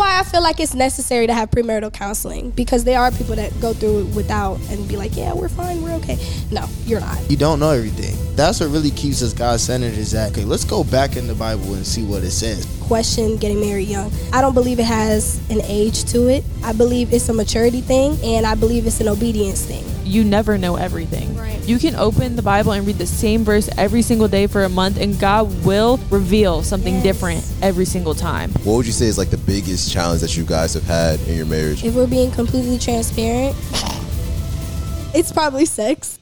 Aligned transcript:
why 0.00 0.18
I 0.18 0.22
feel 0.22 0.42
like 0.42 0.58
it's 0.60 0.74
necessary 0.74 1.26
to 1.26 1.34
have 1.34 1.50
premarital 1.50 1.92
counseling 1.92 2.50
because 2.52 2.84
there 2.84 2.98
are 2.98 3.10
people 3.10 3.36
that 3.36 3.52
go 3.60 3.74
through 3.74 4.06
it 4.06 4.16
without 4.16 4.58
and 4.70 4.88
be 4.88 4.96
like, 4.96 5.14
yeah, 5.14 5.34
we're 5.34 5.50
fine, 5.50 5.82
we're 5.82 5.94
okay. 5.96 6.18
No, 6.50 6.66
you're 6.86 7.00
not. 7.00 7.18
You 7.30 7.36
don't 7.36 7.60
know 7.60 7.70
everything. 7.70 8.16
That's 8.34 8.60
what 8.60 8.70
really 8.70 8.90
keeps 8.92 9.22
us 9.22 9.34
God 9.34 9.60
centered. 9.60 9.92
Is 9.92 10.12
that 10.12 10.32
okay? 10.32 10.46
Let's 10.46 10.64
go 10.64 10.84
back 10.84 11.16
in 11.16 11.26
the 11.26 11.34
Bible 11.34 11.74
and 11.74 11.86
see 11.86 12.02
what 12.02 12.24
it 12.24 12.30
says. 12.30 12.66
Question 12.80 13.36
getting 13.36 13.60
married 13.60 13.88
young. 13.88 14.10
I 14.32 14.40
don't 14.40 14.54
believe 14.54 14.80
it 14.80 14.86
has 14.86 15.38
an 15.50 15.60
age 15.64 16.04
to 16.12 16.28
it. 16.28 16.44
I 16.64 16.72
believe 16.72 17.12
it's 17.12 17.28
a 17.28 17.34
maturity 17.34 17.82
thing 17.82 18.16
and 18.24 18.46
I 18.46 18.54
believe 18.54 18.86
it's 18.86 19.02
an 19.02 19.08
obedience 19.08 19.66
thing. 19.66 19.84
You 20.10 20.24
never 20.24 20.58
know 20.58 20.74
everything. 20.74 21.36
Right. 21.36 21.64
You 21.68 21.78
can 21.78 21.94
open 21.94 22.34
the 22.34 22.42
Bible 22.42 22.72
and 22.72 22.84
read 22.84 22.98
the 22.98 23.06
same 23.06 23.44
verse 23.44 23.70
every 23.78 24.02
single 24.02 24.26
day 24.26 24.48
for 24.48 24.64
a 24.64 24.68
month, 24.68 24.98
and 24.98 25.18
God 25.20 25.64
will 25.64 25.98
reveal 26.10 26.64
something 26.64 26.94
Yes. 26.94 27.02
different 27.04 27.44
every 27.62 27.84
single 27.84 28.14
time. 28.14 28.50
What 28.64 28.74
would 28.76 28.86
you 28.86 28.92
say 28.92 29.06
is 29.06 29.16
like 29.18 29.30
the 29.30 29.36
biggest 29.36 29.92
challenge 29.92 30.20
that 30.22 30.36
you 30.36 30.44
guys 30.44 30.74
have 30.74 30.82
had 30.84 31.20
in 31.28 31.36
your 31.36 31.46
marriage? 31.46 31.84
If 31.84 31.94
we're 31.94 32.08
being 32.08 32.32
completely 32.32 32.76
transparent, 32.78 33.54
it's 35.14 35.30
probably 35.30 35.64
sex. 35.64 36.19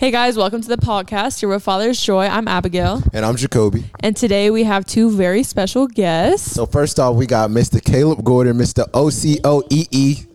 Hey 0.00 0.10
guys, 0.10 0.34
welcome 0.34 0.62
to 0.62 0.68
the 0.68 0.78
podcast. 0.78 1.42
You're 1.42 1.50
with 1.50 1.62
Father's 1.62 2.00
Joy. 2.00 2.24
I'm 2.26 2.48
Abigail, 2.48 3.02
And 3.12 3.22
I'm 3.22 3.36
Jacoby. 3.36 3.84
and 4.00 4.16
today 4.16 4.50
we 4.50 4.64
have 4.64 4.86
two 4.86 5.10
very 5.10 5.42
special 5.42 5.86
guests. 5.86 6.52
So 6.52 6.64
first 6.64 6.98
off, 6.98 7.16
we 7.16 7.26
got 7.26 7.50
Mr. 7.50 7.84
Caleb 7.84 8.24
Gordon, 8.24 8.56
Mr. 8.56 8.90
OCOEE. 8.92 10.26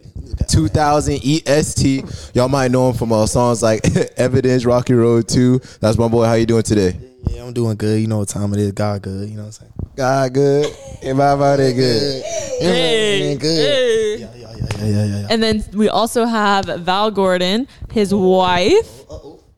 2000 0.48 1.20
EST. 1.26 2.36
Y'all 2.36 2.48
might 2.48 2.70
know 2.70 2.90
him 2.92 2.96
from 2.96 3.12
uh, 3.12 3.26
songs 3.26 3.64
like 3.64 3.84
Evidence, 4.18 4.66
Rocky 4.66 4.94
Road 4.94 5.28
2. 5.28 5.60
That's 5.80 5.98
my 5.98 6.08
boy. 6.10 6.26
How 6.26 6.34
you 6.34 6.46
doing 6.46 6.62
today? 6.62 7.00
Yeah, 7.32 7.46
I'm 7.46 7.54
doing 7.54 7.76
good. 7.76 8.00
You 8.00 8.06
know 8.06 8.20
what 8.20 8.28
time 8.30 8.54
it 8.54 8.60
is. 8.60 8.72
God 8.74 9.02
good. 9.02 9.28
You 9.28 9.36
know 9.38 9.46
what 9.46 9.48
I'm 9.48 9.52
saying? 9.54 9.74
God 9.96 10.34
good. 10.36 10.68
Everybody 11.02 11.74
good. 11.74 12.24
Hey, 12.60 13.36
good. 13.40 14.20
Yeah, 14.20 14.28
yeah, 14.36 14.56
yeah, 14.56 14.66
yeah, 14.78 14.86
yeah, 14.86 15.06
yeah. 15.22 15.28
And 15.32 15.42
then 15.42 15.64
we 15.74 15.90
also 15.90 16.26
have 16.26 16.66
Val 16.66 17.10
Gordon, 17.10 17.68
his 17.92 18.14
wife. 18.14 19.02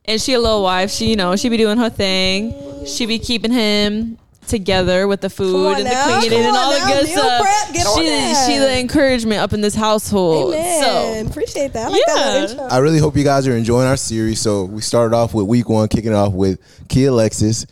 And 0.07 0.21
she 0.21 0.33
a 0.33 0.39
little 0.39 0.63
wife. 0.63 0.89
She, 0.91 1.09
you 1.09 1.15
know, 1.15 1.35
she 1.35 1.49
be 1.49 1.57
doing 1.57 1.77
her 1.77 1.89
thing. 1.89 2.85
She 2.85 3.05
be 3.05 3.19
keeping 3.19 3.51
him 3.51 4.17
together 4.47 5.05
with 5.09 5.19
the 5.19 5.29
food 5.29 5.65
on 5.67 5.75
and 5.75 5.85
the 5.85 6.19
cleaning 6.19 6.39
and 6.45 6.55
on 6.55 6.55
all 6.55 6.71
the 6.71 6.79
good 6.87 7.07
stuff. 7.07 7.41
prep, 7.41 7.75
she, 7.75 8.53
she 8.53 8.57
the 8.59 8.79
encouragement 8.79 9.41
up 9.41 9.51
in 9.51 9.59
this 9.59 9.75
household. 9.75 10.53
Amen. 10.53 11.25
So 11.25 11.29
Appreciate 11.29 11.73
that. 11.73 11.87
I 11.87 11.89
like 11.89 12.01
Yeah. 12.07 12.13
little 12.15 12.49
intro. 12.51 12.67
I 12.67 12.77
really 12.77 12.99
hope 12.99 13.17
you 13.17 13.25
guys 13.25 13.45
are 13.49 13.57
enjoying 13.57 13.87
our 13.87 13.97
series. 13.97 14.39
So 14.39 14.63
we 14.63 14.79
started 14.81 15.13
off 15.13 15.33
with 15.33 15.45
week 15.47 15.67
one, 15.67 15.89
kicking 15.89 16.13
off 16.13 16.31
with 16.31 16.59
Kia 16.87 17.09
Alexis 17.09 17.65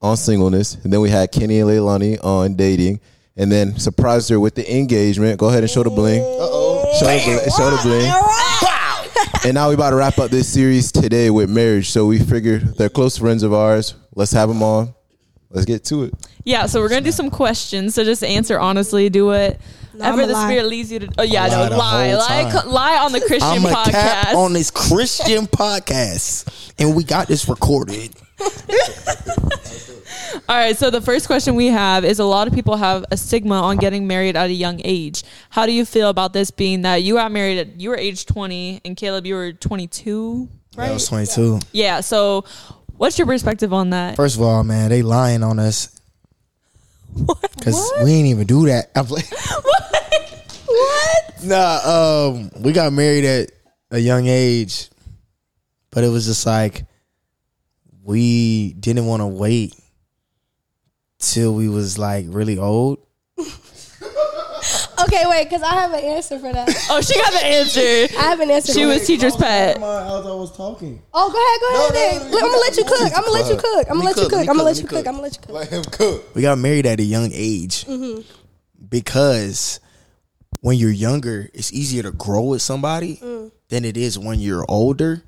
on 0.00 0.16
singleness. 0.16 0.76
And 0.84 0.92
then 0.92 1.00
we 1.00 1.10
had 1.10 1.32
Kenny 1.32 1.58
and 1.58 1.68
Leilani 1.68 2.24
on 2.24 2.54
dating. 2.54 3.00
And 3.36 3.50
then 3.50 3.78
surprised 3.80 4.28
her 4.30 4.38
with 4.38 4.54
the 4.54 4.76
engagement. 4.76 5.40
Go 5.40 5.48
ahead 5.48 5.64
and 5.64 5.70
show 5.70 5.82
the 5.82 5.90
bling. 5.90 6.20
Uh-oh. 6.20 6.96
Show 7.00 7.06
the, 7.06 7.24
bling- 7.24 7.50
show 7.50 7.70
the 7.70 7.82
bling. 7.82 8.79
And 9.42 9.54
now 9.54 9.68
we 9.68 9.74
about 9.74 9.90
to 9.90 9.96
wrap 9.96 10.18
up 10.18 10.30
this 10.30 10.46
series 10.46 10.92
today 10.92 11.30
with 11.30 11.48
marriage. 11.48 11.88
So 11.90 12.04
we 12.04 12.18
figured 12.18 12.76
they're 12.76 12.90
close 12.90 13.16
friends 13.16 13.42
of 13.42 13.54
ours. 13.54 13.94
Let's 14.14 14.32
have 14.32 14.50
them 14.50 14.62
on. 14.62 14.94
Let's 15.48 15.64
get 15.64 15.82
to 15.86 16.04
it. 16.04 16.14
yeah, 16.44 16.66
so 16.66 16.80
we're 16.80 16.90
gonna 16.90 17.00
do 17.00 17.10
some 17.10 17.30
questions. 17.30 17.94
So 17.94 18.04
just 18.04 18.22
answer 18.22 18.60
honestly. 18.60 19.08
Do 19.08 19.30
it. 19.32 19.58
Ever 19.98 20.26
the 20.26 20.34
lie. 20.34 20.46
spirit 20.46 20.66
leads 20.66 20.92
you 20.92 21.00
to. 21.00 21.08
Oh 21.18 21.22
yeah, 21.22 21.44
I'll 21.44 21.50
lie 21.50 21.68
no, 21.70 21.76
lie, 21.76 22.14
lie, 22.14 22.50
time. 22.50 22.68
lie 22.68 22.98
on 22.98 23.12
the 23.12 23.20
Christian 23.20 23.42
I'm 23.42 23.64
a 23.64 23.68
podcast. 23.70 23.90
cap 23.92 24.34
on 24.34 24.52
this 24.52 24.70
Christian 24.70 25.46
podcast, 25.46 26.72
and 26.78 26.94
we 26.94 27.02
got 27.02 27.26
this 27.26 27.48
recorded. 27.48 28.14
All 30.48 30.56
right, 30.56 30.76
so 30.76 30.90
the 30.90 31.00
first 31.00 31.26
question 31.26 31.54
we 31.54 31.66
have 31.68 32.04
is 32.04 32.18
a 32.18 32.24
lot 32.24 32.48
of 32.48 32.54
people 32.54 32.76
have 32.76 33.04
a 33.12 33.16
stigma 33.16 33.54
on 33.54 33.76
getting 33.76 34.06
married 34.06 34.36
at 34.36 34.50
a 34.50 34.52
young 34.52 34.80
age. 34.84 35.22
How 35.50 35.64
do 35.66 35.72
you 35.72 35.84
feel 35.84 36.08
about 36.08 36.32
this 36.32 36.50
being 36.50 36.82
that 36.82 37.02
you 37.02 37.14
got 37.14 37.30
married 37.30 37.58
at 37.58 37.80
you 37.80 37.90
were 37.90 37.96
age 37.96 38.26
20 38.26 38.80
and 38.84 38.96
Caleb 38.96 39.26
you 39.26 39.34
were 39.34 39.52
22, 39.52 40.48
I 40.76 40.90
was 40.90 41.06
22. 41.08 41.60
Yeah, 41.72 42.00
so 42.00 42.44
what's 42.96 43.16
your 43.18 43.26
perspective 43.26 43.72
on 43.72 43.90
that? 43.90 44.16
First 44.16 44.36
of 44.36 44.42
all, 44.42 44.64
man, 44.64 44.90
they 44.90 45.02
lying 45.02 45.42
on 45.44 45.58
us 45.60 46.00
What? 47.14 47.40
because 47.56 47.92
we 48.02 48.12
ain't 48.12 48.28
even 48.28 48.46
do 48.46 48.66
that. 48.66 48.90
I'm 48.96 49.06
like, 49.08 49.30
What? 50.66 51.44
nah, 51.44 52.28
um, 52.32 52.50
we 52.60 52.72
got 52.72 52.92
married 52.92 53.24
at 53.24 53.52
a 53.92 53.98
young 53.98 54.26
age, 54.26 54.88
but 55.90 56.02
it 56.04 56.08
was 56.08 56.26
just 56.26 56.44
like 56.46 56.84
we 58.02 58.74
didn't 58.74 59.06
want 59.06 59.20
to 59.20 59.26
wait 59.26 59.74
till 61.18 61.54
we 61.54 61.68
was 61.68 61.98
like 61.98 62.26
really 62.28 62.58
old. 62.58 62.98
Okay, 65.04 65.24
wait, 65.26 65.44
because 65.44 65.62
I 65.62 65.74
have 65.74 65.92
an 65.92 66.04
answer 66.04 66.38
for 66.38 66.52
that. 66.52 66.68
Oh, 66.90 67.00
she 67.00 67.14
got 67.14 67.32
the 67.32 67.44
answer. 67.44 68.14
I 68.18 68.22
have 68.22 68.40
an 68.40 68.50
answer 68.50 68.72
She 68.72 68.82
for 68.82 68.88
was 68.88 69.00
that. 69.00 69.06
teacher's 69.06 69.36
pet. 69.36 69.76
As 69.76 69.82
I 69.82 70.34
was 70.34 70.54
talking. 70.56 71.00
Oh, 71.14 71.30
go 71.30 71.38
ahead, 71.38 71.60
go 71.60 71.68
ahead. 71.70 72.22
No, 72.22 72.30
then. 72.30 72.30
no, 72.30 72.38
I'm 72.38 72.52
gonna 72.52 72.60
let 72.60 72.76
you 72.76 72.84
you 72.84 72.90
cook. 72.90 73.12
I'm 73.16 73.24
gonna 73.24 73.30
let 73.30 73.48
you 73.48 73.56
cook. 73.56 73.86
I'm 73.88 73.96
gonna 73.96 74.04
let 74.04 74.16
you 74.16 74.28
cook. 74.28 74.40
I'm 74.40 74.46
gonna 74.46 74.62
let 74.62 74.80
you 74.80 74.86
cook. 74.86 75.06
I'm 75.06 75.14
gonna 75.14 75.22
let 75.22 75.34
you 75.34 75.40
cook. 75.40 75.50
Let 75.50 75.68
him 75.68 75.84
cook. 75.84 76.34
We 76.34 76.42
got 76.42 76.58
married 76.58 76.86
at 76.86 77.00
a 77.00 77.02
young 77.02 77.30
age 77.32 77.84
mm-hmm. 77.84 78.20
because 78.88 79.80
when 80.60 80.76
you're 80.76 80.90
younger, 80.90 81.48
it's 81.54 81.72
easier 81.72 82.02
to 82.02 82.12
grow 82.12 82.42
with 82.42 82.62
somebody 82.62 83.16
mm. 83.16 83.50
than 83.68 83.84
it 83.84 83.96
is 83.96 84.18
when 84.18 84.40
you're 84.40 84.64
older. 84.68 85.22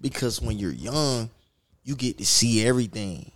Because 0.00 0.40
when 0.40 0.58
you're 0.58 0.72
young, 0.72 1.30
you 1.84 1.96
get 1.96 2.18
to 2.18 2.26
see 2.26 2.66
everything 2.66 3.32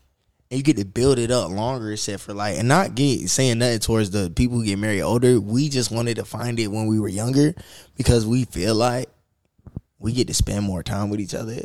and 0.51 0.59
you 0.59 0.63
get 0.63 0.77
to 0.77 0.85
build 0.85 1.19
it 1.19 1.31
up 1.31 1.51
longer. 1.51 1.93
Except 1.93 2.23
for 2.23 2.33
like, 2.33 2.59
and 2.59 2.69
not 2.69 2.95
get 2.95 3.29
saying 3.29 3.59
nothing 3.59 3.81
towards 3.81 4.11
the 4.11 4.31
people 4.31 4.59
who 4.59 4.65
get 4.65 4.79
married 4.79 5.03
older. 5.03 5.41
We 5.41 5.69
just 5.69 5.91
wanted 5.91 6.17
to 6.17 6.25
find 6.25 6.61
it 6.61 6.69
when 6.69 6.87
we 6.87 7.01
were 7.01 7.09
younger 7.09 7.55
because 7.97 8.27
we 8.27 8.45
feel 8.45 8.75
like 8.75 9.09
we 9.99 10.13
get 10.13 10.29
to 10.29 10.35
spend 10.35 10.65
more 10.65 10.83
time 10.83 11.11
with 11.11 11.21
each 11.21 11.35
other. 11.35 11.61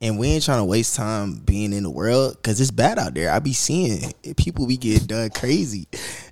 And 0.00 0.18
we 0.18 0.28
ain't 0.28 0.44
trying 0.44 0.58
to 0.58 0.64
waste 0.64 0.96
time 0.96 1.34
being 1.34 1.72
in 1.72 1.84
the 1.84 1.90
world 1.90 2.36
because 2.36 2.60
it's 2.60 2.72
bad 2.72 2.98
out 2.98 3.14
there. 3.14 3.30
I 3.30 3.38
be 3.38 3.52
seeing 3.52 4.12
people 4.36 4.66
be 4.66 4.76
getting 4.76 5.06
done 5.06 5.30
crazy, 5.30 5.86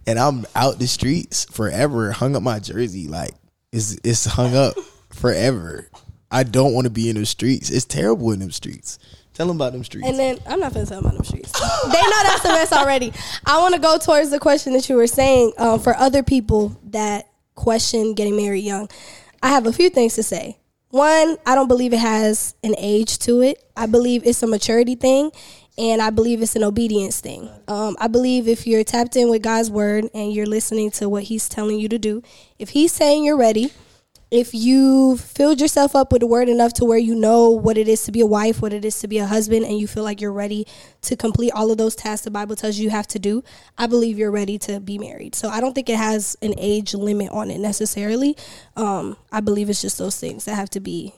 and 0.09 0.19
I'm 0.19 0.45
out 0.57 0.81
the 0.81 0.89
streets 0.89 1.45
forever, 1.45 2.11
hung 2.11 2.35
up 2.35 2.43
my 2.43 2.59
jersey 2.59 3.07
like 3.07 3.31
it's 3.73 3.97
it's 4.03 4.25
hung 4.25 4.57
up 4.57 4.75
forever. 5.11 5.89
I 6.33 6.43
don't 6.43 6.75
want 6.75 6.87
to 6.87 6.91
be 6.91 7.11
in 7.11 7.17
the 7.17 7.27
streets. 7.27 7.71
It's 7.71 7.85
terrible 7.85 8.33
in 8.33 8.41
them 8.41 8.51
streets. 8.51 8.99
Tell 9.41 9.47
them 9.47 9.57
about 9.57 9.73
them 9.73 9.83
streets. 9.83 10.07
And 10.07 10.19
then 10.19 10.39
I'm 10.45 10.61
not 10.61 10.75
gonna 10.75 10.85
tell 10.85 11.01
them 11.01 11.07
about 11.07 11.17
them 11.17 11.25
streets. 11.25 11.51
they 11.91 12.03
know 12.03 12.23
that's 12.25 12.45
a 12.45 12.49
mess 12.49 12.73
already. 12.75 13.11
I 13.47 13.59
want 13.59 13.75
to 13.75 13.81
go 13.81 13.97
towards 13.97 14.29
the 14.29 14.39
question 14.39 14.75
that 14.75 14.87
you 14.91 14.97
were 14.97 15.07
saying 15.07 15.55
um, 15.57 15.81
for 15.81 15.97
other 15.97 16.23
people 16.23 16.79
that 16.91 17.27
question 17.55 18.13
getting 18.13 18.37
married 18.37 18.65
young. 18.65 18.91
I 19.43 19.49
have 19.49 19.67
a 19.67 19.73
few 19.73 19.89
things 19.89 20.15
to 20.17 20.23
say. 20.23 20.59
One, 20.91 21.39
I 21.47 21.55
don't 21.55 21.69
believe 21.69 21.95
it 21.95 22.01
has 22.01 22.55
an 22.63 22.75
age 22.77 23.19
to 23.21 23.41
it. 23.41 23.65
I 23.79 23.87
believe 23.87 24.27
it's 24.27 24.43
a 24.43 24.47
maturity 24.47 24.95
thing, 24.95 25.31
and 25.79 26.03
I 26.03 26.11
believe 26.11 26.43
it's 26.43 26.55
an 26.55 26.63
obedience 26.63 27.19
thing. 27.23 27.49
Um, 27.67 27.97
I 27.99 28.09
believe 28.09 28.47
if 28.47 28.67
you're 28.67 28.85
tapped 28.85 29.17
in 29.17 29.31
with 29.31 29.41
God's 29.41 29.71
word 29.71 30.11
and 30.13 30.35
you're 30.35 30.45
listening 30.45 30.91
to 30.91 31.09
what 31.09 31.23
He's 31.23 31.49
telling 31.49 31.81
you 31.81 31.89
to 31.89 31.99
do, 31.99 32.23
if 32.59 32.69
He's 32.69 32.93
saying 32.93 33.25
you're 33.25 33.39
ready, 33.39 33.73
if 34.31 34.55
you've 34.55 35.21
filled 35.21 35.61
yourself 35.61 35.97
up 35.97 36.13
with 36.13 36.21
the 36.21 36.27
word 36.27 36.49
enough 36.49 36.73
to 36.75 36.85
where 36.85 36.99
you 36.99 37.15
know 37.17 37.51
what 37.51 37.77
it 37.77 37.89
is 37.89 38.05
to 38.05 38.13
be 38.13 38.21
a 38.21 38.27
wife, 38.27 38.63
what 38.63 38.73
it 38.73 38.85
is 38.85 38.99
to 39.01 39.09
be 39.09 39.19
a 39.19 39.27
husband, 39.27 39.65
and 39.65 39.77
you 39.79 39.89
feel 39.89 40.05
like 40.05 40.21
you're 40.21 40.33
ready 40.33 40.67
to 41.03 41.17
complete 41.17 41.51
all 41.53 41.71
of 41.73 41.79
those 41.79 41.97
tasks 41.97 42.25
the 42.25 42.31
Bible 42.31 42.55
tells 42.55 42.79
you 42.79 42.85
you 42.85 42.91
have 42.91 43.09
to 43.09 43.19
do, 43.19 43.43
I 43.77 43.87
believe 43.89 44.19
you're 44.19 44.31
ready 44.31 44.57
to 44.61 44.79
be 44.79 44.99
married. 44.99 45.35
So 45.35 45.49
I 45.49 45.61
don't 45.61 45.75
think 45.75 45.89
it 45.89 45.97
has 45.97 46.37
an 46.43 46.55
age 46.59 46.95
limit 46.95 47.31
on 47.33 47.51
it 47.51 47.59
necessarily. 47.59 48.37
Um, 48.77 49.17
I 49.33 49.41
believe 49.41 49.69
it's 49.69 49.83
just 49.83 49.99
those 49.99 50.19
things 50.19 50.45
that 50.45 50.55
have 50.55 50.71
to 50.71 50.81
be 50.81 51.13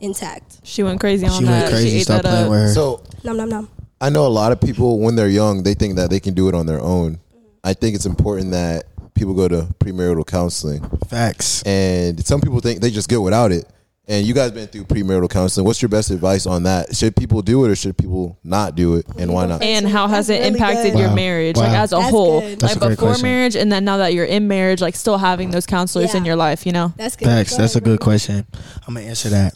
intact. 0.00 0.58
She 0.64 0.82
went 0.82 0.98
crazy 1.00 1.26
on 1.26 1.38
she 1.38 1.44
that. 1.44 1.50
went 1.50 1.68
crazy. 1.70 1.90
She 1.90 1.96
ate 1.98 2.02
Stop 2.02 2.22
that 2.22 2.28
playing 2.30 2.44
up. 2.46 2.50
with 2.50 2.60
her. 2.60 2.68
So 2.74 3.02
Nom 3.22 3.36
nom 3.36 3.48
nom. 3.48 3.68
I 4.00 4.10
know 4.10 4.26
a 4.26 4.28
lot 4.28 4.52
of 4.52 4.60
people 4.60 4.98
when 4.98 5.14
they're 5.16 5.28
young, 5.28 5.62
they 5.62 5.74
think 5.74 5.96
that 5.96 6.10
they 6.10 6.20
can 6.20 6.34
do 6.34 6.48
it 6.48 6.54
on 6.54 6.66
their 6.66 6.80
own. 6.80 7.18
I 7.64 7.72
think 7.74 7.94
it's 7.94 8.06
important 8.06 8.50
that 8.50 8.84
people 9.16 9.34
go 9.34 9.48
to 9.48 9.62
premarital 9.80 10.26
counseling. 10.26 10.82
Facts. 11.08 11.62
And 11.64 12.24
some 12.24 12.40
people 12.40 12.60
think 12.60 12.80
they 12.80 12.90
just 12.90 13.08
go 13.08 13.20
without 13.20 13.50
it. 13.52 13.64
And 14.08 14.24
you 14.24 14.34
guys 14.34 14.52
been 14.52 14.68
through 14.68 14.84
premarital 14.84 15.28
counseling. 15.28 15.66
What's 15.66 15.82
your 15.82 15.88
best 15.88 16.10
advice 16.12 16.46
on 16.46 16.62
that? 16.62 16.94
Should 16.94 17.16
people 17.16 17.42
do 17.42 17.64
it 17.64 17.70
or 17.72 17.74
should 17.74 17.98
people 17.98 18.38
not 18.44 18.76
do 18.76 18.94
it? 18.94 19.06
And 19.18 19.32
why 19.32 19.46
not? 19.46 19.62
And 19.62 19.84
how 19.88 20.06
has 20.06 20.28
That's 20.28 20.38
it 20.38 20.42
really 20.44 20.54
impacted 20.54 20.92
good. 20.92 20.98
your 21.00 21.08
Wow. 21.08 21.14
marriage, 21.16 21.56
like 21.56 21.72
Wow. 21.72 21.82
as 21.82 21.92
a 21.92 21.96
That's 21.96 22.10
whole, 22.10 22.40
good. 22.40 22.60
That's 22.60 22.74
like 22.74 22.76
a 22.76 22.78
great 22.86 22.90
before 22.90 23.08
question. 23.08 23.28
marriage, 23.28 23.56
and 23.56 23.72
then 23.72 23.84
now 23.84 23.96
that 23.96 24.14
you're 24.14 24.24
in 24.24 24.46
marriage, 24.46 24.80
like 24.80 24.94
still 24.94 25.18
having 25.18 25.50
those 25.50 25.66
counselors 25.66 26.14
in 26.14 26.24
Yeah. 26.24 26.28
your 26.28 26.36
life, 26.36 26.64
you 26.66 26.70
know? 26.70 26.92
That's 26.96 27.16
good. 27.16 27.26
Facts. 27.26 27.50
Go 27.50 27.56
That's 27.56 27.74
a 27.74 27.78
ahead, 27.78 27.84
good 27.84 27.98
bro. 27.98 28.04
question. 28.04 28.46
I'm 28.86 28.94
gonna 28.94 29.06
answer 29.06 29.28
that. 29.30 29.54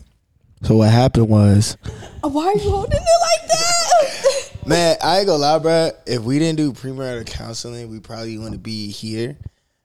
So 0.64 0.76
what 0.76 0.90
happened 0.90 1.28
was 1.28 1.76
Oh, 2.24 2.28
why 2.28 2.46
are 2.48 2.54
you 2.54 2.70
holding 2.70 2.92
it 3.00 3.20
like 3.22 3.48
that? 3.50 4.46
Man, 4.70 4.96
I 5.02 5.19
ain't 5.19 5.26
gonna 5.26 5.43
lie, 5.43 5.58
bro. 5.58 5.90
If 6.06 6.22
we 6.22 6.38
didn't 6.38 6.58
do 6.58 6.72
premarital 6.72 7.26
counseling, 7.26 7.90
we 7.90 7.99
probably 7.99 8.38
wouldn't 8.38 8.62
be 8.62 8.93
here. 8.93 9.37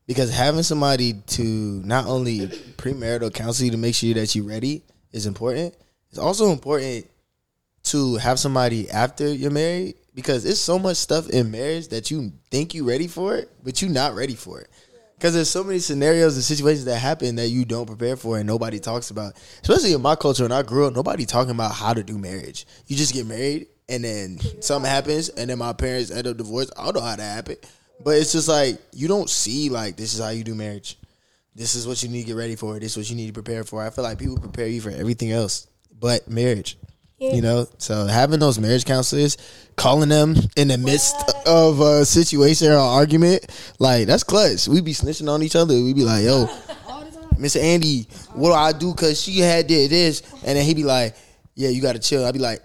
Because 0.05 0.31
having 0.31 0.61
somebody 0.61 1.13
to 1.13 1.41
not 1.41 2.05
only 2.05 2.41
premarital 2.77 3.33
counsel 3.33 3.65
you 3.65 3.71
to 3.71 3.77
make 3.77 3.95
sure 3.95 4.13
that 4.13 4.35
you're 4.35 4.45
ready 4.45 4.83
is 5.11 5.25
important. 5.25 5.75
It's 6.11 6.19
also 6.19 6.51
important 6.51 7.09
to 7.85 8.17
have 8.17 8.37
somebody 8.37 8.87
after 8.91 9.27
you're 9.27 9.49
married 9.49 9.95
because 10.13 10.45
it's 10.45 10.59
so 10.59 10.77
much 10.77 10.97
stuff 10.97 11.31
in 11.31 11.49
marriage 11.49 11.87
that 11.87 12.11
you 12.11 12.31
think 12.51 12.75
you're 12.75 12.85
ready 12.85 13.07
for 13.07 13.35
it, 13.37 13.49
but 13.63 13.81
you're 13.81 13.89
not 13.89 14.13
ready 14.13 14.35
for 14.35 14.61
it. 14.61 14.69
Because 15.17 15.33
there's 15.33 15.49
so 15.49 15.63
many 15.63 15.79
scenarios 15.79 16.35
and 16.35 16.43
situations 16.43 16.85
that 16.85 16.99
happen 16.99 17.37
that 17.37 17.47
you 17.47 17.65
don't 17.65 17.87
prepare 17.87 18.17
for 18.17 18.37
and 18.37 18.45
nobody 18.45 18.79
talks 18.79 19.09
about. 19.09 19.33
Especially 19.63 19.93
in 19.93 20.01
my 20.03 20.15
culture, 20.15 20.43
when 20.43 20.51
I 20.51 20.61
grew 20.61 20.85
up, 20.85 20.93
nobody 20.93 21.25
talking 21.25 21.49
about 21.49 21.71
how 21.71 21.91
to 21.91 22.03
do 22.03 22.19
marriage. 22.19 22.67
You 22.85 22.95
just 22.95 23.15
get 23.15 23.25
married 23.25 23.65
and 23.89 24.03
then 24.03 24.39
something 24.61 24.89
happens 24.89 25.29
and 25.29 25.49
then 25.49 25.57
my 25.57 25.73
parents 25.73 26.11
end 26.11 26.27
up 26.27 26.37
divorced. 26.37 26.73
I 26.77 26.85
don't 26.85 26.95
know 26.95 27.01
how 27.01 27.15
that 27.15 27.21
happened. 27.21 27.59
But 28.03 28.17
it's 28.17 28.31
just 28.31 28.47
like 28.47 28.79
you 28.93 29.07
don't 29.07 29.29
see 29.29 29.69
like 29.69 29.95
this 29.95 30.13
is 30.13 30.19
how 30.19 30.29
you 30.29 30.43
do 30.43 30.55
marriage. 30.55 30.97
This 31.55 31.75
is 31.75 31.87
what 31.87 32.03
you 32.03 32.09
need 32.09 32.21
to 32.21 32.27
get 32.27 32.35
ready 32.35 32.55
for. 32.55 32.77
This 32.79 32.91
is 32.91 32.97
what 32.97 33.09
you 33.09 33.15
need 33.15 33.27
to 33.27 33.33
prepare 33.33 33.63
for. 33.63 33.81
I 33.81 33.89
feel 33.89 34.03
like 34.03 34.19
people 34.19 34.37
prepare 34.37 34.67
you 34.67 34.81
for 34.81 34.89
everything 34.89 35.31
else 35.31 35.67
but 35.99 36.29
marriage. 36.29 36.77
You 37.17 37.41
know, 37.41 37.65
so 37.77 38.05
having 38.05 38.39
those 38.39 38.59
marriage 38.59 38.83
counselors, 38.83 39.37
calling 39.77 40.09
them 40.09 40.35
in 40.57 40.67
the 40.67 40.77
midst 40.77 41.15
of 41.47 41.79
a 41.79 42.03
situation 42.05 42.67
or 42.71 42.77
argument, 42.77 43.47
like 43.79 44.05
that's 44.05 44.23
clutch. 44.23 44.67
We'd 44.67 44.83
be 44.83 44.93
snitching 44.93 45.29
on 45.29 45.41
each 45.41 45.55
other. 45.55 45.73
We'd 45.73 45.95
be 45.95 46.03
like, 46.03 46.25
"Yo, 46.25 46.45
Mr. 47.39 47.63
Andy, 47.63 48.07
what 48.33 48.49
do 48.49 48.53
I 48.53 48.73
do? 48.73 48.93
Cause 48.93 49.19
she 49.19 49.39
had 49.39 49.65
did 49.65 49.91
this, 49.91 50.21
and 50.43 50.57
then 50.57 50.65
he'd 50.65 50.75
be 50.75 50.83
like, 50.83 51.15
"Yeah, 51.55 51.69
you 51.69 51.81
gotta 51.81 51.99
chill." 51.99 52.25
I'd 52.25 52.33
be 52.33 52.39
like, 52.39 52.61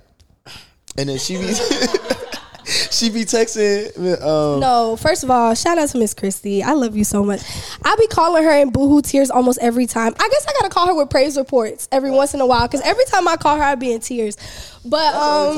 and 0.97 1.09
then 1.09 1.19
she 1.19 1.37
be 1.37 1.53
she 2.65 3.11
be 3.11 3.25
texting. 3.25 3.97
Um, 4.23 4.61
No, 4.61 4.97
first 4.97 5.25
of 5.25 5.31
all, 5.31 5.55
shout 5.55 5.79
out 5.79 5.89
to 5.91 5.99
Miss 5.99 6.15
Christie. 6.15 6.63
I 6.63 6.73
love 6.73 6.97
you 6.97 7.05
so 7.05 7.25
much. 7.25 7.41
I 7.85 7.97
be 7.97 8.07
calling 8.07 8.45
her 8.45 8.53
in 8.61 8.71
boohoo 8.71 9.03
tears 9.03 9.31
almost 9.31 9.59
every 9.61 9.87
time. 9.87 10.15
I 10.19 10.29
guess 10.29 10.47
I 10.49 10.53
gotta 10.61 10.69
call 10.73 10.87
her 10.89 10.95
with 10.95 11.11
praise 11.11 11.37
reports 11.37 11.89
every 11.91 12.11
once 12.11 12.35
in 12.35 12.41
a 12.41 12.47
while 12.47 12.67
because 12.67 12.81
every 12.83 13.05
time 13.07 13.27
I 13.29 13.37
call 13.37 13.57
her, 13.57 13.63
I 13.63 13.75
be 13.75 13.93
in 13.93 14.01
tears. 14.01 14.37
But 14.85 15.15
um, 15.15 15.57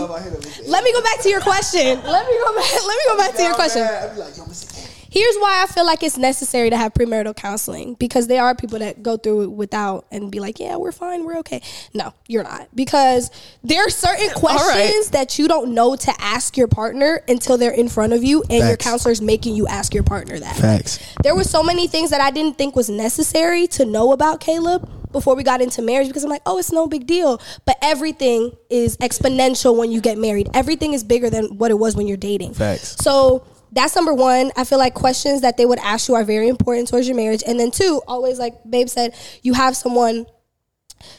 let 0.66 0.84
me 0.84 0.92
go 0.92 1.02
back 1.02 1.20
to 1.22 1.28
your 1.28 1.40
question. 1.40 1.82
Let 2.02 2.26
me 2.26 2.38
go 2.44 2.56
back. 2.56 2.72
Let 2.72 2.96
me 2.96 3.02
go 3.06 3.16
back 3.16 3.34
to 3.36 3.42
your 3.42 3.54
question. 3.54 3.82
I 3.82 4.08
be 4.12 4.18
like, 4.20 4.36
"Yo, 4.36 4.44
Mr. 4.44 4.81
Andy." 5.12 5.20
Here's 5.20 5.36
why 5.36 5.62
I 5.62 5.66
feel 5.66 5.86
like 5.86 6.02
it's 6.02 6.18
necessary 6.18 6.70
to 6.70 6.76
have 6.76 6.94
premarital 6.94 7.36
counseling 7.36 7.94
because 7.94 8.26
there 8.26 8.42
are 8.42 8.54
people 8.54 8.78
that 8.78 9.02
go 9.02 9.16
through 9.16 9.42
it 9.42 9.50
without 9.50 10.06
and 10.10 10.30
be 10.30 10.40
like, 10.40 10.58
yeah, 10.58 10.76
we're 10.76 10.92
fine, 10.92 11.24
we're 11.24 11.38
okay. 11.38 11.62
No, 11.94 12.14
you're 12.28 12.42
not 12.42 12.68
because 12.74 13.30
there 13.62 13.86
are 13.86 13.90
certain 13.90 14.30
questions 14.30 15.10
that 15.10 15.38
you 15.38 15.48
don't 15.48 15.74
know 15.74 15.96
to 15.96 16.12
ask 16.18 16.56
your 16.56 16.68
partner 16.68 17.22
until 17.28 17.58
they're 17.58 17.72
in 17.72 17.88
front 17.88 18.12
of 18.12 18.24
you 18.24 18.42
and 18.42 18.58
your 18.58 18.68
Facts. 18.70 18.84
counselor's 18.84 19.20
making 19.20 19.54
you 19.54 19.66
ask 19.66 19.94
your 19.94 20.02
partner 20.02 20.38
that. 20.38 20.56
Facts. 20.56 20.98
There 21.22 21.34
were 21.34 21.44
so 21.44 21.62
many 21.62 21.86
things 21.86 22.10
that 22.10 22.20
I 22.20 22.30
didn't 22.30 22.58
think 22.58 22.76
was 22.76 22.90
necessary 22.90 23.66
to 23.68 23.84
know 23.84 24.12
about 24.12 24.40
Caleb 24.40 24.88
before 25.12 25.36
we 25.36 25.42
got 25.42 25.60
into 25.60 25.82
marriage 25.82 26.08
because 26.08 26.24
I'm 26.24 26.30
like, 26.30 26.42
oh, 26.46 26.58
it's 26.58 26.72
no 26.72 26.86
big 26.86 27.06
deal. 27.06 27.40
But 27.64 27.76
everything 27.82 28.56
is 28.70 28.96
exponential 28.96 29.76
when 29.76 29.92
you 29.92 30.00
get 30.00 30.18
married. 30.18 30.48
Everything 30.54 30.94
is 30.94 31.04
bigger 31.04 31.30
than 31.30 31.58
what 31.58 31.70
it 31.70 31.78
was 31.78 31.94
when 31.94 32.08
you're 32.08 32.16
dating. 32.16 32.54
Facts. 32.54 32.96
So 33.00 33.44
that's 33.72 33.96
number 33.96 34.12
one. 34.12 34.52
I 34.56 34.64
feel 34.64 34.78
like 34.78 34.94
questions 34.94 35.40
that 35.40 35.56
they 35.56 35.66
would 35.66 35.78
ask 35.80 36.08
you 36.08 36.14
are 36.14 36.24
very 36.24 36.48
important 36.48 36.88
towards 36.88 37.08
your 37.08 37.16
marriage. 37.16 37.42
And 37.46 37.58
then 37.58 37.70
two, 37.70 38.02
always 38.06 38.38
like 38.38 38.54
Babe 38.68 38.88
said, 38.88 39.14
you 39.42 39.54
have 39.54 39.76
someone 39.76 40.26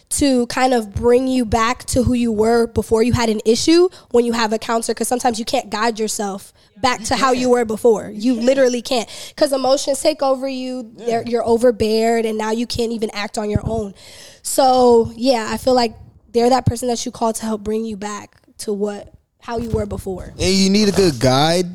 to 0.10 0.48
kind 0.48 0.74
of 0.74 0.94
bring 0.94 1.28
you 1.28 1.44
back 1.44 1.84
to 1.86 2.04
who 2.04 2.14
you 2.14 2.32
were 2.32 2.68
before 2.68 3.04
you 3.04 3.12
had 3.12 3.30
an 3.30 3.42
issue 3.46 3.90
when 4.12 4.24
you 4.24 4.32
have 4.32 4.54
a 4.54 4.58
counselor 4.58 4.94
because 4.94 5.08
sometimes 5.08 5.40
you 5.40 5.46
can't 5.46 5.70
guide 5.70 6.00
yourself 6.00 6.54
back 6.82 7.04
to 7.04 7.16
how 7.16 7.32
you 7.32 7.50
were 7.50 7.66
before 7.66 8.10
you 8.14 8.34
literally 8.34 8.82
can't 8.82 9.10
because 9.36 9.52
emotions 9.52 10.02
take 10.02 10.22
over 10.22 10.48
you 10.48 10.90
They're, 10.96 11.24
you're 11.24 11.46
overbeared 11.46 12.26
and 12.26 12.38
now 12.38 12.52
you 12.52 12.66
can't 12.68 12.92
even 12.92 13.10
act 13.14 13.38
on 13.38 13.50
your 13.50 13.62
own 13.64 13.94
so 14.42 15.12
yeah 15.16 15.48
i 15.50 15.58
feel 15.58 15.74
like 15.74 15.96
they're 16.32 16.50
that 16.50 16.66
person 16.66 16.88
that 16.88 17.06
you 17.06 17.12
call 17.12 17.34
to 17.34 17.42
help 17.44 17.62
bring 17.62 17.86
you 17.86 17.98
back 17.98 18.42
to 18.60 18.74
what 18.74 19.14
how 19.42 19.58
you 19.58 19.70
were 19.70 19.86
before 19.86 20.34
and 20.40 20.54
you 20.54 20.70
need 20.70 20.88
a 20.88 20.94
good 20.94 21.20
guide. 21.20 21.66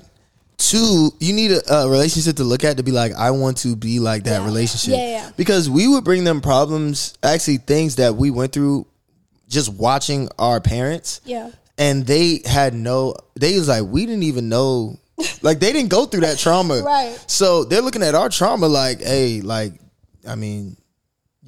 Two, 0.58 1.10
you 1.20 1.32
need 1.32 1.52
a, 1.52 1.72
a 1.72 1.88
relationship 1.88 2.36
to 2.36 2.44
look 2.44 2.64
at 2.64 2.76
to 2.78 2.82
be 2.82 2.90
like, 2.90 3.12
I 3.14 3.30
want 3.30 3.58
to 3.58 3.76
be 3.76 4.00
like 4.00 4.24
that 4.24 4.40
Yeah. 4.40 4.44
relationship. 4.44 4.94
Yeah, 4.98 5.08
yeah. 5.08 5.30
Because 5.36 5.70
we 5.70 5.86
would 5.88 6.02
bring 6.04 6.24
them 6.24 6.40
problems, 6.40 7.14
actually 7.22 7.58
things 7.58 7.96
that 7.96 8.16
we 8.16 8.30
went 8.30 8.52
through 8.52 8.86
just 9.48 9.72
watching 9.72 10.28
our 10.38 10.60
parents. 10.60 11.20
yeah 11.24 11.50
And 11.78 12.04
they 12.06 12.42
had 12.44 12.74
no 12.74 13.14
they 13.38 13.56
was 13.56 13.68
like, 13.68 13.84
we 13.84 14.04
didn't 14.04 14.24
even 14.24 14.48
know 14.48 14.98
like 15.42 15.60
they 15.60 15.72
didn't 15.72 15.90
go 15.90 16.06
through 16.06 16.20
that 16.22 16.38
trauma. 16.38 16.82
Right. 16.82 17.16
So 17.28 17.64
they're 17.64 17.80
looking 17.80 18.02
at 18.02 18.14
our 18.14 18.28
trauma 18.28 18.66
like, 18.66 19.00
hey, 19.00 19.40
like, 19.40 19.74
I 20.26 20.34
mean, 20.34 20.76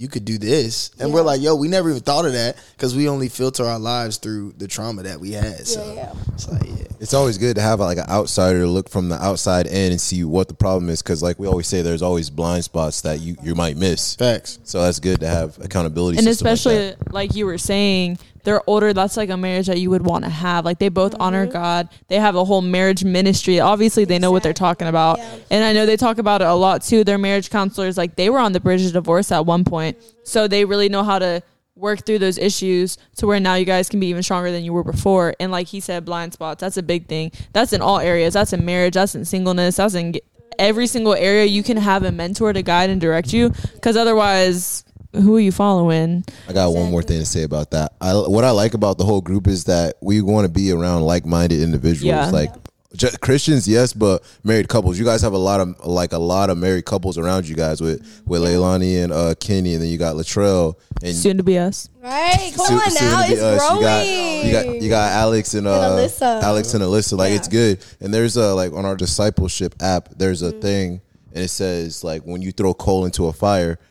you 0.00 0.08
could 0.08 0.25
do 0.25 0.38
this. 0.38 0.93
And 0.99 1.12
we're 1.12 1.20
like, 1.20 1.43
yo, 1.43 1.55
we 1.55 1.69
never 1.69 1.91
even 1.91 2.00
thought 2.00 2.25
of 2.25 2.32
that 2.32 2.56
because 2.73 2.97
we 2.97 3.06
only 3.06 3.29
filter 3.29 3.67
our 3.67 3.79
lives 3.79 4.17
through 4.17 4.55
the 4.56 4.67
trauma 4.67 5.02
that 5.02 5.20
we 5.20 5.32
had. 5.32 5.67
So 5.67 5.87
Yeah, 5.88 5.94
yeah. 5.94 6.12
it's 6.32 6.49
like, 6.49 6.62
yeah. 6.64 6.87
It's 7.00 7.12
always 7.12 7.37
good 7.37 7.56
to 7.56 7.62
have 7.62 7.81
like 7.81 7.99
an 7.99 8.08
outsider 8.08 8.61
to 8.61 8.67
look 8.67 8.88
from 8.88 9.11
the 9.11 9.23
outside 9.23 9.67
in 9.67 9.93
and 9.93 10.00
see 10.00 10.25
what 10.25 10.49
the 10.49 10.55
problem 10.55 10.88
is 10.88 11.02
because, 11.02 11.23
like 11.23 11.38
we 11.38 11.47
always 11.47 11.67
say, 11.67 11.82
there's 11.82 12.00
always 12.02 12.31
blind 12.31 12.64
spots 12.64 13.02
that 13.02 13.20
you, 13.20 13.37
you 13.43 13.55
might 13.55 13.76
miss. 13.76 14.17
Facts. 14.17 14.58
So 14.64 14.82
that's 14.82 15.00
good 15.00 15.20
to 15.20 15.29
have 15.29 15.58
accountability. 15.62 16.17
and 16.17 16.25
system 16.26 16.46
like 16.46 16.55
especially 16.55 16.94
like, 17.11 17.35
you 17.35 17.44
were 17.44 17.58
saying 17.58 18.19
they're 18.44 18.62
older. 18.69 18.92
That's 18.92 19.16
like 19.16 19.31
a 19.31 19.37
marriage 19.37 19.66
that 19.66 19.78
you 19.78 19.90
would 19.90 20.04
want 20.04 20.25
to 20.25 20.31
have. 20.31 20.64
Like 20.64 20.78
they 20.78 20.88
both 20.88 21.14
honor 21.20 21.44
Mm-hmm. 21.44 21.52
god. 21.52 21.88
They 22.08 22.16
have 22.19 22.37
a 22.37 22.44
whole 22.44 22.62
marriage 22.62 23.04
ministry. 23.04 23.60
Obviously 23.60 24.04
they 24.04 24.19
know 24.19 24.31
what 24.31 24.42
they're 24.42 24.52
talking 24.52 24.88
about. 24.88 25.19
Yeah. 25.19 25.37
and 25.50 25.64
i 25.64 25.72
know 25.72 25.87
they 25.87 25.96
talk 25.96 26.19
about 26.19 26.40
it 26.42 26.46
a 26.46 26.54
lot 26.54 26.82
too. 26.82 27.04
Their 27.04 27.19
marriage 27.19 27.50
counselors 27.50 27.96
like 27.96 28.16
they 28.16 28.31
were 28.31 28.38
on 28.38 28.52
the 28.52 28.60
bridge 28.60 28.84
of 28.84 28.92
divorce 28.92 29.31
at 29.32 29.46
one 29.46 29.64
point. 29.64 29.96
So 30.25 30.48
they 30.48 30.64
really 30.64 30.88
know 30.88 31.02
how 31.02 31.19
to 31.19 31.42
work 31.76 32.04
through 32.04 32.19
those 32.19 32.37
issues 32.37 32.98
to 33.16 33.26
where 33.26 33.40
now 33.40 33.54
you 33.54 33.64
guys 33.64 33.88
can 33.88 34.00
be 34.00 34.06
even 34.08 34.22
stronger 34.22 34.50
than 34.50 34.64
you 34.64 34.72
were 34.72 34.84
before. 34.84 35.34
And 35.40 35.50
like 35.50 35.66
he 35.69 35.81
said 35.81 36.04
blind 36.04 36.32
spots 36.34 36.60
that's 36.60 36.76
a 36.76 36.82
big 36.82 37.06
thing. 37.06 37.32
That's 37.52 37.72
in 37.72 37.81
all 37.81 37.98
areas. 37.98 38.34
That's 38.34 38.52
in 38.52 38.64
marriage. 38.64 38.94
That's 38.94 39.14
in 39.14 39.25
singleness. 39.25 39.76
That's 39.76 39.94
in 39.94 40.14
every 40.58 40.86
single 40.86 41.14
area 41.14 41.46
you 41.46 41.62
can 41.62 41.78
have 41.78 42.02
a 42.04 42.12
mentor 42.12 42.52
to 42.52 42.62
guide 42.62 42.90
and 42.90 43.00
direct 43.00 43.32
you. 43.32 43.50
Because 43.75 43.96
otherwise 43.96 44.84
who 45.12 45.36
are 45.36 45.40
you 45.40 45.52
following 45.52 46.24
I 46.48 46.52
got 46.52 46.68
one 46.72 46.90
more 46.90 47.02
thing 47.02 47.18
to 47.20 47.26
say 47.26 47.42
about 47.42 47.70
that. 47.72 47.92
I, 48.00 48.12
what 48.14 48.44
I 48.44 48.50
like 48.50 48.74
about 48.74 48.98
the 48.98 49.04
whole 49.04 49.20
group 49.20 49.46
is 49.48 49.64
that 49.64 49.96
we 50.00 50.20
want 50.22 50.44
to 50.46 50.48
be 50.52 50.70
around 50.72 51.02
like-minded 51.02 51.60
individuals. 51.60 52.04
Yeah. 52.04 52.30
Like 52.30 52.50
ju- 52.94 53.08
Christians, 53.20 53.66
yes, 53.66 53.92
but 53.92 54.22
married 54.44 54.68
couples. 54.68 54.98
You 54.98 55.05
guys 55.05 55.22
have 55.22 55.32
a 55.32 55.38
lot 55.38 55.60
of 55.60 55.84
like 55.86 56.12
a 56.12 56.19
lot 56.19 56.48
of 56.50 56.58
married 56.58 56.84
couples 56.84 57.19
around 57.19 57.48
you 57.48 57.56
guys 57.56 57.81
with 57.81 58.00
with 58.26 58.43
Leilani 58.43 59.02
and 59.02 59.12
uh, 59.12 59.34
Kenny, 59.40 59.74
and 59.74 59.82
then 59.82 59.88
you 59.90 59.98
got 59.98 60.14
Latrell 60.17 60.76
and 61.02 61.17
soon 61.17 61.38
to 61.38 61.43
be 61.43 61.58
us 61.58 61.88
right 62.02 62.52
come 62.55 62.67
soon- 62.67 62.76
on 62.79 62.90
soon 62.90 63.08
now 63.10 63.22
it's 63.26 63.40
us. 63.40 63.69
growing 63.69 63.81
You 63.81 63.82
got, 63.82 64.06
you 64.46 64.52
got 64.52 64.82
you 64.82 64.88
got 64.90 65.12
Alex 65.12 65.55
and, 65.55 65.67
uh, 65.67 65.90
Alyssa. 65.90 66.43
Alex 66.43 66.74
and 66.74 66.82
Alyssa. 66.84 67.17
Like 67.19 67.31
Yeah. 67.31 67.36
it's 67.36 67.48
good. 67.48 67.79
And 68.00 68.12
there's 68.14 68.36
a 68.36 68.55
like 68.55 68.72
on 68.72 68.84
our 68.84 68.96
discipleship 68.96 69.74
app. 69.81 70.08
There's 70.17 70.43
Mm-hmm. 70.43 70.58
a 70.58 70.60
thing, 70.60 71.00
and 71.34 71.44
it 71.44 71.48
says 71.48 72.05
like 72.05 72.22
when 72.22 72.43
you 72.43 72.52
throw 72.52 72.74
coal 72.74 73.05
into 73.06 73.26
a 73.26 73.32
fire, 73.32 73.74
Mm-hmm. 73.74 73.90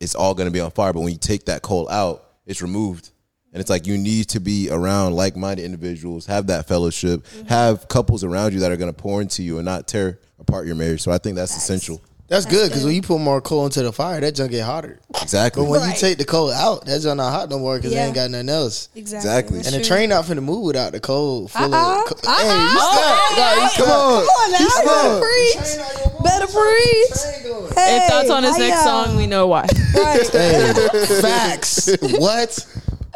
It's 0.00 0.14
all 0.14 0.34
gonna 0.34 0.50
be 0.50 0.60
on 0.60 0.70
fire. 0.70 0.92
But 0.92 1.00
when 1.00 1.12
you 1.12 1.18
take 1.18 1.46
that 1.46 1.62
coal 1.62 1.88
out, 1.88 2.24
it's 2.46 2.62
removed. 2.62 3.10
And 3.52 3.60
it's 3.60 3.70
like 3.70 3.86
you 3.86 3.96
need 3.96 4.28
to 4.30 4.40
be 4.40 4.68
around 4.70 5.14
like-minded 5.14 5.64
individuals, 5.64 6.26
have 6.26 6.48
that 6.48 6.68
fellowship, 6.68 7.24
Mm-hmm. 7.24 7.46
have 7.48 7.88
couples 7.88 8.22
around 8.22 8.52
you 8.52 8.60
that 8.60 8.70
are 8.70 8.76
gonna 8.76 8.92
pour 8.92 9.22
into 9.22 9.42
you 9.42 9.56
and 9.58 9.64
not 9.64 9.86
tear 9.88 10.18
apart 10.38 10.66
your 10.66 10.76
marriage. 10.76 11.00
So 11.02 11.10
I 11.10 11.18
think 11.18 11.36
that's 11.36 11.56
essential. 11.56 12.02
That's 12.28 12.44
good 12.44 12.68
because 12.68 12.84
when 12.84 12.94
you 12.94 13.00
put 13.00 13.18
more 13.20 13.40
coal 13.40 13.64
into 13.64 13.82
the 13.82 13.90
fire, 13.92 14.20
that 14.20 14.34
junk 14.34 14.50
get 14.50 14.64
hotter. 14.66 15.00
Exactly. 15.22 15.62
But 15.64 15.70
when 15.70 15.88
you 15.88 15.96
take 15.96 16.18
the 16.18 16.26
coal 16.26 16.52
out, 16.52 16.84
that 16.84 17.00
junk 17.00 17.16
not 17.16 17.30
hot 17.32 17.48
no 17.48 17.58
more 17.58 17.76
because 17.76 17.92
Yeah. 17.92 18.00
they 18.02 18.06
ain't 18.08 18.14
got 18.14 18.30
nothing 18.30 18.50
else. 18.50 18.90
Exactly. 18.94 19.58
And 19.58 19.68
the 19.68 19.82
train 19.82 20.10
not 20.10 20.26
finna 20.26 20.42
move 20.42 20.62
without 20.64 20.92
the 20.92 21.00
coal 21.00 21.48
full 21.48 21.74
Uh-uh. 21.74 22.00
of. 22.02 22.06
Co- 22.06 22.30
Uh-uh. 22.30 22.36
Hey, 22.36 22.44
you 22.48 22.78
Oh, 22.80 22.92
snap. 22.92 23.18
hey, 23.30 23.40
Nah, 23.40 23.54
you 23.54 23.60
hey. 23.60 23.76
Come 23.76 23.88
on. 23.88 24.20
Come 24.20 24.28
on 24.28 24.52
now, 24.52 24.58
You 24.58 24.64
you 24.64 24.70
snap. 24.70 24.84
better 24.84 25.20
preach. 25.20 26.22
Better 26.22 26.46
preach. 26.46 27.74
Hey, 27.78 27.96
if 27.96 28.08
that's 28.10 28.30
on 28.30 28.42
his 28.42 28.52
how 28.52 28.58
next 28.58 28.84
y'all? 28.84 29.04
song, 29.06 29.16
we 29.16 29.26
know 29.26 29.46
why. 29.46 29.66
Right. 29.94 30.28
Hey, 30.32 30.72
facts. 31.22 31.88
what? 32.18 32.66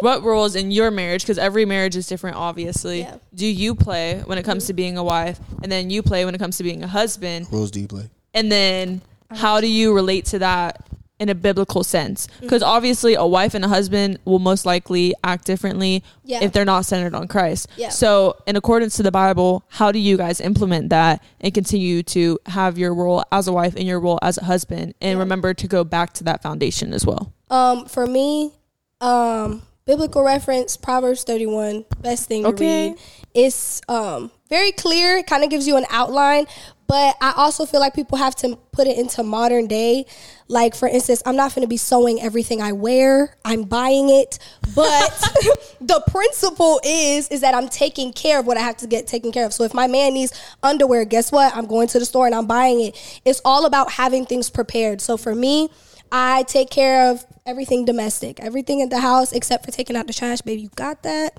what 0.01 0.23
roles 0.25 0.57
in 0.57 0.71
your 0.71 0.91
marriage, 0.91 1.23
because 1.23 1.39
every 1.39 1.65
marriage 1.65 1.97
is 1.97 2.07
different, 2.07 2.37
obviously, 2.37 3.01
Yeah. 3.01 3.17
do 3.35 3.47
you 3.47 3.75
play 3.75 4.23
when 4.25 4.39
it 4.39 4.43
comes 4.45 4.67
to 4.67 4.73
being 4.73 4.97
a 4.97 5.05
wife? 5.05 5.39
And 5.63 5.71
then 5.71 5.91
you 5.91 6.03
play 6.03 6.25
when 6.25 6.35
it 6.35 6.39
comes 6.39 6.57
to 6.57 6.63
being 6.65 6.83
a 6.83 6.89
husband? 6.89 7.47
Rules 7.53 7.71
do 7.71 7.79
you 7.81 7.87
play? 7.87 8.09
And 8.35 8.51
then 8.51 9.03
how 9.31 9.61
do 9.61 9.67
you 9.67 9.95
relate 9.95 10.25
to 10.27 10.39
that 10.41 10.87
in 11.19 11.29
a 11.29 11.35
biblical 11.35 11.85
sense? 11.85 12.27
Because 12.41 12.63
obviously, 12.63 13.15
a 13.15 13.25
wife 13.27 13.55
and 13.55 13.65
a 13.65 13.69
husband 13.69 14.19
will 14.25 14.39
most 14.41 14.67
likely 14.67 15.15
act 15.23 15.45
differently 15.45 16.03
Yeah. 16.25 16.43
if 16.43 16.53
they're 16.53 16.65
not 16.65 16.85
centered 16.85 17.15
on 17.15 17.29
Christ. 17.29 17.69
Yeah. 17.77 17.91
So, 17.91 18.37
in 18.47 18.57
accordance 18.57 18.97
to 18.97 19.03
the 19.03 19.13
Bible, 19.13 19.63
how 19.69 19.93
do 19.93 19.99
you 19.99 20.17
guys 20.17 20.41
implement 20.41 20.89
that 20.91 21.23
and 21.41 21.55
continue 21.55 22.03
to 22.05 22.39
have 22.47 22.77
your 22.79 22.95
role 22.95 23.23
as 23.31 23.47
a 23.49 23.53
wife 23.53 23.75
and 23.77 23.87
your 23.87 24.01
role 24.01 24.19
as 24.23 24.37
a 24.39 24.45
husband? 24.45 24.95
And 25.01 25.19
remember 25.19 25.55
to 25.55 25.69
go 25.69 25.85
back 25.85 26.13
to 26.15 26.25
that 26.25 26.43
foundation 26.43 26.93
as 26.93 27.07
well. 27.07 27.33
Um, 27.51 27.87
for 27.87 28.07
me, 28.07 28.53
um, 29.01 29.63
biblical 29.85 30.23
reference, 30.25 30.77
Proverbs 30.77 31.25
31, 31.25 31.85
best 32.01 32.29
thing 32.29 32.47
Okay. 32.47 32.57
to 32.57 32.91
read. 32.93 32.99
It's 33.35 33.81
um, 33.89 34.31
very 34.49 34.73
clear, 34.73 35.19
it 35.19 35.27
kind 35.27 35.43
of 35.45 35.51
gives 35.51 35.67
you 35.67 35.77
an 35.77 35.87
outline, 35.91 36.47
but 36.93 37.17
I 37.23 37.33
also 37.39 37.65
feel 37.65 37.81
like 37.81 37.95
people 37.95 38.19
have 38.19 38.37
to 38.37 38.55
put 38.71 38.87
it 38.87 38.99
into 38.99 39.23
modern 39.23 39.67
day. 39.67 40.05
Like, 40.47 40.75
for 40.75 40.87
instance, 40.87 41.23
I'm 41.25 41.37
not 41.37 41.55
going 41.55 41.63
to 41.63 41.67
be 41.69 41.79
sewing 41.79 42.21
everything 42.21 42.61
I 42.61 42.73
wear, 42.73 43.35
I'm 43.47 43.63
buying 43.63 44.11
it, 44.11 44.39
but 44.75 45.09
the 45.81 46.05
principle 46.11 46.83
is 46.85 47.29
is 47.29 47.41
that 47.41 47.55
I'm 47.55 47.71
taking 47.71 48.13
care 48.13 48.39
of 48.39 48.47
what 48.47 48.59
I 48.59 48.61
have 48.61 48.77
to 48.77 48.87
get 48.87 49.07
taken 49.07 49.33
care 49.33 49.47
of. 49.47 49.55
So 49.55 49.65
if 49.65 49.73
my 49.73 49.87
man 49.87 50.13
needs 50.13 50.39
underwear, 50.63 51.07
guess 51.07 51.33
what? 51.33 51.57
I'm 51.57 51.65
going 51.65 51.89
to 51.89 51.99
the 51.99 52.05
store 52.05 52.27
and 52.27 52.35
I'm 52.35 52.47
buying 52.47 52.83
it. 52.83 53.21
It's 53.25 53.41
all 53.43 53.65
about 53.65 53.93
having 53.93 54.27
things 54.27 54.51
prepared. 54.51 55.01
So 55.01 55.17
for 55.17 55.35
me, 55.35 55.71
I 56.13 56.43
take 56.43 56.69
care 56.69 57.11
of 57.11 57.25
everything 57.47 57.87
domestic, 57.87 58.39
everything 58.39 58.81
in 58.81 58.91
the 58.91 59.01
house 59.01 59.33
except 59.33 59.65
for 59.65 59.71
taking 59.71 59.97
out 59.97 60.09
the 60.09 60.13
trash. 60.13 60.43
Baby, 60.43 60.61
you 60.61 60.71
got 60.77 61.05
that? 61.05 61.39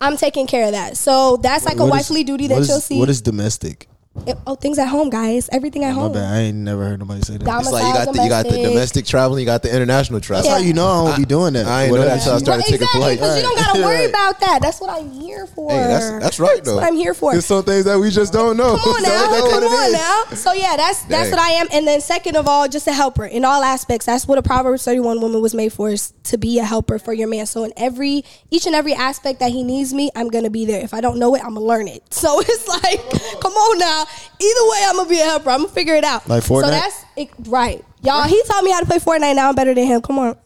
I'm 0.00 0.16
taking 0.16 0.46
care 0.46 0.64
of 0.64 0.72
that. 0.72 0.96
So 0.96 1.36
that's 1.36 1.66
like 1.66 1.76
a 1.76 1.80
What 1.80 1.88
is- 1.88 2.08
wifely 2.08 2.24
duty 2.24 2.46
that 2.46 2.66
you'll 2.66 2.80
see. 2.80 2.98
What 2.98 3.10
is 3.10 3.20
domestic? 3.20 3.89
It- 4.26 4.36
oh, 4.44 4.56
things 4.56 4.76
at 4.78 4.88
home, 4.88 5.08
guys. 5.08 5.48
Everything 5.52 5.84
at 5.84 5.94
My 5.94 6.00
home. 6.02 6.12
bad. 6.12 6.24
I 6.34 6.38
ain't 6.40 6.56
never 6.58 6.84
heard 6.84 6.98
nobody 6.98 7.22
say 7.22 7.34
that. 7.36 7.44
Dom- 7.44 7.60
It's 7.60 7.70
like 7.70 7.86
you 7.86 7.92
got 7.94 8.12
the 8.12 8.22
you 8.24 8.28
got 8.28 8.42
the 8.42 8.50
Domestic. 8.50 8.72
domestic 8.72 9.06
travel, 9.06 9.38
you 9.38 9.46
got 9.46 9.62
the 9.62 9.72
international 9.74 10.18
travel. 10.20 10.42
That's 10.50 10.60
how 10.60 10.66
you 10.66 10.72
know 10.74 10.84
I 11.06 11.10
don't 11.10 11.18
be 11.20 11.24
doing 11.26 11.52
that. 11.52 11.66
I 11.66 11.84
ain't 11.84 11.94
know 11.94 12.00
that 12.02 12.18
until 12.18 12.32
I 12.34 12.38
started 12.38 12.50
Right, 12.50 12.64
taking 12.64 12.74
exactly, 12.74 13.00
flight. 13.00 13.18
because 13.20 13.36
you 13.36 13.42
don't 13.44 13.56
gotta 13.56 13.78
Right. 13.80 13.86
worry 13.86 14.04
about 14.06 14.40
that. 14.40 14.58
That's 14.62 14.80
what 14.80 14.90
I'm 14.90 15.10
here 15.12 15.46
for. 15.46 15.70
Hey, 15.70 15.78
that's 15.86 16.10
that's 16.24 16.40
right 16.40 16.62
though. 16.64 16.74
what 16.74 16.84
I'm 16.84 16.96
here 16.96 17.14
for. 17.14 17.32
There's 17.32 17.46
some 17.46 17.62
things 17.62 17.84
that 17.84 18.00
we 18.00 18.10
just 18.10 18.32
don't 18.32 18.56
know. 18.56 18.76
Come 18.76 18.90
on 18.94 19.04
So 19.04 19.08
now, 19.10 19.30
that's 19.30 19.42
what 19.42 19.50
come 19.52 19.62
it 19.62 19.66
on 19.66 19.86
is. 19.86 19.92
now. 19.92 20.22
So 20.36 20.52
yeah, 20.54 20.74
that's 20.76 21.02
that's 21.04 21.30
Dang. 21.30 21.30
what 21.30 21.40
I 21.40 21.50
am. 21.52 21.68
And 21.72 21.86
then 21.86 22.00
second 22.00 22.36
of 22.36 22.48
all, 22.48 22.66
just 22.68 22.88
a 22.88 22.92
helper 22.92 23.24
in 23.26 23.44
all 23.44 23.62
aspects. 23.62 24.06
That's 24.06 24.26
what 24.26 24.38
a 24.38 24.42
Proverbs 24.42 24.84
31 24.84 25.20
woman 25.20 25.40
was 25.40 25.54
made 25.54 25.72
for 25.72 25.88
is 25.88 26.12
to 26.24 26.36
be 26.36 26.58
a 26.58 26.64
helper 26.64 26.98
for 26.98 27.12
your 27.12 27.28
man. 27.28 27.46
So 27.46 27.62
in 27.62 27.72
every 27.76 28.24
each 28.50 28.66
and 28.66 28.74
every 28.74 28.92
aspect 28.92 29.38
that 29.38 29.52
he 29.52 29.62
needs 29.62 29.94
me, 29.94 30.10
I'm 30.16 30.28
gonna 30.30 30.50
be 30.50 30.64
there. 30.66 30.82
If 30.82 30.94
I 30.94 31.00
don't 31.00 31.18
know 31.20 31.34
it, 31.36 31.42
I'm 31.44 31.54
gonna 31.54 31.64
learn 31.64 31.86
it. 31.86 32.12
So 32.12 32.40
it's 32.44 32.66
like, 32.68 33.40
come 33.40 33.52
on 33.52 33.78
now. 33.78 33.99
Either 34.02 34.70
way, 34.70 34.84
I'm 34.88 34.96
gonna 34.96 35.08
be 35.08 35.20
a 35.20 35.24
helper. 35.24 35.50
I'm 35.50 35.60
gonna 35.62 35.72
figure 35.72 35.94
it 35.94 36.04
out. 36.04 36.28
Like 36.28 36.42
So 36.42 36.54
Fortnite? 36.54 36.70
that's 36.70 37.04
it, 37.16 37.30
right, 37.46 37.84
y'all. 38.02 38.22
He 38.28 38.42
taught 38.46 38.64
me 38.64 38.70
how 38.70 38.80
to 38.80 38.86
play 38.86 38.98
Fortnite. 38.98 39.34
Now 39.36 39.48
I'm 39.50 39.54
better 39.54 39.74
than 39.74 39.86
him. 39.86 40.00
Come 40.02 40.18
on. 40.18 40.36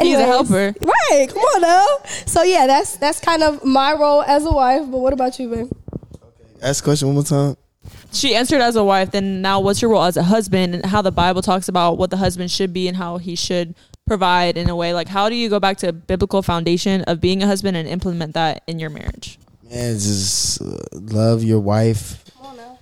He's 0.00 0.16
a 0.16 0.24
helper. 0.26 0.74
Right. 0.80 1.28
Come 1.28 1.38
on 1.42 1.60
now. 1.62 1.86
So 2.26 2.42
yeah, 2.42 2.66
that's 2.66 2.96
that's 2.96 3.20
kind 3.20 3.42
of 3.42 3.64
my 3.64 3.92
role 3.94 4.22
as 4.22 4.44
a 4.44 4.50
wife. 4.50 4.82
But 4.90 4.98
what 4.98 5.12
about 5.12 5.38
you, 5.38 5.48
babe? 5.48 5.70
Ask 6.62 6.82
the 6.82 6.88
question 6.88 7.08
one 7.08 7.14
more 7.16 7.24
time. 7.24 7.56
She 8.12 8.34
answered 8.34 8.60
as 8.60 8.76
a 8.76 8.82
wife. 8.84 9.10
Then 9.10 9.42
now, 9.42 9.60
what's 9.60 9.82
your 9.82 9.90
role 9.90 10.04
as 10.04 10.16
a 10.16 10.22
husband, 10.22 10.74
and 10.74 10.86
how 10.86 11.02
the 11.02 11.12
Bible 11.12 11.42
talks 11.42 11.68
about 11.68 11.98
what 11.98 12.10
the 12.10 12.16
husband 12.16 12.50
should 12.50 12.72
be 12.72 12.88
and 12.88 12.96
how 12.96 13.18
he 13.18 13.34
should 13.36 13.74
provide 14.06 14.56
in 14.56 14.68
a 14.70 14.76
way? 14.76 14.94
Like, 14.94 15.08
how 15.08 15.28
do 15.28 15.34
you 15.34 15.48
go 15.48 15.60
back 15.60 15.76
to 15.78 15.92
biblical 15.92 16.42
foundation 16.42 17.02
of 17.02 17.20
being 17.20 17.42
a 17.42 17.46
husband 17.46 17.76
and 17.76 17.86
implement 17.88 18.34
that 18.34 18.62
in 18.66 18.78
your 18.78 18.90
marriage? 18.90 19.38
Man, 19.70 19.94
just 19.94 20.60
uh, 20.62 20.76
love 20.94 21.42
your 21.44 21.60
wife 21.60 22.24
Come 22.36 22.46
on 22.46 22.56
now. 22.56 22.78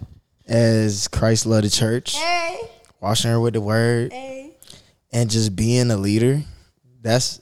as 0.46 1.08
Christ 1.08 1.46
loved 1.46 1.66
the 1.66 1.70
church, 1.70 2.14
Hey. 2.16 2.58
washing 3.00 3.30
her 3.30 3.40
with 3.40 3.54
the 3.54 3.60
word, 3.60 4.12
Hey. 4.12 4.52
and 5.12 5.28
just 5.30 5.56
being 5.56 5.90
a 5.90 5.96
leader. 5.96 6.42
That's 7.02 7.40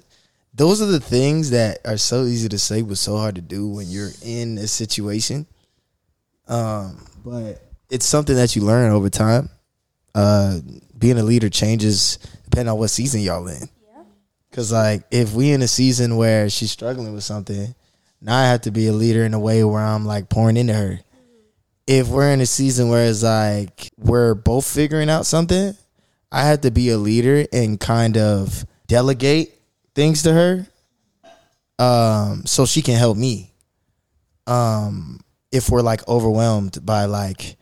those 0.55 0.81
are 0.81 0.87
the 0.87 1.01
things 1.01 1.51
that 1.51 1.79
are 1.85 1.97
so 1.97 2.25
easy 2.25 2.49
to 2.49 2.59
say 2.59 2.83
but 2.83 2.97
so 2.97 3.17
hard 3.17 3.35
to 3.35 3.41
do 3.41 3.67
when 3.69 3.89
you're 3.91 4.13
in 4.23 4.57
a 4.59 4.67
situation. 4.69 5.47
Um, 6.47 7.05
but 7.25 7.61
it's 7.91 8.07
something 8.07 8.37
that 8.37 8.55
you 8.55 8.63
learn 8.63 8.93
over 8.93 9.11
time. 9.11 9.51
Uh, 10.15 10.61
being 10.97 11.19
a 11.19 11.23
leader 11.25 11.49
changes 11.51 12.19
depending 12.45 12.71
on 12.73 12.79
what 12.79 12.89
season 12.89 13.21
y'all 13.21 13.47
in. 13.49 13.69
Cause 14.53 14.71
like 14.73 15.03
if 15.11 15.33
we 15.35 15.51
in 15.51 15.61
a 15.63 15.67
season 15.69 16.17
where 16.17 16.49
she's 16.49 16.71
struggling 16.71 17.13
with 17.13 17.25
something, 17.25 17.75
now 18.21 18.37
I 18.37 18.47
have 18.47 18.63
to 18.63 18.71
be 18.71 18.87
a 18.87 18.93
leader 18.93 19.25
in 19.25 19.35
a 19.35 19.39
way 19.39 19.65
where 19.65 19.83
I'm 19.83 20.05
like 20.05 20.29
pouring 20.29 20.57
into 20.57 20.75
her. 20.75 21.01
If 21.87 22.09
we're 22.09 22.33
in 22.33 22.41
a 22.41 22.47
season 22.47 22.89
where 22.89 23.07
it's 23.07 23.23
like 23.23 23.91
we're 23.99 24.35
both 24.35 24.67
figuring 24.67 25.11
out 25.11 25.27
something, 25.27 25.77
I 26.33 26.45
have 26.45 26.63
to 26.63 26.71
be 26.71 26.91
a 26.91 26.99
leader 26.99 27.47
and 27.53 27.79
kind 27.79 28.17
of 28.17 28.65
delegate 28.87 29.61
things 29.95 30.23
to 30.23 30.33
her, 30.33 30.67
um, 31.79 32.47
so 32.47 32.67
she 32.67 32.83
can 32.83 32.97
help 32.97 33.17
me. 33.17 33.53
Um, 34.47 35.21
if 35.53 35.71
we're 35.71 35.83
like 35.83 36.07
overwhelmed 36.09 36.85
by 36.85 37.05
like 37.05 37.57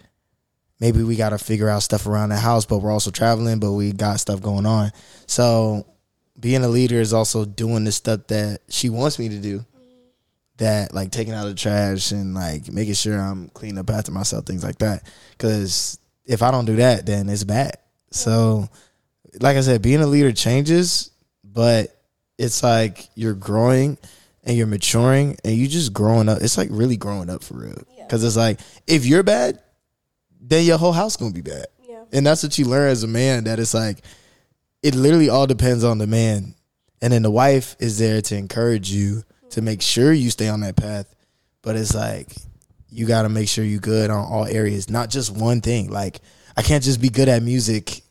maybe 0.80 1.02
we 1.02 1.14
got 1.14 1.30
to 1.30 1.38
figure 1.38 1.68
out 1.68 1.82
stuff 1.82 2.06
around 2.06 2.30
the 2.30 2.36
house, 2.36 2.64
but 2.64 2.78
we're 2.78 2.90
also 2.90 3.10
traveling, 3.10 3.60
but 3.60 3.72
we 3.72 3.92
got 3.92 4.18
stuff 4.18 4.42
going 4.42 4.66
on. 4.66 4.90
So 5.26 5.86
being 6.38 6.64
a 6.64 6.68
leader 6.68 7.00
is 7.00 7.12
also 7.12 7.44
doing 7.44 7.84
the 7.84 7.92
stuff 7.92 8.26
that 8.28 8.62
she 8.68 8.90
wants 8.90 9.18
me 9.18 9.28
to 9.28 9.38
do. 9.38 9.64
That 10.62 10.94
like 10.94 11.10
taking 11.10 11.34
out 11.34 11.46
the 11.46 11.54
trash 11.54 12.12
and 12.12 12.34
like 12.34 12.70
making 12.70 12.94
sure 12.94 13.18
I'm 13.18 13.48
cleaning 13.48 13.78
up 13.78 13.90
after 13.90 14.12
myself, 14.12 14.46
things 14.46 14.62
like 14.62 14.78
that. 14.78 15.02
Because 15.32 15.98
if 16.24 16.40
I 16.40 16.52
don't 16.52 16.66
do 16.66 16.76
that, 16.76 17.04
then 17.04 17.28
it's 17.28 17.42
bad. 17.42 17.78
So, 18.12 18.68
like 19.40 19.56
I 19.56 19.60
said, 19.60 19.82
being 19.82 20.00
a 20.00 20.06
leader 20.06 20.30
changes, 20.30 21.10
but 21.42 22.00
it's 22.38 22.62
like 22.62 23.08
you're 23.16 23.34
growing 23.34 23.98
and 24.44 24.56
you're 24.56 24.68
maturing 24.68 25.36
and 25.44 25.52
you 25.52 25.66
just 25.66 25.92
growing 25.92 26.28
up. 26.28 26.38
It's 26.40 26.56
like 26.56 26.68
really 26.70 26.96
growing 26.96 27.28
up 27.28 27.42
for 27.42 27.54
real. 27.54 27.82
Because 27.98 28.22
it's 28.22 28.36
like 28.36 28.60
if 28.86 29.04
you're 29.04 29.24
bad, 29.24 29.60
then 30.40 30.64
your 30.64 30.78
whole 30.78 30.92
house 30.92 31.16
gonna 31.16 31.32
be 31.32 31.40
bad. 31.40 31.66
Yeah. 31.88 32.04
And 32.12 32.24
that's 32.24 32.44
what 32.44 32.56
you 32.56 32.66
learn 32.66 32.90
as 32.90 33.02
a 33.02 33.08
man. 33.08 33.44
That 33.44 33.58
it's 33.58 33.74
like 33.74 33.98
it 34.80 34.94
literally 34.94 35.28
all 35.28 35.48
depends 35.48 35.82
on 35.82 35.98
the 35.98 36.06
man, 36.06 36.54
and 37.00 37.12
then 37.12 37.22
the 37.22 37.32
wife 37.32 37.74
is 37.80 37.98
there 37.98 38.20
to 38.22 38.36
encourage 38.36 38.92
you 38.92 39.24
to 39.52 39.62
make 39.62 39.82
sure 39.82 40.12
you 40.12 40.30
stay 40.30 40.48
on 40.48 40.60
that 40.60 40.76
path. 40.76 41.14
But 41.62 41.76
it's 41.76 41.94
like 41.94 42.28
you 42.90 43.06
got 43.06 43.22
to 43.22 43.28
make 43.28 43.48
sure 43.48 43.64
you're 43.64 43.80
good 43.80 44.10
on 44.10 44.24
all 44.24 44.44
areas, 44.44 44.90
not 44.90 45.08
just 45.08 45.30
one 45.30 45.60
thing. 45.60 45.90
Like 45.90 46.20
I 46.56 46.62
can't 46.62 46.84
just 46.84 47.00
be 47.00 47.08
good 47.08 47.28
at 47.28 47.42
music, 47.42 48.02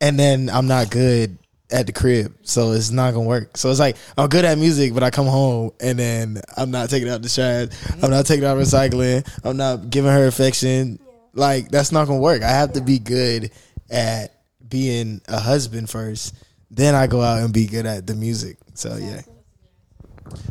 and 0.00 0.18
then 0.18 0.50
I'm 0.50 0.66
not 0.66 0.90
good 0.90 1.38
at 1.70 1.86
the 1.86 1.92
crib, 1.92 2.34
so 2.42 2.72
it's 2.72 2.90
not 2.90 3.12
gonna 3.12 3.26
work. 3.26 3.56
So 3.56 3.70
it's 3.70 3.80
like 3.80 3.96
I'm 4.16 4.28
good 4.28 4.44
at 4.44 4.58
music, 4.58 4.94
but 4.94 5.02
I 5.02 5.10
come 5.10 5.26
home 5.26 5.72
and 5.80 5.98
then 5.98 6.40
I'm 6.56 6.70
not 6.70 6.90
taking 6.90 7.08
out 7.08 7.22
the 7.22 7.28
trash, 7.28 7.68
I'm 8.02 8.10
not 8.10 8.26
taking 8.26 8.44
out 8.44 8.56
recycling, 8.56 9.28
I'm 9.44 9.56
not 9.56 9.90
giving 9.90 10.10
her 10.10 10.26
affection. 10.26 10.98
Like 11.34 11.70
that's 11.70 11.92
not 11.92 12.06
gonna 12.06 12.20
work. 12.20 12.42
I 12.42 12.50
have 12.50 12.74
to 12.74 12.80
be 12.80 12.98
good 12.98 13.50
at 13.90 14.32
being 14.68 15.20
a 15.28 15.38
husband 15.38 15.90
first, 15.90 16.34
then 16.70 16.94
I 16.94 17.06
go 17.08 17.20
out 17.20 17.42
and 17.42 17.52
be 17.52 17.66
good 17.66 17.86
at 17.86 18.06
the 18.06 18.14
music. 18.14 18.58
So 18.74 18.96
yeah, 18.96 19.22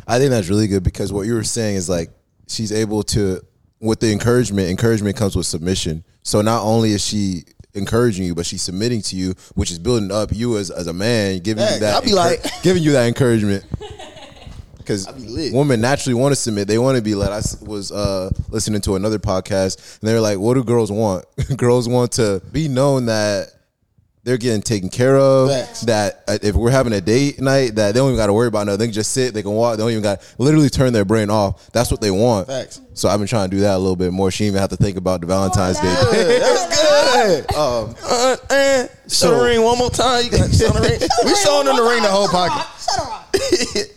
I 0.06 0.18
think 0.18 0.30
that's 0.30 0.48
really 0.48 0.66
good 0.68 0.82
because 0.82 1.12
what 1.12 1.26
you 1.26 1.34
were 1.34 1.44
saying 1.44 1.76
is 1.76 1.88
like 1.88 2.10
she's 2.48 2.72
able 2.72 3.02
to 3.04 3.40
with 3.80 4.00
the 4.00 4.12
encouragement. 4.12 4.68
Encouragement 4.70 5.16
comes 5.16 5.36
with 5.36 5.46
submission. 5.46 6.04
So 6.22 6.40
not 6.42 6.62
only 6.62 6.92
is 6.92 7.04
she 7.04 7.44
encouraging 7.74 8.24
you, 8.24 8.34
but 8.34 8.46
she's 8.46 8.62
submitting 8.62 9.02
to 9.02 9.16
you, 9.16 9.34
which 9.54 9.70
is 9.70 9.78
building 9.78 10.10
up 10.10 10.30
you 10.32 10.56
as 10.58 10.70
as 10.70 10.86
a 10.86 10.92
man, 10.92 11.40
giving 11.40 11.64
you 11.64 11.78
that. 11.80 11.94
I'll 11.96 12.02
be 12.02 12.10
encour- 12.10 12.14
like- 12.14 12.62
giving 12.62 12.82
you 12.82 12.92
that 12.92 13.06
encouragement. 13.06 13.64
Because 14.78 15.08
be 15.08 15.50
women 15.50 15.80
naturally 15.80 16.14
want 16.14 16.30
to 16.30 16.36
submit. 16.36 16.68
They 16.68 16.78
want 16.78 16.94
to 16.96 17.02
be 17.02 17.16
led. 17.16 17.32
I 17.32 17.42
was 17.62 17.90
uh, 17.90 18.30
listening 18.50 18.80
to 18.82 18.94
another 18.94 19.18
podcast, 19.18 19.98
and 20.00 20.08
they 20.08 20.14
were 20.14 20.20
like, 20.20 20.38
"What 20.38 20.54
do 20.54 20.62
girls 20.62 20.92
want? 20.92 21.24
girls 21.56 21.88
want 21.88 22.12
to 22.12 22.40
be 22.52 22.68
known 22.68 23.06
that 23.06 23.48
they're 24.26 24.36
getting 24.36 24.60
taken 24.60 24.88
care 24.88 25.16
of. 25.16 25.48
Facts. 25.48 25.82
That 25.82 26.24
uh, 26.26 26.36
if 26.42 26.56
we're 26.56 26.72
having 26.72 26.92
a 26.92 27.00
date 27.00 27.40
night, 27.40 27.76
that 27.76 27.94
they 27.94 28.00
don't 28.00 28.08
even 28.08 28.16
got 28.18 28.26
to 28.26 28.32
worry 28.32 28.48
about 28.48 28.66
nothing. 28.66 28.80
They 28.80 28.86
can 28.86 28.92
just 28.92 29.12
sit, 29.12 29.32
they 29.32 29.42
can 29.42 29.52
walk, 29.52 29.76
they 29.76 29.84
don't 29.84 29.92
even 29.92 30.02
got 30.02 30.20
literally 30.36 30.68
turn 30.68 30.92
their 30.92 31.04
brain 31.04 31.30
off. 31.30 31.70
That's 31.70 31.92
what 31.92 32.00
they 32.00 32.10
want. 32.10 32.48
Facts. 32.48 32.80
So 32.94 33.08
I've 33.08 33.20
been 33.20 33.28
trying 33.28 33.48
to 33.50 33.56
do 33.56 33.60
that 33.62 33.76
a 33.76 33.78
little 33.78 33.94
bit 33.94 34.12
more. 34.12 34.32
She 34.32 34.46
even 34.46 34.58
have 34.58 34.70
to 34.70 34.76
think 34.76 34.96
about 34.96 35.20
the 35.20 35.28
Valentine's 35.28 35.78
Day. 35.78 36.38
that's 36.40 37.46
good. 37.46 37.54
Um, 37.54 37.94
Uh, 38.02 38.36
uh, 38.50 38.86
show 39.08 39.38
the 39.38 39.44
ring 39.44 39.62
one 39.62 39.78
more 39.78 39.90
time. 39.90 40.24
You 40.24 40.30
got 40.32 40.50
to 40.50 40.56
show 40.56 40.70
the 40.70 40.80
ring. 40.80 41.00
We 41.24 41.34
showing 41.36 41.66
them 41.66 41.76
the 41.76 41.82
ring 41.84 42.02
the 42.02 42.08
whole 42.10 42.28
pocket. 42.28 42.66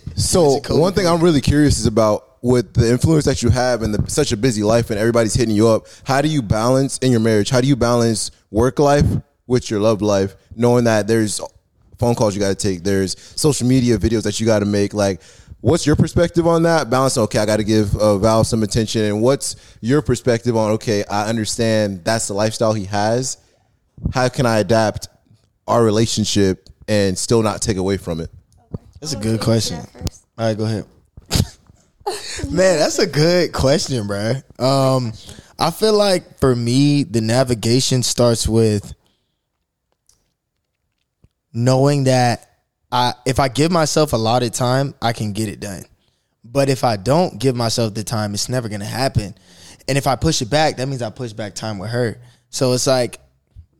So 0.16 0.60
one 0.68 0.92
thing 0.92 1.06
I'm 1.06 1.20
really 1.22 1.40
curious 1.40 1.78
is 1.78 1.86
about 1.86 2.36
with 2.42 2.74
the 2.74 2.90
influence 2.90 3.24
that 3.24 3.42
you 3.42 3.48
have 3.48 3.82
and 3.82 3.94
the, 3.94 4.10
such 4.10 4.32
a 4.32 4.36
busy 4.36 4.62
life 4.62 4.90
and 4.90 4.98
everybody's 4.98 5.32
hitting 5.32 5.54
you 5.54 5.66
up. 5.68 5.86
How 6.04 6.20
do 6.20 6.28
you 6.28 6.42
balance 6.42 6.98
in 6.98 7.10
your 7.10 7.20
marriage? 7.20 7.48
How 7.48 7.62
do 7.62 7.66
you 7.66 7.74
balance 7.74 8.30
work 8.50 8.78
life 8.78 9.06
with 9.50 9.68
your 9.68 9.80
love 9.80 10.00
life, 10.00 10.36
knowing 10.54 10.84
that 10.84 11.08
there's 11.08 11.40
phone 11.98 12.14
calls 12.14 12.36
you 12.36 12.40
got 12.40 12.48
to 12.48 12.54
take, 12.54 12.84
there's 12.84 13.18
social 13.34 13.66
media 13.66 13.98
videos 13.98 14.22
that 14.22 14.38
you 14.38 14.46
got 14.46 14.60
to 14.60 14.64
make. 14.64 14.94
Like, 14.94 15.20
what's 15.60 15.84
your 15.84 15.96
perspective 15.96 16.46
on 16.46 16.62
that? 16.62 16.88
Balance. 16.88 17.18
Okay, 17.18 17.40
I 17.40 17.46
got 17.46 17.56
to 17.56 17.64
give 17.64 17.94
uh, 17.96 18.16
Val 18.18 18.44
some 18.44 18.62
attention. 18.62 19.02
And 19.02 19.20
what's 19.20 19.56
your 19.80 20.02
perspective 20.02 20.56
on? 20.56 20.70
Okay, 20.72 21.04
I 21.04 21.28
understand 21.28 22.04
that's 22.04 22.28
the 22.28 22.34
lifestyle 22.34 22.72
he 22.72 22.84
has. 22.84 23.38
How 24.14 24.28
can 24.28 24.46
I 24.46 24.60
adapt 24.60 25.08
our 25.66 25.82
relationship 25.82 26.70
and 26.86 27.18
still 27.18 27.42
not 27.42 27.60
take 27.60 27.76
away 27.76 27.96
from 27.96 28.20
it? 28.20 28.30
That's 29.00 29.14
a 29.14 29.18
good 29.18 29.40
question. 29.40 29.78
All 30.38 30.46
right, 30.46 30.56
go 30.56 30.64
ahead. 30.64 30.86
Man, 32.50 32.78
that's 32.78 33.00
a 33.00 33.06
good 33.06 33.52
question, 33.52 34.06
bro. 34.06 34.34
Um, 34.60 35.12
I 35.58 35.72
feel 35.72 35.94
like 35.94 36.38
for 36.38 36.54
me, 36.54 37.02
the 37.02 37.20
navigation 37.20 38.04
starts 38.04 38.46
with 38.46 38.94
knowing 41.52 42.04
that 42.04 42.50
I 42.92 43.14
if 43.26 43.38
I 43.38 43.48
give 43.48 43.70
myself 43.70 44.12
a 44.12 44.16
lot 44.16 44.42
of 44.42 44.52
time, 44.52 44.94
I 45.00 45.12
can 45.12 45.32
get 45.32 45.48
it 45.48 45.60
done. 45.60 45.84
But 46.44 46.68
if 46.68 46.84
I 46.84 46.96
don't 46.96 47.38
give 47.38 47.54
myself 47.54 47.94
the 47.94 48.04
time, 48.04 48.34
it's 48.34 48.48
never 48.48 48.68
gonna 48.68 48.84
happen. 48.84 49.34
And 49.88 49.98
if 49.98 50.06
I 50.06 50.16
push 50.16 50.42
it 50.42 50.50
back, 50.50 50.76
that 50.76 50.88
means 50.88 51.02
I 51.02 51.10
push 51.10 51.32
back 51.32 51.54
time 51.54 51.78
with 51.78 51.90
her. 51.90 52.20
So 52.50 52.72
it's 52.72 52.86
like 52.86 53.18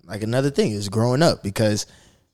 like 0.04 0.22
another 0.22 0.50
thing 0.50 0.72
is 0.72 0.88
growing 0.88 1.22
up 1.22 1.42
because 1.42 1.86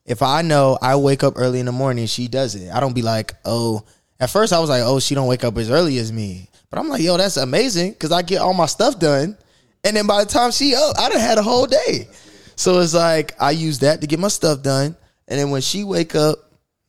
if 0.04 0.22
I 0.22 0.42
know 0.42 0.78
I 0.80 0.96
wake 0.96 1.24
up 1.24 1.34
early 1.36 1.60
in 1.60 1.66
the 1.66 1.72
morning, 1.72 2.06
she 2.06 2.28
does 2.28 2.54
it. 2.54 2.72
I 2.72 2.80
don't 2.80 2.94
be 2.94 3.02
like, 3.02 3.34
oh. 3.44 3.84
At 4.18 4.30
first, 4.30 4.54
I 4.54 4.60
was 4.60 4.70
like, 4.70 4.82
oh, 4.82 4.98
she 4.98 5.14
don't 5.14 5.26
wake 5.26 5.44
up 5.44 5.58
as 5.58 5.68
early 5.68 5.98
as 5.98 6.10
me. 6.10 6.48
But 6.70 6.78
I'm 6.78 6.88
like, 6.88 7.02
yo, 7.02 7.18
that's 7.18 7.36
amazing 7.36 7.92
because 7.92 8.12
I 8.12 8.22
get 8.22 8.40
all 8.40 8.54
my 8.54 8.66
stuff 8.66 8.98
done, 8.98 9.36
and 9.84 9.96
then 9.96 10.06
by 10.06 10.24
the 10.24 10.30
time 10.30 10.50
she 10.50 10.74
up, 10.74 10.98
I 10.98 11.10
done 11.10 11.20
had 11.20 11.38
a 11.38 11.42
whole 11.42 11.66
day. 11.66 12.08
So 12.56 12.80
it's 12.80 12.94
like 12.94 13.34
I 13.40 13.50
use 13.50 13.80
that 13.80 14.00
to 14.00 14.06
get 14.06 14.18
my 14.18 14.28
stuff 14.28 14.62
done, 14.62 14.96
and 15.28 15.38
then 15.38 15.50
when 15.50 15.60
she 15.60 15.84
wake 15.84 16.14
up, 16.14 16.38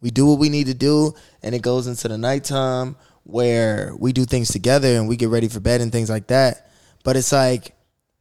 we 0.01 0.11
do 0.11 0.25
what 0.27 0.39
we 0.39 0.49
need 0.49 0.67
to 0.67 0.73
do, 0.73 1.13
and 1.41 1.55
it 1.55 1.61
goes 1.61 1.87
into 1.87 2.07
the 2.07 2.17
nighttime 2.17 2.95
where 3.23 3.93
we 3.99 4.13
do 4.13 4.25
things 4.25 4.49
together 4.49 4.95
and 4.95 5.07
we 5.07 5.17
get 5.17 5.29
ready 5.29 5.49
for 5.49 5.59
bed 5.59 5.81
and 5.81 5.91
things 5.91 6.09
like 6.09 6.27
that. 6.27 6.69
But 7.03 7.17
it's 7.17 7.31
like 7.31 7.75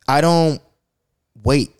I 0.09 0.21
don't 0.21 0.61
wait. 1.43 1.71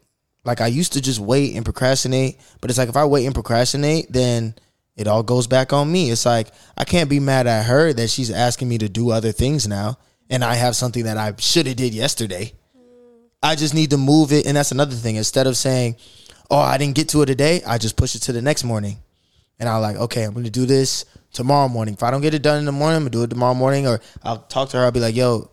Like 0.45 0.61
I 0.61 0.69
used 0.69 0.93
to 0.93 1.01
just 1.01 1.19
wait 1.19 1.57
and 1.57 1.65
procrastinate, 1.65 2.39
but 2.61 2.71
it's 2.71 2.79
like 2.79 2.89
if 2.89 2.97
I 2.97 3.05
wait 3.05 3.27
and 3.27 3.35
procrastinate, 3.35 4.13
then 4.13 4.55
it 4.97 5.09
all 5.09 5.23
goes 5.23 5.47
back 5.47 5.73
on 5.73 5.91
me. 5.91 6.11
It's 6.11 6.25
like 6.25 6.49
I 6.77 6.85
can't 6.85 7.11
be 7.11 7.21
mad 7.21 7.47
at 7.47 7.67
her 7.67 7.93
that 7.93 8.11
she's 8.11 8.31
asking 8.31 8.69
me 8.69 8.79
to 8.79 8.89
do 8.89 9.11
other 9.11 9.33
things 9.33 9.67
now, 9.67 9.99
and 10.31 10.45
I 10.45 10.55
have 10.55 10.77
something 10.77 11.05
that 11.05 11.17
I 11.17 11.35
should 11.39 11.67
have 11.67 11.77
did 11.77 11.95
yesterday. 11.95 12.53
I 13.43 13.55
just 13.57 13.75
need 13.75 13.91
to 13.91 13.97
move 13.97 14.33
it, 14.33 14.47
and 14.47 14.57
that's 14.57 14.73
another 14.73 14.95
thing. 14.95 15.17
Instead 15.17 15.47
of 15.47 15.57
saying, 15.57 15.97
"Oh, 16.51 16.59
I 16.59 16.79
didn't 16.79 16.95
get 16.95 17.09
to 17.11 17.23
it 17.23 17.27
today," 17.27 17.63
I 17.67 17.79
just 17.79 17.97
push 17.97 18.15
it 18.15 18.23
to 18.23 18.33
the 18.33 18.43
next 18.43 18.65
morning, 18.65 18.99
and 19.59 19.69
I'm 19.69 19.83
like, 19.83 19.97
"Okay, 19.97 20.23
I'm 20.25 20.33
going 20.33 20.45
to 20.45 20.51
do 20.51 20.67
this 20.67 21.05
tomorrow 21.33 21.69
morning. 21.69 21.95
If 21.95 22.03
I 22.03 22.11
don't 22.11 22.23
get 22.23 22.35
it 22.35 22.43
done 22.43 22.59
in 22.59 22.65
the 22.65 22.73
morning, 22.73 22.97
I'm 22.97 23.03
gonna 23.03 23.11
do 23.11 23.23
it 23.23 23.31
tomorrow 23.31 23.55
morning." 23.55 23.87
Or 23.87 24.01
I'll 24.23 24.39
talk 24.39 24.71
to 24.71 24.79
her. 24.79 24.85
I'll 24.85 24.91
be 24.93 25.01
like, 25.01 25.17
"Yo, 25.17 25.51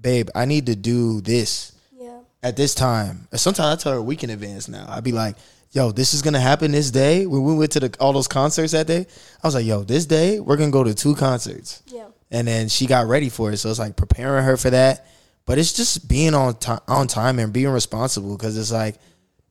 babe, 0.00 0.28
I 0.34 0.44
need 0.44 0.66
to 0.66 0.76
do 0.76 1.20
this." 1.20 1.72
Yeah. 1.98 2.18
at 2.42 2.56
this 2.56 2.74
time. 2.74 3.26
Sometimes 3.34 3.80
I 3.80 3.82
tell 3.82 3.92
her 3.92 3.98
a 3.98 4.02
week 4.02 4.22
in 4.22 4.28
advance 4.30 4.68
now. 4.68 4.84
I'd 4.88 5.02
be 5.04 5.12
like, 5.12 5.36
yo, 5.74 5.90
this 5.90 6.14
is 6.14 6.22
gonna 6.22 6.40
happen 6.40 6.72
this 6.72 6.90
day. 6.90 7.26
When 7.26 7.42
we 7.42 7.54
went 7.54 7.72
to 7.72 7.80
the 7.80 7.94
all 8.00 8.12
those 8.12 8.28
concerts 8.28 8.72
that 8.72 8.86
day, 8.86 9.06
I 9.42 9.46
was 9.46 9.54
like, 9.54 9.66
yo, 9.66 9.82
this 9.82 10.06
day 10.06 10.40
we're 10.40 10.56
gonna 10.56 10.70
go 10.70 10.84
to 10.84 10.94
two 10.94 11.14
concerts. 11.16 11.82
Yeah. 11.86 12.06
And 12.30 12.46
then 12.48 12.68
she 12.68 12.86
got 12.86 13.06
ready 13.06 13.28
for 13.28 13.52
it. 13.52 13.58
So 13.58 13.70
it's 13.70 13.78
like 13.78 13.96
preparing 13.96 14.44
her 14.44 14.56
for 14.56 14.70
that. 14.70 15.06
But 15.46 15.58
it's 15.58 15.72
just 15.72 16.08
being 16.08 16.34
on 16.34 16.54
time 16.56 16.80
on 16.88 17.06
time 17.06 17.38
and 17.38 17.52
being 17.52 17.68
responsible 17.68 18.36
because 18.36 18.56
it's 18.56 18.72
like 18.72 18.96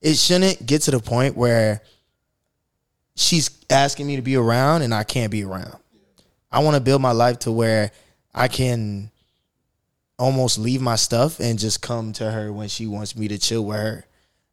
it 0.04 0.18
shouldn't 0.18 0.64
get 0.66 0.84
to 0.84 0.92
the 0.92 1.00
point 1.00 1.36
where 1.38 1.82
she's 3.16 3.50
asking 3.70 4.06
me 4.06 4.18
to 4.18 4.22
be 4.22 4.36
around 4.36 4.82
and 4.82 4.94
I 4.94 5.04
can't 5.04 5.32
be 5.32 5.44
around. 5.44 5.78
I 6.52 6.60
want 6.60 6.76
to 6.76 6.82
build 6.82 7.02
my 7.02 7.14
life 7.14 7.40
to 7.40 7.52
where 7.52 7.92
I 8.36 8.50
can 8.50 9.10
almost 10.20 10.60
leave 10.60 10.82
my 10.82 10.98
stuff 10.98 11.40
and 11.40 11.58
just 11.58 11.82
come 11.82 12.12
to 12.14 12.30
her 12.30 12.52
when 12.52 12.68
she 12.68 12.86
wants 12.86 13.16
me 13.16 13.30
to 13.30 13.40
chill 13.40 13.66
with 13.66 13.78
her. 13.78 14.06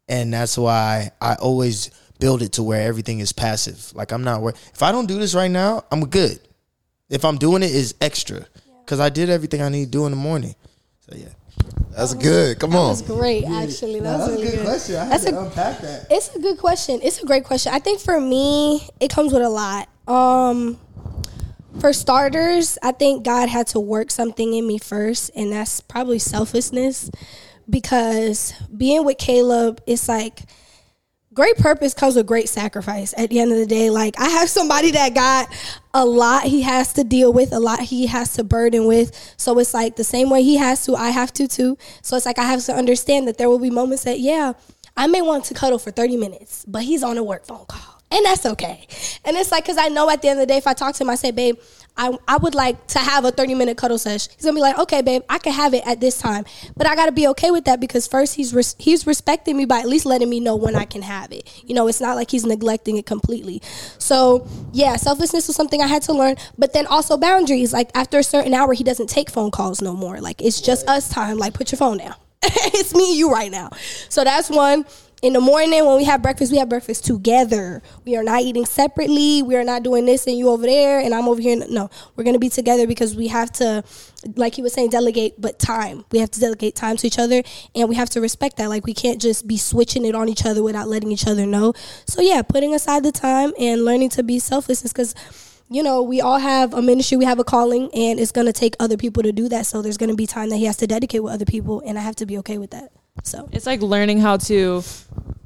And 0.09 0.33
that's 0.33 0.57
why 0.57 1.11
I 1.21 1.35
always 1.35 1.91
build 2.21 2.43
it 2.43 2.53
to 2.53 2.63
where 2.63 2.87
everything 2.87 3.19
is 3.19 3.33
passive. 3.33 3.93
Like 3.95 4.13
I'm 4.13 4.23
not 4.23 4.43
worried. 4.43 4.57
If 4.73 4.83
I 4.85 4.93
don't 4.93 5.07
do 5.07 5.19
this 5.19 5.35
right 5.35 5.51
now, 5.51 5.85
I'm 5.91 6.07
good. 6.07 6.39
If 7.09 7.25
I'm 7.25 7.39
doing 7.39 7.65
it, 7.65 7.73
is 7.73 7.97
extra 8.01 8.47
because 8.85 9.01
I 9.01 9.09
did 9.09 9.31
everything 9.31 9.63
I 9.63 9.69
need 9.69 9.87
to 9.87 9.91
do 9.91 10.07
in 10.07 10.13
the 10.13 10.17
morning. 10.17 10.55
So 11.01 11.17
yeah, 11.17 11.29
That's 11.91 12.15
good. 12.15 12.59
Come 12.59 12.75
on. 12.77 12.95
That's 12.95 13.03
great, 13.03 13.45
actually. 13.45 14.01
That 14.01 14.19
was 14.19 14.31
really 14.31 14.51
good. 14.53 14.65
question. 14.65 14.97
I 14.97 15.09
That's 15.09 15.27
a- 15.27 15.39
unpack 15.39 15.81
that. 15.81 16.07
It's 16.11 16.35
a 16.35 16.39
good 16.39 16.59
question. 16.59 17.01
It's 17.03 17.23
a 17.23 17.27
great 17.27 17.45
question. 17.45 17.73
I 17.75 17.79
think 17.79 18.01
for 18.01 18.21
me, 18.21 18.89
it 19.01 19.11
comes 19.11 19.33
with 19.33 19.43
a 19.43 19.49
lot. 19.49 19.89
Um, 20.09 20.79
for 21.81 21.93
starters, 21.93 22.79
I 22.83 22.93
think 22.93 23.25
God 23.25 23.49
had 23.49 23.67
to 23.69 23.81
work 23.81 24.11
something 24.11 24.55
in 24.55 24.67
me 24.67 24.79
first, 24.79 25.31
and 25.37 25.53
that's 25.53 25.81
probably 25.81 26.19
selflessness. 26.19 27.11
Because 27.69 28.53
being 28.77 29.05
with 29.05 29.19
Caleb, 29.19 29.81
it's 29.87 30.09
like 30.09 30.43
great 31.41 31.57
purpose 31.57 31.95
comes 31.95 32.17
with 32.17 32.27
great 32.27 32.51
sacrifice 32.51 33.15
at 33.17 33.31
the 33.31 33.41
end 33.41 33.51
of 33.51 33.57
the 33.57 33.65
day. 33.65 33.89
Like 33.89 34.15
I 34.21 34.29
have 34.29 34.51
somebody 34.51 34.91
that 34.91 35.15
got 35.15 35.49
a 35.95 36.05
lot 36.05 36.43
he 36.43 36.61
has 36.61 36.93
to 36.93 37.03
deal 37.03 37.33
with, 37.33 37.55
a 37.55 37.59
lot 37.59 37.81
he 37.81 38.07
has 38.09 38.35
to 38.35 38.45
burden 38.45 38.87
with. 38.87 39.35
So 39.39 39.59
it's 39.59 39.73
like 39.73 39.97
the 39.97 40.05
same 40.05 40.29
way 40.29 40.43
he 40.43 40.59
has 40.59 40.85
to, 40.85 40.97
I 40.97 41.09
have 41.09 41.33
to 41.33 41.49
too. 41.49 41.79
So 42.03 42.15
it's 42.19 42.27
like 42.27 42.39
I 42.39 42.45
have 42.45 42.63
to 42.65 42.75
understand 42.75 43.27
that 43.27 43.39
there 43.39 43.49
will 43.49 43.59
be 43.59 43.71
moments 43.71 44.05
that, 44.05 44.21
yeah, 44.21 44.53
I 44.99 45.07
may 45.07 45.23
want 45.23 45.47
to 45.47 45.55
cuddle 45.55 45.79
for 45.79 45.91
30 45.91 46.19
minutes, 46.19 46.67
but 46.69 46.83
he's 46.83 47.03
on 47.03 47.17
a 47.17 47.25
work 47.25 47.47
phone 47.47 47.65
call. 47.65 48.03
And 48.11 48.23
that's 48.27 48.45
okay. 48.45 48.87
And 49.25 49.35
it's 49.35 49.51
like, 49.51 49.65
cause 49.65 49.79
I 49.79 49.89
know 49.89 50.11
at 50.11 50.21
the 50.21 50.29
end 50.29 50.41
of 50.41 50.47
the 50.47 50.53
day, 50.53 50.59
if 50.59 50.67
I 50.67 50.75
talk 50.75 50.95
to 50.97 51.05
him, 51.05 51.09
I 51.09 51.15
say, 51.15 51.31
babe, 51.31 51.57
I, 52.01 52.17
I 52.27 52.39
would 52.39 52.55
like 52.55 52.87
to 52.89 52.99
have 52.99 53.27
a 53.27 53.31
30 53.31 53.55
minute 53.55 53.77
cuddle 53.77 53.99
session. 53.99 54.33
He's 54.35 54.47
gonna 54.47 54.55
be 54.55 54.63
like, 54.63 54.79
okay, 54.79 55.03
babe, 55.03 55.23
I 55.29 55.39
can 55.39 55.53
have 55.53 55.75
it 55.75 55.87
at 55.87 56.01
this 56.01 56.17
time. 56.17 56.47
But 56.75 56.87
I 56.87 56.95
gotta 56.95 57.13
be 57.13 57.29
okay 57.29 57.51
with 57.51 57.67
that 57.67 57.79
because 57.79 58.07
first 58.07 58.37
he's 58.37 58.55
res- 58.55 58.75
he's 58.79 59.07
respecting 59.07 59.55
me 59.55 59.67
by 59.67 59.81
at 59.81 59.87
least 59.87 60.07
letting 60.07 60.31
me 60.31 60.41
know 60.41 60.57
when 60.57 60.75
I 60.75 60.87
can 60.87 61.03
have 61.03 61.31
it. 61.31 61.47
You 61.67 61.75
know, 61.75 61.89
it's 61.89 62.01
not 62.01 62.17
like 62.17 62.31
he's 62.31 62.47
neglecting 62.47 62.97
it 62.97 63.05
completely. 63.05 63.61
So 63.99 64.49
yeah, 64.73 64.97
selflessness 64.97 65.47
was 65.47 65.57
something 65.57 65.83
I 65.83 65.89
had 65.89 66.01
to 66.05 66.15
learn. 66.15 66.37
But 66.57 66.73
then 66.73 66.87
also 66.87 67.19
boundaries. 67.19 67.75
Like 67.75 67.91
after 67.95 68.19
a 68.19 68.25
certain 68.25 68.55
hour, 68.55 68.73
he 68.73 68.83
doesn't 68.83 69.11
take 69.11 69.29
phone 69.29 69.51
calls 69.51 69.83
no 69.83 69.93
more. 69.93 70.23
Like 70.23 70.41
it's 70.41 70.63
just 70.63 70.89
us 70.89 71.11
time. 71.11 71.37
Like 71.37 71.53
put 71.53 71.71
your 71.71 71.79
phone 71.79 71.99
down. 71.99 72.15
it's 72.43 72.95
me 72.95 73.11
and 73.11 73.19
you 73.19 73.31
right 73.31 73.51
now. 73.51 73.69
So 74.09 74.25
that's 74.25 74.49
one. 74.49 74.87
In 75.23 75.35
the 75.35 75.41
morning 75.41 75.85
when 75.85 75.99
we 75.99 76.05
have 76.05 76.23
breakfast, 76.23 76.51
we 76.51 76.57
have 76.57 76.71
breakfast 76.71 77.05
together. 77.05 77.83
We 78.07 78.17
are 78.17 78.23
not 78.23 78.41
eating 78.41 78.65
separately. 78.65 79.43
We 79.43 79.55
are 79.55 79.65
not 79.65 79.83
doing 79.83 80.07
this 80.07 80.27
and 80.27 80.39
you 80.39 80.49
over 80.49 80.65
there 80.65 80.99
and 80.99 81.15
I'm 81.15 81.29
over 81.29 81.43
here. 81.43 81.63
No, 81.69 81.91
we're 82.17 82.25
gonna 82.25 82.39
be 82.39 82.49
together 82.49 82.87
because 82.87 83.15
we 83.15 83.29
have 83.29 83.53
to, 83.53 83.85
like 84.37 84.55
he 84.55 84.63
was 84.63 84.73
saying, 84.73 84.89
delegate, 84.89 85.39
but 85.39 85.59
time. 85.59 86.07
We 86.11 86.21
have 86.21 86.31
to 86.31 86.41
delegate 86.41 86.75
time 86.75 86.97
to 86.97 87.07
each 87.07 87.19
other 87.19 87.43
and 87.75 87.87
we 87.87 87.97
have 87.97 88.09
to 88.11 88.23
respect 88.23 88.57
that. 88.57 88.71
Like 88.71 88.87
we 88.87 88.95
can't 88.95 89.21
just 89.21 89.47
be 89.47 89.59
switching 89.59 90.07
it 90.07 90.15
on 90.15 90.31
each 90.31 90.47
other 90.47 90.63
without 90.63 90.89
letting 90.89 91.13
each 91.13 91.27
other 91.27 91.45
know. 91.45 91.75
So 92.07 92.23
yeah, 92.23 92.41
putting 92.41 92.75
aside 92.75 93.03
the 93.03 93.13
time 93.13 93.53
and 93.59 93.85
learning 93.85 94.09
to 94.11 94.23
be 94.23 94.39
selfless 94.39 94.83
is 94.87 94.93
because 94.95 95.15
you 95.69 95.83
know, 95.83 96.03
we 96.03 96.23
all 96.23 96.39
have 96.39 96.73
a 96.73 96.81
ministry, 96.81 97.19
we 97.19 97.27
have 97.27 97.39
a 97.39 97.45
calling, 97.45 97.91
and 97.95 98.19
it's 98.19 98.33
gonna 98.33 98.53
take 98.55 98.75
other 98.81 98.97
people 98.97 99.23
to 99.23 99.33
do 99.33 99.51
that. 99.51 99.67
So 99.67 99.83
there's 99.83 99.99
gonna 99.99 100.17
be 100.17 100.27
time 100.27 100.49
that 100.49 100.57
he 100.57 100.65
has 100.65 100.79
to 100.79 100.87
dedicate 100.87 101.23
with 101.23 101.33
other 101.35 101.45
people, 101.45 101.83
and 101.85 101.99
I 101.99 102.01
have 102.01 102.17
to 102.17 102.27
be 102.27 102.39
okay 102.39 102.57
with 102.59 102.71
that. 102.71 102.91
So. 103.25 103.49
It's 103.53 103.67
like 103.67 103.81
learning 103.83 104.21
how 104.21 104.37
to 104.39 104.83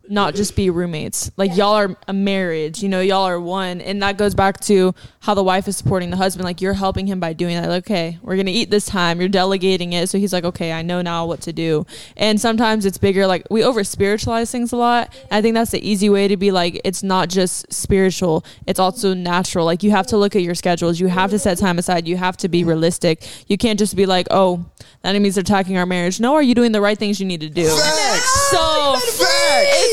not 0.08 0.34
just 0.34 0.54
be 0.56 0.70
roommates. 0.70 1.30
Like 1.36 1.56
y'all 1.56 1.74
are 1.74 1.96
a 2.06 2.12
marriage, 2.12 2.82
you 2.82 2.88
know, 2.88 3.00
y'all 3.00 3.24
are 3.24 3.40
one. 3.40 3.80
And 3.80 4.02
that 4.02 4.18
goes 4.18 4.34
back 4.34 4.60
to 4.60 4.94
how 5.20 5.34
the 5.34 5.42
wife 5.42 5.66
is 5.68 5.76
supporting 5.76 6.10
the 6.10 6.16
husband. 6.16 6.44
Like 6.44 6.60
you're 6.60 6.74
helping 6.74 7.06
him 7.06 7.20
by 7.20 7.32
doing 7.32 7.54
that. 7.54 7.68
Like, 7.68 7.84
okay, 7.84 8.18
we're 8.22 8.36
gonna 8.36 8.50
eat 8.50 8.70
this 8.70 8.86
time. 8.86 9.20
You're 9.20 9.28
delegating 9.28 9.92
it. 9.92 10.08
So 10.08 10.18
he's 10.18 10.32
like, 10.32 10.44
okay, 10.44 10.72
I 10.72 10.82
know 10.82 11.02
now 11.02 11.26
what 11.26 11.40
to 11.42 11.52
do. 11.52 11.86
And 12.16 12.40
sometimes 12.40 12.84
it's 12.86 12.98
bigger, 12.98 13.26
like 13.26 13.46
we 13.50 13.64
over 13.64 13.84
spiritualize 13.84 14.50
things 14.50 14.72
a 14.72 14.76
lot. 14.76 15.14
I 15.30 15.40
think 15.40 15.54
that's 15.54 15.70
the 15.70 15.86
easy 15.86 16.10
way 16.10 16.28
to 16.28 16.36
be 16.36 16.50
like, 16.50 16.80
it's 16.84 17.02
not 17.02 17.28
just 17.28 17.72
spiritual, 17.72 18.44
it's 18.66 18.78
also 18.78 19.14
natural. 19.14 19.64
Like 19.64 19.82
you 19.82 19.90
have 19.90 20.06
to 20.08 20.16
look 20.16 20.36
at 20.36 20.42
your 20.42 20.54
schedules, 20.54 21.00
you 21.00 21.08
have 21.08 21.30
to 21.30 21.38
set 21.38 21.58
time 21.58 21.78
aside, 21.78 22.06
you 22.06 22.16
have 22.16 22.36
to 22.38 22.48
be 22.48 22.64
realistic. 22.64 23.26
You 23.48 23.56
can't 23.56 23.78
just 23.78 23.96
be 23.96 24.06
like, 24.06 24.26
oh, 24.30 24.64
that 25.02 25.18
means 25.20 25.34
they're 25.34 25.42
attacking 25.42 25.76
our 25.76 25.86
marriage. 25.86 26.20
No, 26.20 26.34
are 26.34 26.42
you 26.42 26.54
doing 26.54 26.72
the 26.72 26.80
right 26.80 26.98
things 26.98 27.20
you 27.20 27.26
need 27.26 27.40
to 27.40 27.50
do? 27.50 27.68
Facts. 27.68 28.50
So 28.50 28.96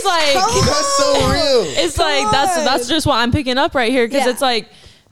it's 0.04 0.06
like 0.06 0.66
That's 0.66 0.98
so 0.98 1.14
real. 1.30 1.64
it's 1.86 1.98
like 1.98 2.32
that's 2.32 2.58
on. 2.58 2.66
that's 2.66 2.88
just 2.88 3.06
what 3.06 3.16
I'm 3.16 3.32
picking 3.32 3.58
up 3.58 3.76
right 3.76 3.92
here 3.92 4.08
because 4.08 4.26
Yeah. 4.26 4.32
it's 4.32 4.42
like 4.42 4.68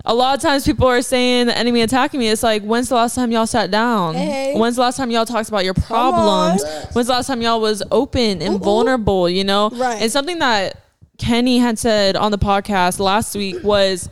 a 0.05 0.13
lot 0.13 0.35
of 0.35 0.41
times 0.41 0.65
people 0.65 0.87
are 0.87 1.01
saying 1.01 1.47
the 1.47 1.57
enemy 1.57 1.81
attacking 1.81 2.19
me. 2.19 2.29
It's 2.29 2.43
like 2.43 2.63
when's 2.63 2.89
the 2.89 2.95
last 2.95 3.15
time 3.15 3.31
y'all 3.31 3.45
sat 3.47 3.69
down? 3.69 4.15
Hey. 4.15 4.53
When's 4.55 4.75
the 4.77 4.81
last 4.81 4.97
time 4.97 5.11
y'all 5.11 5.25
talked 5.25 5.49
about 5.49 5.65
your 5.65 5.73
problems? 5.73 6.63
When's 6.93 7.07
the 7.07 7.13
last 7.13 7.27
time 7.27 7.41
y'all 7.41 7.61
was 7.61 7.83
open 7.91 8.41
and 8.41 8.59
vulnerable? 8.59 9.29
You 9.29 9.43
know, 9.43 9.69
Right. 9.71 10.01
And 10.01 10.11
something 10.11 10.39
that 10.39 10.81
Kenny 11.17 11.59
had 11.59 11.77
said 11.77 12.15
on 12.15 12.31
the 12.31 12.37
podcast 12.37 12.99
last 12.99 13.35
week 13.35 13.57
was 13.63 14.09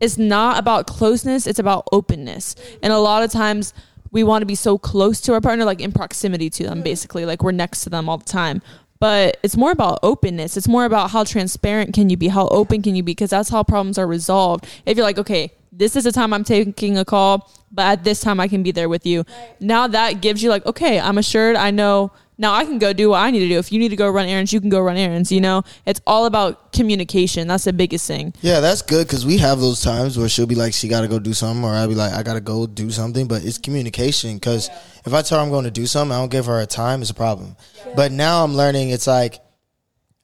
it's 0.00 0.16
not 0.18 0.58
about 0.58 0.86
closeness, 0.86 1.46
it's 1.46 1.58
about 1.58 1.88
openness. 1.90 2.54
And 2.82 2.92
a 2.92 2.98
lot 2.98 3.22
of 3.22 3.30
times 3.32 3.74
we 4.12 4.22
want 4.22 4.42
to 4.42 4.46
be 4.46 4.54
so 4.54 4.78
close 4.78 5.20
to 5.22 5.32
our 5.34 5.40
partner, 5.40 5.64
like 5.64 5.80
in 5.80 5.90
proximity 5.92 6.48
to 6.50 6.62
them, 6.62 6.74
mm-hmm. 6.74 6.84
basically, 6.84 7.26
like 7.26 7.42
we're 7.42 7.52
next 7.52 7.82
to 7.82 7.90
them 7.90 8.08
all 8.08 8.18
the 8.18 8.24
time. 8.24 8.62
But 8.98 9.38
it's 9.42 9.56
more 9.56 9.70
about 9.70 9.98
openness. 10.02 10.56
It's 10.56 10.68
more 10.68 10.84
about 10.84 11.10
how 11.10 11.24
transparent 11.24 11.94
can 11.94 12.08
you 12.10 12.16
be, 12.16 12.28
how 12.28 12.48
open 12.48 12.82
can 12.82 12.94
you 12.94 13.02
be, 13.02 13.12
because 13.12 13.30
that's 13.30 13.50
how 13.50 13.62
problems 13.62 13.98
are 13.98 14.06
resolved. 14.06 14.66
If 14.86 14.96
you're 14.96 15.04
like, 15.04 15.18
okay, 15.18 15.52
this 15.76 15.94
is 15.94 16.04
the 16.04 16.12
time 16.12 16.32
I'm 16.32 16.44
taking 16.44 16.96
a 16.98 17.04
call, 17.04 17.50
but 17.70 17.82
at 17.82 18.04
this 18.04 18.20
time 18.20 18.40
I 18.40 18.48
can 18.48 18.62
be 18.62 18.72
there 18.72 18.88
with 18.88 19.04
you. 19.06 19.24
Now 19.60 19.86
that 19.88 20.20
gives 20.20 20.42
you 20.42 20.48
like, 20.48 20.64
okay, 20.66 20.98
I'm 20.98 21.18
assured. 21.18 21.56
I 21.56 21.70
know 21.70 22.12
now 22.38 22.54
I 22.54 22.64
can 22.64 22.78
go 22.78 22.92
do 22.92 23.10
what 23.10 23.20
I 23.20 23.30
need 23.30 23.40
to 23.40 23.48
do. 23.48 23.58
If 23.58 23.72
you 23.72 23.78
need 23.78 23.90
to 23.90 23.96
go 23.96 24.08
run 24.08 24.26
errands, 24.26 24.52
you 24.52 24.60
can 24.60 24.68
go 24.68 24.80
run 24.80 24.96
errands. 24.96 25.30
You 25.30 25.40
know, 25.40 25.62
it's 25.84 26.00
all 26.06 26.26
about 26.26 26.72
communication. 26.72 27.48
That's 27.48 27.64
the 27.64 27.72
biggest 27.72 28.06
thing. 28.06 28.34
Yeah, 28.40 28.60
that's 28.60 28.82
good 28.82 29.06
because 29.06 29.24
we 29.24 29.38
have 29.38 29.60
those 29.60 29.82
times 29.82 30.18
where 30.18 30.28
she'll 30.28 30.46
be 30.46 30.54
like, 30.54 30.72
she 30.74 30.88
got 30.88 31.02
to 31.02 31.08
go 31.08 31.18
do 31.18 31.32
something, 31.32 31.64
or 31.64 31.72
I'll 31.72 31.88
be 31.88 31.94
like, 31.94 32.12
I 32.12 32.22
got 32.22 32.34
to 32.34 32.40
go 32.40 32.66
do 32.66 32.90
something. 32.90 33.26
But 33.26 33.44
it's 33.44 33.58
communication 33.58 34.36
because 34.36 34.68
if 35.04 35.12
I 35.12 35.22
tell 35.22 35.38
her 35.38 35.44
I'm 35.44 35.50
going 35.50 35.64
to 35.64 35.70
do 35.70 35.86
something, 35.86 36.14
I 36.14 36.20
don't 36.20 36.30
give 36.30 36.46
her 36.46 36.60
a 36.60 36.66
time, 36.66 37.00
it's 37.00 37.10
a 37.10 37.14
problem. 37.14 37.56
But 37.94 38.12
now 38.12 38.44
I'm 38.44 38.54
learning, 38.54 38.90
it's 38.90 39.06
like, 39.06 39.40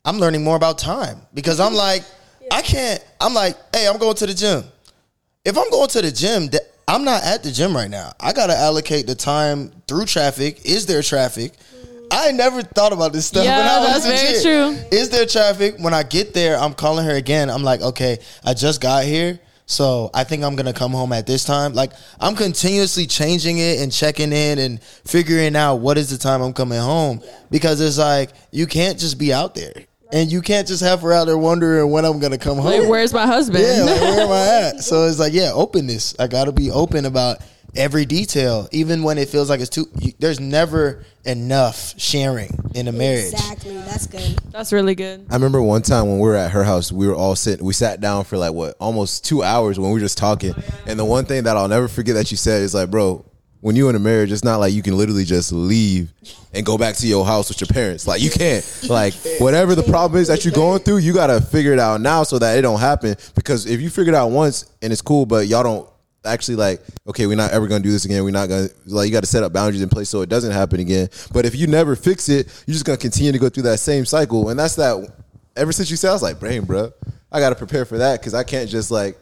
I'm 0.05 0.19
learning 0.19 0.45
more 0.45 0.57
about 0.57 0.79
time 0.79 1.21
because 1.33 1.61
I'm 1.61 1.75
like, 1.75 2.03
I 2.51 2.61
can't. 2.61 3.03
I'm 3.21 3.33
like, 3.33 3.57
hey, 3.75 3.89
I'm 3.89 3.99
going 3.99 4.17
to 4.17 4.27
the 4.27 4.35
gym. 4.35 4.65
If 5.45 5.59
I'm 5.59 5.69
going 5.71 5.89
to 5.89 6.03
the 6.03 6.13
gym, 6.13 6.49
I'm 6.87 7.05
not 7.05 7.25
at 7.25 7.43
the 7.43 7.51
gym 7.51 7.75
right 7.75 7.91
now. 7.91 8.13
I 8.21 8.33
gotta 8.33 8.57
allocate 8.57 9.09
the 9.09 9.17
time 9.17 9.73
through 9.89 10.05
traffic. 10.05 10.65
Is 10.65 10.87
there 10.87 11.03
traffic? 11.03 11.55
Mm. 11.55 12.07
I 12.13 12.31
never 12.31 12.63
thought 12.63 12.93
about 12.93 13.13
this 13.13 13.27
stuff. 13.27 13.45
Yeah, 13.45 13.59
when 13.59 13.67
I 13.67 13.79
was 13.81 14.05
that's 14.05 14.43
very 14.43 14.43
true. 14.43 14.85
Is 14.93 15.11
there 15.11 15.27
traffic? 15.27 15.79
When 15.79 15.95
I 15.95 16.05
get 16.05 16.33
there, 16.33 16.57
I'm 16.57 16.75
calling 16.75 17.05
her 17.07 17.17
again. 17.17 17.51
I'm 17.51 17.65
like, 17.65 17.81
okay, 17.81 18.19
I 18.45 18.55
just 18.55 18.81
got 18.81 19.05
here. 19.05 19.41
So 19.67 20.11
I 20.15 20.23
think 20.23 20.45
I'm 20.45 20.55
gonna 20.55 20.73
come 20.73 20.93
home 20.93 21.13
at 21.13 21.27
this 21.27 21.43
time. 21.43 21.73
Like 21.73 21.93
I'm 22.21 22.37
continuously 22.37 23.09
changing 23.09 23.59
it 23.59 23.81
and 23.81 23.91
checking 23.91 24.33
in 24.33 24.61
and 24.61 24.81
figuring 24.81 25.57
out 25.57 25.77
what 25.77 25.99
is 25.99 26.09
the 26.09 26.19
time 26.19 26.41
I'm 26.41 26.53
coming 26.53 26.79
home 26.79 27.21
because 27.51 27.81
it's 27.81 27.99
like 27.99 28.31
you 28.53 28.69
can't 28.69 28.97
just 28.97 29.19
be 29.19 29.33
out 29.33 29.57
there 29.57 29.73
and 30.13 30.31
you 30.31 30.43
can't 30.43 30.69
just 30.69 30.83
have 30.83 31.01
her 31.01 31.13
out 31.13 31.25
there 31.27 31.39
wondering 31.39 31.91
when 31.91 32.05
I'm 32.05 32.19
gonna 32.21 32.39
come 32.39 32.59
home. 32.59 32.81
Like, 32.81 32.89
where's 32.89 33.13
my 33.13 33.27
husband? 33.27 33.65
Yeah, 33.65 33.85
like, 33.85 34.01
where 34.01 34.21
am 34.21 34.31
I 34.31 34.47
at? 34.69 34.73
So 34.83 35.07
it's 35.07 35.19
like, 35.19 35.33
yeah, 35.33 35.53
openness. 35.53 36.15
I 36.19 36.27
got 36.27 36.45
to 36.45 36.53
be 36.53 36.71
open 36.71 37.07
about 37.07 37.39
every 37.75 38.05
detail, 38.05 38.69
even 38.73 39.03
when 39.03 39.17
it 39.17 39.29
feels 39.29 39.49
like 39.49 39.61
it's 39.61 39.71
too. 39.71 39.89
You, 40.01 40.13
there's 40.19 40.41
never 40.41 41.05
enough 41.25 41.99
sharing 41.99 42.51
in 42.75 42.89
a 42.89 42.93
marriage. 42.93 43.33
Exactly. 43.33 43.77
That's 43.77 44.07
good. 44.07 44.39
That's 44.51 44.73
really 44.73 44.95
good. 44.95 45.27
I 45.31 45.35
remember 45.35 45.63
one 45.63 45.83
time 45.83 46.09
when 46.09 46.19
we 46.19 46.29
were 46.29 46.35
at 46.37 46.51
her 46.51 46.65
house, 46.65 46.91
we 46.93 47.07
were 47.07 47.15
all 47.15 47.37
sitting, 47.37 47.65
we 47.65 47.73
sat 47.73 48.01
down 48.01 48.25
for 48.25 48.37
like 48.37 48.53
what, 48.53 48.77
almost 48.81 49.25
two 49.25 49.43
hours 49.43 49.79
when 49.79 49.91
we 49.91 49.95
were 49.95 50.01
just 50.01 50.19
talking. 50.19 50.55
And 50.87 50.99
the 50.99 51.05
one 51.05 51.25
thing 51.25 51.45
that 51.45 51.57
I'll 51.57 51.69
never 51.69 51.89
forget 51.89 52.17
that 52.17 52.31
you 52.31 52.37
said 52.37 52.63
is 52.63 52.75
like, 52.75 52.91
bro, 52.91 53.25
when 53.63 53.77
you're 53.77 53.89
in 53.89 53.95
a 53.95 54.01
marriage, 54.01 54.33
it's 54.33 54.43
not 54.43 54.57
like 54.57 54.75
you 54.75 54.83
can 54.83 54.99
literally 54.99 55.25
just 55.25 55.53
leave 55.53 56.13
and 56.53 56.67
go 56.67 56.77
back 56.77 56.97
to 56.97 57.07
your 57.07 57.25
house 57.25 57.49
with 57.49 57.61
your 57.61 57.69
parents. 57.69 58.09
Like 58.09 58.21
you 58.21 58.29
can't. 58.29 58.69
Like 58.89 59.15
whatever 59.39 59.77
the 59.77 59.85
problem 59.85 60.21
is 60.21 60.27
that 60.29 60.45
you're 60.45 60.53
going 60.53 60.81
through, 60.81 60.99
you 60.99 61.15
gotta 61.15 61.41
figure 61.41 61.73
it 61.73 61.79
out 61.79 62.01
now 62.01 62.25
so 62.25 62.41
that 62.41 62.59
it 62.59 62.63
don't 62.63 62.81
happen. 62.81 63.15
Because 63.37 63.67
if 63.67 63.81
you 63.81 63.89
figure 63.89 64.13
it 64.13 64.17
out 64.17 64.33
once 64.33 64.69
and 64.83 64.93
it's 64.93 65.01
cool, 65.01 65.27
but 65.27 65.47
y'all 65.47 65.63
don't 65.63 65.89
actually 66.25 66.57
like, 66.57 66.81
okay, 67.07 67.29
we're 67.29 67.37
not 67.37 67.53
ever 67.53 67.69
gonna 67.69 67.85
do 67.85 67.93
this 67.93 68.05
again. 68.05 68.25
We're 68.25 68.33
not 68.33 68.49
gonna 68.49 68.67
like 68.87 69.07
you 69.07 69.13
gotta 69.13 69.27
set 69.27 69.45
up 69.45 69.53
boundaries 69.53 69.81
in 69.81 69.89
place 69.89 70.09
so 70.09 70.23
it 70.23 70.29
doesn't 70.29 70.53
happen 70.53 70.81
again. 70.81 71.09
But 71.33 71.47
if 71.47 71.55
you 71.55 71.69
never 71.69 71.95
fix 71.95 72.29
it, 72.29 72.49
you're 72.67 72.75
just 72.75 72.85
gonna 72.85 72.99
continue 72.99 73.31
to 73.31 73.39
go 73.39 73.49
through 73.49 73.65
that 73.65 73.79
same 73.79 74.05
cycle. 74.05 74.49
And 74.49 74.59
that's 74.59 74.75
that 74.75 75.09
ever 75.55 75.71
since 75.71 75.89
you 75.89 75.97
said 75.97 76.11
I 76.11 76.15
was 76.15 76.23
like, 76.23 76.41
brain, 76.41 76.65
bro, 76.65 76.93
I 77.31 77.39
gotta 77.39 77.55
prepare 77.55 77.85
for 77.85 77.99
that 77.99 78.19
because 78.19 78.35
I 78.35 78.43
can't 78.43 78.69
just 78.69 78.91
like 78.91 79.17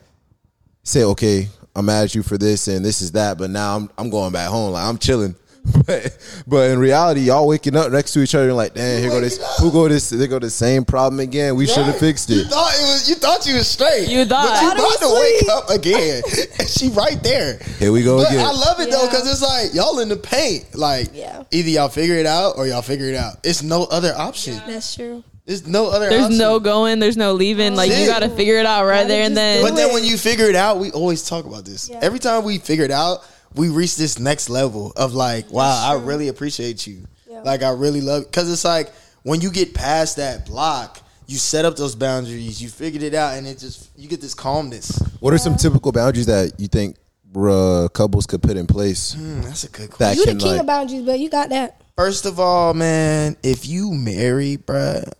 say, 0.82 1.04
okay, 1.04 1.48
I'm 1.76 1.86
mad 1.86 2.04
at 2.04 2.14
you 2.14 2.22
for 2.22 2.36
this 2.38 2.68
and 2.68 2.84
this 2.84 3.00
is 3.00 3.12
that, 3.12 3.38
but 3.38 3.50
now 3.50 3.76
I'm 3.76 3.90
I'm 3.96 4.10
going 4.10 4.32
back 4.32 4.48
home. 4.48 4.72
Like 4.72 4.84
I'm 4.84 4.98
chilling. 4.98 5.34
But 5.86 6.16
but 6.46 6.70
in 6.70 6.78
reality, 6.78 7.20
y'all 7.20 7.46
waking 7.46 7.76
up 7.76 7.92
next 7.92 8.14
to 8.14 8.22
each 8.22 8.34
other 8.34 8.48
and 8.48 8.56
like, 8.56 8.72
damn, 8.72 8.98
here 9.02 9.10
go 9.10 9.20
this, 9.20 9.38
who 9.60 9.70
go 9.70 9.88
this, 9.88 10.08
they 10.08 10.26
go 10.26 10.38
the 10.38 10.48
same 10.48 10.86
problem 10.86 11.20
again. 11.20 11.54
We 11.54 11.66
should 11.66 11.84
have 11.84 11.98
fixed 11.98 12.30
it. 12.30 12.34
You 12.36 12.40
it. 12.40 12.46
thought 12.48 12.72
it 12.74 12.80
was. 12.80 13.08
You 13.10 13.14
thought 13.16 13.46
you 13.46 13.54
was 13.56 13.68
straight. 13.68 14.08
You 14.08 14.24
thought. 14.24 14.48
But 14.48 14.62
you 14.62 14.68
Thought 14.70 14.78
it 14.78 14.96
about 14.96 15.08
to 15.08 15.20
wake 15.20 15.48
up 15.50 15.70
again. 15.70 16.22
and 16.58 16.68
she 16.68 16.88
right 16.88 17.22
there. 17.22 17.58
Here 17.78 17.92
we 17.92 18.02
go 18.02 18.18
But 18.22 18.30
again. 18.30 18.46
I 18.46 18.52
love 18.52 18.80
it 18.80 18.90
though 18.90 19.06
because 19.06 19.30
it's 19.30 19.42
like 19.42 19.74
y'all 19.74 19.98
in 19.98 20.08
the 20.08 20.16
paint. 20.16 20.74
Like 20.74 21.08
Yeah. 21.12 21.42
either 21.50 21.68
y'all 21.68 21.88
figure 21.90 22.16
it 22.16 22.26
out 22.26 22.56
or 22.56 22.66
y'all 22.66 22.80
figure 22.82 23.06
it 23.08 23.14
out. 23.16 23.34
It's 23.44 23.62
no 23.62 23.84
other 23.84 24.14
option. 24.16 24.54
That's 24.66 24.94
true. 24.94 25.22
There's 25.50 25.66
no 25.66 25.88
other. 25.88 26.08
There's 26.08 26.26
option. 26.26 26.38
no 26.38 26.60
going. 26.60 27.00
There's 27.00 27.16
no 27.16 27.32
leaving. 27.32 27.74
Like 27.74 27.90
you 27.90 28.06
got 28.06 28.20
to 28.20 28.28
figure 28.28 28.58
it 28.58 28.66
out 28.66 28.86
right 28.86 29.08
there 29.08 29.24
and 29.24 29.36
then. 29.36 29.64
But 29.64 29.74
then 29.74 29.92
when 29.92 30.04
you 30.04 30.16
figure 30.16 30.44
it 30.44 30.54
out, 30.54 30.78
we 30.78 30.92
always 30.92 31.28
talk 31.28 31.44
about 31.44 31.64
this. 31.64 31.90
Yeah. 31.90 31.98
Every 32.00 32.20
time 32.20 32.44
we 32.44 32.58
figure 32.58 32.84
it 32.84 32.92
out, 32.92 33.26
we 33.56 33.68
reach 33.68 33.96
this 33.96 34.20
next 34.20 34.48
level 34.48 34.92
of 34.94 35.12
like, 35.12 35.50
wow, 35.50 35.90
I 35.90 36.00
really 36.00 36.28
appreciate 36.28 36.86
you. 36.86 37.02
Yeah. 37.28 37.40
Like 37.40 37.64
I 37.64 37.70
really 37.70 38.00
love 38.00 38.26
because 38.26 38.48
it's 38.48 38.64
like 38.64 38.92
when 39.24 39.40
you 39.40 39.50
get 39.50 39.74
past 39.74 40.18
that 40.18 40.46
block, 40.46 41.00
you 41.26 41.36
set 41.36 41.64
up 41.64 41.74
those 41.74 41.96
boundaries, 41.96 42.62
you 42.62 42.68
figured 42.68 43.02
it 43.02 43.14
out, 43.14 43.36
and 43.36 43.44
it 43.44 43.58
just 43.58 43.90
you 43.96 44.08
get 44.08 44.20
this 44.20 44.34
calmness. 44.34 45.02
What 45.18 45.34
are 45.34 45.38
some 45.38 45.56
typical 45.56 45.90
boundaries 45.90 46.26
that 46.26 46.60
you 46.60 46.68
think 46.68 46.94
uh, 47.34 47.88
couples 47.92 48.24
could 48.24 48.40
put 48.40 48.56
in 48.56 48.68
place? 48.68 49.14
Hmm, 49.14 49.40
that's 49.40 49.64
a 49.64 49.68
good 49.68 49.90
question. 49.90 49.98
That 49.98 50.16
You 50.16 50.32
the 50.32 50.38
king 50.38 50.52
like, 50.52 50.60
of 50.60 50.66
boundaries, 50.66 51.02
but 51.02 51.18
you 51.18 51.28
got 51.28 51.48
that. 51.48 51.82
First 51.96 52.24
of 52.24 52.38
all, 52.38 52.72
man, 52.72 53.36
if 53.42 53.66
you 53.66 53.90
marry, 53.92 54.56
bruh, 54.56 55.12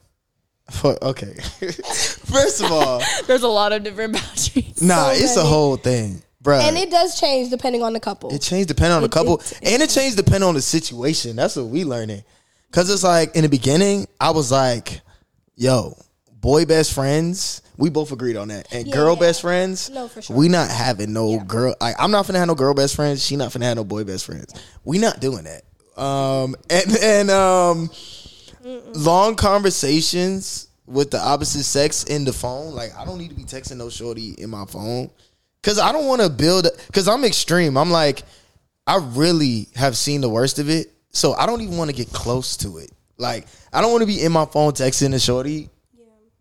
fu- 0.70 0.96
okay. 1.02 1.34
First 2.30 2.62
of 2.62 2.70
all, 2.72 3.02
There's 3.26 3.42
a 3.42 3.48
lot 3.48 3.72
of 3.72 3.82
different 3.82 4.14
boundaries. 4.14 4.80
nah, 4.82 5.12
So 5.12 5.24
it's 5.24 5.36
a 5.36 5.44
whole 5.44 5.76
thing, 5.76 6.22
bruh. 6.42 6.60
And 6.62 6.76
it 6.76 6.90
does 6.90 7.18
change 7.20 7.50
depending 7.50 7.82
on 7.82 7.92
the 7.92 8.00
couple. 8.00 8.32
It 8.34 8.40
changed 8.42 8.68
depending 8.68 8.92
on 8.96 9.02
the 9.02 9.08
couple, 9.08 9.38
it- 9.38 9.58
and 9.62 9.82
it 9.82 9.90
changed 9.90 10.16
depending 10.16 10.44
on 10.48 10.54
the 10.54 10.62
situation. 10.62 11.36
That's 11.36 11.56
what 11.56 11.66
we 11.66 11.84
learning. 11.84 12.24
Cause 12.72 12.88
it's 12.88 13.02
like 13.02 13.34
in 13.34 13.42
the 13.42 13.48
beginning, 13.48 14.06
I 14.20 14.30
was 14.30 14.52
like, 14.52 15.00
"Yo, 15.56 15.96
boy 16.40 16.64
best 16.66 16.92
friends." 16.92 17.62
We 17.76 17.88
both 17.88 18.12
agreed 18.12 18.36
on 18.36 18.48
that, 18.48 18.68
and 18.72 18.86
Yeah, 18.86 18.94
girl 18.94 19.14
yeah. 19.14 19.20
best 19.20 19.40
friends. 19.40 19.88
No, 19.90 20.06
for 20.06 20.20
sure. 20.22 20.36
We 20.36 20.48
not 20.48 20.70
having 20.70 21.12
no 21.14 21.30
Yeah. 21.32 21.44
girl. 21.44 21.74
I, 21.80 21.94
I'm 21.98 22.10
not 22.10 22.26
finna 22.26 22.34
have 22.36 22.46
no 22.48 22.54
girl 22.54 22.74
best 22.74 22.94
friends. 22.94 23.24
She 23.24 23.36
not 23.36 23.50
finna 23.52 23.62
have 23.64 23.76
no 23.76 23.84
boy 23.84 24.04
best 24.04 24.26
friends. 24.26 24.52
We 24.84 24.98
not 24.98 25.18
doing 25.18 25.44
that. 25.44 25.62
Um, 26.00 26.54
and 26.68 26.96
and 27.02 27.30
um, 27.30 27.90
long 28.94 29.36
conversations 29.36 30.68
with 30.86 31.10
the 31.10 31.18
opposite 31.18 31.64
sex 31.64 32.04
in 32.04 32.24
the 32.24 32.32
phone. 32.32 32.74
Like 32.74 32.94
I 32.96 33.04
don't 33.04 33.18
need 33.18 33.30
to 33.30 33.36
be 33.36 33.44
texting 33.44 33.76
no 33.76 33.88
shorty 33.88 34.34
in 34.38 34.50
my 34.50 34.64
phone 34.66 35.10
because 35.62 35.78
I 35.78 35.92
don't 35.92 36.06
want 36.06 36.22
to 36.22 36.28
build. 36.28 36.66
Because 36.86 37.08
I'm 37.08 37.24
extreme. 37.24 37.76
I'm 37.76 37.90
like 37.90 38.22
I 38.86 38.96
really 38.96 39.68
have 39.76 39.96
seen 39.96 40.20
the 40.20 40.28
worst 40.28 40.58
of 40.58 40.68
it, 40.68 40.88
so 41.10 41.32
I 41.34 41.46
don't 41.46 41.60
even 41.60 41.76
want 41.76 41.90
to 41.90 41.96
get 41.96 42.12
close 42.12 42.56
to 42.58 42.78
it. 42.78 42.90
Like 43.18 43.46
I 43.72 43.80
don't 43.80 43.92
want 43.92 44.02
to 44.02 44.06
be 44.06 44.22
in 44.22 44.32
my 44.32 44.46
phone 44.46 44.72
texting 44.72 45.14
a 45.14 45.20
shorty 45.20 45.70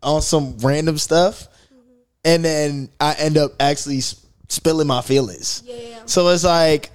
on 0.02 0.22
some 0.22 0.56
random 0.58 0.98
stuff, 0.98 1.48
mm-hmm. 1.72 2.00
and 2.24 2.44
then 2.44 2.88
I 2.98 3.14
end 3.18 3.38
up 3.38 3.52
actually 3.60 4.00
spilling 4.48 4.86
my 4.86 5.02
feelings. 5.02 5.62
Yeah. 5.64 6.02
So 6.06 6.28
it's 6.28 6.44
like 6.44 6.90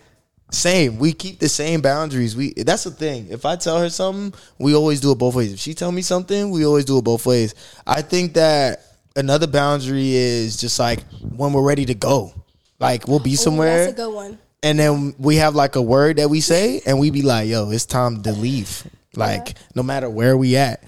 same. 0.51 0.97
We 0.99 1.13
keep 1.13 1.39
the 1.39 1.49
same 1.49 1.81
boundaries. 1.81 2.35
We 2.35 2.53
that's 2.53 2.83
the 2.83 2.91
thing. 2.91 3.27
If 3.29 3.45
I 3.45 3.55
tell 3.55 3.79
her 3.79 3.89
something, 3.89 4.33
we 4.59 4.75
always 4.75 5.01
do 5.01 5.11
it 5.11 5.17
both 5.17 5.35
ways. 5.35 5.53
If 5.53 5.59
she 5.59 5.73
tell 5.73 5.91
me 5.91 6.01
something, 6.01 6.51
we 6.51 6.65
always 6.65 6.85
do 6.85 6.97
it 6.97 7.03
both 7.03 7.25
ways. 7.25 7.55
I 7.85 8.01
think 8.01 8.33
that 8.35 8.81
another 9.15 9.47
boundary 9.47 10.13
is 10.15 10.57
just 10.57 10.77
like 10.79 10.99
when 11.21 11.51
we're 11.53 11.67
ready 11.67 11.85
to 11.85 11.95
go. 11.95 12.33
Like 12.79 13.07
we'll 13.07 13.19
be 13.19 13.33
Ooh, 13.33 13.37
somewhere 13.37 13.85
That's 13.85 13.93
a 13.93 13.95
good 13.95 14.13
one. 14.13 14.37
and 14.61 14.77
then 14.77 15.15
we 15.17 15.37
have 15.37 15.55
like 15.55 15.75
a 15.75 15.81
word 15.81 16.17
that 16.17 16.29
we 16.29 16.41
say 16.41 16.81
and 16.85 16.99
we 16.99 17.09
be 17.09 17.21
like, 17.21 17.47
yo, 17.47 17.71
it's 17.71 17.85
time 17.85 18.21
to 18.23 18.31
leave. 18.33 18.83
Like 19.15 19.55
no 19.75 19.81
matter 19.83 20.09
where 20.09 20.35
we 20.37 20.57
at. 20.57 20.83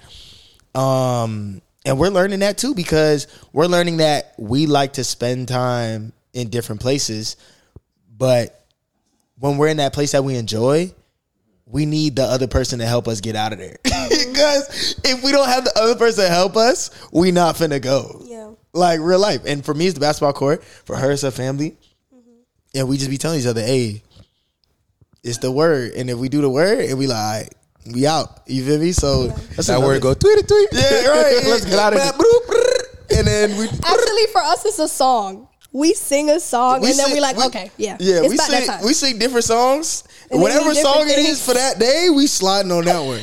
Um 0.74 1.62
and 1.84 1.98
we're 1.98 2.10
learning 2.10 2.40
that 2.40 2.58
too 2.58 2.74
because 2.74 3.26
we're 3.52 3.66
learning 3.66 3.98
that 3.98 4.34
we 4.38 4.66
like 4.66 4.94
to 4.94 5.04
spend 5.04 5.48
time 5.48 6.12
in 6.34 6.50
different 6.50 6.80
places, 6.82 7.36
but 8.16 8.66
when 9.38 9.56
we're 9.56 9.68
in 9.68 9.76
that 9.78 9.92
place 9.92 10.12
that 10.12 10.24
we 10.24 10.36
enjoy, 10.36 10.92
we 11.66 11.86
need 11.86 12.16
the 12.16 12.22
other 12.22 12.46
person 12.46 12.78
to 12.78 12.86
help 12.86 13.08
us 13.08 13.20
get 13.20 13.36
out 13.36 13.52
of 13.52 13.58
there. 13.58 13.76
because 13.84 15.00
if 15.04 15.22
we 15.22 15.32
don't 15.32 15.48
have 15.48 15.64
the 15.64 15.72
other 15.78 15.96
person 15.96 16.24
to 16.24 16.30
help 16.30 16.56
us, 16.56 16.90
we 17.12 17.30
not 17.30 17.56
finna 17.56 17.80
go. 17.80 18.22
Yeah. 18.24 18.52
Like 18.72 19.00
real 19.00 19.18
life. 19.18 19.42
And 19.46 19.64
for 19.64 19.74
me, 19.74 19.86
it's 19.86 19.94
the 19.94 20.00
basketball 20.00 20.32
court. 20.32 20.64
For 20.64 20.96
her, 20.96 21.12
it's 21.12 21.22
her 21.22 21.30
family. 21.30 21.76
Mm-hmm. 22.14 22.78
And 22.78 22.88
we 22.88 22.96
just 22.96 23.10
be 23.10 23.18
telling 23.18 23.40
each 23.40 23.46
other, 23.46 23.60
hey, 23.60 24.02
it's 25.22 25.38
the 25.38 25.52
word. 25.52 25.92
And 25.92 26.08
if 26.10 26.18
we 26.18 26.28
do 26.28 26.40
the 26.40 26.50
word, 26.50 26.80
and 26.80 26.98
we 26.98 27.06
like, 27.06 27.52
we 27.92 28.06
out. 28.06 28.42
You 28.46 28.64
feel 28.64 28.78
me? 28.78 28.92
So 28.92 29.28
that's 29.28 29.66
that 29.66 29.76
another- 29.76 29.86
word 29.86 30.02
go 30.02 30.14
tweet 30.14 30.38
it, 30.38 30.48
tweet. 30.48 30.68
Yeah, 30.72 31.06
right. 31.08 31.44
Let's 31.44 31.64
get 31.64 31.78
out 31.78 31.92
of 31.94 32.02
here. 32.02 33.18
And 33.18 33.26
then 33.26 33.56
we 33.58 33.66
Actually, 33.68 34.26
for 34.32 34.42
us, 34.42 34.64
it's 34.64 34.78
a 34.78 34.88
song. 34.88 35.47
We 35.72 35.92
sing 35.94 36.30
a 36.30 36.40
song, 36.40 36.80
We 36.80 36.90
and 36.90 36.98
then 36.98 37.12
we 37.12 37.20
like, 37.20 37.36
we- 37.36 37.44
okay, 37.44 37.70
yeah, 37.76 37.96
Yeah, 38.00 38.20
it's 38.20 38.28
we 38.28 38.34
about 38.36 38.46
sing 38.48 38.60
that 38.60 38.66
time. 38.78 38.84
we 38.84 38.94
sing 38.94 39.18
different 39.18 39.44
songs. 39.44 40.04
And 40.30 40.40
Whatever 40.40 40.68
we 40.70 40.74
song 40.76 41.06
different 41.06 41.10
it 41.12 41.18
is 41.20 41.26
things. 41.26 41.44
for 41.44 41.54
that 41.54 41.78
day, 41.78 42.08
we 42.14 42.26
sliding 42.26 42.72
on 42.72 42.84
that 42.86 43.00
one. 43.00 43.20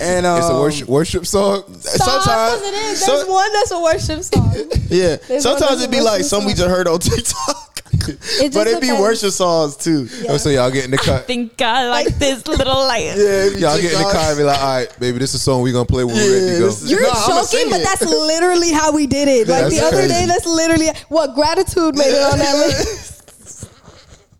And 0.00 0.26
um, 0.26 0.38
It's 0.38 0.48
a 0.50 0.54
worship 0.60 0.88
worship 0.88 1.26
song. 1.26 1.62
Sometimes 1.80 2.24
sometimes 2.24 2.62
it 2.62 2.74
is. 2.74 3.04
so- 3.04 3.16
There's 3.16 3.28
one 3.28 3.52
that's 3.52 3.70
a 3.70 3.80
worship 3.80 4.22
song. 4.24 4.52
Yeah, 4.90 5.16
There's 5.28 5.42
sometimes 5.42 5.78
that's 5.78 5.82
it 5.84 5.90
be 5.90 6.00
like 6.00 6.18
worship 6.18 6.26
some 6.26 6.44
we 6.44 6.54
just 6.54 6.68
heard 6.68 6.86
on 6.88 6.98
TikTok. 7.00 7.82
It 8.38 8.52
but 8.52 8.64
just 8.64 8.76
it 8.76 8.80
be 8.80 8.86
depends. 8.88 9.00
worship 9.00 9.30
songs 9.32 9.76
too. 9.76 10.08
Oh, 10.28 10.36
so 10.36 10.50
y'all 10.50 10.70
get 10.70 10.84
in 10.84 10.90
the 10.90 10.98
car. 10.98 11.14
I 11.18 11.18
Think 11.20 11.60
I 11.62 11.88
like 11.88 12.08
this 12.18 12.46
little 12.46 12.74
light. 12.74 13.04
Yeah, 13.16 13.44
Y'all 13.56 13.80
get 13.80 13.92
in 13.92 13.98
the 13.98 14.10
car 14.12 14.30
and 14.30 14.38
be 14.38 14.44
like, 14.44 14.60
all 14.60 14.74
right, 14.76 15.00
baby, 15.00 15.18
this 15.18 15.30
is 15.34 15.40
a 15.40 15.44
song 15.44 15.62
we 15.62 15.72
gonna 15.72 15.84
play 15.86 16.04
when 16.04 16.14
we're 16.14 16.32
ready 16.34 16.54
to 16.54 16.58
go. 16.60 16.66
is- 16.68 16.90
You're 16.90 17.02
No, 17.02 17.10
I'ma 17.12 17.42
joking, 17.42 17.70
but 17.70 17.82
that's 17.82 18.02
literally 18.02 18.72
how 18.72 18.92
we 18.92 19.06
did 19.06 19.28
it. 19.28 19.48
Like 19.48 19.62
That's 19.64 19.78
the 19.78 19.84
other 19.86 19.96
crazy. 19.98 20.08
day, 20.14 20.26
that's 20.26 20.46
literally 20.46 20.88
what 21.08 21.34
gratitude 21.34 21.94
made 21.96 22.12
it 22.14 22.22
on 22.32 22.38
that 22.38 22.56
list. 22.56 23.12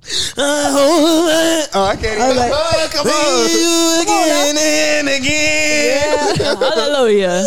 Oh, 0.39 1.67
I 1.75 1.97
can't 1.97 2.21
I 2.21 2.29
was 2.29 2.37
even. 2.37 2.37
like, 2.37 2.53
oh, 2.55 2.89
come 2.93 3.07
on. 3.09 3.51
You 3.51 4.03
again 4.03 4.57
and 4.57 5.09
again. 5.09 6.37
Hallelujah. 6.37 7.43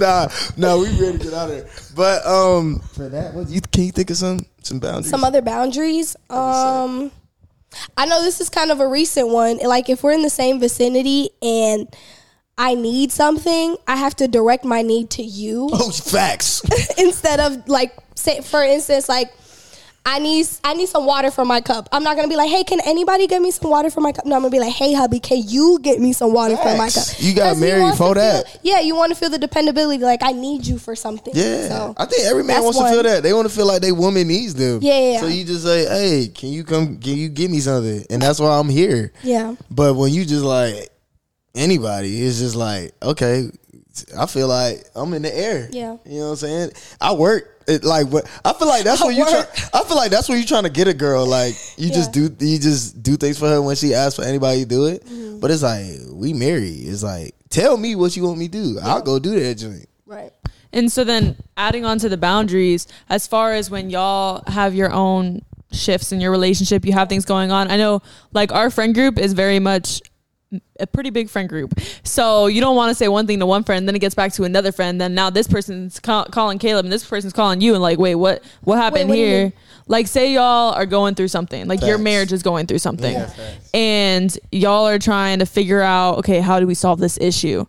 nah, 0.00 0.28
nah, 0.56 0.76
we 0.78 0.86
ready 1.00 1.18
to 1.18 1.24
get 1.24 1.34
out 1.34 1.50
of 1.50 1.56
there. 1.56 1.66
But 1.96 2.26
um, 2.26 2.80
for 2.92 3.08
that, 3.08 3.32
what 3.34 3.48
you 3.48 3.60
can 3.60 3.84
you 3.84 3.90
think 3.92 4.10
of 4.10 4.18
some 4.18 4.44
some 4.62 4.78
boundaries? 4.78 5.08
Some 5.10 5.24
other 5.24 5.40
boundaries. 5.42 6.14
Um, 6.30 7.10
I 7.96 8.06
know 8.06 8.22
this 8.22 8.40
is 8.40 8.48
kind 8.50 8.70
of 8.70 8.80
a 8.80 8.86
recent 8.86 9.28
one. 9.30 9.58
Like 9.58 9.88
if 9.88 10.02
we're 10.02 10.12
in 10.12 10.22
the 10.22 10.30
same 10.30 10.60
vicinity 10.60 11.30
and 11.42 11.88
I 12.58 12.74
need 12.74 13.12
something, 13.12 13.76
I 13.88 13.96
have 13.96 14.14
to 14.16 14.28
direct 14.28 14.64
my 14.64 14.82
need 14.82 15.10
to 15.10 15.22
you 15.22 15.68
Oh, 15.72 15.90
facts. 15.90 16.62
instead 16.98 17.40
of 17.40 17.66
like 17.68 17.96
say 18.14 18.40
for 18.42 18.62
instance 18.62 19.08
like 19.08 19.32
I 20.08 20.20
need 20.20 20.46
I 20.62 20.74
need 20.74 20.88
some 20.88 21.04
water 21.04 21.32
for 21.32 21.44
my 21.44 21.60
cup. 21.60 21.88
I'm 21.90 22.04
not 22.04 22.14
gonna 22.16 22.28
be 22.28 22.36
like, 22.36 22.48
hey, 22.48 22.62
can 22.62 22.78
anybody 22.86 23.26
get 23.26 23.42
me 23.42 23.50
some 23.50 23.70
water 23.70 23.90
for 23.90 24.00
my 24.00 24.12
cup? 24.12 24.24
No, 24.24 24.36
I'm 24.36 24.42
gonna 24.42 24.52
be 24.52 24.60
like, 24.60 24.72
hey, 24.72 24.92
hubby, 24.94 25.18
can 25.18 25.42
you 25.44 25.80
get 25.82 26.00
me 26.00 26.12
some 26.12 26.32
water 26.32 26.56
for 26.56 26.76
my 26.76 26.88
cup? 26.88 27.04
You 27.18 27.34
got 27.34 27.56
married 27.58 27.96
for 27.96 28.14
that. 28.14 28.46
feel- 28.48 28.60
yeah, 28.62 28.80
you 28.80 28.94
want 28.94 29.10
to 29.12 29.16
feel 29.18 29.30
the 29.30 29.38
dependability. 29.38 30.04
Like 30.04 30.22
I 30.22 30.30
need 30.30 30.64
you 30.64 30.78
for 30.78 30.94
something. 30.94 31.34
Yeah, 31.34 31.68
So, 31.68 31.94
I 31.98 32.04
think 32.06 32.24
every 32.24 32.44
man 32.44 32.62
wants 32.62 32.78
to 32.78 32.88
feel 32.88 33.02
that. 33.02 33.24
They 33.24 33.32
want 33.32 33.48
to 33.48 33.54
feel 33.54 33.66
like 33.66 33.82
they 33.82 33.90
woman 33.90 34.28
needs 34.28 34.54
them. 34.54 34.78
Yeah, 34.80 34.96
yeah, 34.98 35.12
yeah. 35.14 35.20
So 35.20 35.26
you 35.26 35.44
just 35.44 35.64
say, 35.64 35.84
"Hey, 35.86 36.28
can 36.28 36.50
you 36.50 36.62
come? 36.62 36.98
Can 36.98 37.16
you 37.16 37.28
give 37.28 37.50
me 37.50 37.58
something?" 37.58 38.06
And 38.08 38.22
that's 38.22 38.38
why 38.38 38.56
I'm 38.60 38.68
here. 38.68 39.12
Yeah. 39.24 39.56
But 39.72 39.94
when 39.96 40.12
you 40.12 40.24
just 40.24 40.44
like 40.44 40.88
anybody, 41.56 42.22
it's 42.22 42.38
just 42.38 42.54
like, 42.54 42.92
okay, 43.02 43.50
I 44.16 44.26
feel 44.26 44.46
like 44.48 44.84
I'm 44.94 45.12
in 45.14 45.22
the 45.22 45.36
air. 45.36 45.68
Yeah. 45.72 45.96
you 46.04 46.18
know 46.20 46.26
what 46.26 46.30
I'm 46.30 46.36
saying. 46.36 46.70
I 47.00 47.12
work. 47.12 47.55
It, 47.68 47.84
like 47.84 48.06
what 48.08 48.24
I 48.44 48.52
feel 48.52 48.68
like 48.68 48.84
that's 48.84 49.02
what 49.02 49.14
you 49.14 49.24
try, 49.24 49.44
I 49.74 49.82
feel 49.84 49.96
like 49.96 50.10
that's 50.10 50.28
what 50.28 50.36
you're 50.36 50.46
trying 50.46 50.62
to 50.64 50.70
get 50.70 50.86
a 50.88 50.94
girl 50.94 51.26
like 51.26 51.54
you 51.76 51.90
just 51.90 52.12
do 52.12 52.34
you 52.38 52.58
just 52.58 53.02
do 53.02 53.16
things 53.16 53.38
for 53.38 53.48
her 53.48 53.60
when 53.60 53.74
she 53.76 53.92
asks 53.92 54.16
for 54.16 54.24
anybody 54.24 54.62
to 54.62 54.68
do 54.68 54.86
it 54.86 55.04
Mm-hmm. 55.04 55.40
but 55.40 55.50
it's 55.50 55.62
like 55.62 55.84
we 56.12 56.32
married 56.32 56.86
it's 56.86 57.02
like 57.02 57.34
tell 57.50 57.76
me 57.76 57.96
what 57.96 58.16
you 58.16 58.22
want 58.22 58.38
me 58.38 58.46
to 58.48 58.52
do 58.52 58.78
I'll 58.82 59.02
go 59.02 59.18
do 59.18 59.38
that 59.40 59.56
joint 59.56 59.88
Right. 60.06 60.30
And 60.72 60.90
so 60.92 61.02
then 61.04 61.36
adding 61.56 61.84
on 61.84 61.98
to 61.98 62.08
the 62.08 62.16
boundaries, 62.16 62.86
as 63.08 63.26
far 63.26 63.52
as 63.54 63.70
when 63.70 63.90
y'all 63.90 64.42
have 64.46 64.74
your 64.74 64.92
own 64.92 65.42
shifts 65.72 66.12
in 66.12 66.20
your 66.20 66.30
relationship, 66.30 66.84
you 66.84 66.92
have 66.92 67.08
things 67.08 67.24
going 67.24 67.50
on. 67.50 67.70
I 67.70 67.76
know 67.76 68.02
like 68.32 68.52
our 68.52 68.70
friend 68.70 68.94
group 68.94 69.18
is 69.18 69.32
very 69.32 69.58
much 69.58 70.00
a 70.78 70.86
pretty 70.86 71.10
big 71.10 71.28
friend 71.28 71.48
group. 71.48 71.78
So 72.04 72.46
you 72.46 72.60
don't 72.60 72.76
want 72.76 72.90
to 72.90 72.94
say 72.94 73.08
one 73.08 73.26
thing 73.26 73.40
to 73.40 73.46
one 73.46 73.64
friend, 73.64 73.86
then 73.86 73.96
it 73.96 73.98
gets 73.98 74.14
back 74.14 74.32
to 74.34 74.44
another 74.44 74.72
friend. 74.72 75.00
Then 75.00 75.14
now 75.14 75.30
this 75.30 75.46
person's 75.46 75.98
call, 75.98 76.24
calling 76.26 76.58
Caleb 76.58 76.84
and 76.84 76.92
this 76.92 77.04
person's 77.04 77.32
calling 77.32 77.60
you 77.60 77.74
and 77.74 77.82
like, 77.82 77.98
wait, 77.98 78.14
what, 78.14 78.42
what 78.62 78.78
happened 78.78 79.08
what 79.08 79.18
here? 79.18 79.52
Like 79.88 80.06
say 80.06 80.32
y'all 80.34 80.72
are 80.74 80.86
going 80.86 81.14
through 81.14 81.28
something, 81.28 81.66
like 81.66 81.82
your 81.82 81.98
marriage 81.98 82.32
is 82.32 82.42
going 82.42 82.66
through 82.66 82.78
something 82.78 83.12
Yeah, 83.12 83.30
and 83.74 84.38
y'all 84.50 84.86
are 84.86 84.98
trying 84.98 85.38
to 85.40 85.46
figure 85.46 85.80
out, 85.80 86.18
okay, 86.18 86.40
how 86.40 86.60
do 86.60 86.66
we 86.66 86.74
solve 86.74 86.98
this 86.98 87.18
issue? 87.20 87.64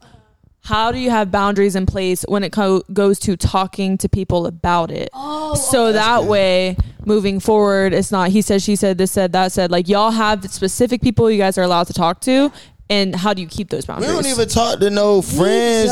How 0.67 0.91
do 0.91 0.99
you 0.99 1.11
have 1.11 1.31
boundaries 1.31 1.77
in 1.77 1.85
place 1.85 2.25
when 2.27 2.43
it 2.43 2.51
co- 2.51 2.83
goes 2.91 3.19
to 3.19 3.37
talking 3.37 3.97
to 3.99 4.09
people 4.09 4.45
about 4.45 4.91
it? 4.91 5.09
Oh, 5.13 5.55
so 5.55 5.93
that 5.93 6.25
way, 6.25 6.75
moving 7.05 7.39
forward, 7.39 7.93
it's 7.93 8.11
not 8.11 8.31
he 8.31 8.41
said, 8.41 8.61
she 8.61 8.75
said, 8.75 8.97
this 8.97 9.13
said, 9.13 9.31
that 9.31 9.53
said. 9.53 9.71
Like 9.71 9.87
y'all 9.87 10.11
have 10.11 10.43
specific 10.51 11.01
people 11.01 11.31
you 11.31 11.37
guys 11.37 11.57
are 11.57 11.61
allowed 11.61 11.87
to 11.87 11.93
talk 11.93 12.19
to, 12.21 12.51
and 12.89 13.15
how 13.15 13.33
do 13.33 13.41
you 13.41 13.47
keep 13.47 13.69
those 13.69 13.85
boundaries? 13.85 14.09
we 14.09 14.15
don't 14.21 14.29
even 14.29 14.49
talk 14.49 14.81
to 14.81 14.89
no 14.89 15.21
friends 15.21 15.89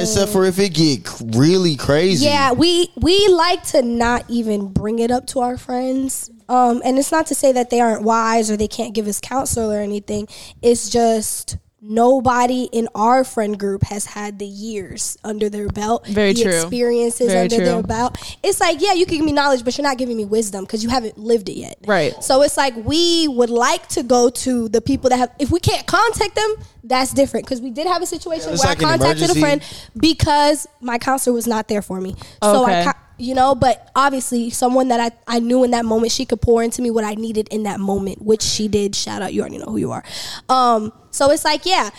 except 0.00 0.30
for 0.30 0.44
if 0.44 0.60
it 0.60 0.72
get 0.72 1.36
really 1.36 1.74
crazy 1.74 2.24
Yeah, 2.24 2.52
we 2.52 2.92
we 2.96 3.26
like 3.26 3.64
to 3.70 3.82
not 3.82 4.24
even 4.28 4.72
bring 4.72 5.00
it 5.00 5.10
up 5.10 5.26
to 5.28 5.40
our 5.40 5.56
friends. 5.56 6.30
Um, 6.48 6.80
and 6.84 6.96
it's 6.96 7.10
not 7.10 7.26
to 7.26 7.34
say 7.34 7.50
that 7.50 7.70
they 7.70 7.80
aren't 7.80 8.04
wise 8.04 8.52
or 8.52 8.56
they 8.56 8.68
can't 8.68 8.94
give 8.94 9.08
us 9.08 9.20
counsel 9.20 9.72
or 9.72 9.80
anything. 9.80 10.28
It's 10.62 10.88
just 10.88 11.56
nobody 11.82 12.68
in 12.72 12.88
our 12.94 13.24
friend 13.24 13.58
group 13.58 13.82
has 13.82 14.06
had 14.06 14.38
the 14.38 14.46
years 14.46 15.18
under 15.24 15.48
their 15.50 15.68
belt, 15.68 16.06
Very 16.06 16.32
the 16.32 16.44
true. 16.44 16.52
experiences 16.52 17.26
Very 17.28 17.40
under 17.42 17.56
true. 17.56 17.64
their 17.64 17.82
belt. 17.82 18.16
It's 18.42 18.60
like, 18.60 18.80
yeah, 18.80 18.92
you 18.92 19.04
can 19.04 19.16
give 19.18 19.26
me 19.26 19.32
knowledge, 19.32 19.64
but 19.64 19.76
you're 19.76 19.82
not 19.82 19.98
giving 19.98 20.16
me 20.16 20.24
wisdom 20.24 20.64
because 20.64 20.84
you 20.84 20.90
haven't 20.90 21.18
lived 21.18 21.48
it 21.48 21.56
yet. 21.56 21.78
Right. 21.86 22.14
So 22.22 22.42
it's 22.42 22.56
like 22.56 22.74
we 22.76 23.26
would 23.28 23.50
like 23.50 23.88
to 23.88 24.02
go 24.04 24.30
to 24.30 24.68
the 24.68 24.80
people 24.80 25.10
that 25.10 25.16
have. 25.18 25.30
If 25.40 25.50
we 25.50 25.58
can't 25.58 25.86
contact 25.86 26.36
them, 26.36 26.54
that's 26.84 27.12
different 27.12 27.46
because 27.46 27.60
we 27.60 27.70
did 27.70 27.86
have 27.86 28.00
a 28.02 28.06
situation 28.06 28.52
it's 28.52 28.64
where 28.64 28.74
like 28.74 28.82
I 28.82 28.96
contacted 28.98 29.30
a 29.30 29.34
friend 29.40 29.62
because 29.96 30.66
my 30.80 30.98
counselor 30.98 31.34
was 31.34 31.46
not 31.46 31.68
there 31.68 31.82
for 31.82 32.00
me. 32.00 32.14
So 32.42 32.62
Okay. 32.64 32.80
I, 32.82 32.84
co- 32.92 32.98
you 33.22 33.34
know, 33.34 33.54
but 33.54 33.88
obviously 33.94 34.50
someone 34.50 34.88
that 34.88 34.98
I, 34.98 35.36
I 35.36 35.38
knew 35.38 35.62
in 35.62 35.70
that 35.70 35.84
moment, 35.84 36.10
she 36.10 36.24
could 36.24 36.40
pour 36.40 36.60
into 36.62 36.82
me 36.82 36.90
what 36.90 37.04
I 37.04 37.14
needed 37.14 37.46
in 37.52 37.62
that 37.62 37.78
moment, 37.78 38.20
which 38.20 38.42
she 38.42 38.66
did. 38.66 38.96
Shout 38.96 39.22
out, 39.22 39.32
you 39.32 39.42
already 39.42 39.58
know 39.58 39.66
who 39.66 39.76
you 39.76 39.92
are. 39.92 40.02
Um, 40.48 40.92
so 41.12 41.30
it's 41.30 41.44
like, 41.44 41.64
yeah, 41.64 41.90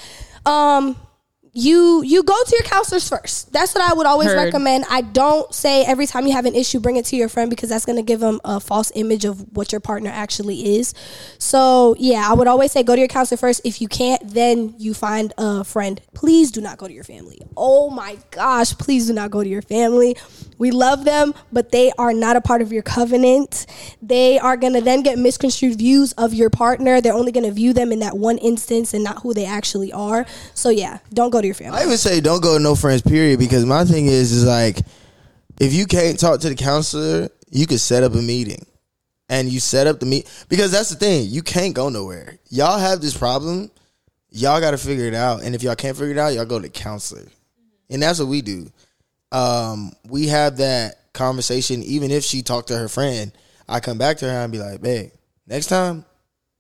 um, 0.46 0.98
you 1.56 2.02
you 2.02 2.24
go 2.24 2.34
to 2.34 2.56
your 2.56 2.64
counselors 2.64 3.08
first. 3.08 3.54
That's 3.54 3.76
what 3.76 3.84
I 3.84 3.94
would 3.94 4.08
always 4.08 4.30
Heard. 4.30 4.46
recommend. 4.46 4.86
I 4.90 5.02
don't 5.02 5.54
say 5.54 5.86
every 5.86 6.08
time 6.08 6.26
you 6.26 6.34
have 6.34 6.46
an 6.46 6.56
issue, 6.56 6.80
bring 6.80 6.96
it 6.96 7.06
to 7.06 7.16
your 7.16 7.30
friend 7.30 7.50
because 7.50 7.70
that's 7.70 7.86
going 7.86 7.98
to 7.98 8.02
give 8.02 8.20
them 8.20 8.42
a 8.44 8.60
false 8.60 8.92
image 8.96 9.24
of 9.24 9.56
what 9.56 9.72
your 9.72 9.80
partner 9.80 10.10
actually 10.10 10.78
is. 10.78 10.96
So 11.38 11.96
yeah, 12.00 12.28
I 12.28 12.34
would 12.34 12.48
always 12.48 12.72
say 12.72 12.82
go 12.82 12.96
to 12.96 13.00
your 13.00 13.08
counselor 13.08 13.38
first. 13.38 13.62
If 13.64 13.82
you 13.82 13.88
can't, 13.88 14.34
then 14.34 14.74
you 14.80 14.96
find 14.96 15.32
a 15.38 15.64
friend. 15.64 16.02
Please 16.16 16.50
do 16.50 16.60
not 16.60 16.80
go 16.80 16.88
to 16.88 16.94
your 16.94 17.04
family. 17.04 17.40
Oh 17.56 17.92
my 17.92 18.18
gosh, 18.32 18.76
please 18.76 19.06
do 19.06 19.14
not 19.14 19.30
go 19.30 19.44
to 19.44 19.50
your 19.50 19.62
family. 19.62 20.18
We 20.58 20.72
love 20.72 21.06
them, 21.06 21.36
but 21.52 21.72
they 21.72 21.92
are 22.00 22.14
not 22.14 22.36
a 22.36 22.42
part 22.42 22.64
of 22.64 22.72
your 22.72 22.84
covenant. 22.84 23.68
They 24.02 24.40
are 24.40 24.58
going 24.58 24.74
to 24.74 24.82
then 24.82 25.04
get 25.04 25.20
misconstrued 25.20 25.78
views 25.78 26.14
of 26.14 26.34
your 26.34 26.50
partner. 26.50 27.00
They're 27.00 27.14
only 27.14 27.32
going 27.32 27.46
to 27.46 27.52
view 27.52 27.74
them 27.74 27.92
in 27.92 28.00
that 28.00 28.18
one 28.18 28.40
instance 28.40 28.94
and 28.94 29.04
not 29.04 29.22
who 29.22 29.36
they 29.36 29.46
actually 29.46 29.92
are. 29.92 30.26
So 30.56 30.70
yeah, 30.70 31.00
don't 31.14 31.30
go 31.30 31.43
to 31.44 31.48
your 31.48 31.56
family. 31.56 31.80
I 31.80 31.86
even 31.86 31.98
say 31.98 32.20
don't 32.20 32.42
go 32.42 32.58
to 32.58 32.64
no 32.64 32.76
friends 32.76 33.02
period 33.02 33.40
because 33.40 33.66
my 33.66 33.86
thing 33.86 34.08
is 34.08 34.32
is 34.32 34.46
like 34.46 34.80
if 35.60 35.74
you 35.74 35.86
can't 35.86 36.20
talk 36.20 36.40
to 36.42 36.50
the 36.50 36.56
counselor, 36.56 37.30
you 37.52 37.68
could 37.68 37.80
set 37.80 38.04
up 38.04 38.14
a 38.14 38.22
meeting. 38.22 38.66
And 39.30 39.50
you 39.50 39.60
set 39.60 39.88
up 39.88 40.00
the 40.00 40.06
meet 40.06 40.30
because 40.50 40.72
that's 40.72 40.90
the 40.90 40.96
thing. 40.96 41.28
You 41.28 41.42
can't 41.42 41.74
go 41.74 41.90
nowhere. 41.90 42.38
Y'all 42.50 42.78
have 42.78 43.02
this 43.02 43.18
problem. 43.18 43.72
Y'all 44.30 44.60
got 44.60 44.72
to 44.72 44.78
figure 44.78 45.06
it 45.06 45.16
out. 45.16 45.42
And 45.44 45.56
if 45.56 45.64
y'all 45.64 45.76
can't 45.76 45.98
figure 45.98 46.12
it 46.12 46.18
out, 46.18 46.34
y'all 46.34 46.46
go 46.46 46.60
to 46.60 46.64
the 46.64 46.70
counselor. 46.70 47.26
And 47.90 48.04
that's 48.04 48.20
what 48.20 48.28
we 48.28 48.42
do. 48.42 48.68
Um, 49.32 49.94
we 50.08 50.28
have 50.28 50.58
that 50.58 51.14
conversation. 51.14 51.82
Even 51.84 52.12
if 52.12 52.24
she 52.24 52.42
talked 52.44 52.68
to 52.68 52.78
her 52.78 52.90
friend, 52.90 53.32
I 53.68 53.80
come 53.80 53.98
back 53.98 54.18
to 54.18 54.26
her 54.26 54.44
and 54.44 54.52
be 54.52 54.60
like, 54.60 54.82
"Babe, 54.82 55.10
next 55.48 55.68
time, 55.68 56.06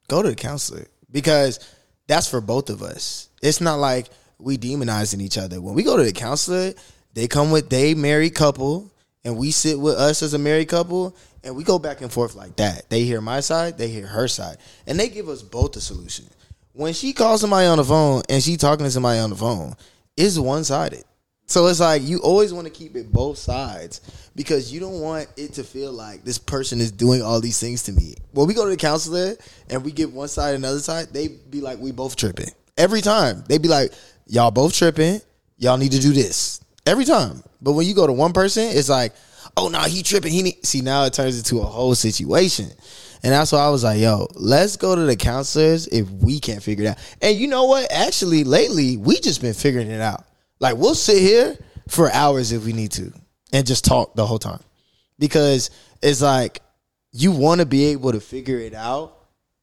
go 0.07 0.23
to 0.23 0.29
the 0.29 0.35
counselor 0.35 0.87
because 1.11 1.59
that's 2.07 2.29
for 2.29 2.41
both 2.41 2.69
of 2.69 2.81
us. 2.81 3.29
It's 3.41 3.61
not 3.61 3.75
like 3.75 4.09
we 4.43 4.57
demonizing 4.57 5.21
each 5.21 5.37
other. 5.37 5.61
When 5.61 5.73
we 5.73 5.83
go 5.83 5.97
to 5.97 6.03
the 6.03 6.11
counselor, 6.11 6.73
they 7.13 7.27
come 7.27 7.51
with 7.51 7.69
they 7.69 7.93
married 7.93 8.35
couple, 8.35 8.91
and 9.23 9.37
we 9.37 9.51
sit 9.51 9.79
with 9.79 9.95
us 9.95 10.21
as 10.21 10.33
a 10.33 10.39
married 10.39 10.67
couple, 10.67 11.15
and 11.43 11.55
we 11.55 11.63
go 11.63 11.79
back 11.79 12.01
and 12.01 12.11
forth 12.11 12.35
like 12.35 12.55
that. 12.57 12.89
They 12.89 13.03
hear 13.03 13.21
my 13.21 13.39
side, 13.39 13.77
they 13.77 13.89
hear 13.89 14.07
her 14.07 14.27
side, 14.27 14.57
and 14.87 14.99
they 14.99 15.09
give 15.09 15.29
us 15.29 15.41
both 15.41 15.75
a 15.75 15.81
solution. 15.81 16.25
When 16.73 16.93
she 16.93 17.13
calls 17.13 17.41
somebody 17.41 17.67
on 17.67 17.77
the 17.77 17.83
phone 17.83 18.23
and 18.29 18.41
she 18.41 18.57
talking 18.57 18.85
to 18.85 18.91
somebody 18.91 19.19
on 19.19 19.29
the 19.29 19.35
phone, 19.35 19.75
it's 20.17 20.39
one 20.39 20.63
sided. 20.63 21.03
So 21.45 21.67
it's 21.67 21.79
like 21.79 22.01
you 22.01 22.19
always 22.19 22.53
want 22.53 22.65
to 22.65 22.73
keep 22.73 22.95
it 22.95 23.11
both 23.11 23.37
sides 23.37 24.01
because 24.35 24.73
you 24.73 24.79
don't 24.79 25.01
want 25.01 25.27
it 25.37 25.53
to 25.53 25.63
feel 25.63 25.91
like 25.91 26.23
this 26.23 26.37
person 26.37 26.79
is 26.79 26.91
doing 26.91 27.21
all 27.21 27.41
these 27.41 27.59
things 27.59 27.83
to 27.83 27.91
me. 27.91 28.15
When 28.31 28.47
we 28.47 28.53
go 28.53 28.63
to 28.63 28.71
the 28.71 28.77
counselor 28.77 29.35
and 29.69 29.83
we 29.83 29.91
get 29.91 30.11
one 30.11 30.29
side 30.29 30.55
another 30.55 30.79
side, 30.79 31.09
they 31.13 31.27
be 31.27 31.61
like, 31.61 31.79
we 31.79 31.91
both 31.91 32.15
tripping. 32.15 32.49
Every 32.75 33.01
time. 33.01 33.43
They 33.47 33.59
be 33.59 33.67
like, 33.67 33.91
y'all 34.27 34.51
both 34.51 34.73
tripping. 34.73 35.21
Y'all 35.57 35.77
need 35.77 35.91
to 35.91 35.99
do 35.99 36.11
this. 36.11 36.61
Every 36.85 37.05
time. 37.05 37.43
But 37.61 37.73
when 37.73 37.87
you 37.87 37.93
go 37.93 38.05
to 38.05 38.13
one 38.13 38.33
person, 38.33 38.67
it's 38.69 38.89
like, 38.89 39.13
oh 39.55 39.69
no, 39.69 39.79
he 39.81 40.03
tripping. 40.03 40.31
He 40.31 40.41
need 40.41 40.65
see 40.65 40.81
now 40.81 41.05
it 41.05 41.13
turns 41.13 41.37
into 41.37 41.59
a 41.59 41.65
whole 41.65 41.95
situation. 41.95 42.69
And 43.23 43.31
that's 43.31 43.53
why 43.53 43.59
I 43.59 43.69
was 43.69 43.85
like, 43.85 43.99
yo, 43.99 44.27
let's 44.35 44.75
go 44.75 44.95
to 44.95 45.01
the 45.03 45.15
counselors 45.15 45.87
if 45.87 46.09
we 46.09 46.41
can't 46.41 46.61
figure 46.61 46.85
it 46.85 46.89
out. 46.89 46.97
And 47.21 47.37
you 47.37 47.47
know 47.47 47.63
what? 47.65 47.89
Actually, 47.89 48.43
lately, 48.43 48.97
we 48.97 49.19
just 49.21 49.41
been 49.41 49.53
figuring 49.53 49.89
it 49.89 50.01
out. 50.01 50.25
Like 50.59 50.75
we'll 50.75 50.95
sit 50.95 51.19
here 51.19 51.57
for 51.87 52.11
hours 52.11 52.51
if 52.51 52.65
we 52.65 52.73
need 52.73 52.91
to 52.93 53.13
and 53.53 53.65
just 53.65 53.85
talk 53.85 54.15
the 54.15 54.25
whole 54.25 54.39
time. 54.39 54.59
Because 55.19 55.69
it's 56.01 56.21
like 56.21 56.61
you 57.13 57.31
want 57.31 57.61
to 57.61 57.65
be 57.65 57.85
able 57.85 58.11
to 58.11 58.19
figure 58.19 58.57
it 58.57 58.73
out 58.73 59.17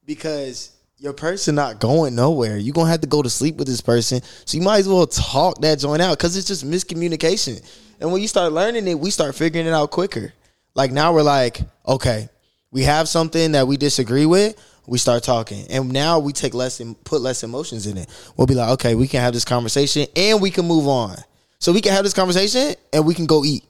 because 0.06 0.72
your 1.00 1.14
person 1.14 1.54
not 1.54 1.80
going 1.80 2.14
nowhere. 2.14 2.58
You're 2.58 2.74
gonna 2.74 2.90
have 2.90 3.00
to 3.00 3.06
go 3.06 3.22
to 3.22 3.30
sleep 3.30 3.56
with 3.56 3.66
this 3.66 3.80
person. 3.80 4.20
So 4.44 4.58
you 4.58 4.62
might 4.62 4.80
as 4.80 4.88
well 4.88 5.06
talk 5.06 5.58
that 5.62 5.78
joint 5.78 6.02
out 6.02 6.18
because 6.18 6.36
it's 6.36 6.46
just 6.46 6.64
miscommunication. 6.68 7.64
And 8.00 8.12
when 8.12 8.20
you 8.20 8.28
start 8.28 8.52
learning 8.52 8.86
it, 8.86 8.98
we 8.98 9.10
start 9.10 9.34
figuring 9.34 9.66
it 9.66 9.72
out 9.72 9.90
quicker. 9.90 10.34
Like 10.74 10.92
now 10.92 11.14
we're 11.14 11.22
like, 11.22 11.62
okay, 11.88 12.28
we 12.70 12.82
have 12.82 13.08
something 13.08 13.52
that 13.52 13.66
we 13.66 13.78
disagree 13.78 14.26
with. 14.26 14.62
We 14.86 14.98
start 14.98 15.22
talking, 15.22 15.66
and 15.70 15.92
now 15.92 16.18
we 16.18 16.32
take 16.32 16.52
less 16.52 16.80
and 16.80 17.02
put 17.04 17.20
less 17.20 17.44
emotions 17.44 17.86
in 17.86 17.96
it. 17.96 18.08
We'll 18.36 18.48
be 18.48 18.54
like, 18.54 18.70
okay, 18.70 18.94
we 18.94 19.06
can 19.06 19.20
have 19.20 19.32
this 19.32 19.44
conversation, 19.44 20.06
and 20.16 20.40
we 20.40 20.50
can 20.50 20.66
move 20.66 20.88
on. 20.88 21.16
So 21.60 21.72
we 21.72 21.80
can 21.80 21.92
have 21.92 22.02
this 22.02 22.14
conversation, 22.14 22.74
and 22.92 23.06
we 23.06 23.14
can 23.14 23.26
go 23.26 23.44
eat. 23.44 23.64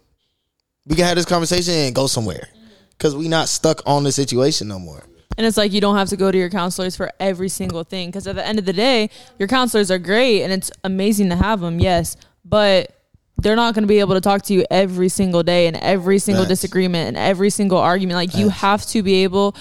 We 0.86 0.96
can 0.96 1.04
have 1.04 1.16
this 1.16 1.26
conversation 1.26 1.74
and 1.74 1.94
go 1.94 2.06
somewhere, 2.06 2.48
because 2.92 3.14
we 3.14 3.28
not 3.28 3.50
stuck 3.50 3.82
on 3.84 4.02
the 4.04 4.12
situation 4.12 4.68
no 4.68 4.78
more. 4.78 5.02
And 5.38 5.46
it's 5.46 5.56
like 5.56 5.72
you 5.72 5.80
don't 5.80 5.96
have 5.96 6.08
to 6.10 6.16
go 6.16 6.30
to 6.30 6.36
your 6.36 6.50
counselors 6.50 6.96
for 6.96 7.10
every 7.18 7.48
single 7.48 7.84
thing 7.84 8.08
because 8.08 8.26
at 8.26 8.34
the 8.34 8.46
end 8.46 8.58
of 8.58 8.64
the 8.64 8.72
day, 8.72 9.10
your 9.38 9.48
counselors 9.48 9.90
are 9.90 9.98
great 9.98 10.42
and 10.42 10.52
it's 10.52 10.70
amazing 10.84 11.30
to 11.30 11.36
have 11.36 11.60
them, 11.60 11.78
yes, 11.78 12.16
but 12.44 12.94
they're 13.38 13.56
not 13.56 13.74
going 13.74 13.84
to 13.84 13.88
be 13.88 14.00
able 14.00 14.14
to 14.14 14.20
talk 14.20 14.42
to 14.42 14.52
you 14.52 14.64
every 14.70 15.08
single 15.08 15.42
day 15.42 15.66
and 15.66 15.76
every 15.78 16.18
single 16.18 16.44
Facts. 16.44 16.60
disagreement 16.60 17.08
and 17.08 17.16
every 17.16 17.48
single 17.48 17.78
argument. 17.78 18.16
Like 18.16 18.34
you 18.34 18.50
have 18.50 18.84
to 18.86 19.02
be 19.02 19.22
able 19.22 19.56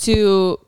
to 0.00 0.58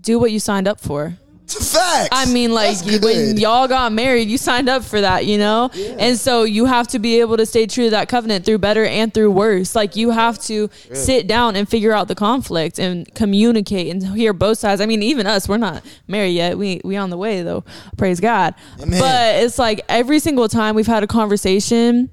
do 0.00 0.18
what 0.18 0.32
you 0.32 0.40
signed 0.40 0.66
up 0.66 0.80
for. 0.80 1.18
Facts. 1.48 2.08
I 2.12 2.26
mean, 2.32 2.52
like 2.52 2.78
That's 2.78 3.00
when 3.04 3.36
y'all 3.36 3.68
got 3.68 3.92
married, 3.92 4.28
you 4.28 4.38
signed 4.38 4.68
up 4.68 4.84
for 4.84 5.00
that, 5.00 5.26
you 5.26 5.38
know? 5.38 5.70
And 5.98 6.18
so 6.18 6.44
you 6.44 6.66
have 6.66 6.88
to 6.88 6.98
be 6.98 7.20
able 7.20 7.36
to 7.36 7.46
stay 7.46 7.66
true 7.66 7.84
to 7.84 7.90
that 7.90 8.08
covenant 8.08 8.44
through 8.44 8.58
better 8.58 8.84
and 8.84 9.12
through 9.12 9.30
worse. 9.30 9.74
Like 9.74 9.96
you 9.96 10.10
have 10.10 10.38
to 10.42 10.68
sit 10.92 11.26
down 11.26 11.56
and 11.56 11.68
figure 11.68 11.92
out 11.92 12.08
the 12.08 12.14
conflict 12.14 12.78
and 12.78 13.12
communicate 13.14 13.90
and 13.90 14.16
hear 14.16 14.32
both 14.32 14.58
sides. 14.58 14.80
I 14.80 14.86
mean, 14.86 15.02
even 15.02 15.26
us, 15.26 15.48
we're 15.48 15.56
not 15.56 15.82
married 16.06 16.30
yet. 16.30 16.58
We 16.58 16.80
we 16.84 16.96
on 16.96 17.10
the 17.10 17.16
way 17.18 17.42
though. 17.42 17.64
Praise 17.96 18.20
God. 18.20 18.54
Amen. 18.80 19.00
But 19.00 19.36
it's 19.36 19.58
like 19.58 19.80
every 19.88 20.18
single 20.18 20.48
time 20.48 20.74
we've 20.74 20.86
had 20.86 21.02
a 21.02 21.06
conversation 21.06 22.10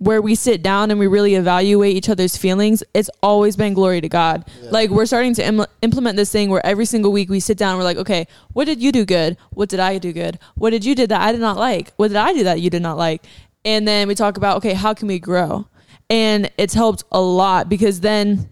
where 0.00 0.22
we 0.22 0.34
sit 0.34 0.62
down 0.62 0.90
and 0.90 0.98
we 0.98 1.06
really 1.06 1.34
evaluate 1.34 1.94
each 1.94 2.08
other's 2.08 2.34
feelings, 2.34 2.82
it's 2.94 3.10
always 3.22 3.54
been 3.54 3.74
glory 3.74 4.00
to 4.00 4.08
God. 4.08 4.48
Like 4.62 4.88
we're 4.88 5.04
starting 5.04 5.34
to 5.34 5.46
Im- 5.46 5.66
implement 5.82 6.16
this 6.16 6.32
thing 6.32 6.48
where 6.48 6.64
every 6.64 6.86
single 6.86 7.12
week 7.12 7.28
we 7.28 7.38
sit 7.38 7.58
down, 7.58 7.76
we're 7.76 7.84
like, 7.84 7.98
okay, 7.98 8.26
what 8.54 8.64
did 8.64 8.80
you 8.80 8.92
do 8.92 9.04
good? 9.04 9.36
What 9.50 9.68
did 9.68 9.78
I 9.78 9.98
do 9.98 10.14
good? 10.14 10.38
What 10.54 10.70
did 10.70 10.86
you 10.86 10.94
do 10.94 11.06
that 11.06 11.20
I 11.20 11.32
did 11.32 11.42
not 11.42 11.58
like? 11.58 11.92
What 11.96 12.08
did 12.08 12.16
I 12.16 12.32
do 12.32 12.44
that 12.44 12.62
you 12.62 12.70
did 12.70 12.80
not 12.80 12.96
like? 12.96 13.22
And 13.62 13.86
then 13.86 14.08
we 14.08 14.14
talk 14.14 14.38
about, 14.38 14.56
okay, 14.56 14.72
how 14.72 14.94
can 14.94 15.06
we 15.06 15.18
grow? 15.18 15.68
And 16.08 16.50
it's 16.56 16.72
helped 16.72 17.04
a 17.12 17.20
lot 17.20 17.68
because 17.68 18.00
then 18.00 18.48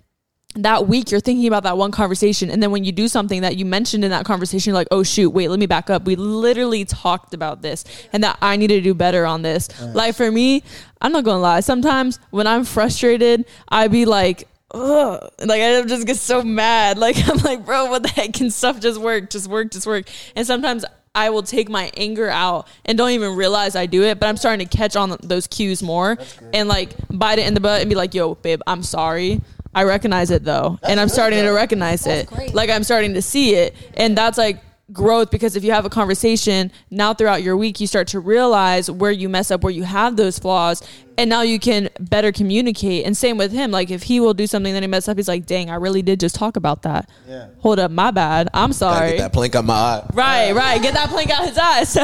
that 0.63 0.89
week 0.89 1.11
you're 1.11 1.21
thinking 1.21 1.47
about 1.47 1.63
that 1.63 1.79
one 1.79 1.91
conversation 1.91 2.51
and 2.51 2.63
then 2.63 2.71
when 2.71 2.85
you 2.85 2.93
do 2.93 3.07
something 3.07 3.43
that 3.43 3.57
you 3.57 3.65
mentioned 3.65 4.05
in 4.05 4.11
that 4.11 4.25
conversation 4.25 4.71
you're 4.71 4.79
like 4.79 4.89
oh 4.91 5.03
shoot 5.03 5.31
wait 5.31 5.49
let 5.49 5.59
me 5.59 5.67
back 5.67 5.89
up. 5.89 6.05
We 6.05 6.17
literally 6.17 6.85
talked 6.85 7.33
about 7.33 7.63
this 7.63 7.85
and 8.13 8.23
that 8.25 8.39
i 8.43 8.57
need 8.57 8.69
to 8.69 8.81
do 8.81 8.95
better 8.95 9.25
on 9.25 9.43
this. 9.43 9.69
Like 9.81 10.15
for 10.15 10.31
me 10.31 10.63
i'm 11.01 11.13
not 11.13 11.25
gonna 11.25 11.41
lie 11.41 11.61
sometimes 11.61 12.19
when 12.31 12.47
i'm 12.47 12.65
frustrated 12.65 13.45
i 13.69 13.89
be 13.89 14.05
like 14.05 14.49
Ugh. 14.73 15.31
like 15.41 15.63
i 15.63 15.83
just 15.85 16.07
get 16.07 16.17
so 16.17 16.43
mad. 16.43 16.99
Like 17.09 17.17
i'm 17.29 17.39
like 17.39 17.65
bro 17.65 17.87
what 17.87 18.03
the 18.03 18.09
heck? 18.09 18.33
Can 18.33 18.51
stuff 18.51 18.81
just 18.81 19.01
work 19.01 19.31
just 19.31 19.49
work 19.49 19.71
just 19.71 19.87
work? 19.87 20.09
And 20.35 20.47
sometimes 20.47 20.85
I 21.15 21.31
will 21.31 21.43
take 21.43 21.69
my 21.69 21.91
anger 21.97 22.29
out 22.29 22.69
and 22.85 22.97
don't 22.97 23.11
even 23.11 23.35
realize 23.35 23.75
I 23.75 23.87
do 23.87 24.05
it, 24.05 24.21
but 24.21 24.29
I'm 24.29 24.37
starting 24.37 24.67
to 24.67 24.77
catch 24.77 24.95
on 24.95 25.17
those 25.23 25.49
cues 25.49 25.83
more. 25.83 26.17
And 26.53 26.69
like 26.69 26.91
bite 27.11 27.41
it 27.41 27.47
in 27.49 27.55
the 27.55 27.61
butt 27.61 27.81
and 27.81 27.91
be 27.91 27.97
like, 27.97 28.15
yo, 28.15 28.37
babe, 28.37 28.61
I'm 28.69 28.85
sorry. 28.85 29.41
I 29.75 29.85
recognize 29.85 30.31
it 30.31 30.45
though. 30.45 30.79
and 30.83 30.99
I'm 30.99 31.09
starting 31.09 31.43
to 31.43 31.51
recognize 31.51 32.07
it. 32.07 32.27
great. 32.29 32.55
Like 32.55 32.71
I'm 32.71 32.85
starting 32.85 33.15
to 33.15 33.23
see 33.23 33.55
it. 33.55 33.75
And 33.95 34.17
that's 34.17 34.39
like 34.39 34.63
growth 34.93 35.31
because 35.31 35.57
if 35.57 35.65
you 35.65 35.73
have 35.73 35.85
a 35.85 35.91
conversation 35.91 36.73
now 36.91 37.13
throughout 37.15 37.43
your 37.43 37.57
week, 37.57 37.81
you 37.81 37.87
start 37.87 38.09
to 38.09 38.21
realize 38.21 38.91
where 38.91 39.13
you 39.13 39.29
mess 39.29 39.51
up, 39.51 39.63
where 39.63 39.73
you 39.73 39.85
have 39.85 40.17
those 40.17 40.39
flaws. 40.39 40.83
And 41.19 41.29
now 41.29 41.43
you 41.43 41.59
can 41.59 41.91
better 42.01 42.33
communicate. 42.33 43.05
And 43.05 43.17
same 43.17 43.37
with 43.37 43.53
him. 43.53 43.71
Like 43.73 43.91
if 43.91 44.05
he 44.05 44.21
will 44.21 44.33
do 44.35 44.47
something 44.47 44.73
that 44.73 44.83
he 44.83 44.87
messed 44.87 45.09
up, 45.09 45.17
he's 45.17 45.29
like, 45.29 45.45
dang, 45.47 45.69
I 45.69 45.75
really 45.75 46.01
did 46.01 46.21
just 46.21 46.35
talk 46.37 46.57
about 46.57 46.83
that. 46.83 47.11
Yeah. 47.29 47.49
Hold 47.59 47.81
up, 47.81 47.91
my 47.91 48.11
bad. 48.13 48.49
I'm 48.55 48.73
sorry. 48.73 49.11
get 49.11 49.19
that 49.19 49.33
plank 49.33 49.55
out 49.57 49.65
my 49.65 49.75
eye. 49.75 50.07
Right, 50.15 50.53
right. 50.53 50.81
Get 50.81 50.95
that 50.95 51.11
plank 51.11 51.31
out 51.31 51.47
his 51.47 51.59
eye. 51.59 51.83
So 51.85 52.03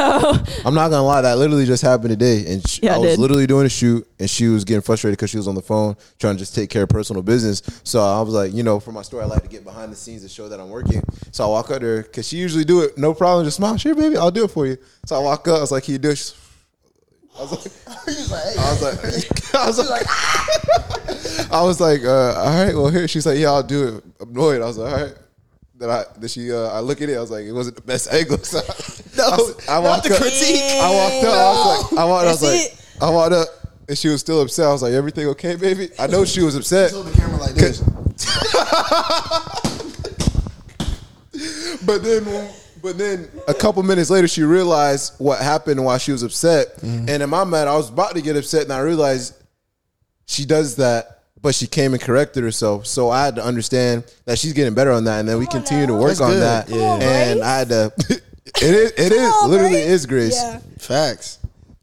I'm 0.64 0.74
not 0.74 0.90
gonna 0.90 1.02
lie, 1.04 1.20
that 1.20 1.38
literally 1.38 1.64
just 1.64 1.82
happened 1.82 2.10
today, 2.10 2.44
and 2.52 2.68
sh- 2.68 2.80
Yeah, 2.82 2.96
I 2.96 2.98
was 2.98 3.10
did. 3.12 3.18
literally 3.20 3.46
doing 3.46 3.66
a 3.66 3.68
shoot, 3.68 4.06
and 4.18 4.28
she 4.28 4.48
was 4.48 4.64
getting 4.64 4.82
frustrated 4.82 5.16
because 5.18 5.30
she 5.30 5.36
was 5.36 5.46
on 5.46 5.54
the 5.54 5.62
phone 5.62 5.96
trying 6.18 6.34
to 6.34 6.38
just 6.40 6.54
take 6.54 6.68
care 6.70 6.82
of 6.82 6.88
personal 6.88 7.22
business. 7.22 7.62
So 7.84 8.00
I 8.02 8.20
was 8.22 8.34
like, 8.34 8.52
you 8.52 8.62
know, 8.64 8.80
for 8.80 8.90
my 8.92 9.02
story, 9.02 9.22
I 9.22 9.26
like 9.26 9.42
to 9.42 9.48
get 9.48 9.62
behind 9.62 9.92
the 9.92 9.96
scenes 9.96 10.22
to 10.22 10.28
show 10.28 10.48
that 10.48 10.58
I'm 10.58 10.70
working. 10.70 11.02
So 11.30 11.44
I 11.44 11.48
walk 11.48 11.70
up 11.70 11.80
there 11.82 12.02
because 12.02 12.26
she 12.26 12.36
usually 12.38 12.64
do 12.64 12.80
it, 12.82 12.98
no 12.98 13.14
problem, 13.14 13.44
just 13.44 13.58
smile, 13.58 13.76
sure, 13.76 13.94
baby, 13.94 14.16
I'll 14.16 14.30
do 14.32 14.44
it 14.44 14.50
for 14.50 14.66
you. 14.66 14.76
So 15.06 15.14
I 15.16 15.18
walk 15.20 15.46
up, 15.46 15.58
I 15.58 15.60
was 15.60 15.70
like, 15.70 15.84
can 15.84 15.92
you 15.92 15.98
do 15.98 16.10
it? 16.10 16.34
I 17.36 17.42
was 17.42 18.30
like, 18.30 18.58
I 18.58 18.70
was 18.70 18.82
like, 18.82 18.94
I 19.54 19.66
was 19.66 19.90
like, 19.90 21.50
I 21.52 21.62
was 21.62 21.80
like, 21.80 22.04
uh, 22.04 22.34
all 22.34 22.64
right, 22.64 22.74
well 22.74 22.88
here. 22.90 23.08
She's 23.08 23.26
like, 23.26 23.38
yeah, 23.38 23.50
I'll 23.52 23.62
do 23.62 23.96
it. 23.98 24.04
I'm 24.20 24.30
annoyed. 24.30 24.62
I 24.62 24.66
was 24.66 24.78
like, 24.78 24.92
all 24.92 25.00
right. 25.06 25.14
Then 25.76 25.90
I, 25.90 26.04
then 26.16 26.28
she, 26.28 26.52
uh, 26.52 26.68
I 26.68 26.78
look 26.80 27.02
at 27.02 27.08
it. 27.08 27.16
I 27.16 27.20
was 27.20 27.30
like, 27.32 27.44
it 27.44 27.52
wasn't 27.52 27.76
the 27.76 27.82
best 27.82 28.12
angle. 28.12 28.38
So 28.38 28.58
No, 29.16 29.24
I, 29.24 29.36
was- 29.36 29.68
I 29.68 29.78
walked 29.80 30.04
the 30.06 30.14
up. 30.14 30.20
critique. 30.20 30.60
I 30.80 30.90
walked 30.90 31.26
up. 31.26 31.34
I 31.34 31.44
was 31.50 31.90
like, 31.92 31.98
I 31.98 32.04
walked. 32.04 32.26
I 32.26 32.30
was 32.30 32.42
like, 32.42 32.60
it. 32.60 32.86
I 33.02 33.10
walked 33.10 33.32
up, 33.32 33.48
and 33.88 33.98
she 33.98 34.08
was 34.08 34.20
still 34.20 34.40
upset. 34.40 34.66
I 34.66 34.72
was 34.72 34.82
like, 34.82 34.92
everything 34.92 35.26
okay, 35.28 35.56
baby? 35.56 35.90
I 35.98 36.06
know 36.06 36.24
she 36.24 36.42
was 36.42 36.54
upset. 36.54 36.92
Hold 36.92 37.06
the 37.06 37.12
camera 37.18 37.38
like 37.40 37.54
this. 37.54 37.80
But 41.84 42.02
then, 42.02 42.24
but 42.84 42.98
then 42.98 43.30
a 43.48 43.54
couple 43.54 43.82
minutes 43.82 44.10
later, 44.10 44.28
she 44.28 44.42
realized 44.42 45.14
what 45.16 45.40
happened 45.40 45.78
and 45.78 45.86
why 45.86 45.96
she 45.96 46.12
was 46.12 46.22
upset. 46.22 46.76
Mm-hmm. 46.76 47.08
And 47.08 47.22
in 47.22 47.30
my 47.30 47.42
mind, 47.42 47.66
I 47.66 47.76
was 47.76 47.88
about 47.88 48.14
to 48.14 48.20
get 48.20 48.36
upset, 48.36 48.64
and 48.64 48.72
I 48.74 48.80
realized 48.80 49.34
she 50.26 50.44
does 50.44 50.76
that, 50.76 51.22
but 51.40 51.54
she 51.54 51.66
came 51.66 51.94
and 51.94 52.02
corrected 52.02 52.42
herself. 52.44 52.84
So 52.86 53.08
I 53.08 53.24
had 53.24 53.36
to 53.36 53.44
understand 53.44 54.04
that 54.26 54.38
she's 54.38 54.52
getting 54.52 54.74
better 54.74 54.92
on 54.92 55.04
that, 55.04 55.20
and 55.20 55.26
then 55.28 55.38
we 55.38 55.46
Come 55.46 55.56
on 55.56 55.62
continue 55.62 55.86
to 55.86 55.94
work 55.94 56.08
That's 56.18 56.20
on 56.20 56.30
good. 56.32 56.42
that. 56.42 56.68
Come 56.68 56.80
on, 56.82 57.02
and 57.02 57.42
I 57.42 57.58
had 57.58 57.68
to. 57.70 57.92
it 58.10 58.62
is. 58.62 58.90
It 58.92 59.12
is 59.12 59.32
on, 59.42 59.50
literally 59.50 59.72
Grace. 59.72 59.86
is 59.86 60.06
grace. 60.06 60.36
Yeah. 60.36 60.58
Facts. 60.78 61.38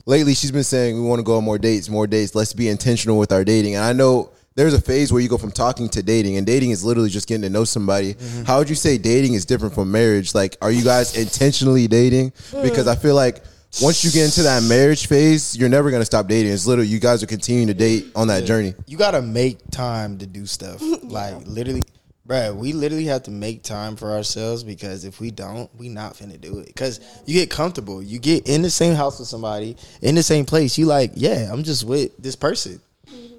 lately 0.05 0.35
she's 0.35 0.51
been 0.51 0.63
saying 0.63 1.01
we 1.01 1.07
want 1.07 1.17
to 1.17 1.23
go 1.23 1.37
on 1.37 1.43
more 1.43 1.57
dates, 1.57 1.89
more 1.89 2.05
dates. 2.05 2.35
Let's 2.35 2.53
be 2.53 2.69
intentional 2.69 3.17
with 3.17 3.31
our 3.31 3.43
dating. 3.43 3.73
And 3.75 3.83
I 3.83 3.93
know 3.93 4.29
there's 4.55 4.73
a 4.73 4.81
phase 4.81 5.13
where 5.13 5.21
you 5.21 5.29
go 5.29 5.37
from 5.37 5.51
talking 5.51 5.87
to 5.89 6.03
dating, 6.03 6.37
and 6.37 6.45
dating 6.45 6.71
is 6.71 6.83
literally 6.83 7.09
just 7.09 7.27
getting 7.27 7.43
to 7.43 7.49
know 7.49 7.63
somebody. 7.63 8.15
Mm-hmm. 8.15 8.43
How 8.43 8.59
would 8.59 8.69
you 8.69 8.75
say 8.75 8.97
dating 8.97 9.33
is 9.33 9.45
different 9.45 9.73
from 9.73 9.91
marriage? 9.91 10.35
Like, 10.35 10.57
are 10.61 10.71
you 10.71 10.83
guys 10.83 11.17
intentionally 11.17 11.87
dating? 11.87 12.31
Mm. 12.31 12.63
Because 12.63 12.87
I 12.87 12.95
feel 12.95 13.15
like 13.15 13.43
once 13.81 14.03
you 14.03 14.11
get 14.11 14.25
into 14.25 14.43
that 14.43 14.63
marriage 14.63 15.07
phase, 15.07 15.55
you're 15.55 15.69
never 15.69 15.89
gonna 15.91 16.05
stop 16.05 16.27
dating. 16.27 16.51
It's 16.51 16.67
literally 16.67 16.89
you 16.89 16.99
guys 16.99 17.23
are 17.23 17.27
continuing 17.27 17.67
to 17.67 17.73
date 17.73 18.07
on 18.15 18.27
that 18.27 18.43
journey. 18.43 18.73
You 18.87 18.97
gotta 18.97 19.21
make 19.21 19.59
time 19.71 20.17
to 20.17 20.27
do 20.27 20.45
stuff. 20.45 20.81
like 21.03 21.35
literally, 21.45 21.83
bruh, 22.27 22.53
we 22.53 22.73
literally 22.73 23.05
have 23.05 23.23
to 23.23 23.31
make 23.31 23.63
time 23.63 23.95
for 23.95 24.11
ourselves 24.11 24.65
because 24.65 25.05
if 25.05 25.21
we 25.21 25.31
don't, 25.31 25.73
we 25.77 25.87
not 25.87 26.15
finna 26.15 26.39
do 26.39 26.59
it. 26.59 26.75
Cause 26.75 26.99
you 27.25 27.33
get 27.33 27.49
comfortable. 27.49 28.03
You 28.03 28.19
get 28.19 28.47
in 28.47 28.61
the 28.61 28.69
same 28.69 28.95
house 28.95 29.19
with 29.19 29.29
somebody, 29.29 29.77
in 30.01 30.15
the 30.15 30.23
same 30.23 30.43
place. 30.43 30.77
You 30.77 30.87
like, 30.87 31.11
yeah, 31.15 31.49
I'm 31.49 31.63
just 31.63 31.85
with 31.85 32.17
this 32.17 32.35
person. 32.35 32.81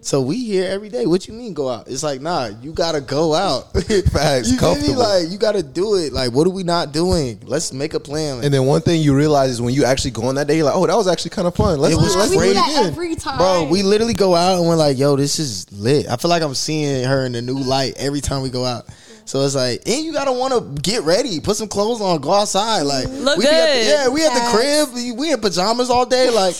So 0.04 0.20
we 0.20 0.36
here 0.44 0.68
every 0.68 0.88
day. 0.88 1.06
What 1.06 1.28
you 1.28 1.32
mean 1.34 1.54
go 1.54 1.68
out? 1.68 1.86
It's 1.86 2.02
like, 2.02 2.20
nah, 2.20 2.46
you 2.60 2.72
gotta 2.72 3.00
go 3.00 3.34
out. 3.34 3.72
Facts, 3.72 4.50
you 4.50 4.58
feel 4.58 4.70
me? 4.74 4.74
comfortable. 4.74 4.98
Like 4.98 5.30
you 5.30 5.38
gotta 5.38 5.62
do 5.62 5.94
it. 5.94 6.12
Like, 6.12 6.32
what 6.32 6.44
are 6.46 6.50
we 6.50 6.64
not 6.64 6.90
doing? 6.92 7.38
Let's 7.44 7.72
make 7.72 7.94
a 7.94 8.00
plan. 8.00 8.42
And 8.42 8.52
then 8.52 8.66
one 8.66 8.80
thing 8.80 9.00
you 9.00 9.14
realize 9.14 9.50
is 9.50 9.62
when 9.62 9.72
you 9.74 9.84
actually 9.84 10.10
go 10.10 10.24
on 10.24 10.34
that 10.34 10.48
day, 10.48 10.56
you're 10.56 10.64
like, 10.64 10.74
oh, 10.74 10.84
that 10.88 10.96
was 10.96 11.06
actually 11.06 11.30
kind 11.30 11.46
of 11.46 11.54
fun. 11.54 11.78
Let's 11.78 11.94
It 11.94 11.98
was 11.98 12.16
let's 12.16 12.30
we 12.30 12.38
do 12.38 12.44
do 12.48 12.54
that 12.54 12.68
again. 12.70 12.86
every 12.86 13.14
time, 13.14 13.38
Bro, 13.38 13.68
we 13.70 13.82
literally 13.84 14.14
go 14.14 14.34
out 14.34 14.58
and 14.58 14.66
we're 14.68 14.74
like, 14.74 14.98
yo, 14.98 15.14
this 15.14 15.38
is 15.38 15.70
lit. 15.72 16.08
I 16.08 16.16
feel 16.16 16.30
like 16.30 16.42
I'm 16.42 16.54
seeing 16.54 17.04
her 17.04 17.24
in 17.24 17.36
a 17.36 17.42
new 17.42 17.58
light 17.60 17.94
every 17.96 18.20
time 18.20 18.42
we 18.42 18.50
go 18.50 18.64
out. 18.64 18.86
So 19.24 19.42
it's 19.42 19.54
like, 19.54 19.82
and 19.86 20.04
you 20.04 20.12
gotta 20.12 20.32
want 20.32 20.52
to 20.52 20.82
get 20.82 21.04
ready, 21.04 21.38
put 21.38 21.56
some 21.56 21.68
clothes 21.68 22.00
on, 22.00 22.20
go 22.20 22.32
outside. 22.32 22.82
Like, 22.82 23.06
Look 23.08 23.38
we 23.38 23.44
be 23.44 23.50
at 23.50 23.66
the- 23.66 23.80
good. 23.84 23.86
yeah, 23.86 24.08
we 24.08 24.26
at 24.26 24.34
the 24.34 24.50
crib, 24.50 24.88
we- 24.94 25.12
we 25.12 25.32
in 25.32 25.40
pajamas 25.40 25.90
all 25.90 26.04
day. 26.06 26.28
Like, 26.28 26.56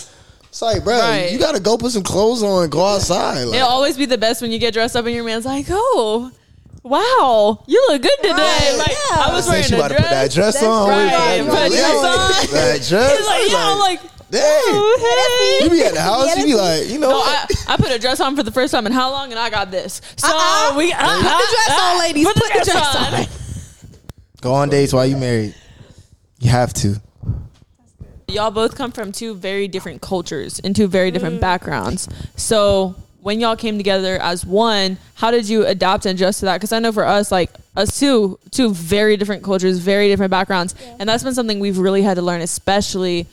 it's 0.53 0.61
like, 0.61 0.83
bro, 0.83 0.99
Right. 0.99 1.31
you 1.31 1.39
gotta 1.39 1.59
go 1.59 1.77
put 1.79 1.91
some 1.91 2.03
clothes 2.03 2.43
on 2.43 2.61
and 2.61 2.71
go 2.71 2.85
outside. 2.85 3.41
Like, 3.45 3.55
It'll 3.57 3.67
always 3.69 3.97
be 3.97 4.05
the 4.05 4.19
best 4.19 4.39
when 4.39 4.51
you 4.51 4.59
get 4.59 4.71
dressed 4.73 4.95
up 4.95 5.03
and 5.05 5.15
your 5.15 5.23
man's 5.23 5.45
like, 5.45 5.65
oh, 5.71 6.29
wow, 6.83 7.63
you 7.65 7.83
look 7.89 8.03
good 8.03 8.17
today. 8.21 8.33
Right, 8.33 8.75
Like, 8.77 8.87
yeah. 8.91 9.23
I 9.25 9.29
was 9.33 9.45
Saying 9.45 9.51
wearing 9.53 9.63
she 9.65 9.73
a 9.73 9.77
about 9.79 9.87
to 9.89 9.95
put 9.95 10.03
that 10.03 10.31
dress. 10.31 10.35
dress 10.35 10.53
That's 10.53 10.65
on. 10.65 10.89
right. 10.89 11.41
Wait, 11.41 11.49
Put 11.49 11.53
wait, 11.55 11.69
dress 11.71 11.89
wait. 11.89 12.05
on. 12.05 12.53
That 12.53 12.81
dress. 12.87 13.17
He's 13.17 13.27
like, 13.27 13.51
yeah, 13.51 13.57
I'm 13.57 13.79
like, 13.79 14.01
dang. 14.29 14.41
oh, 14.43 15.59
You 15.63 15.69
hey. 15.69 15.75
be 15.75 15.83
at 15.87 15.93
the 15.95 16.01
house, 16.01 16.27
Yeah, 16.27 16.35
you 16.43 16.45
be 16.45 16.53
like, 16.53 16.87
you 16.87 16.99
know, 16.99 17.09
No, 17.09 17.17
what? 17.17 17.51
I, 17.67 17.73
I 17.73 17.77
put 17.77 17.91
a 17.91 17.97
dress 17.97 18.19
on 18.19 18.35
for 18.35 18.43
the 18.43 18.51
first 18.51 18.71
time 18.73 18.85
in 18.85 18.91
how 18.91 19.09
long, 19.11 19.31
and 19.31 19.39
I 19.39 19.49
got 19.49 19.71
this. 19.71 20.01
So 20.17 20.27
Uh-uh. 20.27 20.77
we 20.77 20.91
Put 20.91 20.99
the 20.99 21.03
uh-huh, 21.03 21.21
dress 21.51 21.79
on, 21.79 21.95
uh-huh. 21.95 21.99
ladies. 21.99 22.25
Put 22.27 22.35
the 22.35 22.41
Put 22.41 22.47
the 22.49 22.53
dress 22.71 22.93
dress 22.93 22.95
on. 22.95 23.13
on. 23.15 23.27
go 24.41 24.53
on 24.53 24.69
dates 24.69 24.93
while 24.93 25.05
you 25.05 25.17
married. 25.17 25.55
You 26.39 26.49
have 26.51 26.73
to. 26.75 27.01
Y'all 28.33 28.49
both 28.49 28.75
come 28.75 28.91
from 28.91 29.11
two 29.11 29.35
very 29.35 29.67
different 29.67 30.01
cultures 30.01 30.59
and 30.59 30.75
two 30.75 30.87
very 30.87 31.11
different 31.11 31.37
mm. 31.37 31.41
backgrounds. 31.41 32.09
So 32.35 32.95
when 33.21 33.39
y'all 33.39 33.55
came 33.55 33.77
together 33.77 34.17
as 34.21 34.43
one, 34.43 34.97
how 35.13 35.29
did 35.29 35.47
you 35.47 35.65
adapt 35.65 36.07
and 36.07 36.17
adjust 36.17 36.39
to 36.39 36.45
that? 36.45 36.57
Because 36.57 36.73
I 36.73 36.79
know 36.79 36.91
for 36.91 37.05
us, 37.05 37.31
like 37.31 37.51
us 37.75 37.99
two, 37.99 38.39
two 38.49 38.73
very 38.73 39.17
different 39.17 39.43
cultures, 39.43 39.77
very 39.77 40.07
different 40.09 40.31
backgrounds, 40.31 40.73
and 40.99 41.07
that's 41.07 41.23
been 41.23 41.35
something 41.35 41.59
we've 41.59 41.77
really 41.77 42.01
had 42.01 42.15
to 42.15 42.23
learn, 42.23 42.41
especially 42.41 43.27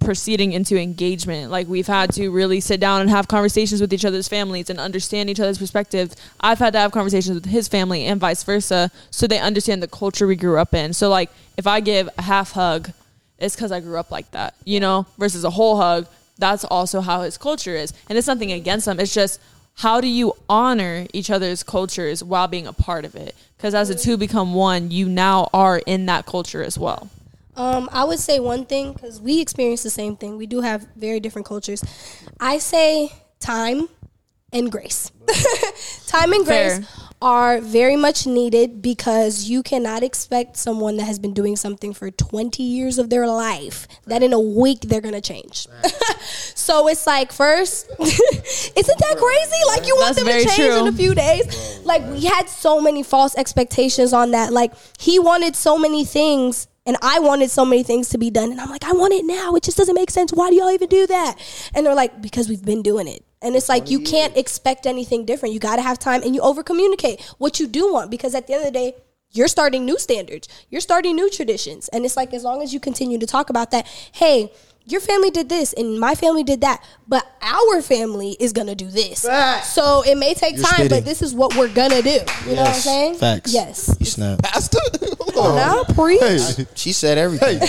proceeding 0.00 0.52
into 0.52 0.80
engagement. 0.80 1.50
Like 1.50 1.68
we've 1.68 1.86
had 1.86 2.12
to 2.14 2.30
really 2.30 2.60
sit 2.60 2.80
down 2.80 3.00
and 3.02 3.10
have 3.10 3.28
conversations 3.28 3.80
with 3.80 3.92
each 3.92 4.04
other's 4.04 4.28
families 4.28 4.70
and 4.70 4.78
understand 4.78 5.28
each 5.28 5.40
other's 5.40 5.58
perspectives. 5.58 6.16
I've 6.40 6.58
had 6.58 6.72
to 6.72 6.78
have 6.78 6.92
conversations 6.92 7.34
with 7.34 7.46
his 7.46 7.68
family 7.68 8.06
and 8.06 8.20
vice 8.20 8.42
versa 8.44 8.90
so 9.10 9.26
they 9.26 9.38
understand 9.38 9.82
the 9.82 9.88
culture 9.88 10.26
we 10.26 10.36
grew 10.36 10.58
up 10.58 10.74
in. 10.74 10.92
So 10.92 11.08
like 11.08 11.30
if 11.56 11.66
I 11.66 11.80
give 11.80 12.08
a 12.18 12.22
half 12.22 12.52
hug, 12.52 12.90
it's 13.38 13.54
because 13.54 13.72
I 13.72 13.80
grew 13.80 13.98
up 13.98 14.10
like 14.10 14.30
that, 14.32 14.54
you 14.64 14.80
know, 14.80 15.06
versus 15.18 15.44
a 15.44 15.50
whole 15.50 15.76
hug. 15.76 16.06
That's 16.38 16.64
also 16.64 17.00
how 17.00 17.22
his 17.22 17.38
culture 17.38 17.74
is. 17.74 17.92
And 18.08 18.18
it's 18.18 18.26
nothing 18.26 18.52
against 18.52 18.86
them. 18.86 19.00
It's 19.00 19.14
just 19.14 19.40
how 19.76 20.00
do 20.00 20.08
you 20.08 20.32
honor 20.48 21.06
each 21.12 21.30
other's 21.30 21.62
cultures 21.62 22.24
while 22.24 22.48
being 22.48 22.66
a 22.66 22.72
part 22.72 23.04
of 23.04 23.14
it? 23.14 23.34
Because 23.56 23.74
as 23.74 23.88
the 23.88 23.94
two 23.94 24.16
become 24.16 24.54
one, 24.54 24.90
you 24.90 25.08
now 25.08 25.48
are 25.52 25.78
in 25.78 26.06
that 26.06 26.26
culture 26.26 26.62
as 26.62 26.78
well. 26.78 27.10
Um, 27.56 27.88
I 27.92 28.04
would 28.04 28.18
say 28.18 28.38
one 28.38 28.66
thing 28.66 28.92
because 28.92 29.20
we 29.20 29.40
experience 29.40 29.82
the 29.82 29.90
same 29.90 30.16
thing. 30.16 30.36
We 30.36 30.46
do 30.46 30.60
have 30.60 30.86
very 30.96 31.20
different 31.20 31.46
cultures. 31.46 31.82
I 32.38 32.58
say 32.58 33.12
time 33.40 33.88
and 34.52 34.70
grace. 34.70 35.10
time 36.06 36.32
and 36.32 36.44
grace. 36.44 36.78
Fair. 36.78 37.05
Are 37.22 37.60
very 37.60 37.96
much 37.96 38.26
needed 38.26 38.82
because 38.82 39.48
you 39.48 39.62
cannot 39.62 40.02
expect 40.02 40.56
someone 40.56 40.96
that 40.98 41.04
has 41.04 41.18
been 41.18 41.32
doing 41.32 41.56
something 41.56 41.94
for 41.94 42.10
20 42.10 42.62
years 42.62 42.98
of 42.98 43.08
their 43.08 43.26
life 43.26 43.88
that 44.06 44.22
in 44.22 44.32
a 44.32 44.40
week 44.40 44.82
they're 44.82 45.00
going 45.00 45.14
to 45.14 45.20
change. 45.20 45.66
so 46.54 46.88
it's 46.88 47.06
like 47.06 47.32
first 47.32 47.88
isn't 47.98 48.98
that 48.98 49.16
crazy? 49.16 49.64
Like 49.66 49.86
you 49.86 49.96
want 49.96 50.16
That's 50.16 50.26
them 50.26 50.40
to 50.40 50.44
change 50.44 50.56
true. 50.56 50.80
in 50.80 50.88
a 50.88 50.96
few 50.96 51.14
days. 51.14 51.80
Like 51.84 52.04
we 52.06 52.24
had 52.24 52.48
so 52.48 52.80
many 52.80 53.02
false 53.02 53.34
expectations 53.36 54.12
on 54.12 54.32
that. 54.32 54.52
Like 54.52 54.72
he 54.98 55.18
wanted 55.18 55.56
so 55.56 55.78
many 55.78 56.04
things 56.04 56.68
and 56.84 56.96
I 57.02 57.18
wanted 57.18 57.50
so 57.50 57.64
many 57.64 57.82
things 57.82 58.10
to 58.10 58.18
be 58.18 58.30
done 58.30 58.50
and 58.52 58.60
I'm 58.60 58.68
like 58.68 58.84
I 58.84 58.92
want 58.92 59.14
it 59.14 59.24
now. 59.24 59.54
It 59.54 59.62
just 59.62 59.78
doesn't 59.78 59.94
make 59.94 60.10
sense. 60.10 60.32
Why 60.32 60.50
do 60.50 60.56
y'all 60.56 60.70
even 60.70 60.88
do 60.88 61.06
that? 61.06 61.36
And 61.74 61.86
they're 61.86 61.94
like 61.94 62.20
because 62.20 62.48
we've 62.48 62.64
been 62.64 62.82
doing 62.82 63.08
it. 63.08 63.24
And 63.42 63.54
it's 63.54 63.68
like 63.68 63.90
you 63.90 64.00
can't 64.00 64.36
expect 64.36 64.86
anything 64.86 65.24
different. 65.24 65.52
You 65.52 65.60
got 65.60 65.76
to 65.76 65.82
have 65.82 65.98
time 65.98 66.22
and 66.22 66.34
you 66.34 66.40
over 66.40 66.62
communicate 66.62 67.20
what 67.38 67.60
you 67.60 67.66
do 67.66 67.92
want 67.92 68.10
because 68.10 68.34
at 68.34 68.46
the 68.46 68.54
end 68.54 68.66
of 68.66 68.72
the 68.72 68.78
day 68.78 68.94
you're 69.32 69.48
starting 69.48 69.84
new 69.84 69.98
standards. 69.98 70.48
You're 70.70 70.80
starting 70.80 71.14
new 71.14 71.28
traditions. 71.30 71.88
And 71.88 72.04
it's 72.04 72.16
like 72.16 72.32
as 72.32 72.42
long 72.42 72.62
as 72.62 72.72
you 72.72 72.80
continue 72.80 73.18
to 73.18 73.26
talk 73.26 73.50
about 73.50 73.70
that, 73.72 73.86
hey, 74.12 74.50
your 74.88 75.00
family 75.00 75.30
did 75.30 75.48
this 75.48 75.72
and 75.72 75.98
my 75.98 76.14
family 76.14 76.44
did 76.44 76.60
that, 76.60 76.82
but 77.08 77.26
our 77.42 77.82
family 77.82 78.36
is 78.38 78.52
gonna 78.52 78.74
do 78.76 78.86
this. 78.86 79.24
Facts. 79.26 79.72
So 79.72 80.02
it 80.06 80.16
may 80.16 80.32
take 80.32 80.56
You're 80.56 80.64
time, 80.64 80.74
spitting. 80.74 80.98
but 80.98 81.04
this 81.04 81.22
is 81.22 81.34
what 81.34 81.56
we're 81.56 81.72
gonna 81.72 82.02
do. 82.02 82.18
You 82.46 82.54
know 82.54 82.62
what 82.62 82.68
I'm 82.68 82.74
saying? 82.74 83.14
Facts. 83.16 83.52
Yes. 83.52 83.94
You 84.00 84.06
snap. 84.06 84.42
Pastor. 84.42 84.78
Now 85.36 85.84
preach. 85.84 86.20
Hey. 86.22 86.66
She 86.74 86.92
said 86.92 87.18
everything. 87.18 87.60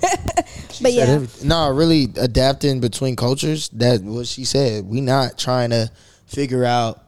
but 0.80 0.92
yeah. 0.92 1.04
everything. 1.04 1.48
No, 1.48 1.70
really 1.70 2.04
adapting 2.16 2.80
between 2.80 3.16
cultures. 3.16 3.68
That 3.70 4.02
what 4.02 4.26
she 4.26 4.44
said. 4.44 4.84
We 4.86 5.00
not 5.00 5.38
trying 5.38 5.70
to 5.70 5.90
figure 6.26 6.64
out 6.64 7.02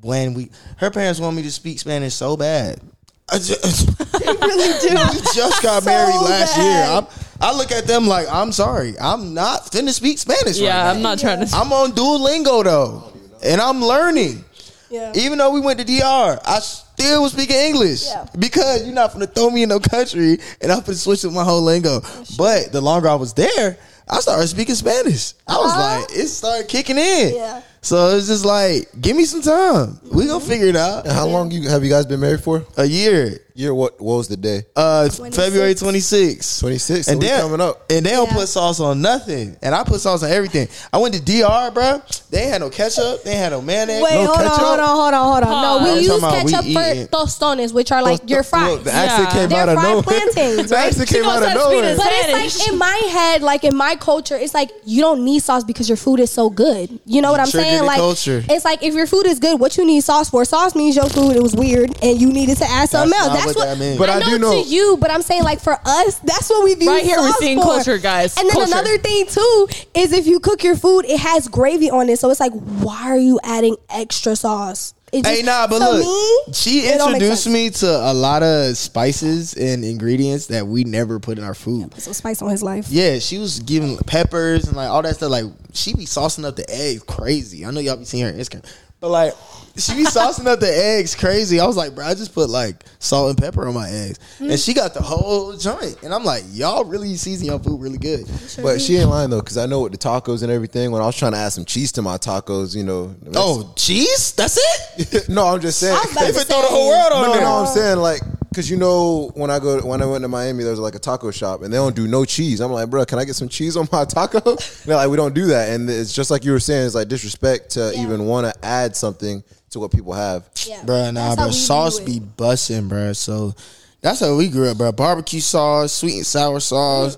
when 0.00 0.34
we. 0.34 0.50
Her 0.78 0.90
parents 0.90 1.20
want 1.20 1.36
me 1.36 1.42
to 1.42 1.50
speak 1.52 1.78
Spanish 1.78 2.14
so 2.14 2.36
bad. 2.36 2.80
I 3.28 3.38
just, 3.38 3.86
they 4.12 4.26
really 4.26 4.78
do. 4.80 4.94
We 4.94 5.20
just 5.34 5.62
got 5.62 5.82
So 5.82 5.90
married 5.90 6.14
last 6.14 6.56
bad. 6.56 6.62
year. 6.62 6.98
I'm, 6.98 7.06
I 7.40 7.56
look 7.56 7.72
at 7.72 7.86
them 7.86 8.06
like 8.06 8.28
I'm 8.30 8.52
sorry. 8.52 8.94
I'm 9.00 9.34
not 9.34 9.62
finna 9.70 9.90
speak 9.90 10.18
Spanish. 10.18 10.58
Yeah, 10.58 10.76
right 10.86 10.94
I'm 10.96 11.02
not 11.02 11.18
trying 11.18 11.44
to. 11.46 11.56
I'm 11.56 11.72
on 11.72 11.92
Duolingo 11.92 12.64
though, 12.64 13.12
and 13.44 13.60
I'm 13.60 13.82
learning. 13.82 14.44
Yeah. 14.90 15.12
Even 15.14 15.38
though 15.38 15.50
we 15.50 15.60
went 15.60 15.78
to 15.80 15.84
DR, 15.84 16.38
I 16.44 16.58
still 16.60 17.22
was 17.22 17.32
speaking 17.32 17.56
English 17.56 18.06
Yeah. 18.06 18.26
because 18.38 18.84
you're 18.84 18.94
not 18.94 19.12
gonna 19.12 19.26
throw 19.26 19.50
me 19.50 19.62
in 19.64 19.68
no 19.68 19.80
country 19.80 20.38
and 20.60 20.70
I'm 20.72 20.80
gonna 20.80 20.94
switch 20.94 21.24
with 21.24 21.32
my 21.32 21.44
whole 21.44 21.62
lingo. 21.62 22.00
But 22.38 22.72
the 22.72 22.80
longer 22.80 23.08
I 23.08 23.14
was 23.16 23.32
there, 23.32 23.76
I 24.08 24.20
started 24.20 24.46
speaking 24.46 24.74
Spanish. 24.76 25.34
I 25.48 25.56
was 25.56 25.72
Uh-huh. 25.72 26.00
like, 26.00 26.10
it 26.16 26.28
started 26.28 26.68
kicking 26.68 26.96
in. 26.98 27.34
Yeah. 27.34 27.60
So 27.82 28.16
it's 28.16 28.28
just 28.28 28.44
like, 28.44 28.88
give 29.00 29.16
me 29.16 29.24
some 29.24 29.42
time. 29.42 29.98
We 30.12 30.26
gonna 30.26 30.40
figure 30.44 30.66
it 30.68 30.76
out. 30.76 31.06
How 31.06 31.26
long 31.26 31.50
you 31.50 31.68
have 31.68 31.82
you 31.84 31.90
guys 31.90 32.06
been 32.06 32.20
married 32.20 32.42
for? 32.42 32.64
A 32.76 32.84
year. 32.84 33.40
Year 33.56 33.72
what? 33.74 33.98
What 33.98 34.16
was 34.18 34.28
the 34.28 34.36
day? 34.36 34.66
Uh, 34.76 35.08
26. 35.08 35.34
February 35.34 35.74
26th. 35.74 36.60
26. 36.60 37.06
So 37.06 37.12
And 37.12 37.20
we 37.22 37.26
then, 37.26 37.40
coming 37.40 37.60
up. 37.62 37.90
and 37.90 38.04
they 38.04 38.10
don't 38.10 38.28
Yeah. 38.28 38.34
put 38.36 38.48
sauce 38.48 38.80
on 38.80 39.00
nothing, 39.00 39.56
and 39.62 39.74
I 39.74 39.82
put 39.82 39.98
sauce 40.02 40.22
on 40.22 40.30
everything. 40.30 40.68
I 40.92 40.98
went 40.98 41.14
to 41.14 41.20
DR, 41.22 41.70
bro. 41.70 42.02
They 42.30 42.48
had 42.48 42.60
no 42.60 42.68
ketchup. 42.68 43.24
They 43.24 43.34
had 43.34 43.52
no 43.52 43.62
mayonnaise. 43.62 44.02
Wait, 44.02 44.12
no 44.14 44.26
hold 44.26 44.40
on, 44.40 44.46
hold 44.50 44.78
on, 44.80 44.88
hold 44.88 45.14
on, 45.14 45.24
hold 45.24 45.44
on. 45.44 45.62
No, 45.62 45.84
we 45.84 45.90
I'm 45.92 45.96
use 46.04 46.08
talking 46.08 46.24
about 46.24 46.44
we 46.44 46.50
ketchup 46.52 46.72
for 46.74 46.90
eating- 46.92 47.06
tostones, 47.08 47.72
which 47.72 47.90
are 47.92 48.02
like 48.02 48.28
your 48.28 48.42
fries. 48.42 48.72
Look, 48.74 48.84
the 48.84 48.92
accent 48.92 49.22
Yeah. 49.28 49.32
came 49.32 49.48
They're 49.48 49.58
out 49.62 49.68
of 49.70 49.82
nowhere. 49.82 50.02
plantains, 50.02 50.56
the 50.68 50.74
right? 50.74 50.86
accent 50.88 51.08
came 51.08 51.24
out 51.24 51.42
of 51.42 51.48
how 51.48 51.54
to 51.54 51.60
speak 51.60 51.72
nowhere. 51.72 51.96
But 51.96 52.06
it's 52.12 52.58
like 52.58 52.68
in 52.68 52.76
my 52.78 53.00
head, 53.10 53.40
like 53.42 53.64
in 53.64 53.74
my 53.74 53.94
culture, 53.96 54.36
it's 54.36 54.52
like 54.52 54.70
you 54.84 55.00
don't 55.00 55.24
need 55.24 55.42
sauce 55.42 55.64
because 55.64 55.88
your 55.88 55.96
food 55.96 56.20
is 56.20 56.30
so 56.30 56.50
good. 56.50 56.98
You 57.06 57.22
know 57.22 57.30
what 57.30 57.40
I'm 57.40 57.48
Triggered 57.50 57.70
saying? 57.70 57.86
Like 57.86 57.96
culture. 57.96 58.44
it's 58.50 58.66
like 58.66 58.82
if 58.82 58.92
your 58.92 59.06
food 59.06 59.26
is 59.26 59.38
good, 59.38 59.58
what 59.58 59.78
you 59.78 59.86
need 59.86 60.02
sauce 60.04 60.28
for? 60.28 60.44
Sauce 60.44 60.74
means 60.74 60.94
your 60.94 61.06
food 61.08 61.36
it 61.36 61.42
was 61.42 61.54
weird 61.56 61.96
and 62.02 62.20
you 62.20 62.28
needed 62.30 62.58
to 62.58 62.68
add 62.70 62.90
something 62.90 63.16
else. 63.18 63.45
Not 63.46 63.54
That's 63.54 63.56
what 63.56 63.68
what, 63.68 63.78
that 63.78 63.84
means. 63.84 63.98
But 63.98 64.08
I 64.10 64.16
I 64.16 64.18
know 64.20 64.26
do 64.30 64.38
know- 64.38 64.62
to 64.62 64.68
you, 64.68 64.96
but 65.00 65.10
I'm 65.10 65.22
saying 65.22 65.42
like 65.44 65.60
for 65.60 65.78
us, 65.84 66.18
that's 66.20 66.48
what 66.50 66.64
we 66.64 66.74
view. 66.74 66.88
Right 66.90 67.04
here, 67.04 67.18
we're 67.18 67.32
seeing 67.34 67.58
for. 67.58 67.64
culture, 67.64 67.98
guys. 67.98 68.36
And 68.36 68.48
then 68.48 68.54
Culture. 68.56 68.72
another 68.72 68.98
thing 68.98 69.26
too 69.26 69.68
is 69.94 70.12
if 70.12 70.26
you 70.26 70.40
cook 70.40 70.62
your 70.64 70.76
food, 70.76 71.04
it 71.06 71.20
has 71.20 71.48
gravy 71.48 71.90
on 71.90 72.08
it, 72.08 72.18
so 72.18 72.30
it's 72.30 72.40
like, 72.40 72.52
why 72.52 73.02
are 73.10 73.18
you 73.18 73.38
adding 73.42 73.76
extra 73.90 74.36
sauce? 74.36 74.92
It 75.12 75.24
Hey, 75.24 75.34
just- 75.36 75.46
nah, 75.46 75.66
but 75.68 75.78
look, 75.80 76.00
me, 76.04 76.52
she 76.52 76.80
it 76.80 76.98
don't 76.98 77.12
make 77.12 77.22
introduced 77.22 77.46
me 77.48 77.70
to 77.70 77.86
a 77.88 78.12
lot 78.12 78.42
of 78.42 78.76
spices 78.76 79.54
and 79.54 79.84
ingredients 79.84 80.46
that 80.48 80.66
we 80.66 80.82
never 80.82 81.20
put 81.20 81.38
in 81.38 81.44
our 81.44 81.54
food. 81.54 81.94
Some 82.00 82.12
spice 82.12 82.42
on 82.42 82.50
his 82.50 82.62
life. 82.62 82.86
Yeah, 82.88 83.20
she 83.20 83.38
was 83.38 83.60
giving 83.60 83.96
peppers 83.98 84.66
and 84.66 84.76
like 84.76 84.88
all 84.88 85.02
that 85.02 85.14
stuff. 85.14 85.30
Like 85.30 85.44
she 85.72 85.94
be 85.94 86.06
saucing 86.06 86.44
up 86.44 86.56
the 86.56 86.68
eggs 86.68 87.04
crazy. 87.04 87.64
I 87.64 87.70
know 87.70 87.78
y'all 87.80 87.96
be 87.96 88.04
seeing 88.04 88.24
her 88.24 88.30
on 88.30 88.36
Instagram, 88.36 88.64
but 89.00 89.10
like 89.10 89.32
she 89.76 89.94
be 89.94 90.04
saucing 90.04 90.46
up 90.46 90.60
the 90.60 90.70
eggs 90.74 91.14
crazy. 91.14 91.60
I 91.60 91.66
was 91.66 91.76
like, 91.76 91.94
bro, 91.94 92.06
I 92.06 92.14
just 92.14 92.34
put 92.34 92.48
like 92.48 92.84
salt 92.98 93.30
and 93.30 93.38
pepper 93.38 93.66
on 93.66 93.74
my 93.74 93.88
eggs, 93.88 94.18
and 94.38 94.50
mm. 94.50 94.64
she 94.64 94.74
got 94.74 94.94
the 94.94 95.02
whole 95.02 95.54
joint. 95.56 96.02
And 96.02 96.14
I'm 96.14 96.24
like, 96.24 96.44
y'all 96.50 96.84
really 96.84 97.14
season 97.16 97.46
your 97.46 97.58
food 97.58 97.80
really 97.80 97.98
good. 97.98 98.26
But 98.62 98.80
she 98.80 98.96
ain't 98.96 99.10
lying 99.10 99.30
though, 99.30 99.40
because 99.40 99.58
I 99.58 99.66
know 99.66 99.82
with 99.82 99.92
the 99.92 99.98
tacos 99.98 100.42
and 100.42 100.50
everything. 100.50 100.90
When 100.90 101.02
I 101.02 101.06
was 101.06 101.16
trying 101.16 101.32
to 101.32 101.38
add 101.38 101.50
some 101.50 101.64
cheese 101.64 101.92
to 101.92 102.02
my 102.02 102.16
tacos, 102.16 102.74
you 102.74 102.84
know. 102.84 103.14
Oh, 103.34 103.72
cheese? 103.76 104.32
That's 104.32 104.58
it? 104.58 105.28
no, 105.28 105.46
I'm 105.46 105.60
just 105.60 105.78
saying. 105.78 105.94
I 105.94 106.00
was 106.00 106.12
about 106.12 106.20
They 106.26 106.32
to 106.32 106.38
finna 106.38 106.44
throw 106.46 106.62
the 106.62 106.68
whole 106.68 106.92
say- 106.92 106.98
world 106.98 107.12
on 107.12 107.22
No, 107.26 107.32
there. 107.34 107.42
no, 107.42 107.54
I'm 107.56 107.66
saying 107.66 107.98
like, 107.98 108.22
cause 108.54 108.70
you 108.70 108.78
know 108.78 109.30
when 109.34 109.50
I 109.50 109.58
go 109.58 109.82
when 109.84 110.00
I 110.00 110.06
went 110.06 110.22
to 110.22 110.28
Miami, 110.28 110.62
there 110.62 110.70
was 110.70 110.80
like 110.80 110.94
a 110.94 110.98
taco 110.98 111.30
shop 111.30 111.60
and 111.62 111.70
they 111.70 111.76
don't 111.76 111.94
do 111.94 112.08
no 112.08 112.24
cheese. 112.24 112.60
I'm 112.60 112.72
like, 112.72 112.88
bro, 112.88 113.04
can 113.04 113.18
I 113.18 113.24
get 113.24 113.36
some 113.36 113.48
cheese 113.50 113.76
on 113.76 113.86
my 113.92 114.06
taco? 114.06 114.40
They're 114.86 114.96
like, 114.96 115.10
we 115.10 115.16
don't 115.18 115.34
do 115.34 115.46
that, 115.48 115.68
and 115.70 115.90
it's 115.90 116.12
just 116.14 116.30
like 116.30 116.44
you 116.44 116.52
were 116.52 116.60
saying, 116.60 116.86
it's 116.86 116.94
like 116.94 117.08
disrespect 117.08 117.70
to 117.72 117.92
Yeah. 117.94 118.02
even 118.02 118.24
want 118.24 118.46
to 118.46 118.64
add 118.64 118.96
something 118.96 119.44
to 119.70 119.80
what 119.80 119.90
people 119.90 120.12
have. 120.12 120.48
Yeah. 120.66 120.80
Bruh, 120.82 121.12
nah, 121.12 121.28
That's 121.30 121.36
how 121.40 121.46
bro. 121.46 121.50
Sauce 121.52 122.00
be 122.00 122.16
it. 122.18 122.36
busting, 122.36 122.88
bruh. 122.88 123.16
So 123.16 123.54
that's 124.00 124.20
how 124.20 124.36
we 124.36 124.48
grew 124.48 124.68
up, 124.70 124.76
bruh. 124.76 124.94
Barbecue 124.94 125.40
sauce, 125.40 125.92
sweet 125.92 126.16
and 126.16 126.26
sour 126.26 126.60
sauce, 126.60 127.16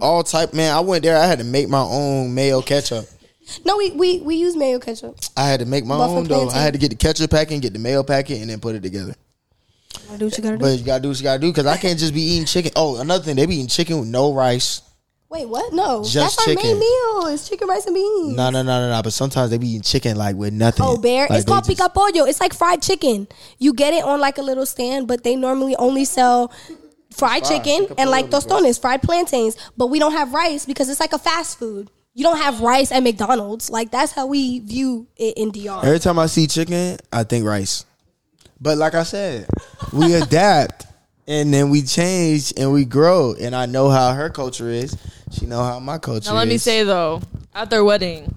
all 0.00 0.22
type. 0.22 0.52
Man, 0.54 0.74
I 0.74 0.80
went 0.80 1.04
there. 1.04 1.16
I 1.16 1.26
had 1.26 1.38
to 1.38 1.44
make 1.44 1.68
my 1.68 1.82
own 1.82 2.34
mayo 2.34 2.60
ketchup. 2.62 3.06
No, 3.64 3.76
we, 3.76 3.92
we 3.92 4.20
we 4.20 4.34
use 4.36 4.56
mayo 4.56 4.78
ketchup. 4.80 5.16
I 5.36 5.48
had 5.48 5.60
to 5.60 5.66
make 5.66 5.84
my 5.84 5.96
Buffalo 5.96 6.18
own 6.18 6.24
though. 6.24 6.34
plantain. 6.44 6.58
I 6.58 6.62
had 6.62 6.72
to 6.74 6.80
get 6.80 6.88
the 6.90 6.96
ketchup 6.96 7.30
packet, 7.30 7.62
get 7.62 7.72
the 7.72 7.78
mayo 7.78 8.02
packet, 8.02 8.40
and 8.40 8.50
then 8.50 8.58
put 8.60 8.74
it 8.74 8.82
together. 8.82 9.14
Gotta 10.08 10.18
do 10.18 10.24
what 10.26 10.36
you 10.36 10.42
gotta 10.42 10.56
do. 10.58 10.62
But 10.64 10.78
you 10.78 10.84
gotta 10.84 11.02
do 11.02 11.08
what 11.08 11.16
you 11.18 11.22
gotta 11.22 11.40
do 11.40 11.50
because 11.52 11.66
I 11.66 11.76
can't 11.76 11.98
just 11.98 12.12
be 12.12 12.22
eating 12.22 12.46
chicken. 12.46 12.72
Oh, 12.76 13.00
another 13.00 13.22
thing, 13.24 13.36
they 13.36 13.46
be 13.46 13.54
eating 13.54 13.68
chicken 13.68 14.00
with 14.00 14.08
no 14.08 14.32
rice. 14.34 14.82
Wait, 15.28 15.48
what? 15.48 15.72
No, 15.72 16.04
Just 16.04 16.36
that's 16.36 16.48
our 16.48 16.54
main 16.54 16.78
meal. 16.78 17.26
It's 17.26 17.48
chicken, 17.48 17.66
rice, 17.66 17.84
and 17.86 17.94
beans. 17.94 18.36
No, 18.36 18.50
no, 18.50 18.62
no, 18.62 18.80
no, 18.80 18.90
no. 18.90 19.02
But 19.02 19.12
sometimes 19.12 19.50
they 19.50 19.58
be 19.58 19.68
eating 19.68 19.82
chicken 19.82 20.16
like 20.16 20.36
with 20.36 20.52
nothing. 20.52 20.86
Oh, 20.86 20.96
bear! 20.96 21.26
Like, 21.28 21.38
it's 21.38 21.44
called 21.44 21.64
just- 21.64 21.78
pica 21.78 21.88
pollo. 21.88 22.24
It's 22.26 22.40
like 22.40 22.54
fried 22.54 22.80
chicken. 22.80 23.26
You 23.58 23.74
get 23.74 23.92
it 23.92 24.04
on 24.04 24.20
like 24.20 24.38
a 24.38 24.42
little 24.42 24.66
stand, 24.66 25.08
but 25.08 25.24
they 25.24 25.34
normally 25.34 25.74
only 25.76 26.04
sell 26.04 26.52
fried 27.12 27.44
chicken 27.44 27.88
and 27.98 28.08
like 28.08 28.30
tostones, 28.30 28.78
fried 28.78 29.02
plantains. 29.02 29.56
But 29.76 29.88
we 29.88 29.98
don't 29.98 30.12
have 30.12 30.32
rice 30.32 30.64
because 30.64 30.88
it's 30.88 31.00
like 31.00 31.12
a 31.12 31.18
fast 31.18 31.58
food. 31.58 31.90
You 32.14 32.22
don't 32.22 32.38
have 32.38 32.60
rice 32.60 32.92
at 32.92 33.02
McDonald's. 33.02 33.68
Like 33.68 33.90
that's 33.90 34.12
how 34.12 34.26
we 34.26 34.60
view 34.60 35.08
it 35.16 35.36
in 35.36 35.50
DR. 35.50 35.84
Every 35.84 35.98
time 35.98 36.18
I 36.20 36.26
see 36.26 36.46
chicken, 36.46 36.98
I 37.12 37.24
think 37.24 37.44
rice. 37.44 37.84
But 38.60 38.78
like 38.78 38.94
I 38.94 39.02
said, 39.02 39.48
we 39.92 40.14
adapt 40.22 40.85
and 41.28 41.52
then 41.52 41.70
we 41.70 41.82
change 41.82 42.52
and 42.56 42.72
we 42.72 42.84
grow. 42.84 43.34
And 43.34 43.54
I 43.54 43.66
know 43.66 43.88
how 43.90 44.12
her 44.14 44.30
culture 44.30 44.68
is. 44.68 44.96
She 45.32 45.46
know 45.46 45.62
how 45.62 45.78
my 45.80 45.98
culture 45.98 46.20
is. 46.20 46.26
Now 46.28 46.34
let 46.34 46.48
me 46.48 46.58
say 46.58 46.82
though, 46.84 47.20
at 47.54 47.70
their 47.70 47.84
wedding, 47.84 48.34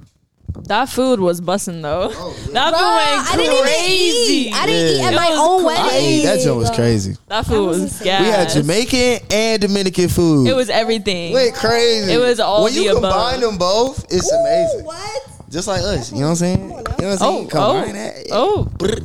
that 0.68 0.90
food 0.90 1.20
was 1.20 1.40
busting 1.42 1.82
though. 1.82 2.10
Oh, 2.12 2.34
that 2.54 2.74
Bruh, 2.74 2.78
I 2.80 3.24
food 3.32 3.38
didn't 3.38 3.54
even 3.54 3.64
crazy. 3.64 4.34
eat. 4.50 4.54
I 4.54 4.66
didn't 4.66 4.96
eat 4.98 5.04
at 5.06 5.14
It 5.14 5.16
my 5.16 5.30
own 5.40 5.64
crazy. 5.64 5.84
wedding. 5.84 6.26
That 6.26 6.40
joint 6.44 6.58
was 6.58 6.70
crazy. 6.72 7.16
That 7.28 7.46
food 7.46 7.66
was 7.68 7.82
was 7.82 8.02
gas. 8.02 8.22
We 8.22 8.28
had 8.28 8.50
Jamaican 8.50 9.28
and 9.32 9.62
Dominican 9.62 10.10
food. 10.10 10.48
It 10.48 10.54
was 10.56 10.70
everything. 10.70 11.34
went 11.34 11.56
crazy. 11.56 12.12
It 12.14 12.18
was 12.18 12.40
all 12.40 12.64
when 12.64 12.74
you 12.74 12.84
the 12.92 12.98
above. 12.98 13.14
combine 13.14 13.40
them 13.42 13.58
both, 13.58 14.06
it's 14.12 14.32
Ooh, 14.32 14.36
amazing. 14.36 14.86
What? 14.86 15.30
Just 15.50 15.68
like 15.68 15.82
us, 15.82 16.12
you 16.12 16.20
know 16.20 16.26
what 16.26 16.30
I'm 16.32 16.36
saying? 16.36 16.62
You 16.62 16.68
know 16.70 16.76
what 16.84 17.02
I'm 17.02 17.04
oh, 17.12 17.16
saying? 17.18 17.46
Oh, 17.46 17.50
Combine 17.50 17.90
oh, 17.90 17.94
that. 17.94 18.28
oh. 18.32 18.66
Brr. 18.78 18.96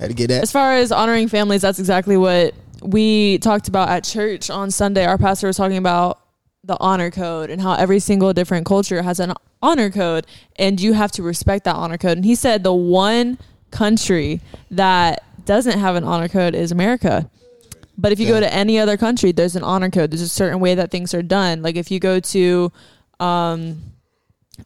Had 0.00 0.08
to 0.10 0.14
get 0.14 0.28
that. 0.28 0.42
As 0.42 0.52
far 0.52 0.74
as 0.74 0.92
honoring 0.92 1.26
families, 1.28 1.62
that's 1.62 1.78
exactly 1.80 2.16
what 2.16 2.54
we 2.82 3.38
talked 3.38 3.68
about 3.68 3.88
at 3.88 4.04
church 4.04 4.50
on 4.50 4.70
Sunday. 4.70 5.04
Our 5.04 5.18
pastor 5.18 5.46
was 5.46 5.56
talking 5.56 5.76
about 5.76 6.20
the 6.64 6.76
honor 6.80 7.10
code 7.10 7.50
and 7.50 7.60
how 7.60 7.74
every 7.74 8.00
single 8.00 8.32
different 8.32 8.66
culture 8.66 9.02
has 9.02 9.20
an 9.20 9.32
honor 9.62 9.90
code 9.90 10.26
and 10.56 10.80
you 10.80 10.92
have 10.92 11.10
to 11.12 11.22
respect 11.22 11.64
that 11.64 11.76
honor 11.76 11.98
code. 11.98 12.18
And 12.18 12.24
he 12.24 12.34
said 12.34 12.62
the 12.62 12.74
one 12.74 13.38
country 13.70 14.40
that 14.70 15.22
doesn't 15.44 15.78
have 15.78 15.96
an 15.96 16.04
honor 16.04 16.28
code 16.28 16.54
is 16.54 16.70
America. 16.72 17.30
But 17.96 18.12
if 18.12 18.20
you 18.20 18.28
go 18.28 18.38
to 18.38 18.52
any 18.52 18.78
other 18.78 18.96
country, 18.96 19.32
there's 19.32 19.56
an 19.56 19.64
honor 19.64 19.90
code. 19.90 20.12
There's 20.12 20.20
a 20.20 20.28
certain 20.28 20.60
way 20.60 20.76
that 20.76 20.90
things 20.90 21.14
are 21.14 21.22
done. 21.22 21.62
Like 21.62 21.76
if 21.76 21.90
you 21.90 21.98
go 21.98 22.20
to 22.20 22.72
um 23.18 23.82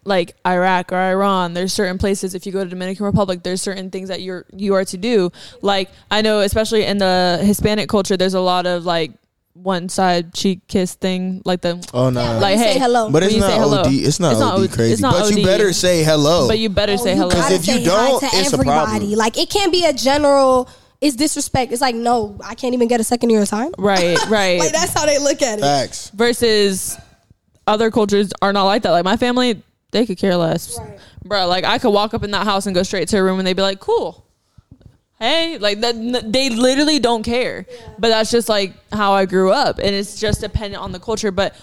like 0.04 0.34
Iraq 0.46 0.92
or 0.92 0.96
Iran, 0.96 1.54
there's 1.54 1.72
certain 1.72 1.98
places. 1.98 2.34
If 2.34 2.46
you 2.46 2.52
go 2.52 2.64
to 2.64 2.70
Dominican 2.70 3.06
Republic, 3.06 3.42
there's 3.42 3.62
certain 3.62 3.90
things 3.90 4.08
that 4.08 4.22
you're 4.22 4.46
you 4.52 4.74
are 4.74 4.84
to 4.86 4.96
do. 4.96 5.30
Like 5.60 5.90
I 6.10 6.22
know, 6.22 6.40
especially 6.40 6.84
in 6.84 6.98
the 6.98 7.40
Hispanic 7.42 7.88
culture, 7.88 8.16
there's 8.16 8.34
a 8.34 8.40
lot 8.40 8.66
of 8.66 8.84
like 8.84 9.12
one 9.54 9.88
side 9.90 10.32
cheek 10.32 10.66
kiss 10.66 10.94
thing, 10.94 11.42
like 11.44 11.60
the 11.60 11.86
Oh 11.92 12.08
no. 12.10 12.22
Yeah, 12.22 12.38
like 12.38 12.56
you 12.56 12.62
say 12.64 12.72
hey, 12.74 12.78
hello. 12.78 13.10
But 13.10 13.22
it's 13.22 13.36
not 13.36 13.52
hello. 13.52 13.80
OD. 13.80 13.92
It's 13.92 14.18
not 14.18 14.32
It's 14.32 14.40
not 14.40 14.54
OD 14.54 14.60
O- 14.64 14.68
crazy. 14.74 14.92
it's 14.94 15.02
not 15.02 15.12
but 15.12 15.36
you 15.36 15.44
better 15.44 15.72
say 15.74 16.02
hello. 16.02 16.48
But 16.48 16.58
you 16.58 16.68
better 16.70 16.94
Oh, 16.94 16.96
say 16.96 17.10
you 17.10 17.16
hello. 17.16 17.28
Because 17.28 17.44
gotta 17.50 17.54
if 17.56 17.66
you 17.66 17.84
don't, 17.84 18.20
to 18.20 18.26
it's 18.26 18.50
a 18.52 18.54
everybody. 18.54 18.64
problem. 18.88 19.10
Like 19.12 19.36
it 19.38 19.50
can't 19.50 19.70
be 19.70 19.84
a 19.84 19.92
general. 19.92 20.68
it's 21.02 21.16
disrespect. 21.16 21.70
It's 21.72 21.82
like, 21.82 21.94
no, 21.96 22.38
I 22.44 22.54
can't 22.54 22.74
even 22.74 22.88
get 22.88 23.00
a 23.00 23.04
second 23.04 23.28
year 23.30 23.42
of 23.42 23.48
time. 23.48 23.72
Right, 23.76 24.16
right. 24.28 24.58
Like 24.58 24.72
that's 24.72 24.94
how 24.94 25.04
they 25.04 25.18
look 25.18 25.42
at 25.42 25.58
it. 25.58 25.62
Facts. 25.62 26.10
versus 26.14 26.96
other 27.66 27.90
cultures 27.90 28.32
are 28.40 28.52
not 28.52 28.64
like 28.64 28.82
that. 28.82 28.90
Like 28.92 29.04
my 29.04 29.16
family, 29.16 29.62
they 29.92 30.04
could 30.06 30.18
care 30.18 30.36
less, 30.36 30.78
Right. 30.78 30.98
bro. 31.24 31.46
Like 31.46 31.64
I 31.64 31.78
could 31.78 31.90
walk 31.90 32.12
up 32.14 32.24
in 32.24 32.30
that 32.32 32.44
house 32.44 32.66
and 32.66 32.74
go 32.74 32.82
straight 32.82 33.08
to 33.08 33.18
a 33.18 33.22
room, 33.22 33.38
and 33.38 33.46
they'd 33.46 33.54
be 33.56 33.62
like, 33.62 33.78
"Cool, 33.80 34.24
hey," 35.20 35.58
like 35.58 35.80
that. 35.80 35.94
They 36.32 36.50
literally 36.50 36.98
don't 36.98 37.22
care. 37.22 37.66
But 37.98 38.08
that's 38.08 38.30
just 38.30 38.48
like 38.48 38.74
how 38.92 39.12
I 39.12 39.26
grew 39.26 39.52
up, 39.52 39.78
and 39.78 39.94
it's 39.94 40.18
just 40.18 40.40
dependent 40.40 40.82
on 40.82 40.92
the 40.92 40.98
culture. 41.00 41.30
But 41.30 41.54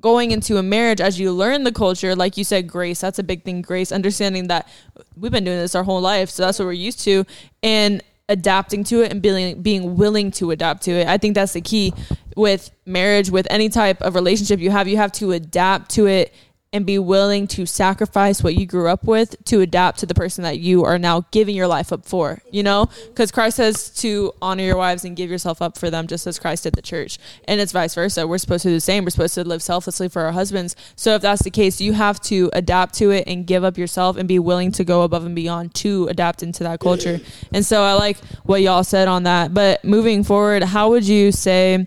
going 0.00 0.32
into 0.32 0.58
a 0.58 0.62
marriage, 0.62 1.00
as 1.00 1.18
you 1.18 1.32
learn 1.32 1.64
the 1.64 1.72
culture, 1.72 2.14
like 2.16 2.36
you 2.36 2.44
said, 2.44 2.66
grace. 2.68 3.00
That's 3.00 3.18
a 3.18 3.22
big 3.22 3.44
thing. 3.44 3.62
Grace, 3.62 3.92
understanding 3.92 4.48
that 4.48 4.68
we've 5.16 5.32
been 5.32 5.44
doing 5.44 5.58
this 5.58 5.74
our 5.74 5.84
whole 5.84 6.00
life, 6.00 6.28
so 6.30 6.42
that's 6.44 6.58
what 6.58 6.66
we're 6.66 6.72
used 6.72 7.00
to, 7.04 7.24
and 7.62 8.02
adapting 8.30 8.82
to 8.84 9.02
it 9.02 9.12
and 9.12 9.20
being 9.20 9.60
being 9.60 9.96
willing 9.96 10.30
to 10.30 10.50
adapt 10.50 10.82
to 10.84 10.90
it. 10.92 11.06
I 11.06 11.18
think 11.18 11.34
that's 11.34 11.52
the 11.52 11.60
key 11.60 11.92
with 12.36 12.70
marriage, 12.86 13.28
with 13.30 13.46
any 13.50 13.68
type 13.68 14.00
of 14.00 14.14
relationship 14.14 14.60
you 14.60 14.70
have. 14.70 14.88
You 14.88 14.96
have 14.96 15.12
to 15.12 15.32
adapt 15.32 15.90
to 15.92 16.06
it 16.06 16.32
and 16.74 16.84
be 16.84 16.98
willing 16.98 17.46
to 17.46 17.64
sacrifice 17.64 18.42
what 18.42 18.56
you 18.56 18.66
grew 18.66 18.88
up 18.88 19.04
with 19.04 19.42
to 19.44 19.60
adapt 19.60 20.00
to 20.00 20.06
the 20.06 20.14
person 20.14 20.42
that 20.42 20.58
you 20.58 20.84
are 20.84 20.98
now 20.98 21.24
giving 21.30 21.54
your 21.54 21.68
life 21.68 21.92
up 21.92 22.04
for. 22.04 22.42
You 22.50 22.64
know, 22.64 22.90
because 23.06 23.30
Christ 23.30 23.56
says 23.58 23.90
to 24.00 24.34
honor 24.42 24.64
your 24.64 24.76
wives 24.76 25.04
and 25.04 25.16
give 25.16 25.30
yourself 25.30 25.62
up 25.62 25.78
for 25.78 25.88
them, 25.88 26.08
just 26.08 26.26
as 26.26 26.38
Christ 26.38 26.64
did 26.64 26.74
the 26.74 26.82
church, 26.82 27.18
and 27.46 27.60
it's 27.60 27.70
vice 27.70 27.94
versa. 27.94 28.26
We're 28.26 28.38
supposed 28.38 28.64
to 28.64 28.70
do 28.70 28.74
the 28.74 28.80
same. 28.80 29.04
We're 29.04 29.10
supposed 29.10 29.34
to 29.34 29.44
live 29.44 29.62
selflessly 29.62 30.08
for 30.08 30.22
our 30.22 30.32
husbands. 30.32 30.74
So 30.96 31.14
if 31.14 31.22
that's 31.22 31.42
the 31.42 31.50
case, 31.50 31.80
you 31.80 31.92
have 31.92 32.20
to 32.22 32.50
adapt 32.52 32.94
to 32.96 33.12
it 33.12 33.24
and 33.28 33.46
give 33.46 33.62
up 33.62 33.78
yourself 33.78 34.16
and 34.16 34.26
be 34.26 34.40
willing 34.40 34.72
to 34.72 34.84
go 34.84 35.02
above 35.02 35.24
and 35.24 35.36
beyond 35.36 35.74
to 35.76 36.08
adapt 36.08 36.42
into 36.42 36.64
that 36.64 36.80
culture. 36.80 37.20
And 37.52 37.64
so 37.64 37.84
I 37.84 37.92
like 37.92 38.18
what 38.42 38.62
y'all 38.62 38.82
said 38.82 39.06
on 39.06 39.22
that. 39.22 39.54
But 39.54 39.84
moving 39.84 40.24
forward, 40.24 40.64
how 40.64 40.90
would 40.90 41.06
you 41.06 41.30
say? 41.30 41.86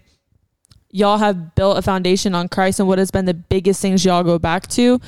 Y'all 0.92 1.18
have 1.18 1.56
built 1.56 1.78
a 1.78 1.82
foundation 1.82 2.34
on 2.36 2.48
Christ 2.48 2.80
and 2.80 2.88
what 2.88 3.00
has 3.00 3.12
been 3.12 3.26
the 3.26 3.34
biggest 3.34 3.82
things 3.82 4.06
y'all 4.06 4.24
go 4.24 4.40
back 4.40 4.68
to 4.68 5.00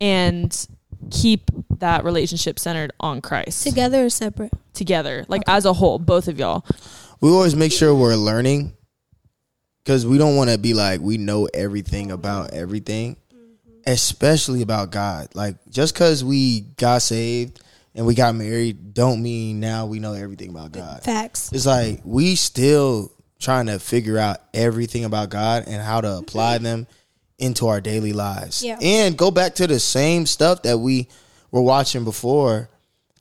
and 0.00 0.66
keep 1.10 1.50
that 1.78 2.04
relationship 2.04 2.58
centered 2.58 2.92
on 3.00 3.20
Christ 3.20 3.62
Together 3.62 4.06
or 4.06 4.10
separate? 4.10 4.52
together, 4.74 5.24
like 5.28 5.42
as 5.46 5.64
a 5.64 5.72
whole, 5.72 5.98
both 5.98 6.28
of 6.28 6.38
y'all. 6.38 6.64
We 7.20 7.30
always 7.30 7.54
make 7.54 7.72
sure 7.72 7.94
we're 7.94 8.16
learning 8.16 8.76
because 9.82 10.06
we 10.06 10.18
don't 10.18 10.36
want 10.36 10.50
to 10.50 10.58
be 10.58 10.74
like 10.74 11.00
we 11.00 11.16
know 11.16 11.48
everything 11.54 12.10
about 12.10 12.52
everything, 12.52 13.16
mm-hmm. 13.32 13.72
especially 13.86 14.62
about 14.62 14.90
God. 14.90 15.28
Like 15.34 15.56
just 15.70 15.94
because 15.94 16.24
we 16.24 16.60
got 16.60 17.02
saved 17.02 17.62
and 17.94 18.04
we 18.04 18.14
got 18.14 18.34
married, 18.34 18.92
don't 18.92 19.22
mean 19.22 19.60
now 19.60 19.86
we 19.86 20.00
know 20.00 20.12
everything 20.12 20.50
about 20.50 20.72
God. 20.72 21.02
Facts. 21.02 21.52
It's 21.52 21.66
like 21.66 22.00
we 22.04 22.34
still 22.34 23.13
trying 23.38 23.66
to 23.66 23.78
figure 23.78 24.18
out 24.18 24.38
everything 24.54 25.04
about 25.04 25.28
God 25.30 25.64
and 25.66 25.82
how 25.82 26.00
to 26.00 26.16
apply 26.18 26.58
them 26.58 26.86
into 27.38 27.66
our 27.68 27.80
daily 27.80 28.12
lives. 28.12 28.62
Yeah. 28.62 28.78
And 28.80 29.16
go 29.18 29.30
back 29.30 29.56
to 29.56 29.66
the 29.66 29.80
same 29.80 30.24
stuff 30.26 30.62
that 30.62 30.78
we 30.78 31.08
were 31.50 31.62
watching 31.62 32.04
before 32.04 32.68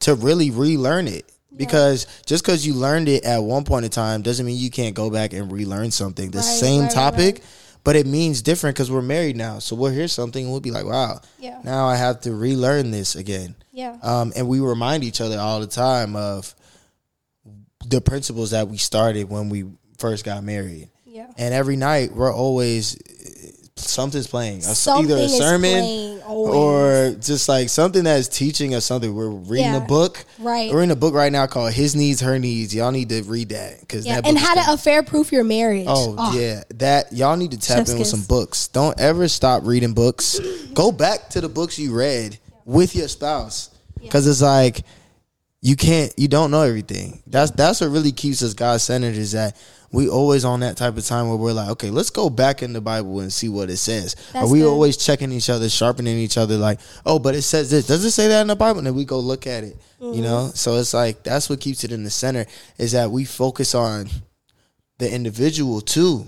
to 0.02 0.16
really 0.16 0.52
relearn 0.52 1.08
it. 1.08 1.30
Because 1.56 2.08
just 2.26 2.44
because 2.44 2.66
you 2.66 2.74
learned 2.74 3.08
it 3.10 3.26
at 3.26 3.38
one 3.38 3.64
point 3.64 3.86
in 3.86 3.92
time 3.92 4.24
doesn't 4.24 4.44
mean 4.46 4.58
you 4.58 4.72
can't 4.72 4.96
go 4.96 5.12
back 5.12 5.34
and 5.34 5.52
relearn 5.52 5.92
something. 5.92 6.32
The 6.32 6.40
Right, 6.40 6.44
same 6.46 6.82
right, 6.84 6.92
topic, 6.92 7.36
right. 7.36 7.44
but 7.84 7.96
it 7.96 8.08
means 8.08 8.42
different 8.42 8.76
because 8.76 8.90
we're 8.90 9.04
married 9.04 9.36
now. 9.38 9.60
So 9.60 9.76
we'll 9.76 9.92
hear 9.92 10.08
something 10.08 10.44
and 10.46 10.52
we'll 10.52 10.62
be 10.62 10.72
like, 10.72 10.86
wow, 10.86 11.22
Yeah. 11.40 11.60
now 11.64 11.88
I 11.88 11.96
have 11.96 12.22
to 12.22 12.34
relearn 12.34 12.90
this 12.90 13.16
again. 13.16 13.54
Yeah. 13.72 13.98
Um, 14.02 14.34
and 14.36 14.48
we 14.48 14.62
remind 14.62 15.04
each 15.04 15.22
other 15.22 15.38
all 15.40 15.60
the 15.60 15.68
time 15.68 16.16
of 16.16 16.56
the 17.86 18.02
principles 18.02 18.52
that 18.52 18.68
we 18.68 18.78
started 18.78 19.30
when 19.30 19.50
we 19.50 19.66
first 20.04 20.26
got 20.26 20.44
married. 20.44 20.90
Yeah. 21.06 21.28
And 21.38 21.54
every 21.54 21.78
night 21.78 22.12
we're 22.12 22.34
always 22.34 22.98
something's 23.78 24.28
playing, 24.28 24.62
Something 24.62 25.12
either 25.12 25.24
a 25.24 25.30
sermon 25.30 26.22
or 26.28 27.16
just 27.20 27.48
like 27.48 27.70
something 27.70 28.04
that's 28.04 28.28
teaching 28.28 28.76
us 28.76 28.84
something. 28.86 29.14
We're 29.16 29.30
reading 29.30 29.74
Yeah. 29.74 29.84
a 29.84 29.88
book. 29.88 30.26
Right. 30.40 30.72
We're 30.72 30.84
in 30.84 30.92
a 30.92 30.96
book 30.96 31.14
right 31.14 31.32
now 31.32 31.48
called 31.48 31.72
His 31.72 31.96
Needs, 31.96 32.20
Her 32.20 32.38
Needs. 32.38 32.76
Y'all 32.76 32.92
need 32.92 33.10
to 33.10 33.22
read 33.24 33.50
that 33.50 33.80
because 33.80 34.06
Yeah. 34.06 34.16
that 34.22 34.28
And 34.28 34.38
how 34.38 34.56
to 34.56 34.74
affair 34.74 35.04
proof 35.04 35.32
your 35.32 35.46
marriage. 35.46 35.86
Oh, 35.88 36.16
ah. 36.18 36.36
yeah, 36.36 36.64
that 36.76 37.14
y'all 37.14 37.38
need 37.38 37.52
to 37.52 37.58
tap 37.58 37.78
Chef's 37.78 37.92
in 37.92 37.98
with 38.00 38.08
kiss. 38.08 38.12
some 38.12 38.24
books. 38.24 38.68
Don't 38.68 39.00
ever 39.00 39.28
stop 39.30 39.64
reading 39.66 39.94
books. 39.94 40.40
Go 40.74 40.92
back 40.92 41.30
to 41.30 41.42
the 41.42 41.50
books 41.50 41.80
you 41.80 41.94
read 41.94 42.38
with 42.66 42.96
your 42.96 43.08
spouse 43.08 43.70
because 44.02 44.28
it's 44.28 44.42
like 44.42 44.84
you 45.62 45.76
can't, 45.78 46.14
you 46.18 46.28
don't 46.28 46.52
know 46.52 46.62
everything. 46.62 47.24
That's 47.26 47.52
that's 47.52 47.80
what 47.80 47.90
really 47.90 48.12
keeps 48.12 48.44
us 48.44 48.54
God 48.54 48.82
centered. 48.82 49.16
Is 49.16 49.32
that 49.32 49.56
we 49.94 50.10
always 50.10 50.44
on 50.44 50.60
that 50.62 50.76
type 50.76 50.98
of 50.98 51.06
time 51.06 51.30
where 51.30 51.38
we're 51.38 51.54
like, 51.54 51.70
okay, 51.70 51.92
let's 51.92 52.10
go 52.10 52.30
back 52.30 52.64
in 52.64 52.74
the 52.74 52.82
Bible 52.82 53.20
and 53.20 53.32
see 53.32 53.48
what 53.48 53.70
it 53.70 53.78
says. 53.78 54.16
That's 54.34 54.48
Are 54.48 54.52
we 54.52 54.60
good. 54.60 54.70
always 54.70 54.98
checking 54.98 55.32
each 55.32 55.50
other, 55.50 55.70
sharpening 55.70 56.18
each 56.18 56.38
other? 56.38 56.58
Like, 56.58 56.80
oh, 57.06 57.20
but 57.20 57.36
it 57.36 57.44
says 57.44 57.70
this. 57.70 57.86
Does 57.88 58.04
it 58.04 58.12
say 58.12 58.28
that 58.28 58.42
in 58.42 58.48
the 58.48 58.56
Bible? 58.56 58.80
And 58.80 58.88
then 58.88 58.96
we 58.96 59.06
go 59.06 59.20
look 59.20 59.46
at 59.46 59.64
it. 59.64 59.78
Mm-hmm. 60.02 60.14
You 60.16 60.22
know, 60.24 60.52
so 60.54 60.76
it's 60.78 60.94
like 60.94 61.24
that's 61.24 61.48
what 61.50 61.60
keeps 61.62 61.84
it 61.84 61.92
in 61.92 62.04
the 62.04 62.10
center. 62.10 62.46
Is 62.78 62.92
that 62.94 63.12
we 63.12 63.24
focus 63.24 63.76
on 63.76 64.10
the 64.98 65.14
individual 65.14 65.80
too. 65.80 66.28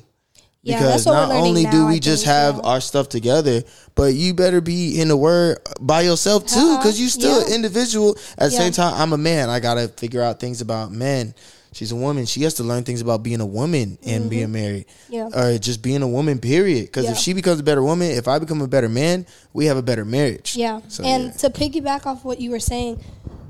Yeah, 0.62 0.78
Because 0.80 1.06
not 1.06 1.30
only 1.32 1.66
do 1.66 1.86
we 1.86 1.96
I 1.96 2.00
just 2.00 2.24
think, 2.26 2.34
have 2.36 2.56
yeah. 2.56 2.62
our 2.64 2.82
stuff 2.82 3.08
together, 3.08 3.62
but 3.94 4.16
you 4.16 4.34
better 4.34 4.62
be 4.62 5.00
in 5.00 5.10
the 5.10 5.18
word 5.18 5.60
by 5.80 6.02
yourself 6.02 6.48
too, 6.48 6.78
because 6.78 7.00
you 7.00 7.08
still 7.08 7.48
Yeah. 7.48 7.54
individual. 7.56 8.18
At 8.38 8.46
the 8.46 8.52
same 8.52 8.72
time, 8.72 8.96
I'm 8.96 9.14
a 9.14 9.18
man. 9.18 9.50
I 9.50 9.60
gotta 9.60 9.88
figure 9.90 10.24
out 10.24 10.40
things 10.40 10.62
about 10.62 10.92
men. 10.92 11.36
She's 11.76 11.92
a 11.92 11.96
woman. 11.96 12.26
She 12.26 12.44
has 12.44 12.54
to 12.54 12.64
learn 12.64 12.86
things 12.86 13.02
about 13.02 13.22
being 13.22 13.42
a 13.42 13.46
woman 13.46 13.98
and 14.02 14.22
mm-hmm. 14.22 14.30
being 14.30 14.52
married, 14.54 14.86
Yeah. 15.10 15.28
or 15.36 15.58
just 15.58 15.82
being 15.82 16.02
a 16.04 16.08
woman. 16.08 16.40
Period. 16.40 16.86
Because 16.86 17.04
Yeah. 17.04 17.12
if 17.12 17.18
she 17.18 17.34
becomes 17.34 17.60
a 17.60 17.64
better 17.64 17.84
woman, 17.84 18.12
if 18.12 18.30
I 18.30 18.40
become 18.40 18.62
a 18.62 18.68
better 18.68 18.88
man, 18.88 19.26
we 19.52 19.66
have 19.66 19.76
a 19.76 19.82
better 19.82 20.06
marriage. 20.06 20.56
Yeah. 20.56 20.80
So, 20.88 21.04
and 21.04 21.26
yeah. 21.26 21.32
to 21.32 21.50
piggyback 21.50 22.06
off 22.06 22.24
what 22.24 22.40
you 22.40 22.52
were 22.52 22.62
saying, 22.62 23.04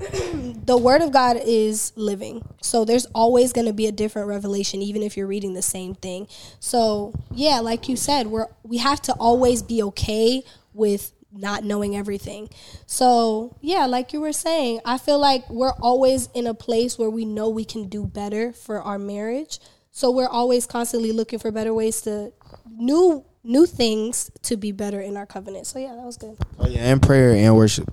the 0.66 0.76
word 0.76 1.02
of 1.02 1.12
God 1.12 1.38
is 1.40 1.92
living. 1.94 2.44
So 2.62 2.84
there's 2.84 3.06
always 3.14 3.52
going 3.52 3.68
to 3.68 3.72
be 3.72 3.86
a 3.86 3.92
different 3.92 4.26
revelation 4.26 4.82
even 4.82 5.04
if 5.04 5.16
you're 5.16 5.28
reading 5.28 5.54
the 5.54 5.62
same 5.62 5.94
thing. 5.94 6.26
So, 6.58 7.14
yeah, 7.30 7.60
like 7.60 7.88
you 7.88 7.94
said, 7.94 8.26
we're 8.26 8.48
we 8.64 8.78
have 8.78 9.00
to 9.02 9.12
always 9.12 9.62
be 9.62 9.84
okay 9.84 10.42
with 10.74 11.12
not 11.38 11.64
knowing 11.64 11.96
everything. 11.96 12.48
So, 12.86 13.56
yeah, 13.60 13.86
like 13.86 14.12
you 14.12 14.20
were 14.20 14.32
saying, 14.32 14.80
I 14.84 14.98
feel 14.98 15.18
like 15.18 15.48
we're 15.50 15.74
always 15.80 16.28
in 16.34 16.46
a 16.46 16.54
place 16.54 16.98
where 16.98 17.10
we 17.10 17.24
know 17.24 17.48
we 17.48 17.64
can 17.64 17.88
do 17.88 18.04
better 18.06 18.52
for 18.52 18.80
our 18.80 18.98
marriage. 18.98 19.58
So 19.90 20.10
we're 20.10 20.28
always 20.28 20.66
constantly 20.66 21.12
looking 21.12 21.38
for 21.38 21.50
better 21.50 21.72
ways 21.72 22.02
to 22.02 22.32
new 22.70 23.24
new 23.42 23.64
things 23.64 24.30
to 24.42 24.56
be 24.56 24.72
better 24.72 25.00
in 25.00 25.16
our 25.16 25.24
covenant. 25.24 25.66
So 25.66 25.78
yeah, 25.78 25.94
that 25.94 26.04
was 26.04 26.16
good. 26.16 26.36
Oh, 26.58 26.66
yeah, 26.66 26.80
and 26.80 27.00
prayer 27.00 27.30
and 27.30 27.56
worship. 27.56 27.88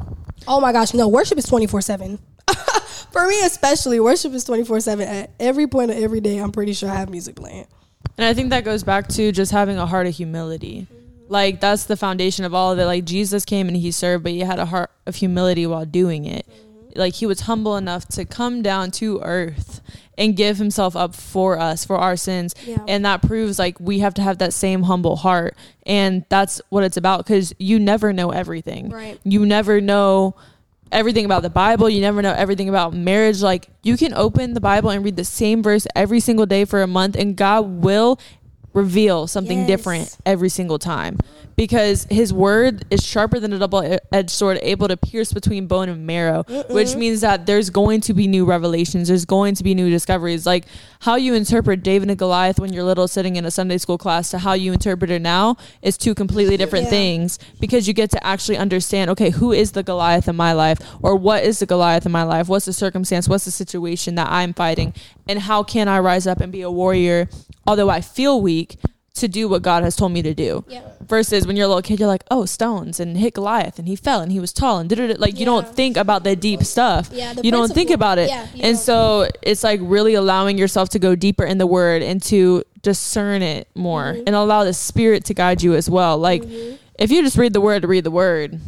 Oh 0.48 0.60
my 0.60 0.72
gosh, 0.72 0.94
no, 0.94 1.08
worship 1.08 1.38
is 1.38 1.46
24 1.46 1.82
7. 1.82 2.20
For 3.12 3.28
me, 3.28 3.46
especially, 3.46 4.00
worship 4.00 4.34
is 4.34 4.44
24 4.44 4.82
7. 4.82 5.08
At 5.08 5.32
every 5.40 5.68
point 5.68 5.92
of 5.92 5.98
every 5.98 6.20
day, 6.20 6.38
I'm 6.40 6.52
pretty 6.52 6.74
sure 6.74 6.90
I 6.90 6.96
have 6.96 7.10
music 7.10 7.36
playing. 7.36 7.68
And 8.18 8.26
I 8.26 8.34
think 8.34 8.50
that 8.50 8.66
goes 8.66 8.84
back 8.84 9.08
to 9.10 9.32
just 9.32 9.52
having 9.52 9.78
a 9.78 9.86
heart 9.86 10.08
of 10.08 10.14
humility. 10.14 10.88
Like 11.34 11.62
that's 11.62 11.86
the 11.86 11.98
foundation 11.98 12.46
of 12.46 12.54
all 12.54 12.72
of 12.72 12.78
it. 12.78 12.86
Like 12.86 13.06
Jesus 13.06 13.44
came 13.44 13.68
and 13.68 13.76
he 13.76 13.90
served, 13.90 14.24
but 14.24 14.34
he 14.34 14.42
had 14.42 14.60
a 14.60 14.66
heart 14.66 14.92
of 15.08 15.16
humility 15.16 15.66
while 15.66 15.84
doing 15.84 16.26
it. 16.26 16.46
Mm-hmm. 16.48 17.00
Like 17.00 17.16
he 17.16 17.26
was 17.26 17.42
humble 17.42 17.76
enough 17.76 18.08
to 18.10 18.24
come 18.24 18.62
down 18.62 18.92
to 18.92 19.20
earth 19.24 19.82
and 20.16 20.36
give 20.38 20.58
himself 20.58 20.96
up 20.96 21.16
for 21.16 21.58
us, 21.58 21.84
for 21.86 21.98
our 21.98 22.16
sins. 22.16 22.54
Yeah. 22.68 22.86
And 22.88 23.04
that 23.06 23.24
proves 23.24 23.58
like 23.58 23.80
we 23.80 23.98
have 23.98 24.14
to 24.14 24.22
have 24.22 24.38
that 24.38 24.54
same 24.54 24.84
humble 24.84 25.16
heart. 25.16 25.56
And 25.88 26.24
that's 26.30 26.62
what 26.70 26.84
it's 26.84 26.98
about 26.98 27.26
because 27.26 27.52
you 27.58 27.80
never 27.80 28.14
know 28.14 28.30
everything. 28.30 28.90
Right. 28.90 29.20
You 29.24 29.44
never 29.44 29.82
know 29.82 30.36
everything 30.92 31.26
about 31.26 31.42
the 31.42 31.50
Bible. 31.50 31.90
You 31.90 32.02
never 32.02 32.22
know 32.22 32.34
everything 32.34 32.70
about 32.70 32.94
marriage. 32.94 33.42
Like 33.42 33.70
you 33.82 33.98
can 33.98 34.14
open 34.14 34.54
the 34.54 34.62
Bible 34.62 34.92
and 34.92 35.04
read 35.04 35.16
the 35.16 35.26
same 35.26 35.64
verse 35.64 35.88
every 35.96 36.20
single 36.20 36.46
day 36.46 36.64
for 36.64 36.84
a 36.84 36.88
month, 36.88 37.16
and 37.16 37.36
God 37.36 37.84
will 37.84 38.20
reveal 38.74 39.28
something 39.28 39.60
Yes. 39.60 39.68
different 39.68 40.18
every 40.26 40.50
single 40.50 40.80
time 40.80 41.18
because 41.56 42.06
his 42.10 42.34
word 42.34 42.86
is 42.90 43.04
sharper 43.06 43.40
than 43.40 43.54
a 43.54 43.60
double-edged 43.60 44.30
sword 44.30 44.60
able 44.62 44.88
to 44.88 44.98
pierce 44.98 45.34
between 45.34 45.68
bone 45.68 45.90
and 45.90 46.06
marrow 46.06 46.44
which 46.70 46.96
means 46.96 47.22
that 47.22 47.46
there's 47.46 47.70
going 47.70 48.02
to 48.02 48.14
be 48.14 48.28
new 48.28 48.46
revelations. 48.46 49.08
There's 49.08 49.26
going 49.26 49.56
to 49.56 49.64
be 49.64 49.74
new 49.76 49.90
discoveries. 49.90 50.46
Like 50.46 50.66
how 51.02 51.16
you 51.16 51.34
interpret 51.34 51.84
david 51.84 52.10
and 52.10 52.18
goliath 52.18 52.60
when 52.60 52.72
you're 52.74 52.84
little 52.84 53.08
sitting 53.08 53.36
in 53.36 53.46
a 53.46 53.52
sunday 53.52 53.78
school 53.78 53.98
class 53.98 54.32
to 54.32 54.38
how 54.40 54.54
you 54.54 54.72
interpret 54.74 55.12
it 55.12 55.22
now 55.22 55.58
is 55.82 55.98
two 55.98 56.16
completely 56.16 56.58
different 56.58 56.86
Yeah. 56.86 56.90
things 56.92 57.40
because 57.60 57.88
you 57.88 57.94
get 57.94 58.10
to 58.12 58.26
actually 58.26 58.58
understand 58.58 59.10
okay 59.12 59.30
who 59.30 59.52
is 59.52 59.74
the 59.74 59.84
goliath 59.84 60.28
in 60.28 60.36
my 60.36 60.54
life? 60.54 60.80
Or 61.02 61.16
what 61.16 61.44
is 61.44 61.60
the 61.60 61.66
goliath 61.66 62.06
in 62.06 62.12
my 62.12 62.24
life? 62.24 62.48
What's 62.48 62.66
the 62.66 62.74
circumstance? 62.74 63.28
What's 63.28 63.46
the 63.46 63.52
situation 63.52 64.16
that 64.16 64.28
i'm 64.30 64.54
fighting? 64.54 64.94
And 65.28 65.40
how 65.40 65.64
can 65.64 65.88
i 65.88 66.00
rise 66.00 66.28
up 66.28 66.40
and 66.42 66.52
be 66.52 66.62
a 66.62 66.72
warrior? 66.72 67.28
Although 67.68 67.90
i 67.90 68.02
feel 68.02 68.42
weak 68.42 68.78
to 69.16 69.28
do 69.28 69.48
what 69.48 69.62
God 69.62 69.84
has 69.84 69.96
told 69.96 70.12
me 70.12 70.22
to 70.24 70.34
do. 70.34 70.66
Yeah. 70.68 70.82
Versus 71.02 71.46
when 71.46 71.56
you're 71.56 71.66
a 71.66 71.68
little 71.68 71.84
kid, 71.84 72.00
you're 72.00 72.08
like, 72.08 72.24
oh, 72.32 72.46
stones 72.46 73.00
and 73.00 73.16
hit 73.16 73.36
Goliath 73.36 73.78
and 73.78 73.88
he 73.88 73.96
fell 73.96 74.22
and 74.22 74.32
he 74.32 74.40
was 74.40 74.52
tall 74.52 74.80
and 74.80 74.90
did 74.90 74.98
it 75.00 75.20
like 75.20 75.40
you 75.40 75.46
don't 75.46 75.68
think 75.68 75.98
about 75.98 76.24
the 76.24 76.36
deep 76.36 76.64
stuff. 76.64 77.10
Yeah, 77.12 77.34
the 77.34 77.44
you 77.44 77.52
don't 77.52 77.72
think 77.72 77.92
about 77.92 78.18
it. 78.18 78.30
Yeah, 78.30 78.48
and 78.54 78.62
don't. 78.62 78.76
so 78.78 79.30
it's 79.44 79.64
like 79.64 79.80
really 79.84 80.16
allowing 80.16 80.58
yourself 80.58 80.90
to 80.90 81.00
go 81.00 81.14
deeper 81.16 81.44
in 81.46 81.60
the 81.60 81.68
word 81.68 82.02
and 82.02 82.22
to 82.24 82.64
discern 82.82 83.42
it 83.44 83.68
more 83.76 84.14
Mm-hmm. 84.14 84.24
and 84.26 84.36
allow 84.36 84.64
the 84.64 84.74
spirit 84.74 85.26
to 85.26 85.34
guide 85.36 85.62
you 85.62 85.76
as 85.76 85.90
well. 85.90 86.18
Like 86.18 86.44
if 86.98 87.12
you 87.12 87.22
just 87.22 87.38
read 87.38 87.54
the 87.54 87.62
word 87.62 87.84
to 87.84 87.88
read 87.88 88.04
the 88.04 88.12
word, 88.12 88.60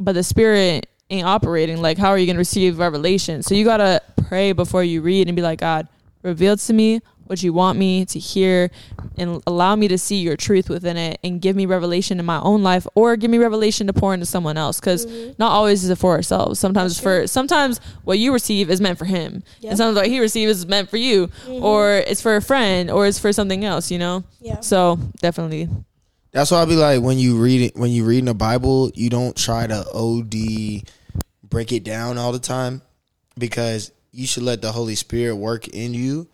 but 0.00 0.12
the 0.12 0.22
spirit 0.22 0.88
ain't 1.10 1.26
operating, 1.26 1.82
like 1.82 1.98
how 1.98 2.08
are 2.08 2.18
you 2.18 2.24
going 2.26 2.36
to 2.36 2.40
receive 2.40 2.78
revelation? 2.78 3.42
So 3.42 3.54
you 3.54 3.64
got 3.64 3.76
to 3.76 4.00
pray 4.28 4.52
before 4.52 4.82
you 4.82 5.02
read 5.02 5.28
and 5.28 5.36
be 5.36 5.42
like, 5.42 5.60
God, 5.60 5.86
reveal 6.22 6.56
to 6.56 6.72
me 6.72 7.00
what 7.28 7.42
you 7.42 7.52
want 7.52 7.78
me 7.78 8.04
to 8.06 8.18
hear 8.18 8.70
and 9.16 9.42
allow 9.46 9.74
me 9.76 9.88
to 9.88 9.98
see 9.98 10.16
your 10.16 10.36
truth 10.36 10.68
within 10.68 10.96
it 10.96 11.18
and 11.24 11.40
give 11.40 11.56
me 11.56 11.66
revelation 11.66 12.18
in 12.20 12.26
my 12.26 12.40
own 12.40 12.62
life 12.62 12.86
or 12.94 13.16
give 13.16 13.30
me 13.30 13.38
revelation 13.38 13.86
to 13.86 13.92
pour 13.92 14.14
into 14.14 14.26
someone 14.26 14.56
else. 14.56 14.78
Because 14.80 15.06
Mm-hmm. 15.06 15.32
not 15.38 15.50
always 15.52 15.84
is 15.84 15.90
it 15.90 15.98
for 15.98 16.12
ourselves. 16.12 16.58
Sometimes 16.58 16.92
it's 16.92 17.00
for 17.00 17.26
sometimes 17.26 17.78
what 18.04 18.18
you 18.18 18.32
receive 18.32 18.70
is 18.70 18.80
meant 18.80 18.98
for 18.98 19.04
him. 19.04 19.42
Yep. 19.60 19.70
and 19.70 19.78
sometimes 19.78 19.96
what 19.96 20.06
he 20.08 20.20
receives 20.20 20.58
is 20.58 20.66
meant 20.66 20.88
for 20.90 20.96
you 20.96 21.30
or 21.48 21.92
it's 21.98 22.20
for 22.22 22.36
a 22.36 22.42
friend 22.42 22.90
or 22.90 23.06
it's 23.06 23.18
for 23.18 23.32
something 23.32 23.64
else 23.64 23.90
you 23.90 23.98
know? 23.98 24.24
Yeah. 24.40 24.60
so 24.60 24.96
definitely. 25.20 25.68
That's 26.32 26.50
why 26.50 26.60
I 26.60 26.64
be 26.66 26.76
like 26.76 27.02
when 27.02 27.18
you 27.18 27.38
read 27.38 27.60
it 27.62 27.76
when 27.76 27.90
you 27.90 28.04
read 28.04 28.18
in 28.20 28.24
the 28.26 28.34
Bible, 28.34 28.90
you 28.94 29.08
don't 29.10 29.34
try 29.36 29.66
to 29.66 29.84
OD 29.94 30.82
break 31.48 31.72
it 31.72 31.84
down 31.84 32.18
all 32.18 32.32
the 32.32 32.38
time 32.38 32.82
because 33.38 33.92
you 34.12 34.26
should 34.26 34.42
let 34.42 34.60
the 34.62 34.72
Holy 34.72 34.94
Spirit 34.94 35.36
work 35.36 35.68
in 35.68 35.94
you 35.94 36.28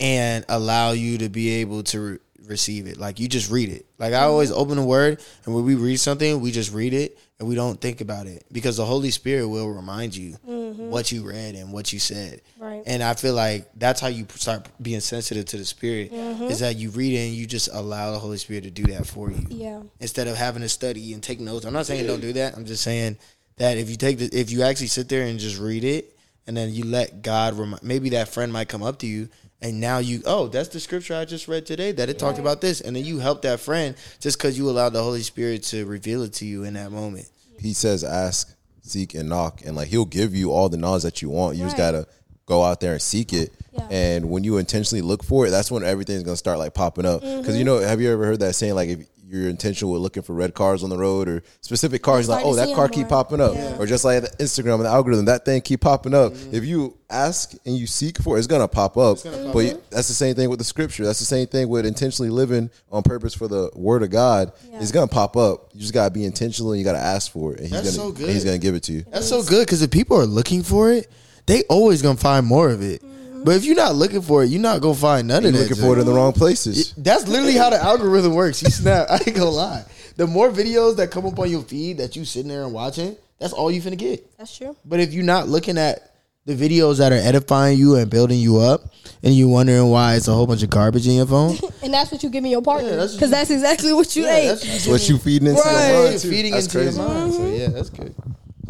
and 0.00 0.44
allow 0.48 0.92
you 0.92 1.18
to 1.18 1.28
be 1.28 1.50
able 1.60 1.82
to 1.84 2.00
re- 2.00 2.18
receive 2.50 2.86
it. 2.86 2.98
Like 2.98 3.20
you 3.20 3.28
just 3.28 3.50
read 3.50 3.68
it. 3.68 3.86
Like 3.98 4.12
I 4.12 4.22
always 4.22 4.50
open 4.50 4.76
the 4.76 4.84
word 4.84 5.22
and 5.44 5.54
when 5.54 5.64
we 5.64 5.76
read 5.76 5.98
something, 5.98 6.40
we 6.40 6.50
just 6.50 6.72
read 6.72 6.92
it 6.92 7.18
and 7.38 7.48
we 7.48 7.54
don't 7.54 7.80
think 7.80 8.00
about 8.00 8.26
it 8.26 8.44
because 8.52 8.76
the 8.76 8.84
Holy 8.84 9.10
Spirit 9.10 9.46
will 9.48 9.70
remind 9.70 10.16
you 10.16 10.36
mm-hmm. 10.46 10.90
what 10.90 11.12
you 11.12 11.26
read 11.26 11.54
and 11.54 11.72
what 11.72 11.92
you 11.92 11.98
said. 11.98 12.42
Right. 12.58 12.82
And 12.86 13.02
I 13.02 13.14
feel 13.14 13.34
like 13.34 13.70
that's 13.76 14.00
how 14.00 14.08
you 14.08 14.26
start 14.34 14.68
being 14.82 15.00
sensitive 15.00 15.44
to 15.46 15.56
the 15.56 15.64
Spirit 15.64 16.12
mm-hmm. 16.12 16.44
is 16.44 16.58
that 16.60 16.76
you 16.76 16.90
read 16.90 17.14
it 17.14 17.28
and 17.28 17.34
you 17.34 17.46
just 17.46 17.68
allow 17.72 18.10
the 18.10 18.18
Holy 18.18 18.36
Spirit 18.36 18.64
to 18.64 18.70
do 18.70 18.84
that 18.86 19.06
for 19.06 19.30
you 19.30 19.46
Yeah. 19.48 19.82
instead 20.00 20.26
of 20.26 20.36
having 20.36 20.62
to 20.62 20.68
study 20.68 21.14
and 21.14 21.22
take 21.22 21.40
notes. 21.40 21.64
I'm 21.64 21.72
not 21.72 21.86
saying 21.86 22.06
don't 22.06 22.20
do 22.20 22.32
that. 22.34 22.56
I'm 22.56 22.66
just 22.66 22.82
saying 22.82 23.16
that 23.56 23.78
if 23.78 23.90
you 23.90 23.96
take 23.96 24.18
the 24.18 24.28
if 24.32 24.50
you 24.50 24.62
actually 24.62 24.88
sit 24.88 25.08
there 25.08 25.26
and 25.26 25.38
just 25.38 25.58
read 25.58 25.84
it 25.84 26.18
and 26.46 26.56
then 26.56 26.74
you 26.74 26.84
let 26.84 27.22
God 27.22 27.54
remi- 27.54 27.78
maybe 27.82 28.10
that 28.10 28.28
friend 28.28 28.52
might 28.52 28.68
come 28.68 28.82
up 28.82 28.98
to 29.00 29.06
you 29.06 29.28
and 29.62 29.80
now 29.80 29.98
you 29.98 30.22
oh 30.26 30.48
that's 30.48 30.68
the 30.68 30.80
scripture 30.80 31.14
I 31.14 31.24
just 31.24 31.46
read 31.48 31.66
today 31.66 31.92
that 31.92 32.08
it 32.08 32.18
talked 32.18 32.38
about 32.38 32.60
this. 32.60 32.80
And 32.80 32.94
then 32.96 33.04
you 33.04 33.18
help 33.18 33.42
that 33.42 33.60
friend 33.60 33.94
just 34.20 34.38
because 34.38 34.56
you 34.58 34.68
allowed 34.70 34.90
the 34.90 35.02
Holy 35.02 35.22
Spirit 35.22 35.62
to 35.64 35.84
reveal 35.86 36.22
it 36.22 36.32
to 36.34 36.46
you 36.46 36.64
in 36.64 36.74
that 36.74 36.90
moment. 36.92 37.28
he 37.58 37.72
says 37.72 38.02
ask 38.04 38.54
seek 38.82 39.14
and 39.14 39.28
knock. 39.28 39.60
And 39.64 39.76
like 39.76 39.88
he'll 39.88 40.04
give 40.06 40.34
you 40.34 40.52
all 40.52 40.68
the 40.68 40.76
knowledge 40.78 41.02
that 41.02 41.20
you 41.22 41.28
want. 41.28 41.56
You 41.56 41.64
just 41.64 41.76
gotta 41.76 42.06
go 42.46 42.64
out 42.64 42.80
there 42.80 42.92
and 42.92 43.02
seek 43.02 43.32
it. 43.32 43.52
Yeah. 43.72 43.86
and 43.90 44.28
when 44.30 44.42
you 44.42 44.56
intentionally 44.58 45.00
look 45.02 45.22
for 45.22 45.46
it 45.46 45.50
that's 45.50 45.70
when 45.70 45.84
everything's 45.84 46.24
gonna 46.24 46.36
start 46.36 46.58
like 46.58 46.74
popping 46.74 47.06
up. 47.06 47.20
Because 47.20 47.46
Mm-hmm. 47.48 47.56
you 47.56 47.64
know 47.64 47.78
have 47.78 48.00
you 48.00 48.10
ever 48.12 48.24
heard 48.24 48.40
that 48.40 48.54
saying 48.54 48.74
like 48.74 48.88
if 48.88 49.06
you're 49.30 49.48
intentional 49.48 49.92
with 49.92 50.02
looking 50.02 50.22
for 50.24 50.34
red 50.34 50.54
cars 50.54 50.82
on 50.82 50.90
the 50.90 50.98
road 50.98 51.28
or 51.28 51.42
specific 51.60 52.02
cars 52.02 52.28
like 52.28 52.44
oh 52.44 52.54
that 52.56 52.74
car 52.74 52.88
keep 52.88 53.02
more. 53.02 53.08
popping 53.22 53.40
up 53.40 53.54
Yeah. 53.54 53.76
or 53.78 53.86
just 53.86 54.04
like 54.04 54.22
the 54.22 54.28
instagram 54.44 54.74
and 54.74 54.84
the 54.86 54.88
algorithm 54.88 55.26
that 55.26 55.44
thing 55.44 55.60
keep 55.60 55.80
popping 55.82 56.14
up 56.14 56.32
Mm-hmm. 56.32 56.54
if 56.56 56.64
you 56.64 56.96
ask 57.08 57.52
and 57.64 57.76
you 57.76 57.86
seek 57.86 58.18
for 58.18 58.36
it 58.36 58.38
it's 58.40 58.46
gonna 58.48 58.66
pop 58.66 58.96
up 58.96 59.18
but 59.52 59.58
you- 59.60 59.80
that's 59.90 60.08
the 60.08 60.14
same 60.14 60.34
thing 60.34 60.50
with 60.50 60.58
the 60.58 60.64
scripture 60.64 61.04
that's 61.04 61.20
the 61.20 61.24
same 61.24 61.46
thing 61.46 61.68
with 61.68 61.86
intentionally 61.86 62.30
living 62.30 62.70
on 62.90 63.02
purpose 63.04 63.32
for 63.34 63.46
the 63.46 63.70
word 63.76 64.02
of 64.02 64.10
god 64.10 64.52
Yeah. 64.70 64.80
it's 64.80 64.90
gonna 64.92 65.06
pop 65.06 65.36
up 65.36 65.68
you 65.74 65.80
just 65.80 65.94
gotta 65.94 66.10
be 66.10 66.24
intentional 66.24 66.72
and 66.72 66.78
you 66.80 66.84
gotta 66.84 66.98
ask 66.98 67.30
for 67.30 67.52
it 67.54 67.60
and 67.60 67.68
he's 67.68 67.82
That's 67.84 67.96
gonna 67.96 68.08
so 68.08 68.12
good. 68.12 68.24
and 68.24 68.32
he's 68.32 68.44
gonna 68.44 68.58
give 68.58 68.74
it 68.74 68.82
to 68.84 68.92
you 68.92 69.04
That's 69.12 69.28
so 69.28 69.42
good 69.44 69.64
because 69.66 69.80
if 69.82 69.90
people 69.92 70.16
are 70.18 70.26
looking 70.26 70.62
for 70.64 70.90
it, 70.92 71.08
they 71.46 71.62
always 71.68 72.02
gonna 72.02 72.16
find 72.18 72.46
more 72.46 72.68
of 72.70 72.80
it. 72.82 73.02
But 73.44 73.56
if 73.56 73.64
you're 73.64 73.76
not 73.76 73.94
looking 73.94 74.22
for 74.22 74.42
it, 74.42 74.46
you're 74.50 74.60
not 74.60 74.80
gonna 74.80 74.94
find 74.94 75.28
none 75.28 75.42
You're 75.42 75.50
of 75.50 75.54
that. 75.58 75.68
looking 75.68 75.82
for 75.82 75.96
it 75.96 76.00
in 76.00 76.06
the 76.06 76.12
wrong 76.12 76.32
places. 76.32 76.92
That's 76.96 77.26
literally 77.28 77.54
how 77.54 77.70
the 77.70 77.82
algorithm 77.82 78.34
works. 78.34 78.62
You 78.62 78.70
snap. 78.70 79.06
I 79.10 79.14
ain't 79.26 79.34
gonna 79.36 79.50
lie. 79.50 79.84
The 80.16 80.26
more 80.26 80.50
videos 80.50 80.96
that 80.96 81.10
come 81.10 81.26
up 81.26 81.38
on 81.38 81.50
your 81.50 81.62
feed 81.62 81.98
that 81.98 82.16
you 82.16 82.24
sitting 82.24 82.48
there 82.48 82.62
and 82.64 82.72
watching, 82.72 83.16
that's 83.38 83.52
all 83.52 83.70
you 83.70 83.80
finna 83.80 83.96
get. 83.98 84.36
That's 84.38 84.56
true. 84.56 84.76
But 84.84 85.00
if 85.00 85.12
you're 85.12 85.24
not 85.24 85.48
looking 85.48 85.78
at 85.78 86.14
the 86.46 86.54
videos 86.54 86.98
that 86.98 87.12
are 87.12 87.16
edifying 87.16 87.78
you 87.78 87.96
and 87.96 88.10
building 88.10 88.38
you 88.40 88.58
up, 88.58 88.82
and 89.22 89.34
you 89.34 89.48
wondering 89.48 89.88
why 89.90 90.14
it's 90.16 90.26
a 90.28 90.32
whole 90.32 90.46
bunch 90.46 90.62
of 90.62 90.70
garbage 90.70 91.06
in 91.06 91.14
your 91.14 91.26
phone, 91.26 91.56
And 91.82 91.92
that's 91.92 92.10
what 92.10 92.22
you 92.22 92.30
give 92.30 92.42
me 92.42 92.50
your 92.50 92.62
partner. 92.62 92.88
Yeah, 92.90 92.96
that's 92.96 93.14
Because 93.14 93.30
what 93.30 93.36
that's, 93.36 93.50
exactly 93.50 93.92
what 93.92 94.16
you 94.16 94.24
yeah, 94.24 94.36
ate. 94.36 94.48
that's 94.48 94.62
That's 94.66 94.86
what 94.86 95.08
you 95.08 95.18
feeding 95.18 95.48
into 95.48 95.60
Right. 95.60 95.88
your 95.88 95.96
you're 96.00 96.08
mind 96.10 96.20
too. 96.20 96.30
feeding 96.30 96.52
That's 96.52 96.64
into 96.66 96.78
crazy. 96.78 96.98
your 96.98 97.08
mind. 97.08 97.32
So 97.34 97.46
yeah, 97.46 97.68
that's 97.68 97.90
good. 97.90 98.14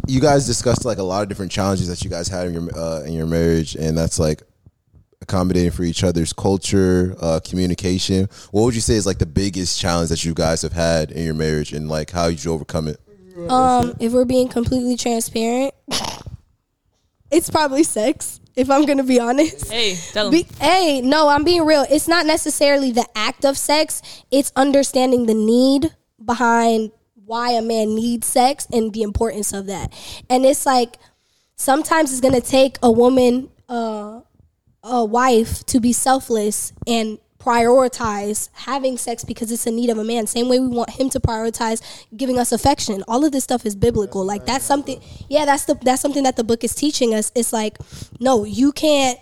You 0.09 0.21
guys 0.21 0.47
discussed 0.47 0.85
like 0.85 0.99
a 0.99 1.03
lot 1.05 1.23
of 1.23 1.29
different 1.29 1.53
challenges 1.53 1.87
that 1.89 2.03
you 2.03 2.11
guys 2.11 2.27
had 2.27 2.49
in 2.49 2.55
your 2.55 2.77
uh, 2.79 3.03
in 3.05 3.13
your 3.13 3.27
marriage, 3.27 3.77
and 3.77 3.97
that's 3.97 4.19
like 4.19 4.43
accommodating 5.31 5.71
for 5.71 5.85
each 5.85 6.03
other's 6.03 6.33
culture, 6.33 7.15
uh, 7.21 7.39
communication. 7.45 8.29
What 8.51 8.63
would 8.63 8.75
you 8.75 8.81
say 8.81 8.95
is 8.95 9.07
like 9.07 9.19
the 9.19 9.27
biggest 9.27 9.81
challenge 9.81 10.09
that 10.11 10.25
you 10.25 10.35
guys 10.35 10.63
have 10.63 10.73
had 10.73 11.13
in 11.13 11.25
your 11.25 11.35
marriage, 11.35 11.73
and 11.73 11.89
like 11.89 12.11
how 12.11 12.27
you 12.27 12.53
overcome 12.53 12.89
it? 12.89 13.01
Um, 13.49 13.95
if 14.01 14.13
we're 14.13 14.25
being 14.25 14.49
completely 14.49 14.97
transparent, 14.97 15.73
it's 17.31 17.49
probably 17.49 17.85
sex. 17.85 18.41
If 18.57 18.69
I'm 18.69 18.85
gonna 18.85 19.05
be 19.05 19.21
honest. 19.21 19.71
hey 19.71 19.97
tell 20.13 20.27
'em. 20.27 20.33
Be, 20.33 20.47
hey, 20.61 21.01
no, 21.01 21.29
I'm 21.29 21.45
being 21.45 21.65
real. 21.65 21.87
It's 21.89 22.09
not 22.09 22.27
necessarily 22.27 22.91
the 22.91 23.07
act 23.15 23.45
of 23.45 23.57
sex. 23.57 24.03
It's 24.31 24.53
understanding 24.57 25.27
the 25.27 25.35
need 25.35 25.95
behind 26.23 26.91
why 27.25 27.53
a 27.53 27.63
man 27.63 27.95
needs 27.95 28.27
sex 28.27 28.67
and 28.73 28.93
the 28.93 29.03
importance 29.03 29.53
of 29.53 29.67
that. 29.67 29.95
And 30.29 30.45
it's 30.45 30.67
like 30.67 30.97
sometimes 31.55 32.11
it's 32.11 32.21
gonna 32.21 32.41
take 32.41 32.77
a 32.83 32.91
woman, 32.91 33.49
uh, 33.69 34.23
a 34.83 35.05
wife, 35.05 35.65
to 35.67 35.81
be 35.81 35.93
selfless 35.93 36.73
and 36.87 37.19
prioritize 37.41 38.51
having 38.53 38.99
sex 38.99 39.25
because 39.25 39.51
it's 39.51 39.67
a 39.67 39.71
need 39.71 39.91
of 39.91 39.99
a 39.99 40.05
man. 40.05 40.27
Same 40.27 40.49
way 40.49 40.61
we 40.61 40.69
want 40.69 40.91
him 40.91 41.09
to 41.11 41.21
prioritize 41.21 41.83
giving 42.15 42.39
us 42.39 42.53
affection. 42.53 43.03
All 43.09 43.25
of 43.25 43.33
this 43.33 43.45
stuff 43.45 43.65
is 43.65 43.75
biblical. 43.75 44.25
Like 44.25 44.45
that's 44.47 44.65
something. 44.65 45.01
Yeah, 45.29 45.47
that's 45.47 45.65
the 45.65 45.75
that's 45.75 46.03
something 46.03 46.23
that 46.25 46.37
the 46.37 46.45
book 46.45 46.63
is 46.63 46.75
teaching 46.75 47.15
us. 47.15 47.33
It's 47.35 47.53
like, 47.53 47.79
no, 48.21 48.45
you 48.45 48.73
can't 48.73 49.19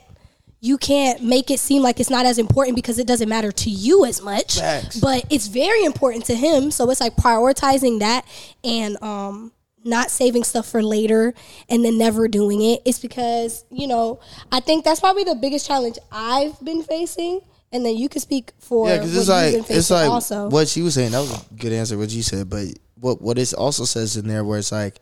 you 0.60 0.76
can't 0.76 1.22
make 1.22 1.50
it 1.50 1.60
seem 1.60 1.82
like 1.82 2.00
it's 2.00 2.10
not 2.10 2.26
as 2.26 2.38
important 2.38 2.74
because 2.74 2.98
it 2.98 3.06
doesn't 3.06 3.28
matter 3.28 3.52
to 3.52 3.70
you 3.70 4.04
as 4.04 4.20
much. 4.20 4.58
Facts. 4.58 4.98
But 4.98 5.24
it's 5.30 5.46
very 5.46 5.84
important 5.84 6.24
to 6.26 6.34
him. 6.34 6.72
So 6.72 6.90
it's 6.90 7.00
like 7.00 7.14
prioritizing 7.14 8.00
that 8.00 8.26
and 8.64 9.00
um 9.02 9.52
not 9.88 10.10
saving 10.10 10.44
stuff 10.44 10.66
for 10.68 10.82
later 10.82 11.34
and 11.68 11.84
then 11.84 11.98
never 11.98 12.28
doing 12.28 12.60
it. 12.62 12.82
It's 12.84 12.98
because, 12.98 13.64
you 13.70 13.86
know, 13.86 14.20
I 14.52 14.60
think 14.60 14.84
that's 14.84 15.00
probably 15.00 15.24
the 15.24 15.34
biggest 15.34 15.66
challenge 15.66 15.96
I've 16.12 16.58
been 16.64 16.82
facing. 16.82 17.40
And 17.72 17.84
then 17.84 17.96
you 17.96 18.08
can 18.08 18.20
speak 18.20 18.52
for 18.58 18.88
Yeah, 18.88 18.96
because 18.96 19.16
it's 19.16 19.28
like 19.28 19.54
it's 19.70 19.90
like 19.90 20.08
also. 20.08 20.48
what 20.48 20.68
she 20.68 20.80
was 20.82 20.94
saying. 20.94 21.10
That 21.12 21.20
was 21.20 21.32
a 21.50 21.54
good 21.54 21.72
answer. 21.72 21.98
What 21.98 22.10
you 22.10 22.22
said, 22.22 22.48
but 22.48 22.66
what 22.94 23.20
what 23.20 23.38
it 23.38 23.52
also 23.52 23.84
says 23.84 24.16
in 24.16 24.26
there, 24.26 24.42
where 24.42 24.58
it's 24.58 24.72
like 24.72 24.98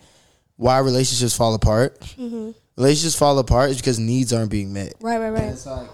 why 0.56 0.78
relationships 0.78 1.36
fall 1.36 1.54
apart. 1.54 2.00
Mm-hmm. 2.00 2.50
Relationships 2.76 3.14
fall 3.16 3.38
apart 3.38 3.70
is 3.70 3.76
because 3.76 3.98
needs 4.00 4.32
aren't 4.32 4.50
being 4.50 4.72
met. 4.72 4.94
right, 5.00 5.18
right, 5.18 5.30
right. 5.30 5.44
It's 5.44 5.64
like 5.64 5.88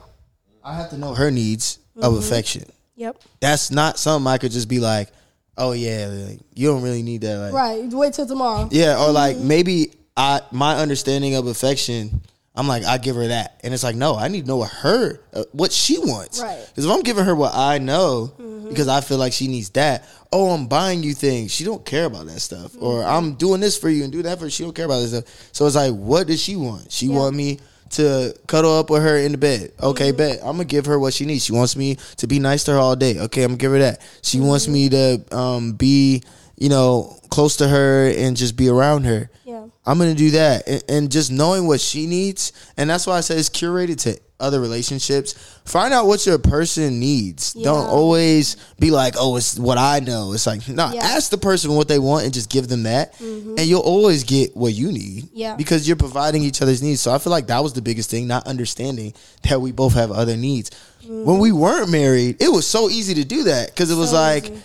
I 0.64 0.74
have 0.74 0.88
to 0.90 0.96
know 0.98 1.14
her 1.14 1.30
needs 1.30 1.78
Mm-hmm. 1.94 2.04
of 2.06 2.14
affection. 2.16 2.64
Yep. 2.96 3.20
That's 3.40 3.70
not 3.70 3.98
something 3.98 4.26
I 4.26 4.38
could 4.38 4.50
just 4.50 4.66
be 4.66 4.80
like, 4.80 5.10
oh 5.58 5.72
yeah, 5.72 6.06
like, 6.28 6.40
you 6.54 6.68
don't 6.68 6.82
really 6.82 7.02
need 7.02 7.20
that. 7.22 7.38
Like, 7.38 7.52
Right. 7.52 7.84
Wait 7.90 8.12
till 8.14 8.26
tomorrow. 8.26 8.68
yeah, 8.70 9.02
or 9.02 9.10
like 9.12 9.36
maybe 9.38 9.92
I 10.16 10.40
my 10.50 10.76
understanding 10.76 11.34
of 11.34 11.46
affection. 11.46 12.20
I'm 12.54 12.68
like 12.68 12.84
I 12.84 12.98
give 12.98 13.16
her 13.16 13.28
that, 13.28 13.60
and 13.64 13.72
it's 13.72 13.82
like 13.82 13.96
no, 13.96 14.14
I 14.14 14.28
need 14.28 14.42
to 14.42 14.46
know 14.46 14.58
what 14.58 14.70
her 14.70 15.18
uh, 15.32 15.44
what 15.52 15.72
she 15.72 15.98
wants. 15.98 16.40
Right. 16.42 16.50
Mm-hmm. 16.58 16.64
Because 16.68 16.84
if 16.84 16.90
I'm 16.90 17.00
giving 17.02 17.24
her 17.24 17.34
what 17.34 17.54
I 17.54 17.78
know, 17.78 18.26
because 18.68 18.88
I 18.88 19.00
feel 19.00 19.16
like 19.18 19.32
she 19.32 19.48
needs 19.48 19.70
that. 19.70 20.04
Oh, 20.34 20.50
I'm 20.50 20.66
buying 20.66 21.02
you 21.02 21.14
things. 21.14 21.50
She 21.50 21.64
don't 21.64 21.84
care 21.84 22.04
about 22.04 22.26
that 22.26 22.40
stuff. 22.40 22.72
Mm-hmm. 22.72 22.84
Or 22.84 23.04
I'm 23.04 23.34
doing 23.34 23.60
this 23.60 23.78
for 23.78 23.88
you 23.88 24.02
and 24.04 24.12
do 24.12 24.22
that 24.22 24.38
for. 24.38 24.44
Her. 24.44 24.50
She 24.50 24.64
don't 24.64 24.74
care 24.74 24.84
about 24.84 25.00
this 25.00 25.10
stuff. 25.12 25.48
So 25.52 25.66
it's 25.66 25.76
like, 25.76 25.92
what 25.94 26.26
does 26.26 26.42
she 26.42 26.56
want? 26.56 26.92
She 26.92 27.06
Yeah. 27.06 27.16
want 27.16 27.36
me 27.36 27.58
to 27.92 28.34
cuddle 28.46 28.76
up 28.78 28.90
with 28.90 29.02
her 29.02 29.16
in 29.16 29.32
the 29.32 29.38
bed. 29.38 29.72
Okay, 29.82 30.08
Mm-hmm. 30.08 30.16
bet. 30.16 30.38
I'm 30.40 30.52
gonna 30.56 30.64
give 30.64 30.86
her 30.86 30.98
what 30.98 31.14
she 31.14 31.24
needs. 31.24 31.44
She 31.44 31.52
wants 31.52 31.76
me 31.76 31.96
to 32.18 32.26
be 32.26 32.38
nice 32.38 32.64
to 32.64 32.72
her 32.72 32.78
all 32.78 32.96
day. 32.96 33.18
Okay, 33.20 33.42
I'm 33.42 33.50
gonna 33.52 33.58
give 33.58 33.72
her 33.72 33.78
that. 33.78 34.00
She 34.22 34.40
wants 34.40 34.64
Mm-hmm. 34.64 34.72
me 34.72 34.88
to 34.90 35.36
um, 35.36 35.72
be, 35.72 36.22
you 36.56 36.68
know, 36.68 37.18
close 37.30 37.56
to 37.56 37.68
her 37.68 38.10
and 38.16 38.36
just 38.36 38.56
be 38.56 38.68
around 38.68 39.04
her. 39.04 39.30
Yeah. 39.44 39.66
I'm 39.86 39.98
gonna 39.98 40.14
do 40.14 40.30
that, 40.32 40.68
and, 40.68 40.84
and 40.88 41.10
just 41.10 41.32
knowing 41.32 41.66
what 41.66 41.80
she 41.80 42.06
needs, 42.06 42.52
and 42.76 42.88
that's 42.90 43.06
why 43.06 43.16
I 43.16 43.20
said 43.20 43.38
it's 43.38 43.48
curated 43.48 43.98
to 44.02 44.18
other 44.42 44.60
relationships. 44.60 45.34
Find 45.64 45.94
out 45.94 46.06
what 46.06 46.26
your 46.26 46.38
person 46.38 46.98
needs. 47.00 47.52
Don't 47.54 47.86
always 47.88 48.56
be 48.78 48.90
like, 48.90 49.14
"Oh, 49.16 49.36
it's 49.36 49.58
what 49.58 49.78
I 49.78 50.00
know." 50.00 50.32
It's 50.32 50.46
like, 50.46 50.68
no, 50.68 50.86
Yeah. 50.92 51.00
Mm-hmm. 51.02 51.16
ask 51.16 51.30
the 51.30 51.38
person 51.38 51.74
what 51.74 51.88
they 51.88 51.98
want 51.98 52.24
and 52.24 52.34
just 52.34 52.50
give 52.50 52.68
them 52.68 52.82
that, 52.82 53.18
and 53.20 53.60
you'll 53.60 53.80
always 53.80 54.24
get 54.24 54.56
what 54.56 54.72
you 54.74 54.90
need. 54.92 55.28
Yeah. 55.32 55.54
because 55.56 55.86
you're 55.86 55.96
providing 55.96 56.42
each 56.42 56.60
other's 56.60 56.82
needs. 56.82 57.00
So 57.00 57.12
I 57.14 57.18
feel 57.18 57.30
like 57.30 57.46
that 57.46 57.62
was 57.62 57.72
the 57.72 57.82
biggest 57.82 58.10
thing, 58.10 58.26
not 58.26 58.46
understanding 58.46 59.14
that 59.48 59.60
we 59.60 59.72
both 59.72 59.94
have 59.94 60.10
other 60.10 60.36
needs. 60.36 60.70
when 61.06 61.38
we 61.38 61.50
weren't 61.52 61.90
married, 61.90 62.40
it 62.42 62.48
was 62.50 62.66
so 62.66 62.88
easy 62.90 63.14
to 63.14 63.24
do 63.24 63.44
that 63.44 63.68
because 63.70 63.90
it 63.90 63.96
was 63.96 64.10
So 64.10 64.16
like 64.16 64.44
easy. 64.44 64.62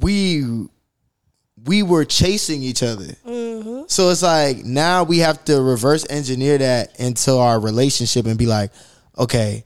we 0.00 0.66
we 1.64 1.82
were 1.82 2.04
chasing 2.04 2.62
each 2.62 2.82
other. 2.82 3.14
Mm-hmm. 3.26 3.82
So 3.86 4.10
it's 4.10 4.22
like 4.22 4.64
now 4.64 5.04
we 5.04 5.18
have 5.18 5.44
to 5.44 5.60
reverse 5.62 6.04
engineer 6.10 6.58
that 6.58 6.98
into 6.98 7.36
our 7.36 7.60
relationship 7.60 8.26
and 8.26 8.36
be 8.36 8.46
like, 8.46 8.72
okay, 9.18 9.64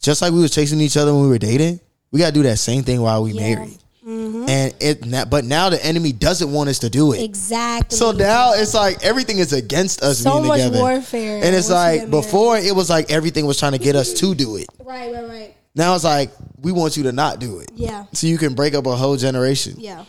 just 0.00 0.22
like 0.22 0.32
we 0.32 0.40
was 0.40 0.50
chasing 0.50 0.80
each 0.80 0.96
other 0.96 1.12
when 1.12 1.22
we 1.22 1.28
were 1.28 1.38
dating, 1.38 1.80
we 2.10 2.18
gotta 2.18 2.32
do 2.32 2.42
that 2.44 2.58
same 2.58 2.82
thing 2.82 3.00
while 3.00 3.22
we 3.22 3.32
Yeah. 3.32 3.54
married. 3.56 3.78
Mm-hmm. 4.06 4.48
And 4.48 4.74
it, 4.80 5.30
but 5.30 5.44
now 5.44 5.70
the 5.70 5.84
enemy 5.84 6.10
doesn't 6.12 6.50
want 6.50 6.68
us 6.68 6.80
to 6.80 6.90
do 6.90 7.12
it. 7.12 7.22
Exactly. 7.22 7.96
So 7.96 8.10
now 8.10 8.52
it's 8.54 8.74
like 8.74 9.02
everything 9.04 9.38
is 9.38 9.52
against 9.52 10.02
us 10.02 10.18
So 10.18 10.32
being 10.34 10.46
much 10.48 10.58
together. 10.60 10.80
warfare 10.80 11.36
And 11.42 11.54
it's 11.54 11.70
like 11.70 12.10
before 12.10 12.58
it 12.58 12.74
was 12.74 12.90
like 12.90 13.12
everything 13.12 13.46
was 13.46 13.58
trying 13.60 13.72
to 13.72 13.78
get 13.78 13.94
us 13.94 14.12
to 14.14 14.34
do 14.34 14.56
it. 14.56 14.66
right, 14.84 15.14
right, 15.14 15.28
right. 15.28 15.54
Now 15.76 15.94
it's 15.94 16.02
like 16.02 16.32
we 16.60 16.72
want 16.72 16.96
you 16.96 17.04
to 17.04 17.12
not 17.12 17.38
do 17.38 17.60
it. 17.60 17.70
Yeah, 17.76 18.06
So 18.12 18.26
you 18.26 18.38
can 18.38 18.54
break 18.54 18.74
up 18.74 18.86
a 18.86 18.96
whole 18.96 19.16
generation. 19.16 19.74
yeah. 19.78 20.04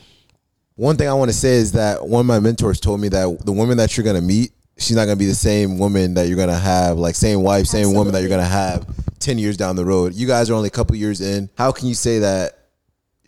One 0.76 0.98
thing 0.98 1.08
I 1.08 1.14
want 1.14 1.30
to 1.30 1.38
say 1.38 1.52
is 1.58 1.74
that 1.74 2.04
one 2.08 2.22
of 2.22 2.26
my 2.26 2.40
mentors 2.40 2.80
told 2.80 3.00
me 3.00 3.08
that 3.10 3.46
the 3.46 3.52
woman 3.52 3.78
that 3.78 3.96
you're 3.96 4.04
gonna 4.04 4.22
meet, 4.22 4.54
she's 4.84 4.96
not 4.96 5.06
gonna 5.06 5.16
be 5.16 5.26
the 5.26 5.36
same 5.36 5.78
woman 5.78 6.14
that 6.16 6.28
you're 6.28 6.38
gonna 6.38 6.58
have, 6.58 6.98
like 6.98 7.16
same 7.16 7.42
wife, 7.42 7.66
same 7.66 7.94
woman 7.94 8.14
that 8.14 8.22
you're 8.22 8.30
gonna 8.30 8.44
have 8.44 8.86
ten 9.20 9.38
years 9.38 9.58
down 9.58 9.76
the 9.76 9.86
road. 9.86 10.14
You 10.14 10.28
guys 10.28 10.50
are 10.50 10.54
only 10.54 10.68
a 10.68 10.72
couple 10.72 10.96
years 10.96 11.22
in. 11.22 11.50
How 11.58 11.72
can 11.72 11.88
you 11.88 11.96
say 11.96 12.20
that 12.20 12.70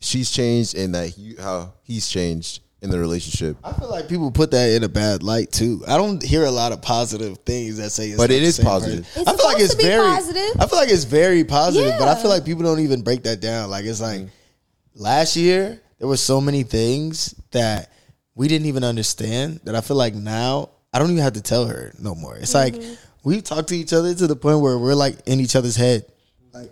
she's 0.02 0.30
changed 0.30 0.76
and 0.76 0.94
that 0.94 1.18
you, 1.18 1.38
how 1.40 1.74
he's 1.84 2.08
changed 2.08 2.62
in 2.82 2.90
the 2.90 3.00
relationship? 3.00 3.58
I 3.64 3.74
feel 3.74 3.90
like 3.90 4.08
people 4.08 4.32
put 4.32 4.52
that 4.52 4.70
in 4.72 4.84
a 4.84 4.90
bad 4.90 5.24
light 5.24 5.52
too. 5.52 5.84
I 5.88 5.98
don't 5.98 6.22
hear 6.22 6.46
a 6.46 6.52
lot 6.52 6.72
of 6.72 6.82
positive 6.82 7.38
things 7.40 7.78
that 7.78 7.92
say, 7.92 8.10
it's 8.10 8.18
But 8.18 8.30
not 8.30 8.36
it 8.36 8.40
the 8.40 8.46
is 8.46 8.56
same 8.58 8.66
positive. 8.66 9.08
It's 9.16 9.28
I 9.28 9.36
feel 9.36 9.46
like 9.46 9.60
it's 9.60 9.72
to 9.72 9.78
be 9.78 9.84
very 9.84 10.08
positive. 10.08 10.62
I 10.62 10.68
feel 10.68 10.80
like 10.80 10.90
it's 10.90 11.04
very 11.06 11.44
positive, 11.44 11.94
but 11.98 12.08
I 12.08 12.22
feel 12.22 12.30
like 12.30 12.46
people 12.46 12.64
don't 12.64 12.82
even 12.82 13.02
break 13.02 13.24
that 13.24 13.40
down. 13.40 13.70
Like 13.70 13.86
it's 13.86 14.02
like 14.02 14.22
mm-hmm. 14.22 15.02
last 15.02 15.36
year 15.36 15.82
there 16.00 16.08
were 16.08 16.18
so 16.18 16.42
many 16.42 16.64
things 16.64 17.34
that 17.52 17.92
we 18.36 18.48
didn't 18.48 18.68
even 18.68 18.84
understand 18.84 19.62
that 19.64 19.76
I 19.76 19.82
feel 19.82 19.98
like 19.98 20.14
now 20.14 20.70
I 20.96 21.00
don't 21.00 21.12
even 21.12 21.22
have 21.24 21.34
to 21.34 21.42
tell 21.42 21.66
her 21.68 21.92
no 22.00 22.16
more. 22.16 22.38
It's 22.38 22.54
like 22.54 22.74
Mm-hmm. 22.76 22.94
we 23.26 23.42
talk 23.42 23.68
to 23.68 23.76
each 23.76 23.92
other 23.92 24.16
to 24.16 24.28
the 24.28 24.36
point 24.36 24.62
where 24.62 24.78
we're 24.78 24.94
like 24.96 25.18
in 25.28 25.42
each 25.42 25.56
other's 25.58 25.76
head. 25.76 26.06
Like 26.54 26.72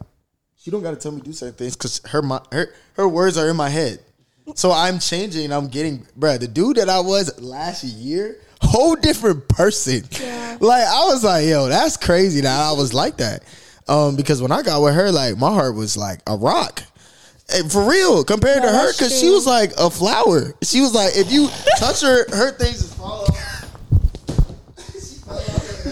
she 0.57 0.71
don't 0.71 0.81
got 0.81 0.91
to 0.91 0.95
tell 0.95 1.11
me 1.11 1.19
to 1.19 1.25
do 1.25 1.33
certain 1.33 1.55
things 1.55 1.75
because 1.75 1.99
her 2.07 2.21
mi- 2.21 2.39
her 2.53 2.73
her 2.93 3.07
words 3.07 3.37
are 3.37 3.49
in 3.49 3.57
my 3.57 3.67
head. 3.69 3.99
So 4.55 4.71
I'm 4.71 4.99
changing. 4.99 5.51
I'm 5.51 5.67
getting, 5.67 6.05
bruh, 6.17 6.39
the 6.39 6.47
dude 6.47 6.77
that 6.77 6.87
I 6.89 6.99
was 7.01 7.39
last 7.41 7.83
year, 7.83 8.37
whole 8.61 8.95
different 8.95 9.47
person. 9.49 10.03
Yeah. 10.11 10.41
Like 10.61 10.87
I 10.87 11.05
was 11.05 11.23
like, 11.25 11.45
yo, 11.47 11.67
that's 11.67 11.97
crazy 11.97 12.39
that 12.41 12.59
I 12.59 12.71
was 12.71 12.93
like 12.93 13.17
that. 13.17 13.43
Um, 13.89 14.15
because 14.15 14.41
when 14.41 14.51
I 14.53 14.61
got 14.61 14.81
with 14.81 14.93
her, 14.95 15.11
like 15.11 15.37
my 15.37 15.51
heart 15.51 15.75
was 15.75 15.97
like 15.97 16.19
a 16.27 16.37
rock. 16.37 16.83
Hey, 17.51 17.67
for 17.67 17.89
real, 17.89 18.23
compared 18.23 18.61
No, 18.63 18.71
to 18.71 18.77
her, 18.77 18.93
because 18.93 19.19
she 19.19 19.29
was 19.29 19.45
like 19.45 19.71
a 19.77 19.89
flower. 19.89 20.53
She 20.61 20.79
was 20.79 20.93
like, 20.93 21.17
if 21.17 21.29
you 21.31 21.49
touch 21.77 22.01
her, 22.01 22.29
her 22.33 22.51
things 22.51 22.81
just 22.83 22.95
fall 22.95 23.23
off. 23.23 23.52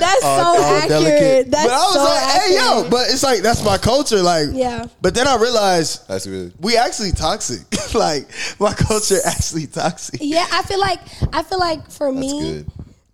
That's 0.02 0.24
all 0.24 0.56
so 0.58 0.64
accurate. 0.64 0.90
delicate. 0.90 1.52
That's 1.52 1.68
but 1.68 1.74
I 1.74 1.78
was 1.78 1.94
so 1.94 2.04
like, 2.04 2.42
hey, 2.42 2.56
yo, 2.56 2.62
accurate. 2.74 2.92
but 2.92 3.08
it's 3.10 3.24
like 3.24 3.42
that's 3.42 3.64
my 3.64 3.78
culture. 3.78 4.22
Like, 4.22 4.50
Yeah. 4.52 4.86
But 5.02 5.16
then 5.16 5.28
I 5.28 5.36
realized 5.38 6.08
That's 6.08 6.26
good. 6.26 6.54
we 6.60 6.76
actually 6.78 7.12
toxic. 7.12 7.62
like 7.94 8.28
my 8.60 8.74
culture 8.74 9.18
actually 9.26 9.68
toxic. 9.68 10.20
Yeah, 10.22 10.46
I 10.52 10.62
feel 10.64 10.80
like 10.80 11.00
I 11.34 11.44
feel 11.44 11.60
like 11.60 11.90
for 11.92 12.12
That's 12.14 12.22
me, 12.22 12.42
good. 12.42 12.72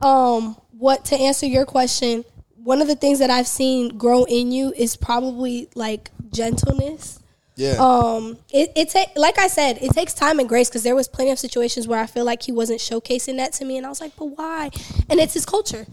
um, 0.07 0.55
what 0.77 1.05
to 1.05 1.15
answer 1.15 1.45
your 1.45 1.65
question, 1.65 2.23
one 2.63 2.81
of 2.81 2.87
the 2.87 2.95
things 2.95 3.19
that 3.19 3.29
I've 3.29 3.47
seen 3.47 3.97
grow 3.97 4.23
in 4.25 4.51
you 4.51 4.73
is 4.75 4.95
probably 4.95 5.69
like 5.75 6.11
gentleness. 6.31 7.19
Yeah. 7.55 7.75
Um, 7.79 8.37
it 8.53 8.71
it 8.75 8.89
take 8.89 9.09
like 9.15 9.39
I 9.39 9.47
said, 9.47 9.79
it 9.81 9.91
takes 9.93 10.13
time 10.13 10.37
and 10.39 10.47
grace 10.47 10.69
because 10.69 10.83
there 10.83 10.95
was 10.95 11.07
plenty 11.07 11.31
of 11.31 11.39
situations 11.39 11.87
where 11.87 11.99
I 11.99 12.05
feel 12.05 12.23
like 12.23 12.43
he 12.43 12.51
wasn't 12.51 12.79
showcasing 12.79 13.37
that 13.37 13.53
to 13.53 13.65
me, 13.65 13.77
and 13.77 13.85
I 13.85 13.89
was 13.89 13.99
like, 13.99 14.15
but 14.15 14.25
why? 14.25 14.69
And 15.09 15.19
it's 15.19 15.33
his 15.33 15.45
culture. 15.45 15.87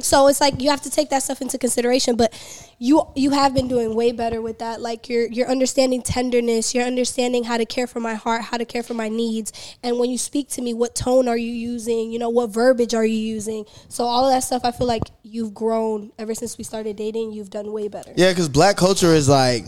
So 0.00 0.28
it's 0.28 0.40
like 0.40 0.60
you 0.60 0.68
have 0.70 0.82
to 0.82 0.90
take 0.90 1.08
that 1.10 1.22
stuff 1.22 1.40
into 1.40 1.56
consideration. 1.56 2.16
But 2.16 2.34
you 2.78 3.08
you 3.14 3.30
have 3.30 3.54
been 3.54 3.68
doing 3.68 3.94
way 3.94 4.12
better 4.12 4.42
with 4.42 4.58
that. 4.58 4.80
Like 4.80 5.08
you're 5.08 5.26
you're 5.26 5.48
understanding 5.48 6.02
tenderness, 6.02 6.74
you're 6.74 6.84
understanding 6.84 7.44
how 7.44 7.56
to 7.56 7.64
care 7.64 7.86
for 7.86 8.00
my 8.00 8.14
heart, 8.14 8.42
how 8.42 8.58
to 8.58 8.64
care 8.64 8.82
for 8.82 8.94
my 8.94 9.08
needs, 9.08 9.76
and 9.82 9.98
when 9.98 10.10
you 10.10 10.18
speak 10.18 10.48
to 10.50 10.62
me, 10.62 10.74
what 10.74 10.94
tone 10.94 11.26
are 11.28 11.36
you 11.36 11.52
using? 11.52 12.10
You 12.12 12.18
know, 12.18 12.28
what 12.28 12.50
verbiage 12.50 12.94
are 12.94 13.04
you 13.04 13.16
using? 13.16 13.64
So 13.88 14.04
all 14.04 14.26
of 14.26 14.32
that 14.32 14.40
stuff, 14.40 14.62
I 14.64 14.72
feel 14.72 14.86
like 14.86 15.04
you've 15.22 15.54
grown 15.54 16.12
ever 16.18 16.34
since 16.34 16.58
we 16.58 16.64
started 16.64 16.96
dating. 16.96 17.32
You've 17.32 17.50
done 17.50 17.72
way 17.72 17.88
better. 17.88 18.12
Yeah, 18.14 18.30
because 18.32 18.48
black 18.48 18.76
culture 18.76 19.14
is 19.14 19.28
like, 19.28 19.64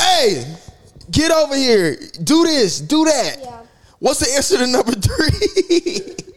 hey, 0.00 0.56
get 1.10 1.30
over 1.30 1.54
here, 1.54 1.96
do 2.24 2.44
this, 2.44 2.80
do 2.80 3.04
that. 3.04 3.36
Yeah. 3.40 3.62
What's 3.98 4.20
the 4.20 4.34
answer 4.34 4.58
to 4.58 4.66
number 4.66 4.92
three? 4.92 6.16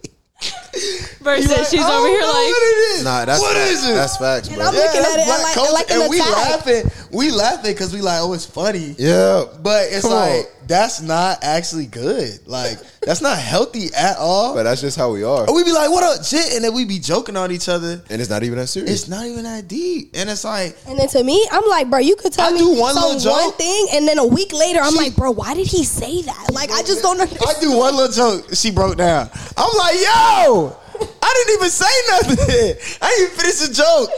Versus 1.20 1.52
Like, 1.52 1.68
she's 1.68 1.84
over 1.84 2.08
here 2.08 2.22
like, 2.24 2.50
what 2.50 2.64
it 2.64 2.80
is. 2.96 3.04
Nah, 3.04 3.26
that's 3.26 3.42
what 3.42 3.56
facts. 3.56 3.72
is 3.72 3.90
it? 3.90 3.94
That's 3.94 4.18
facts, 4.18 4.48
bro. 4.48 4.58
And 4.60 4.64
I'm 4.64 4.74
looking 4.76 5.02
that's 5.02 5.14
at 5.16 5.20
it 5.20 5.26
black 5.26 5.44
like- 5.44 5.54
culture, 5.56 5.74
like 5.74 5.92
and 5.92 6.10
we 6.10 6.20
laughing. 6.20 6.84
We 7.12 7.32
laughing 7.32 7.72
because 7.74 7.94
we 7.94 8.02
like, 8.02 8.20
oh, 8.22 8.34
it's 8.34 8.46
funny. 8.46 8.96
yeah, 8.98 9.46
But 9.62 9.88
it's 9.90 10.02
Come 10.02 10.14
on. 10.14 10.30
like 10.30 10.46
that's 10.68 11.02
not 11.02 11.40
actually 11.42 11.88
good. 11.88 12.40
Like 12.46 12.78
that's 13.02 13.22
not 13.22 13.38
healthy 13.40 13.88
at 13.98 14.18
all. 14.18 14.54
but 14.54 14.64
that's 14.64 14.82
just 14.82 14.96
how 14.98 15.12
we 15.12 15.24
are, 15.24 15.46
and 15.48 15.56
we 15.56 15.64
be 15.64 15.72
like, 15.72 15.90
"What 15.90 16.04
up, 16.04 16.24
shit?" 16.24 16.54
And 16.54 16.64
then 16.64 16.74
we 16.76 16.86
be 16.86 17.00
joking 17.00 17.36
on 17.36 17.52
each 17.52 17.68
other. 17.68 18.04
and 18.10 18.22
it's 18.22 18.30
not 18.30 18.44
even 18.44 18.60
that 18.60 18.68
serious. 18.68 18.92
It's 18.92 19.08
not 19.10 19.26
even 19.26 19.44
that 19.46 19.68
deep. 19.68 20.12
And 20.14 20.30
it's 20.30 20.44
like, 20.44 20.78
And 20.88 21.00
then 21.00 21.08
to 21.10 21.24
me, 21.24 21.48
I'm 21.52 21.66
like, 21.68 21.90
bro, 21.90 22.00
you 22.00 22.16
could 22.16 22.34
tell 22.34 22.50
I 22.50 22.52
me 22.52 22.60
do 22.60 22.80
one 22.80 22.94
some 22.94 23.14
little 23.16 23.32
one 23.32 23.52
thing, 23.54 23.88
and 23.94 24.08
then 24.08 24.20
a 24.20 24.26
week 24.28 24.54
later, 24.54 24.80
I'm 24.80 24.92
She- 24.92 24.98
like, 24.98 25.16
bro, 25.16 25.32
why 25.32 25.56
did 25.56 25.66
he 25.66 25.84
say 25.84 26.22
that? 26.22 26.50
Like, 26.54 26.70
I 26.72 26.84
just 26.84 27.02
don't 27.02 27.20
understand. 27.20 27.50
I 27.58 27.60
do 27.60 27.76
one 27.76 27.96
little 27.96 28.12
joke. 28.14 28.54
She 28.54 28.70
broke 28.70 28.98
down. 28.98 29.30
I'm 29.58 29.76
like, 29.78 29.96
yo, 30.00 30.78
I 31.02 31.34
didn't 31.34 31.60
even 31.60 31.70
say 31.70 31.86
nothing. 32.10 32.98
I 33.02 33.10
didn't 33.10 33.24
even 33.24 33.38
finish 33.38 33.60
the 33.60 33.74
joke. 33.74 34.10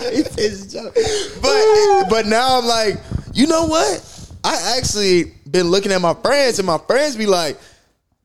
I 0.00 0.10
didn't 0.10 0.32
finish 0.32 0.58
the 0.60 0.68
joke. 0.70 0.94
But 1.42 2.10
but 2.10 2.26
now 2.26 2.58
I'm 2.58 2.66
like, 2.66 2.96
you 3.32 3.46
know 3.46 3.66
what? 3.66 4.08
I 4.44 4.76
actually 4.78 5.32
been 5.50 5.68
looking 5.68 5.92
at 5.92 6.00
my 6.00 6.14
friends, 6.14 6.58
and 6.58 6.66
my 6.66 6.78
friends 6.78 7.16
be 7.16 7.26
like, 7.26 7.58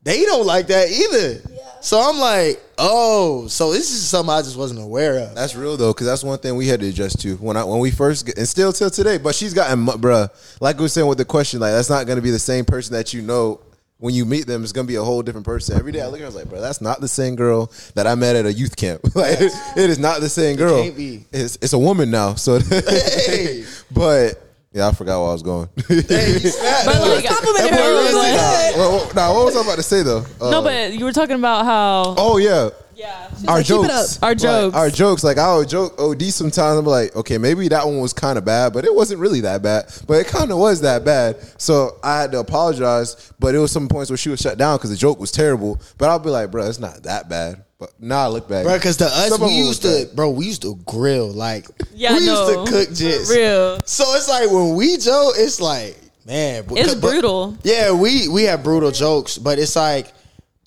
they 0.03 0.24
don't 0.26 0.45
like 0.45 0.68
that 0.68 0.89
either. 0.89 1.41
So 1.82 2.01
I'm 2.01 2.18
like, 2.18 2.62
oh, 2.78 3.47
so 3.47 3.72
this 3.72 3.91
is 3.91 4.08
something 4.08 4.34
I 4.34 4.41
just 4.41 4.58
wasn't 4.58 4.82
aware 4.82 5.20
of. 5.20 5.36
That's 5.36 5.55
real 5.55 5.78
though, 5.78 5.93
because 5.93 6.08
that's 6.08 6.24
one 6.24 6.39
thing 6.39 6.55
we 6.55 6.68
had 6.68 6.80
to 6.80 6.89
adjust 6.89 7.22
to 7.22 7.36
when 7.38 7.55
I 7.55 7.64
when 7.64 7.80
we 7.80 7.91
first 7.91 8.26
get, 8.26 8.38
and 8.38 8.47
still 8.47 8.74
till 8.74 8.89
today. 8.89 9.18
But 9.18 9.36
she's 9.36 9.53
gotten, 9.53 9.86
bruh. 9.86 10.30
Like 10.60 10.78
we 10.78 10.84
were 10.84 10.89
saying 10.89 11.08
with 11.08 11.18
the 11.18 11.26
question, 11.26 11.60
like 11.60 11.74
that's 11.74 11.89
not 11.89 12.08
gonna 12.08 12.22
be 12.22 12.32
the 12.32 12.39
same 12.39 12.66
person 12.66 12.93
that 12.93 13.14
you 13.14 13.22
know 13.22 13.60
when 14.00 14.14
you 14.14 14.26
meet 14.26 14.48
them. 14.48 14.64
It's 14.64 14.72
gonna 14.72 14.88
be 14.88 14.95
a 14.95 15.04
whole 15.04 15.22
different 15.22 15.45
person. 15.45 15.78
Every 15.78 15.91
day 15.91 16.02
I 16.02 16.06
look 16.08 16.16
at 16.16 16.20
her, 16.20 16.26
I 16.26 16.28
was 16.28 16.36
like, 16.36 16.50
bro, 16.50 16.62
that's 16.62 16.82
not 16.82 17.02
the 17.02 17.08
same 17.08 17.36
girl 17.36 17.72
that 17.95 18.06
I 18.08 18.16
met 18.16 18.36
at 18.36 18.45
a 18.45 18.54
youth 18.54 18.76
camp. 18.76 19.02
like 19.16 19.38
it 19.39 19.89
is 19.89 20.00
not 20.00 20.22
the 20.22 20.30
same 20.30 20.56
girl. 20.56 20.82
can't 20.84 20.95
be. 20.95 21.26
It's 21.32 21.58
it's 21.62 21.74
a 21.74 21.80
woman 21.80 22.12
now. 22.12 22.36
So, 22.36 22.60
Hey. 22.70 23.66
but 23.91 24.41
yeah, 24.74 24.88
I 24.88 24.91
forgot 24.91 25.20
where 25.22 25.30
I 25.30 25.34
was 25.34 25.43
going. 25.43 25.70
but 25.76 25.88
like, 25.88 27.26
complimented 27.26 27.72
her. 27.72 27.78
really 27.80 28.14
Like, 28.14 28.34
did. 28.34 28.76
Well, 28.78 28.91
well, 28.98 29.12
nah, 29.16 29.34
what 29.34 29.45
was 29.45 29.56
I 29.56 29.62
about 29.62 29.76
to 29.78 29.84
say 29.84 30.04
though? 30.04 30.26
no, 30.39 30.60
Uh, 30.60 30.62
but 30.62 30.93
you 30.93 31.04
were 31.06 31.14
talking 31.14 31.36
about 31.36 31.66
how, 31.66 32.14
oh 32.18 32.38
yeah, 32.38 32.70
yeah, 32.98 33.30
our 33.48 33.58
like, 33.58 33.66
"Keep 33.68 33.76
it 33.84 33.88
jokes, 33.88 34.18
up." 34.18 34.24
Our 34.24 34.30
Like, 34.32 34.38
jokes. 34.39 34.76
our 34.76 34.89
jokes. 34.89 35.24
Like 35.24 35.38
I 35.38 35.56
would 35.56 35.70
joke 35.70 36.00
OD 36.00 36.24
sometimes. 36.32 36.80
I'm 36.80 36.86
like, 36.86 37.16
okay, 37.16 37.38
maybe 37.38 37.68
that 37.68 37.86
one 37.86 38.00
was 38.00 38.12
kind 38.14 38.38
of 38.38 38.43
bad, 38.45 38.74
but 38.74 38.84
it 38.86 38.93
wasn't 38.93 39.20
really 39.20 39.41
that 39.41 39.62
bad. 39.62 39.86
But 40.08 40.16
it 40.20 40.28
kind 40.28 40.52
of 40.52 40.58
was 40.58 40.82
that 40.82 41.06
bad. 41.06 41.38
So 41.58 41.98
I 42.04 42.22
had 42.22 42.32
to 42.34 42.39
apologize. 42.39 43.32
But 43.39 43.54
it 43.54 43.60
was 43.60 43.72
some 43.72 43.88
points 43.88 44.10
where 44.10 44.18
she 44.18 44.30
was 44.30 44.39
shut 44.41 44.58
down 44.58 44.78
because 44.78 44.89
the 44.89 44.95
joke 44.98 45.20
was 45.20 45.32
terrible. 45.32 45.80
But 46.00 46.10
I'll 46.10 46.18
be 46.20 46.30
like, 46.32 46.50
bro, 46.52 46.68
it's 46.68 46.80
not 46.80 47.04
that 47.04 47.30
bad. 47.30 47.64
But 47.80 47.91
now 48.00 48.24
I 48.24 48.28
look 48.30 48.50
back, 48.50 48.66
Bro, 48.66 48.74
because 48.78 48.98
to 48.98 49.06
us, 49.06 49.30
Some 49.30 49.41
we 49.41 49.50
used 49.50 49.84
was 49.84 50.08
to, 50.08 50.16
bro, 50.16 50.32
we 50.32 50.48
used 50.48 50.64
to 50.64 50.80
grill. 50.88 51.28
Like, 51.30 51.68
Yeah, 51.93 52.14
we 52.18 52.26
no. 52.26 52.50
used 52.50 52.72
to 52.72 52.72
cook 52.78 52.89
jits. 52.89 53.30
real. 53.30 53.80
So 53.86 54.04
it's 54.16 54.28
like 54.28 54.50
when 54.50 54.74
we 54.74 54.98
joke, 54.98 55.36
it's 55.38 55.62
like, 55.62 55.95
man, 56.26 56.64
but- 56.68 56.80
It's 56.80 56.95
but- 56.95 57.02
brutal. 57.12 57.56
yeah, 57.62 57.91
we 57.91 58.28
we 58.30 58.45
have 58.45 58.64
brutal 58.64 58.89
jokes, 58.89 59.38
but 59.38 59.60
it's 59.60 59.76
like 59.76 60.12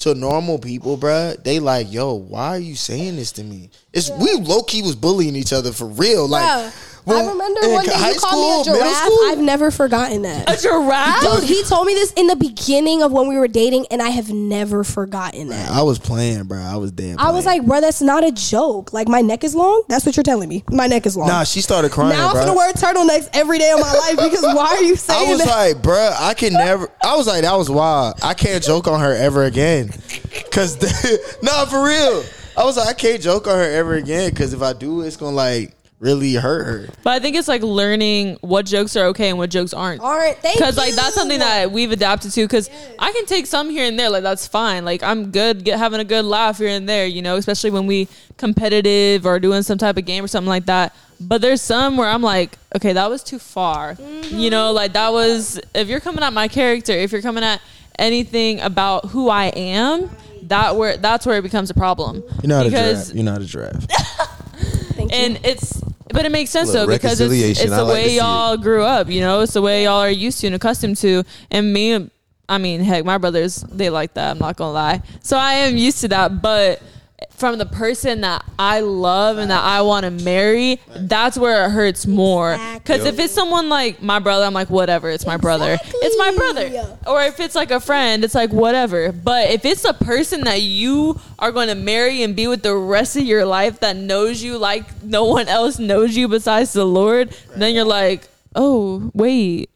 to 0.00 0.14
normal 0.14 0.58
people, 0.58 0.96
bruh, 0.98 1.42
they 1.44 1.60
like, 1.60 1.92
yo, 1.92 2.14
why 2.14 2.48
are 2.48 2.58
you 2.58 2.74
saying 2.74 3.16
this 3.16 3.32
to 3.32 3.44
me? 3.44 3.70
It's 3.92 4.10
we 4.10 4.32
low 4.32 4.62
key 4.62 4.82
was 4.82 4.96
bullying 4.96 5.36
each 5.36 5.52
other 5.52 5.72
for 5.72 5.86
real. 5.86 6.26
Like, 6.26 6.72
when- 7.04 7.16
I 7.16 7.28
remember 7.30 7.60
one 7.70 7.84
day 7.86 8.12
you 8.12 8.20
called 8.20 8.64
me 8.66 8.72
a 8.72 8.76
giraffe. 8.76 9.10
I've 9.26 9.38
never 9.38 9.70
forgotten 9.70 10.22
that. 10.22 10.48
A 10.50 10.60
giraffe? 10.60 11.22
Dude, 11.40 11.44
he 11.48 11.62
told 11.64 11.86
me 11.86 11.94
this 11.94 12.12
in 12.12 12.26
the 12.26 12.36
beginning 12.36 13.02
of 13.02 13.12
when 13.12 13.28
we 13.28 13.36
were 13.36 13.48
dating, 13.48 13.86
and 13.90 14.00
I 14.02 14.08
have 14.10 14.30
never 14.30 14.84
forgotten 14.84 15.48
that. 15.48 15.70
I 15.70 15.82
was 15.82 15.98
playing, 15.98 16.44
bro. 16.44 16.58
I 16.58 16.76
was 16.76 16.92
damn. 16.92 17.18
I 17.18 17.30
was 17.30 17.46
like, 17.46 17.64
bro, 17.66 17.80
that's 17.80 18.00
not 18.02 18.24
a 18.24 18.32
joke. 18.32 18.92
Like, 18.92 19.08
my 19.08 19.20
neck 19.20 19.44
is 19.44 19.54
long? 19.54 19.82
That's 19.88 20.04
what 20.06 20.16
you're 20.16 20.22
telling 20.24 20.48
me. 20.48 20.64
My 20.70 20.86
neck 20.86 21.06
is 21.06 21.16
long. 21.16 21.28
nah, 21.28 21.44
she 21.44 21.60
started 21.60 21.90
crying, 21.90 22.16
now 22.16 22.28
I'm 22.28 22.32
bro. 22.32 22.44
gonna 22.46 22.56
wear 22.56 22.72
turtlenecks 22.72 23.28
every 23.32 23.58
day 23.58 23.70
of 23.70 23.80
my 23.80 23.92
life 23.92 24.16
because 24.16 24.42
why 24.42 24.76
are 24.76 24.82
you 24.82 24.96
saying 24.96 25.28
I 25.28 25.30
was 25.32 25.44
that? 25.44 25.48
like, 25.48 25.76
bruh, 25.82 26.14
I 26.20 26.34
can 26.34 26.52
never. 26.52 26.88
I 27.02 27.16
was 27.16 27.26
like, 27.26 27.42
that 27.42 27.54
was 27.56 27.70
wild. 27.70 28.14
I 28.22 28.34
can't 28.34 28.62
joke 28.62 28.86
on 28.88 29.00
her 29.00 29.14
ever 29.14 29.44
again. 29.44 29.90
Cause, 30.50 30.76
the, 30.76 31.38
nah, 31.42 31.64
for 31.66 31.84
real. 31.84 32.22
I 32.56 32.64
was 32.64 32.76
like, 32.76 32.88
I 32.88 32.92
can't 32.92 33.22
joke 33.22 33.46
on 33.46 33.56
her 33.56 33.70
ever 33.70 33.94
again. 33.94 34.34
Cause 34.34 34.52
if 34.52 34.60
I 34.62 34.72
do, 34.72 35.00
it's 35.02 35.16
gonna 35.16 35.34
like 35.36 35.74
really 36.00 36.32
hurt 36.34 36.64
her. 36.64 36.88
But 37.04 37.10
I 37.10 37.18
think 37.20 37.36
it's 37.36 37.46
like 37.46 37.62
learning 37.62 38.38
what 38.40 38.64
jokes 38.66 38.96
are 38.96 39.06
okay 39.08 39.28
and 39.28 39.38
what 39.38 39.50
jokes 39.50 39.74
aren't. 39.74 40.00
Aren't 40.00 40.38
thank 40.38 40.58
Because 40.58 40.76
like 40.76 40.94
that's 40.94 41.14
something 41.14 41.38
that 41.38 41.70
we've 41.70 41.92
adapted 41.92 42.32
to. 42.32 42.44
Because 42.44 42.70
I 42.98 43.12
can 43.12 43.26
take 43.26 43.46
some 43.46 43.70
here 43.70 43.86
and 43.86 43.98
there, 43.98 44.10
like 44.10 44.22
that's 44.22 44.46
fine. 44.46 44.84
Like 44.84 45.02
I'm 45.02 45.30
good 45.30 45.62
get 45.62 45.78
having 45.78 46.00
a 46.00 46.04
good 46.04 46.24
laugh 46.24 46.58
here 46.58 46.68
and 46.68 46.88
there, 46.88 47.06
you 47.06 47.22
know, 47.22 47.36
especially 47.36 47.70
when 47.70 47.86
we 47.86 48.08
competitive 48.38 49.26
or 49.26 49.38
doing 49.38 49.62
some 49.62 49.78
type 49.78 49.98
of 49.98 50.06
game 50.06 50.24
or 50.24 50.28
something 50.28 50.48
like 50.48 50.66
that. 50.66 50.96
But 51.20 51.42
there's 51.42 51.60
some 51.60 51.98
where 51.98 52.08
I'm 52.08 52.22
like, 52.22 52.56
okay, 52.74 52.94
that 52.94 53.10
was 53.10 53.22
too 53.22 53.38
far. 53.38 53.96
You 54.30 54.48
know, 54.48 54.68
mm-hmm. 54.68 54.76
like 54.76 54.94
that 54.94 55.12
was 55.12 55.60
if 55.74 55.88
you're 55.88 56.00
coming 56.00 56.24
at 56.24 56.32
my 56.32 56.48
character, 56.48 56.92
if 56.92 57.12
you're 57.12 57.22
coming 57.22 57.44
at 57.44 57.60
anything 57.98 58.60
about 58.60 59.06
who 59.06 59.28
I 59.28 59.46
am, 59.48 60.10
that 60.44 60.76
where 60.76 60.96
that's 60.96 61.26
where 61.26 61.36
it 61.36 61.42
becomes 61.42 61.68
a 61.68 61.74
problem. 61.74 62.24
You 62.42 62.48
know 62.48 62.58
not 62.58 62.64
because 62.64 63.10
a 63.10 63.12
giraffe. 63.12 63.14
You're 63.14 63.24
not 63.24 63.42
a 63.42 63.44
giraffe. 63.44 63.86
Thank 64.94 65.12
you. 65.12 65.18
and 65.18 65.40
it's 65.44 65.82
but 66.12 66.24
it 66.24 66.32
makes 66.32 66.50
sense 66.50 66.72
though 66.72 66.86
because 66.86 67.20
it's, 67.20 67.60
it's 67.60 67.70
the 67.70 67.84
like 67.84 67.94
way 67.94 68.16
y'all 68.16 68.56
grew 68.56 68.82
up 68.82 69.08
you 69.08 69.20
know? 69.20 69.40
It's 69.40 69.54
the 69.54 69.62
way 69.62 69.84
y'all 69.84 70.00
are 70.00 70.10
used 70.10 70.40
to 70.40 70.46
and 70.46 70.56
accustomed 70.56 70.96
to. 70.98 71.24
And 71.50 71.72
me 71.72 72.10
i 72.48 72.58
mean 72.58 72.80
heck 72.80 73.04
my 73.04 73.16
brothers 73.16 73.62
they 73.70 73.90
like 73.90 74.14
that 74.14 74.32
i'm 74.32 74.38
not 74.38 74.56
gonna 74.56 74.72
lie. 74.72 75.02
So 75.22 75.36
i 75.36 75.54
am 75.54 75.76
used 75.76 76.00
to 76.00 76.08
that 76.08 76.42
but 76.42 76.82
from 77.30 77.58
the 77.58 77.66
person 77.66 78.20
that 78.20 78.44
I 78.58 78.80
love 78.80 79.38
and 79.38 79.50
that 79.50 79.62
I 79.64 79.82
want 79.82 80.04
to 80.04 80.10
marry, 80.10 80.80
that's 80.94 81.38
where 81.38 81.64
it 81.64 81.70
hurts 81.70 82.06
more. 82.06 82.58
Because 82.74 83.04
if 83.04 83.18
it's 83.18 83.32
someone 83.32 83.68
like 83.68 84.02
my 84.02 84.18
brother, 84.18 84.44
I'm 84.44 84.52
like, 84.52 84.70
whatever, 84.70 85.10
it's 85.10 85.26
my 85.26 85.36
brother. 85.36 85.78
It's 85.82 86.18
my 86.18 86.32
brother. 86.32 86.96
Or 87.06 87.22
if 87.22 87.40
it's 87.40 87.54
like 87.54 87.70
a 87.70 87.80
friend, 87.80 88.24
it's 88.24 88.34
like, 88.34 88.52
whatever. 88.52 89.12
But 89.12 89.50
if 89.50 89.64
it's 89.64 89.84
a 89.84 89.94
person 89.94 90.42
that 90.42 90.62
you 90.62 91.20
are 91.38 91.52
going 91.52 91.68
to 91.68 91.74
marry 91.74 92.22
and 92.22 92.36
be 92.36 92.46
with 92.46 92.62
the 92.62 92.76
rest 92.76 93.16
of 93.16 93.24
your 93.24 93.44
life 93.44 93.80
that 93.80 93.96
knows 93.96 94.42
you 94.42 94.58
like 94.58 95.02
no 95.02 95.24
one 95.24 95.48
else 95.48 95.78
knows 95.78 96.16
you 96.16 96.28
besides 96.28 96.72
the 96.72 96.84
Lord, 96.84 97.34
then 97.56 97.74
you're 97.74 97.84
like, 97.84 98.28
oh, 98.54 99.10
wait, 99.14 99.70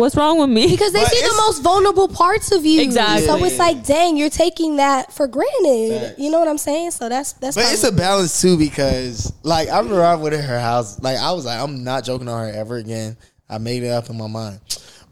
what's 0.00 0.16
wrong 0.16 0.38
with 0.38 0.50
me? 0.50 0.70
because 0.70 0.92
they 0.92 1.00
But 1.02 1.10
see 1.12 1.20
the 1.20 1.34
most 1.46 1.62
vulnerable 1.62 2.08
parts 2.08 2.52
of 2.52 2.64
you. 2.64 2.80
Exactly. 2.80 3.26
So 3.26 3.42
it's 3.44 3.58
like, 3.58 3.84
dang, 3.84 4.16
you're 4.16 4.30
taking 4.30 4.76
that 4.76 5.12
for 5.12 5.26
granted. 5.26 6.00
Facts. 6.00 6.18
You 6.18 6.30
know 6.30 6.38
what 6.38 6.48
I'm 6.48 6.58
saying? 6.58 6.92
So 6.92 7.08
that's 7.08 7.32
that's. 7.34 7.56
But 7.56 7.72
it's 7.72 7.84
a 7.84 7.92
balance 7.92 8.40
too 8.40 8.56
because 8.56 9.32
like 9.42 9.68
I 9.68 9.78
remember 9.78 10.02
I 10.02 10.14
went 10.14 10.34
to 10.34 10.42
her 10.42 10.60
house. 10.60 11.00
Like 11.02 11.18
I 11.18 11.32
was 11.32 11.44
like, 11.46 11.60
I'm 11.60 11.84
not 11.84 12.04
joking 12.04 12.28
on 12.28 12.48
her 12.48 12.52
ever 12.52 12.76
again. 12.76 13.16
I 13.48 13.58
made 13.58 13.82
it 13.82 13.90
up 13.90 14.10
in 14.10 14.16
my 14.16 14.26
mind. 14.26 14.60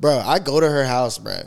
Bro, 0.01 0.19
I 0.19 0.39
go 0.39 0.61
to 0.61 0.69
her 0.69 0.85
house, 0.85 1.19
bro. 1.19 1.41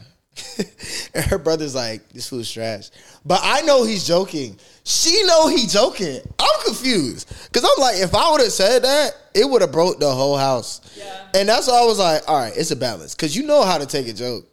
and 1.14 1.26
her 1.26 1.38
brother's 1.38 1.76
like, 1.76 2.08
this 2.10 2.30
food's 2.30 2.52
trash. 2.52 2.90
But 3.26 3.40
I 3.44 3.62
know 3.62 3.84
he's 3.84 4.08
joking. 4.08 4.58
She 4.84 5.24
know 5.24 5.48
he 5.48 5.68
joking. 5.68 6.22
I'm 6.40 6.47
confused. 6.68 7.28
Cause 7.54 7.64
I'm 7.64 7.82
like, 7.82 7.98
if 7.98 8.14
I 8.14 8.32
would 8.32 8.42
have 8.42 8.52
said 8.52 8.84
that, 8.84 9.12
it 9.34 9.50
would 9.50 9.62
have 9.62 9.72
broke 9.72 10.00
the 10.00 10.12
whole 10.12 10.38
house. 10.38 10.82
Yeah. 10.98 11.28
And 11.34 11.50
that's 11.50 11.68
why 11.68 11.82
I 11.82 11.86
was 11.86 12.00
like, 12.00 12.22
all 12.28 12.40
right, 12.40 12.54
it's 12.56 12.72
a 12.72 12.76
balance. 12.76 13.16
Cause 13.16 13.36
you 13.36 13.44
know 13.44 13.64
how 13.64 13.78
to 13.78 13.86
take 13.86 14.08
a 14.08 14.14
joke. 14.14 14.46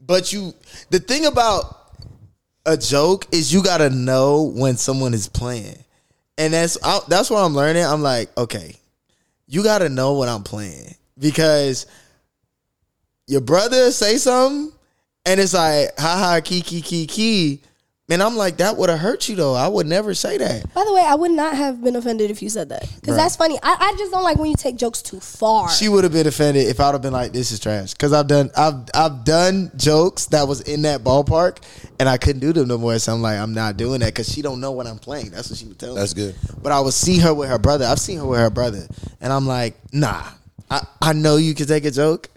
But 0.00 0.32
you 0.32 0.54
the 0.90 0.98
thing 0.98 1.26
about 1.26 1.80
a 2.66 2.76
joke 2.76 3.26
is 3.32 3.52
you 3.52 3.62
gotta 3.62 3.90
know 3.90 4.42
when 4.54 4.76
someone 4.76 5.14
is 5.14 5.28
playing, 5.28 5.78
and 6.38 6.52
that's 6.52 6.78
I, 6.82 7.00
that's 7.08 7.30
what 7.30 7.38
I'm 7.38 7.54
learning. 7.54 7.84
I'm 7.84 8.02
like, 8.02 8.36
okay, 8.36 8.76
you 9.46 9.62
gotta 9.62 9.88
know 9.88 10.18
when 10.18 10.28
I'm 10.28 10.42
playing 10.42 10.94
because 11.18 11.86
your 13.26 13.40
brother 13.40 13.90
say 13.92 14.16
something, 14.16 14.72
and 15.26 15.40
it's 15.40 15.54
like, 15.54 15.90
ha 15.98 16.16
ha, 16.16 16.40
key 16.42 17.60
and 18.10 18.22
I'm 18.22 18.36
like, 18.36 18.56
that 18.58 18.76
would 18.76 18.90
have 18.90 18.98
hurt 18.98 19.28
you 19.28 19.36
though. 19.36 19.54
I 19.54 19.68
would 19.68 19.86
never 19.86 20.14
say 20.14 20.38
that. 20.38 20.74
By 20.74 20.84
the 20.84 20.92
way, 20.92 21.02
I 21.06 21.14
would 21.14 21.30
not 21.30 21.54
have 21.54 21.82
been 21.82 21.96
offended 21.96 22.30
if 22.30 22.42
you 22.42 22.48
said 22.48 22.68
that 22.70 22.88
because 23.00 23.16
that's 23.16 23.36
funny. 23.36 23.58
I, 23.62 23.76
I 23.78 23.94
just 23.98 24.12
don't 24.12 24.24
like 24.24 24.38
when 24.38 24.50
you 24.50 24.56
take 24.56 24.76
jokes 24.76 25.02
too 25.02 25.20
far. 25.20 25.70
She 25.70 25.88
would 25.88 26.04
have 26.04 26.12
been 26.12 26.26
offended 26.26 26.66
if 26.66 26.80
I 26.80 26.86
would 26.88 26.94
have 26.94 27.02
been 27.02 27.12
like, 27.12 27.32
"This 27.32 27.52
is 27.52 27.60
trash." 27.60 27.92
Because 27.92 28.12
I've 28.12 28.26
done, 28.26 28.50
I've, 28.56 28.84
I've 28.94 29.24
done 29.24 29.70
jokes 29.76 30.26
that 30.26 30.46
was 30.48 30.60
in 30.62 30.82
that 30.82 31.02
ballpark, 31.02 31.58
and 31.98 32.08
I 32.08 32.18
couldn't 32.18 32.40
do 32.40 32.52
them 32.52 32.68
no 32.68 32.78
more. 32.78 32.98
So 32.98 33.12
I'm 33.12 33.22
like, 33.22 33.38
I'm 33.38 33.54
not 33.54 33.76
doing 33.76 34.00
that 34.00 34.06
because 34.06 34.32
she 34.32 34.42
don't 34.42 34.60
know 34.60 34.72
what 34.72 34.86
I'm 34.86 34.98
playing. 34.98 35.30
That's 35.30 35.50
what 35.50 35.58
she 35.58 35.66
would 35.66 35.78
tell 35.78 35.94
me. 35.94 36.00
That's 36.00 36.14
good. 36.14 36.34
But 36.62 36.72
I 36.72 36.80
would 36.80 36.94
see 36.94 37.18
her 37.18 37.32
with 37.32 37.48
her 37.48 37.58
brother. 37.58 37.86
I've 37.86 38.00
seen 38.00 38.18
her 38.18 38.26
with 38.26 38.40
her 38.40 38.50
brother, 38.50 38.86
and 39.20 39.32
I'm 39.32 39.46
like, 39.46 39.76
Nah, 39.92 40.22
I, 40.70 40.86
I 41.00 41.12
know 41.12 41.36
you 41.36 41.54
can 41.54 41.66
take 41.66 41.84
a 41.84 41.90
joke, 41.90 42.28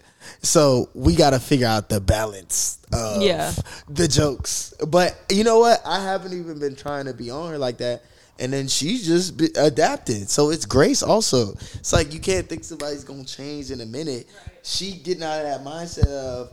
so 0.44 0.88
we 0.94 1.14
got 1.16 1.30
to 1.30 1.40
figure 1.40 1.66
out 1.66 1.88
the 1.88 2.00
balance 2.00 2.78
of 2.92 3.22
Yeah. 3.22 3.52
the 3.88 4.06
jokes. 4.08 4.74
But 4.86 5.16
you 5.30 5.44
know 5.44 5.58
what? 5.58 5.80
I 5.84 6.02
haven't 6.02 6.32
even 6.38 6.58
been 6.58 6.76
trying 6.76 7.06
to 7.06 7.14
be 7.14 7.30
on 7.30 7.50
her 7.50 7.58
like 7.58 7.78
that. 7.78 8.02
And 8.38 8.52
then 8.52 8.66
she's 8.66 9.06
just 9.06 9.36
be 9.36 9.48
adapted. 9.56 10.28
So 10.28 10.50
it's 10.50 10.66
grace 10.66 11.02
also. 11.02 11.52
It's 11.74 11.92
like 11.92 12.12
you 12.12 12.18
can't 12.20 12.48
think 12.48 12.64
somebody's 12.64 13.04
gonna 13.04 13.24
change 13.24 13.70
in 13.70 13.80
a 13.80 13.86
minute. 13.86 14.26
She 14.62 14.92
getting 14.92 15.22
out 15.22 15.38
of 15.40 15.44
that 15.44 15.64
mindset 15.64 16.08
of, 16.08 16.50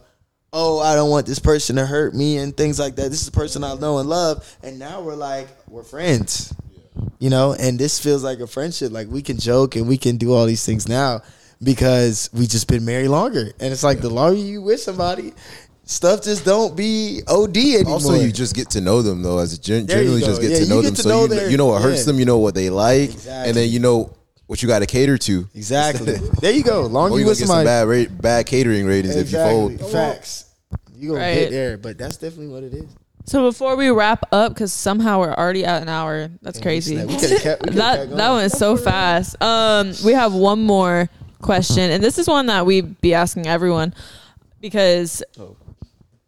oh, 0.53 0.79
I 0.79 0.93
don't 0.95 1.09
want 1.09 1.25
this 1.25 1.39
person 1.39 1.77
to 1.77 1.85
hurt 1.85 2.13
me 2.13 2.37
and 2.37 2.55
things 2.55 2.77
like 2.77 2.95
that. 2.97 3.09
This 3.09 3.21
is 3.23 3.27
a 3.29 3.31
person 3.31 3.63
I 3.63 3.73
know 3.75 3.97
and 3.97 4.07
love. 4.07 4.57
And 4.61 4.77
now 4.77 5.01
we're 5.01 5.15
like, 5.15 5.47
we're 5.67 5.83
friends. 5.83 6.53
You 7.19 7.29
know, 7.29 7.53
and 7.53 7.79
this 7.79 7.99
feels 7.99 8.23
like 8.23 8.39
a 8.41 8.47
friendship. 8.47 8.91
Like 8.91 9.07
we 9.07 9.21
can 9.23 9.37
joke 9.39 9.75
and 9.75 9.87
we 9.87 9.97
can 9.97 10.17
do 10.17 10.33
all 10.33 10.45
these 10.45 10.65
things 10.65 10.87
now 10.87 11.21
because 11.63 12.29
we 12.33 12.47
just 12.47 12.67
been 12.67 12.85
married 12.85 13.09
longer. 13.09 13.51
And 13.59 13.71
it's 13.71 13.83
like 13.83 13.99
the 14.01 14.09
longer 14.09 14.39
you 14.39 14.61
with 14.61 14.79
somebody, 14.81 15.33
stuff 15.83 16.23
just 16.23 16.45
don't 16.45 16.75
be 16.75 17.21
OD 17.27 17.57
anymore. 17.57 17.93
Also, 17.93 18.13
you 18.15 18.31
just 18.31 18.55
get 18.55 18.69
to 18.71 18.81
know 18.81 19.01
them 19.01 19.21
though. 19.21 19.37
As 19.39 19.53
a 19.53 19.61
gen- 19.61 19.87
generally, 19.87 20.21
just 20.21 20.41
get 20.41 20.51
Yeah, 20.51 20.59
to 20.59 20.69
know 20.69 20.81
get 20.81 20.87
them, 20.87 20.95
to 20.95 21.01
so 21.03 21.09
know 21.09 21.21
you, 21.23 21.27
their- 21.27 21.49
you 21.49 21.57
know 21.57 21.67
what 21.67 21.81
hurts 21.81 21.99
yeah. 21.99 22.05
them, 22.05 22.19
you 22.19 22.25
know 22.25 22.39
what 22.39 22.55
they 22.55 22.69
like, 22.69 23.11
Exactly. 23.11 23.49
and 23.49 23.57
then 23.57 23.69
you 23.69 23.79
know 23.79 24.13
what 24.47 24.61
you 24.61 24.67
got 24.67 24.79
to 24.79 24.85
cater 24.85 25.17
to. 25.17 25.47
Exactly. 25.53 26.13
there 26.41 26.51
you 26.51 26.63
go. 26.63 26.81
Long 26.85 27.11
Or 27.11 27.15
you 27.15 27.21
you 27.23 27.29
with 27.29 27.37
get 27.37 27.47
some 27.47 27.55
somebody. 27.55 27.65
bad 27.67 27.87
rate, 27.87 28.21
bad 28.21 28.45
catering 28.45 28.85
ratings 28.85 29.15
if 29.15 29.31
you 29.31 29.37
fold. 29.37 29.79
Facts. 29.91 30.45
You 30.95 31.09
gonna 31.09 31.21
Right. 31.21 31.33
get 31.35 31.51
there, 31.51 31.77
but 31.77 31.97
that's 31.97 32.17
definitely 32.17 32.47
what 32.49 32.63
it 32.63 32.73
is. 32.73 32.85
So 33.25 33.43
before 33.49 33.75
we 33.75 33.89
wrap 33.89 34.25
up, 34.31 34.53
because 34.53 34.73
somehow 34.73 35.19
we're 35.19 35.33
already 35.33 35.63
at 35.63 35.81
an 35.83 35.89
hour. 35.89 36.29
That's 36.41 36.59
crazy. 36.59 36.95
We 36.97 37.01
kept- 37.01 37.11
we 37.11 37.15
could've 37.27 37.29
that 37.75 37.97
kept 37.99 38.17
that 38.17 38.31
went 38.33 38.51
so 38.51 38.75
fast. 38.77 39.41
Um, 39.41 39.93
we 40.03 40.13
have 40.13 40.33
one 40.33 40.63
more 40.63 41.07
question, 41.41 41.91
and 41.91 42.03
this 42.03 42.17
is 42.17 42.27
one 42.27 42.45
that 42.47 42.65
we 42.65 42.81
be 42.81 43.13
asking 43.13 43.47
everyone 43.47 43.93
because 44.61 45.23
Oh. 45.39 45.55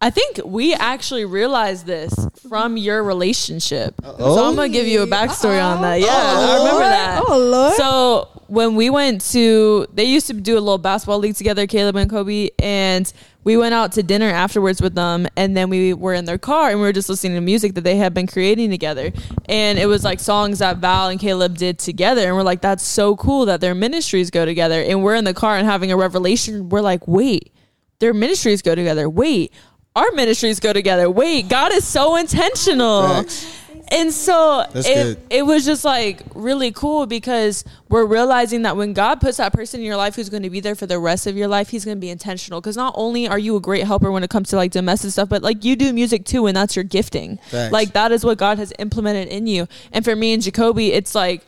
I 0.00 0.10
think 0.10 0.40
we 0.44 0.74
actually 0.74 1.24
realized 1.24 1.86
this 1.86 2.14
from 2.48 2.76
your 2.76 3.02
relationship. 3.02 3.94
So 4.02 4.44
I'm 4.44 4.54
gonna 4.54 4.68
give 4.68 4.86
you 4.86 5.02
a 5.02 5.06
backstory 5.06 5.62
on 5.64 5.80
that. 5.82 6.00
Yeah, 6.00 6.08
I 6.10 6.34
oh, 6.36 6.58
remember 6.58 6.80
that. 6.80 7.22
Oh 7.26 7.38
Lord. 7.38 7.74
So 7.74 8.42
when 8.48 8.74
we 8.74 8.90
went 8.90 9.22
to, 9.32 9.86
they 9.94 10.04
used 10.04 10.26
to 10.26 10.34
do 10.34 10.58
a 10.58 10.60
little 10.60 10.76
basketball 10.78 11.18
league 11.18 11.36
together, 11.36 11.66
Caleb 11.66 11.96
and 11.96 12.10
Kobe, 12.10 12.50
and 12.58 13.10
we 13.44 13.56
went 13.56 13.74
out 13.74 13.92
to 13.92 14.02
dinner 14.02 14.28
afterwards 14.28 14.82
with 14.82 14.94
them, 14.94 15.26
and 15.36 15.56
then 15.56 15.70
we 15.70 15.94
were 15.94 16.12
in 16.12 16.26
their 16.26 16.38
car 16.38 16.70
and 16.70 16.80
we 16.80 16.86
were 16.86 16.92
just 16.92 17.08
listening 17.08 17.34
to 17.34 17.40
music 17.40 17.74
that 17.74 17.84
they 17.84 17.96
had 17.96 18.12
been 18.12 18.26
creating 18.26 18.70
together, 18.70 19.10
and 19.48 19.78
it 19.78 19.86
was 19.86 20.04
like 20.04 20.20
songs 20.20 20.58
that 20.58 20.78
Val 20.78 21.08
and 21.08 21.18
Caleb 21.18 21.56
did 21.56 21.78
together, 21.78 22.26
and 22.26 22.36
we're 22.36 22.42
like, 22.42 22.60
that's 22.60 22.84
so 22.84 23.16
cool 23.16 23.46
that 23.46 23.62
their 23.62 23.74
ministries 23.74 24.30
go 24.30 24.44
together, 24.44 24.82
and 24.82 25.02
we're 25.02 25.14
in 25.14 25.24
the 25.24 25.34
car 25.34 25.56
and 25.56 25.66
having 25.66 25.90
a 25.90 25.96
revelation. 25.96 26.68
We're 26.68 26.82
like, 26.82 27.08
wait, 27.08 27.54
their 28.00 28.12
ministries 28.12 28.60
go 28.60 28.74
together. 28.74 29.08
Wait. 29.08 29.50
Our 29.96 30.10
ministries 30.12 30.58
go 30.58 30.72
together. 30.72 31.08
Wait, 31.08 31.48
God 31.48 31.72
is 31.72 31.86
so 31.86 32.16
intentional. 32.16 33.02
Facts. 33.02 33.60
And 33.92 34.12
so 34.12 34.66
That's 34.72 34.88
it, 34.88 34.94
good. 34.94 35.18
it 35.30 35.42
was 35.46 35.64
just 35.64 35.84
like 35.84 36.22
really 36.34 36.72
cool 36.72 37.06
because 37.06 37.64
we're 37.88 38.06
realizing 38.06 38.62
that 38.62 38.76
when 38.76 38.92
God 38.92 39.20
puts 39.20 39.36
that 39.36 39.52
person 39.52 39.78
in 39.80 39.86
your 39.86 39.96
life 39.96 40.16
who's 40.16 40.30
going 40.30 40.42
to 40.42 40.50
be 40.50 40.58
there 40.58 40.74
for 40.74 40.86
the 40.86 40.98
rest 40.98 41.28
of 41.28 41.36
your 41.36 41.46
life, 41.46 41.68
he's 41.68 41.84
going 41.84 41.96
to 41.96 42.00
be 42.00 42.10
intentional. 42.10 42.60
Because 42.60 42.76
not 42.76 42.94
only 42.96 43.28
are 43.28 43.38
you 43.38 43.54
a 43.54 43.60
great 43.60 43.84
helper 43.84 44.10
when 44.10 44.24
it 44.24 44.30
comes 44.30 44.48
to 44.48 44.56
like 44.56 44.72
domestic 44.72 45.12
stuff, 45.12 45.28
but 45.28 45.42
like 45.42 45.64
you 45.64 45.76
do 45.76 45.92
music 45.92 46.24
too, 46.24 46.46
and 46.46 46.56
that's 46.56 46.74
your 46.74 46.82
gifting. 46.82 47.36
Facts. 47.50 47.72
Like 47.72 47.92
that 47.92 48.10
is 48.10 48.24
what 48.24 48.36
God 48.36 48.58
has 48.58 48.72
implemented 48.80 49.28
in 49.28 49.46
you. 49.46 49.68
And 49.92 50.04
for 50.04 50.16
me 50.16 50.32
and 50.32 50.42
Jacoby, 50.42 50.92
it's 50.92 51.14
like 51.14 51.42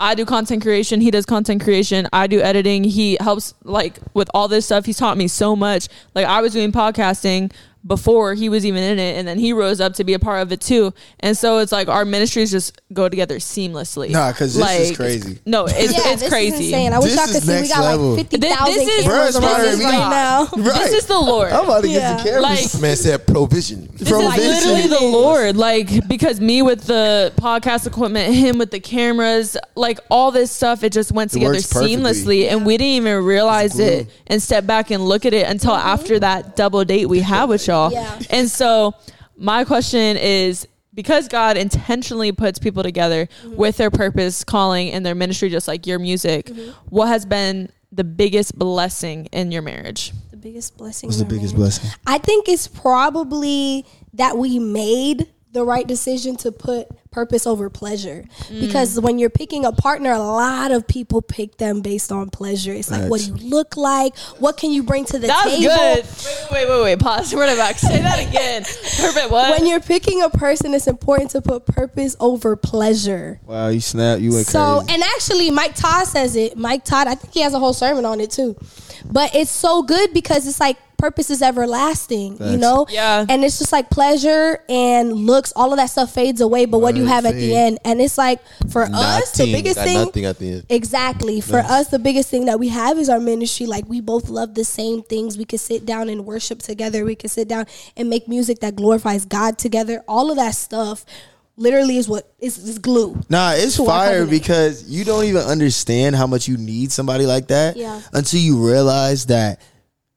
I 0.00 0.14
do 0.14 0.24
content 0.24 0.62
creation, 0.62 1.00
he 1.00 1.10
does 1.10 1.26
content 1.26 1.62
creation, 1.62 2.08
I 2.12 2.28
do 2.28 2.40
editing, 2.40 2.84
he 2.84 3.16
helps 3.20 3.52
like 3.62 3.98
with 4.14 4.30
all 4.32 4.48
this 4.48 4.66
stuff. 4.66 4.86
He's 4.86 4.96
taught 4.96 5.18
me 5.18 5.28
so 5.28 5.54
much. 5.54 5.88
Like 6.14 6.26
I 6.26 6.40
was 6.40 6.52
doing 6.52 6.72
podcasting 6.72 7.52
before 7.86 8.32
he 8.34 8.48
was 8.48 8.64
even 8.64 8.82
in 8.82 8.98
it 8.98 9.18
and 9.18 9.28
then 9.28 9.38
he 9.38 9.52
rose 9.52 9.80
up 9.80 9.92
to 9.94 10.04
be 10.04 10.14
a 10.14 10.18
part 10.18 10.40
of 10.42 10.50
it 10.52 10.60
too. 10.60 10.92
And 11.20 11.36
so 11.36 11.58
it's 11.58 11.70
like 11.72 11.88
our 11.88 12.04
ministries 12.04 12.50
just 12.50 12.80
go 12.92 13.08
together 13.10 13.36
seamlessly. 13.36 14.10
nah 14.10 14.32
because 14.32 14.54
this 14.54 14.80
is 14.80 14.88
Like, 14.90 14.96
crazy. 14.96 15.38
No, 15.44 15.66
it's 15.66 15.74
yeah, 15.76 16.12
it's 16.12 16.14
this 16.14 16.22
Is 16.22 16.28
crazy. 16.30 16.64
insane. 16.66 16.92
I 16.94 16.98
wish 16.98 17.10
This 17.10 17.16
y'all 17.16 17.26
could 17.26 17.36
is 17.36 17.42
see. 17.44 17.48
We 17.52 17.54
next 17.60 17.68
got 17.74 17.80
level. 17.84 18.10
like 18.14 18.30
fifty 18.30 18.48
thousand 18.48 18.74
This 18.74 18.88
is- 18.88 19.04
cameras 19.04 19.36
Bruh, 19.36 19.42
around 19.42 19.60
it's 19.60 19.68
us 19.68 19.78
better 19.78 19.84
right 19.84 20.46
than 20.46 20.56
me. 20.56 20.64
now. 20.66 20.74
This 20.74 20.92
is 20.94 21.06
the 21.06 21.18
Lord. 21.18 21.52
I'm 21.52 21.64
about 21.64 21.82
to 21.82 21.88
get 21.88 21.94
Yeah. 21.96 22.16
the 22.16 22.22
cameras. 22.22 22.42
Like- 22.42 22.58
This 22.62 22.80
man 22.80 22.96
said 22.96 23.26
provision. 23.26 23.88
This 23.98 24.10
is 24.10 24.64
literally 24.66 24.86
the 24.88 25.04
Lord. 25.04 25.56
Like, 25.56 26.08
because 26.08 26.40
me 26.40 26.62
with 26.62 26.84
the 26.86 27.32
podcast 27.36 27.86
equipment, 27.86 28.32
him 28.34 28.56
with 28.58 28.70
the 28.70 28.80
cameras, 28.80 29.56
like 29.74 30.00
all 30.10 30.30
this 30.30 30.50
stuff, 30.50 30.82
it 30.84 30.92
just 30.92 31.12
went 31.12 31.32
together 31.32 31.56
seamlessly. 31.56 32.48
And 32.50 32.64
we 32.64 32.78
didn't 32.78 32.92
even 33.04 33.24
realize 33.24 33.78
it 33.78 34.08
and 34.26 34.40
step 34.40 34.66
back 34.66 34.90
and 34.90 35.04
look 35.04 35.26
at 35.26 35.34
it 35.34 35.46
until 35.46 35.72
after 35.74 36.14
mm-hmm. 36.14 36.20
that 36.20 36.56
double 36.56 36.84
date 36.84 37.06
we 37.06 37.20
had 37.20 37.44
with 37.50 37.66
y'all. 37.66 37.73
Yeah. 37.92 38.18
And 38.30 38.48
so, 38.50 38.94
my 39.36 39.64
question 39.64 40.16
is 40.16 40.66
because 40.94 41.26
God 41.28 41.56
intentionally 41.56 42.30
puts 42.32 42.58
people 42.58 42.82
together 42.82 43.26
Mm-hmm. 43.26 43.56
with 43.56 43.76
their 43.76 43.90
purpose, 43.90 44.44
calling, 44.44 44.90
and 44.92 45.04
their 45.04 45.14
ministry, 45.14 45.48
just 45.48 45.66
like 45.68 45.86
your 45.86 45.98
music, 45.98 46.50
what 46.88 47.06
has 47.08 47.26
been 47.26 47.68
the 47.90 48.04
biggest 48.04 48.56
blessing 48.58 49.26
in 49.26 49.50
your 49.52 49.62
marriage? 49.62 50.12
The 50.30 50.36
biggest 50.36 50.76
blessing. 50.76 51.08
What's 51.08 51.18
the 51.18 51.24
in 51.24 51.30
our 51.30 51.36
biggest 51.36 51.54
marriage. 51.56 51.78
blessing? 51.80 51.90
I 52.06 52.18
think 52.18 52.48
it's 52.48 52.68
probably 52.68 53.84
that 54.14 54.36
we 54.38 54.58
made 54.58 55.28
the 55.54 55.64
right 55.64 55.86
decision 55.86 56.36
to 56.36 56.52
put 56.52 56.88
purpose 57.10 57.46
over 57.46 57.70
pleasure. 57.70 58.24
Mm. 58.48 58.60
Because 58.60 58.98
when 59.00 59.18
you're 59.20 59.30
picking 59.30 59.64
a 59.64 59.70
partner, 59.70 60.10
a 60.10 60.18
lot 60.18 60.72
of 60.72 60.84
people 60.86 61.22
pick 61.22 61.56
them 61.58 61.80
based 61.80 62.10
on 62.10 62.28
pleasure. 62.28 62.72
It's 62.72 62.90
like, 62.90 63.08
what 63.08 63.20
do 63.20 63.26
you 63.28 63.48
look 63.50 63.76
like? 63.76 64.18
What 64.40 64.56
can 64.56 64.72
you 64.72 64.82
bring 64.82 65.04
to 65.06 65.18
the 65.20 65.28
That 65.28 65.44
was 65.46 65.54
table? 65.54 65.74
good. 65.76 66.04
Wait, 66.52 66.68
wait, 66.68 66.76
wait, 66.76 66.82
wait. 66.82 66.98
Pause. 66.98 67.34
Run 67.34 67.48
it 67.50 67.56
back. 67.56 67.78
Say 67.78 68.02
that 68.02 68.28
again. 68.28 68.62
Perfect. 69.00 69.30
What? 69.30 69.56
When 69.58 69.66
you're 69.68 69.78
picking 69.80 70.22
a 70.22 70.28
person, 70.28 70.74
it's 70.74 70.88
important 70.88 71.30
to 71.30 71.40
put 71.40 71.66
purpose 71.66 72.16
over 72.18 72.56
pleasure. 72.56 73.40
Wow, 73.46 73.68
you 73.68 73.80
snap, 73.80 74.18
you 74.18 74.32
went 74.32 74.46
So, 74.46 74.80
crazy. 74.80 74.94
and 74.94 75.02
actually, 75.14 75.50
Mike 75.52 75.76
Todd 75.76 76.08
says 76.08 76.34
it. 76.34 76.58
Mike 76.58 76.84
Todd, 76.84 77.06
I 77.06 77.14
think 77.14 77.32
he 77.32 77.40
has 77.42 77.54
a 77.54 77.60
whole 77.60 77.72
sermon 77.72 78.04
on 78.04 78.20
it 78.20 78.32
too. 78.32 78.56
But 79.14 79.32
it's 79.32 79.50
so 79.52 79.84
good 79.84 80.12
because 80.12 80.48
it's 80.48 80.58
like 80.58 80.76
purpose 80.96 81.30
is 81.30 81.40
everlasting, 81.40 82.36
you 82.40 82.56
know? 82.56 82.84
Yeah. 82.90 83.24
And 83.28 83.44
it's 83.44 83.60
just 83.60 83.70
like 83.70 83.88
pleasure 83.88 84.58
and 84.68 85.12
looks, 85.12 85.52
all 85.54 85.72
of 85.72 85.76
that 85.76 85.86
stuff 85.86 86.12
fades 86.12 86.40
away. 86.40 86.64
But 86.64 86.78
what 86.78 86.96
do 86.96 87.00
you 87.00 87.06
have 87.06 87.24
at 87.24 87.34
the 87.34 87.54
end? 87.54 87.78
And 87.84 88.00
it's 88.00 88.18
like 88.18 88.40
for 88.72 88.82
us, 88.92 89.36
the 89.36 89.52
biggest 89.52 89.78
thing. 89.78 90.24
At 90.24 90.38
the 90.40 90.48
end. 90.48 90.66
Exactly. 90.68 91.40
For 91.40 91.58
us, 91.60 91.90
the 91.90 92.00
biggest 92.00 92.28
thing 92.28 92.46
that 92.46 92.58
we 92.58 92.70
have 92.70 92.98
is 92.98 93.08
our 93.08 93.20
ministry. 93.20 93.66
Like 93.66 93.88
we 93.88 94.00
both 94.00 94.28
love 94.28 94.54
the 94.54 94.64
same 94.64 95.04
things. 95.04 95.38
We 95.38 95.44
could 95.44 95.60
sit 95.60 95.86
down 95.86 96.08
and 96.08 96.26
worship 96.26 96.58
together. 96.58 97.04
We 97.04 97.14
could 97.14 97.30
sit 97.30 97.46
down 97.46 97.66
and 97.96 98.10
make 98.10 98.26
music 98.26 98.58
that 98.60 98.74
glorifies 98.74 99.26
God 99.26 99.58
together. 99.58 100.02
All 100.08 100.32
of 100.32 100.38
that 100.38 100.56
stuff 100.56 101.04
literally 101.56 101.96
is 101.96 102.08
what 102.08 102.32
is, 102.38 102.58
is 102.58 102.78
glue. 102.78 103.16
Nah, 103.28 103.52
it's 103.54 103.76
fire 103.76 104.26
because 104.26 104.84
you 104.88 105.04
don't 105.04 105.24
even 105.24 105.42
understand 105.42 106.16
how 106.16 106.26
much 106.26 106.48
you 106.48 106.56
need 106.56 106.92
somebody 106.92 107.26
like 107.26 107.48
that 107.48 107.76
Yeah. 107.76 108.00
until 108.12 108.40
you 108.40 108.66
realize 108.66 109.26
that 109.26 109.60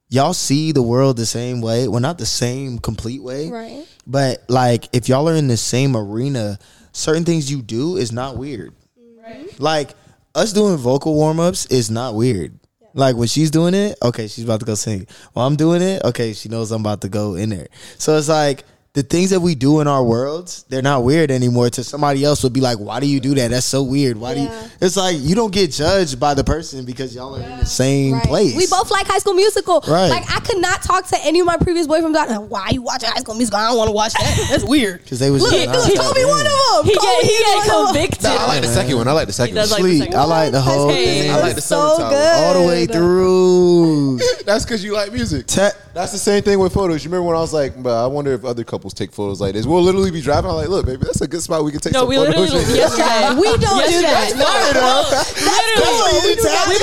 y'all 0.09 0.33
see 0.33 0.71
the 0.71 0.81
world 0.81 1.17
the 1.17 1.25
same 1.25 1.61
way. 1.61 1.87
Well, 1.87 1.99
not 2.01 2.17
the 2.17 2.25
same 2.25 2.79
complete 2.79 3.21
way, 3.21 3.49
Right. 3.49 3.85
But 4.05 4.43
like, 4.47 4.87
if 4.93 5.09
y'all 5.09 5.27
are 5.29 5.35
in 5.35 5.47
the 5.49 5.57
same 5.57 5.95
arena, 5.95 6.57
certain 6.93 7.25
things 7.25 7.51
you 7.51 7.61
do 7.61 7.97
is 7.97 8.11
not 8.11 8.37
weird. 8.37 8.73
Right. 9.21 9.59
Like 9.59 9.91
us 10.33 10.53
doing 10.53 10.77
vocal 10.77 11.13
warm 11.13 11.39
ups 11.39 11.65
is 11.67 11.91
not 11.91 12.15
weird. 12.15 12.57
Like 12.93 13.15
when 13.15 13.27
she's 13.27 13.51
doing 13.51 13.73
it, 13.73 13.97
okay, 14.01 14.27
she's 14.27 14.45
about 14.45 14.61
to 14.61 14.65
go 14.65 14.75
sing. 14.75 15.05
While 15.33 15.45
I'm 15.45 15.55
doing 15.57 15.81
it, 15.81 16.03
okay, 16.05 16.33
she 16.33 16.47
knows 16.49 16.71
I'm 16.71 16.81
about 16.81 17.01
to 17.01 17.09
go 17.09 17.35
in 17.35 17.49
there. 17.49 17.67
So 17.97 18.17
it's 18.17 18.29
like 18.29 18.63
the 18.97 19.03
things 19.03 19.29
that 19.29 19.39
we 19.39 19.53
do 19.53 19.79
in 19.79 19.87
our 19.87 20.03
worlds, 20.03 20.65
they're 20.69 20.81
not 20.81 21.03
weird 21.03 21.29
anymore. 21.29 21.69
To 21.69 21.83
somebody 21.83 22.23
else 22.25 22.41
would 22.41 22.51
be 22.53 22.61
like, 22.61 22.79
"Why 22.79 22.99
do 22.99 23.05
you 23.05 23.19
do 23.19 23.35
that? 23.35 23.51
That's 23.51 23.63
so 23.67 23.83
weird. 23.83 24.17
Why 24.17 24.33
do 24.33 24.41
you?" 24.41 24.49
It's 24.81 24.97
like 24.97 25.17
you 25.19 25.35
don't 25.35 25.53
get 25.53 25.71
judged 25.71 26.19
by 26.19 26.33
the 26.33 26.43
person 26.43 26.83
because 26.83 27.13
y'all 27.13 27.35
are 27.35 27.41
in 27.41 27.59
the 27.59 27.65
same 27.65 28.13
Right. 28.15 28.23
place. 28.23 28.55
We 28.55 28.65
both 28.65 28.89
like 28.89 29.05
High 29.05 29.19
School 29.19 29.35
Musical. 29.35 29.83
Right. 29.87 30.09
Like 30.09 30.25
I 30.35 30.39
could 30.39 30.57
not 30.57 30.81
talk 30.81 31.05
to 31.09 31.17
any 31.23 31.39
of 31.41 31.45
my 31.45 31.57
previous 31.57 31.85
boyfriends 31.85 32.09
about 32.09 32.49
why 32.49 32.69
you 32.71 32.81
watching 32.81 33.09
High 33.09 33.19
School 33.19 33.35
Musical. 33.35 33.59
I 33.59 33.67
don't 33.69 33.77
want 33.77 33.89
to 33.89 33.91
watch 33.93 34.13
that. 34.13 34.47
That's 34.49 34.63
weird. 34.65 35.03
because 35.03 35.19
they 35.19 35.29
was 35.29 35.43
Look, 35.43 35.51
just, 35.53 35.89
look, 35.89 35.99
Kobe 36.01 36.25
one 36.25 36.39
of 36.39 36.51
them. 36.51 36.85
he 36.85 36.95
Kobe 36.95 37.05
get 37.05 37.23
he 37.23 37.29
is 37.29 37.39
get 37.39 37.57
one 37.57 37.69
of 37.69 37.89
'em. 37.89 37.93
convicted. 37.93 38.23
Nah, 38.23 38.35
I 38.35 38.47
like 38.47 38.61
the 38.63 38.73
second 38.73 38.97
one. 38.97 39.07
I 39.07 39.11
like 39.11 39.27
the 39.27 39.33
second 39.33 39.55
does 39.55 39.69
one. 39.71 39.81
like 39.83 39.91
the 39.91 39.97
Sleep. 39.97 40.03
second 40.09 40.19
I 40.19 40.23
like 40.25 40.51
the 40.51 40.61
whole 40.61 40.73
School 40.89 40.89
thing. 40.89 41.29
I 41.29 41.39
like 41.39 41.51
the 41.53 41.57
is 41.59 41.65
so 41.65 41.97
summertime. 41.97 42.11
good. 42.11 42.33
all 42.43 42.61
the 42.63 42.67
way 42.67 42.85
through. 42.87 44.19
That's 44.45 44.65
because 44.65 44.83
you 44.83 44.93
like 44.93 45.13
music. 45.13 45.45
Te- 45.45 45.69
That's 45.97 46.11
the 46.11 46.19
same 46.19 46.43
thing 46.43 46.59
with 46.59 46.73
photos. 46.73 47.03
You 47.03 47.09
remember 47.09 47.27
when 47.27 47.35
I 47.35 47.39
was 47.39 47.53
like, 47.53 47.81
but 47.81 48.03
I 48.03 48.05
wonder 48.05 48.31
if 48.31 48.45
other 48.45 48.63
couples 48.63 48.93
take 48.93 49.11
photos 49.11 49.41
like 49.41 49.53
this. 49.53 49.65
We'll 49.65 49.81
literally 49.81 50.11
be 50.11 50.21
driving. 50.21 50.51
I'm 50.51 50.55
like, 50.57 50.67
look, 50.69 50.85
baby, 50.85 51.03
that's 51.03 51.21
a 51.21 51.27
good 51.27 51.41
spot 51.41 51.63
we 51.63 51.71
can 51.71 51.79
take 51.79 51.93
No, 51.93 52.01
some 52.01 52.09
we 52.09 52.15
photos. 52.17 52.35
literally 52.53 52.77
yesterday. 52.77 53.33
We 53.39 53.43
don't 53.47 53.59
do 53.59 53.65
yesterday. 53.65 54.37
that. 54.37 55.27
Literally, 55.41 56.67
we 56.69 56.77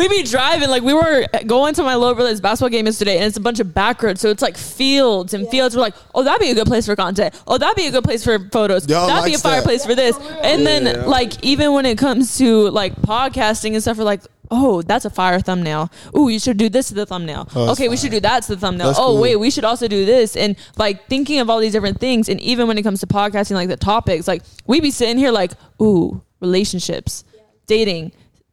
be, 0.00 0.08
we 0.08 0.22
be 0.22 0.22
driving 0.28 0.70
like 0.70 0.82
we 0.82 0.94
were 0.94 1.26
going 1.46 1.74
to 1.74 1.82
my 1.82 1.94
little 1.96 2.14
brother's 2.14 2.40
basketball 2.40 2.70
game 2.70 2.86
yesterday, 2.86 3.16
and 3.16 3.24
it's 3.26 3.36
a 3.36 3.40
bunch 3.40 3.60
of 3.60 3.74
back 3.74 4.02
roads, 4.02 4.20
so 4.22 4.30
it's 4.30 4.42
like 4.42 4.56
fields 4.56 5.34
and 5.34 5.46
fields. 5.48 5.74
We're 5.76 5.82
like, 5.82 5.94
oh, 6.14 6.22
that'd 6.22 6.40
be 6.40 6.50
a 6.50 6.54
good 6.54 6.66
place 6.66 6.86
for 6.86 6.96
content. 6.96 7.40
Oh, 7.46 7.58
that'd 7.58 7.76
be 7.76 7.86
a 7.88 7.90
good 7.90 8.04
place 8.04 8.24
for 8.24 8.38
photos. 8.50 8.88
Y'all 8.88 9.06
that'd 9.06 9.24
be 9.24 9.32
a 9.32 9.34
likes 9.34 9.42
that. 9.42 9.48
fireplace 9.50 9.84
for 9.84 9.94
this. 9.94 10.16
And 10.42 10.66
then 10.66 11.06
like 11.06 11.42
even 11.44 11.72
when 11.74 11.84
it 11.84 11.98
comes 11.98 12.38
to 12.38 12.70
like 12.70 12.94
podcasting 13.02 13.74
and 13.74 13.82
stuff, 13.82 13.98
we're 13.98 14.04
like. 14.04 14.22
Oh, 14.50 14.82
that's 14.82 15.04
a 15.04 15.10
fire 15.10 15.38
thumbnail. 15.40 15.90
Oh, 16.12 16.28
you 16.28 16.38
should 16.40 16.56
do 16.56 16.68
this 16.68 16.88
to 16.88 16.94
the 16.94 17.06
thumbnail. 17.06 17.48
Oh, 17.54 17.70
okay, 17.72 17.88
we 17.88 17.96
should 17.96 18.10
do 18.10 18.20
that 18.20 18.42
to 18.44 18.54
the 18.56 18.60
thumbnail. 18.60 18.88
That's 18.88 18.98
oh, 18.98 19.08
cool. 19.12 19.20
wait, 19.20 19.36
we 19.36 19.50
should 19.50 19.64
also 19.64 19.86
do 19.86 20.04
this. 20.04 20.36
And 20.36 20.56
like 20.76 21.06
thinking 21.08 21.38
of 21.40 21.48
all 21.48 21.60
these 21.60 21.72
different 21.72 22.00
things. 22.00 22.28
And 22.28 22.40
even 22.40 22.66
when 22.66 22.76
it 22.76 22.82
comes 22.82 23.00
to 23.00 23.06
podcasting, 23.06 23.52
like 23.54 23.68
the 23.68 23.76
topics, 23.76 24.26
like 24.26 24.42
we 24.66 24.80
be 24.80 24.90
sitting 24.90 25.18
here 25.18 25.30
like, 25.30 25.52
ooh, 25.80 26.20
relationships, 26.40 27.22
dating, 27.66 28.10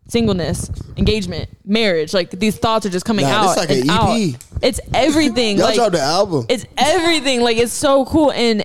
singleness, 0.08 0.70
engagement, 0.98 1.50
marriage. 1.66 2.14
Like 2.14 2.30
these 2.32 2.58
thoughts 2.58 2.86
are 2.86 2.90
just 2.90 3.06
coming 3.06 3.26
Nah, 3.26 3.32
out. 3.32 3.56
this 3.56 3.58
like 3.58 3.70
an 3.84 3.90
out. 3.90 4.10
EP. 4.18 4.36
It's 4.62 4.80
everything. 4.94 5.58
Y'all 5.58 5.66
like 5.68 5.76
dropped 5.76 5.94
the 5.94 6.02
album. 6.02 6.46
it's 6.50 6.66
everything. 6.78 7.42
Like 7.42 7.58
it's 7.58 7.74
so 7.74 8.06
cool. 8.06 8.32
And 8.32 8.64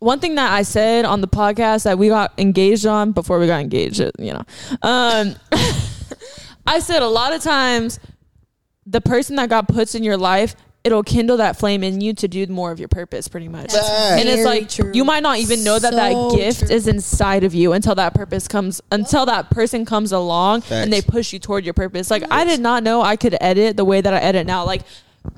one 0.00 0.18
thing 0.18 0.34
that 0.34 0.52
I 0.52 0.62
said 0.62 1.04
on 1.04 1.20
the 1.20 1.28
podcast 1.28 1.84
that 1.84 1.96
we 1.98 2.08
got 2.08 2.32
engaged 2.36 2.86
on 2.86 3.12
before 3.12 3.38
we 3.38 3.46
got 3.46 3.60
engaged, 3.60 4.00
you 4.18 4.32
know, 4.32 4.42
um, 4.82 5.36
I 6.66 6.78
said 6.80 7.02
a 7.02 7.08
lot 7.08 7.32
of 7.32 7.42
times 7.42 7.98
the 8.86 9.00
person 9.00 9.36
that 9.36 9.48
God 9.48 9.68
puts 9.68 9.94
in 9.94 10.02
your 10.04 10.16
life, 10.16 10.54
it'll 10.84 11.02
kindle 11.04 11.36
that 11.36 11.56
flame 11.56 11.84
in 11.84 12.00
you 12.00 12.12
to 12.14 12.26
do 12.26 12.44
more 12.48 12.72
of 12.72 12.78
your 12.80 12.88
purpose, 12.88 13.28
pretty 13.28 13.48
much. 13.48 13.72
Facts. 13.72 13.88
And 13.88 14.28
it's 14.28 14.44
like 14.44 14.68
true. 14.68 14.90
you 14.92 15.04
might 15.04 15.22
not 15.22 15.38
even 15.38 15.62
know 15.62 15.78
that 15.78 15.92
So 15.92 15.96
that 15.96 16.36
gift 16.36 16.60
true. 16.66 16.68
is 16.74 16.88
inside 16.88 17.44
of 17.44 17.54
you 17.54 17.72
until 17.72 17.94
that 17.94 18.14
purpose 18.14 18.48
comes, 18.48 18.80
until 18.90 19.24
that 19.26 19.50
person 19.50 19.84
comes 19.84 20.10
along 20.12 20.64
and 20.70 20.92
they 20.92 21.00
push 21.02 21.32
you 21.32 21.38
toward 21.38 21.64
your 21.64 21.74
purpose. 21.74 22.10
Like 22.10 22.24
I 22.30 22.44
did 22.44 22.58
not 22.60 22.82
know 22.82 23.02
I 23.02 23.14
could 23.16 23.36
edit 23.40 23.76
the 23.76 23.84
way 23.84 24.00
that 24.00 24.12
I 24.12 24.18
edit 24.18 24.46
now. 24.46 24.64
Like 24.64 24.82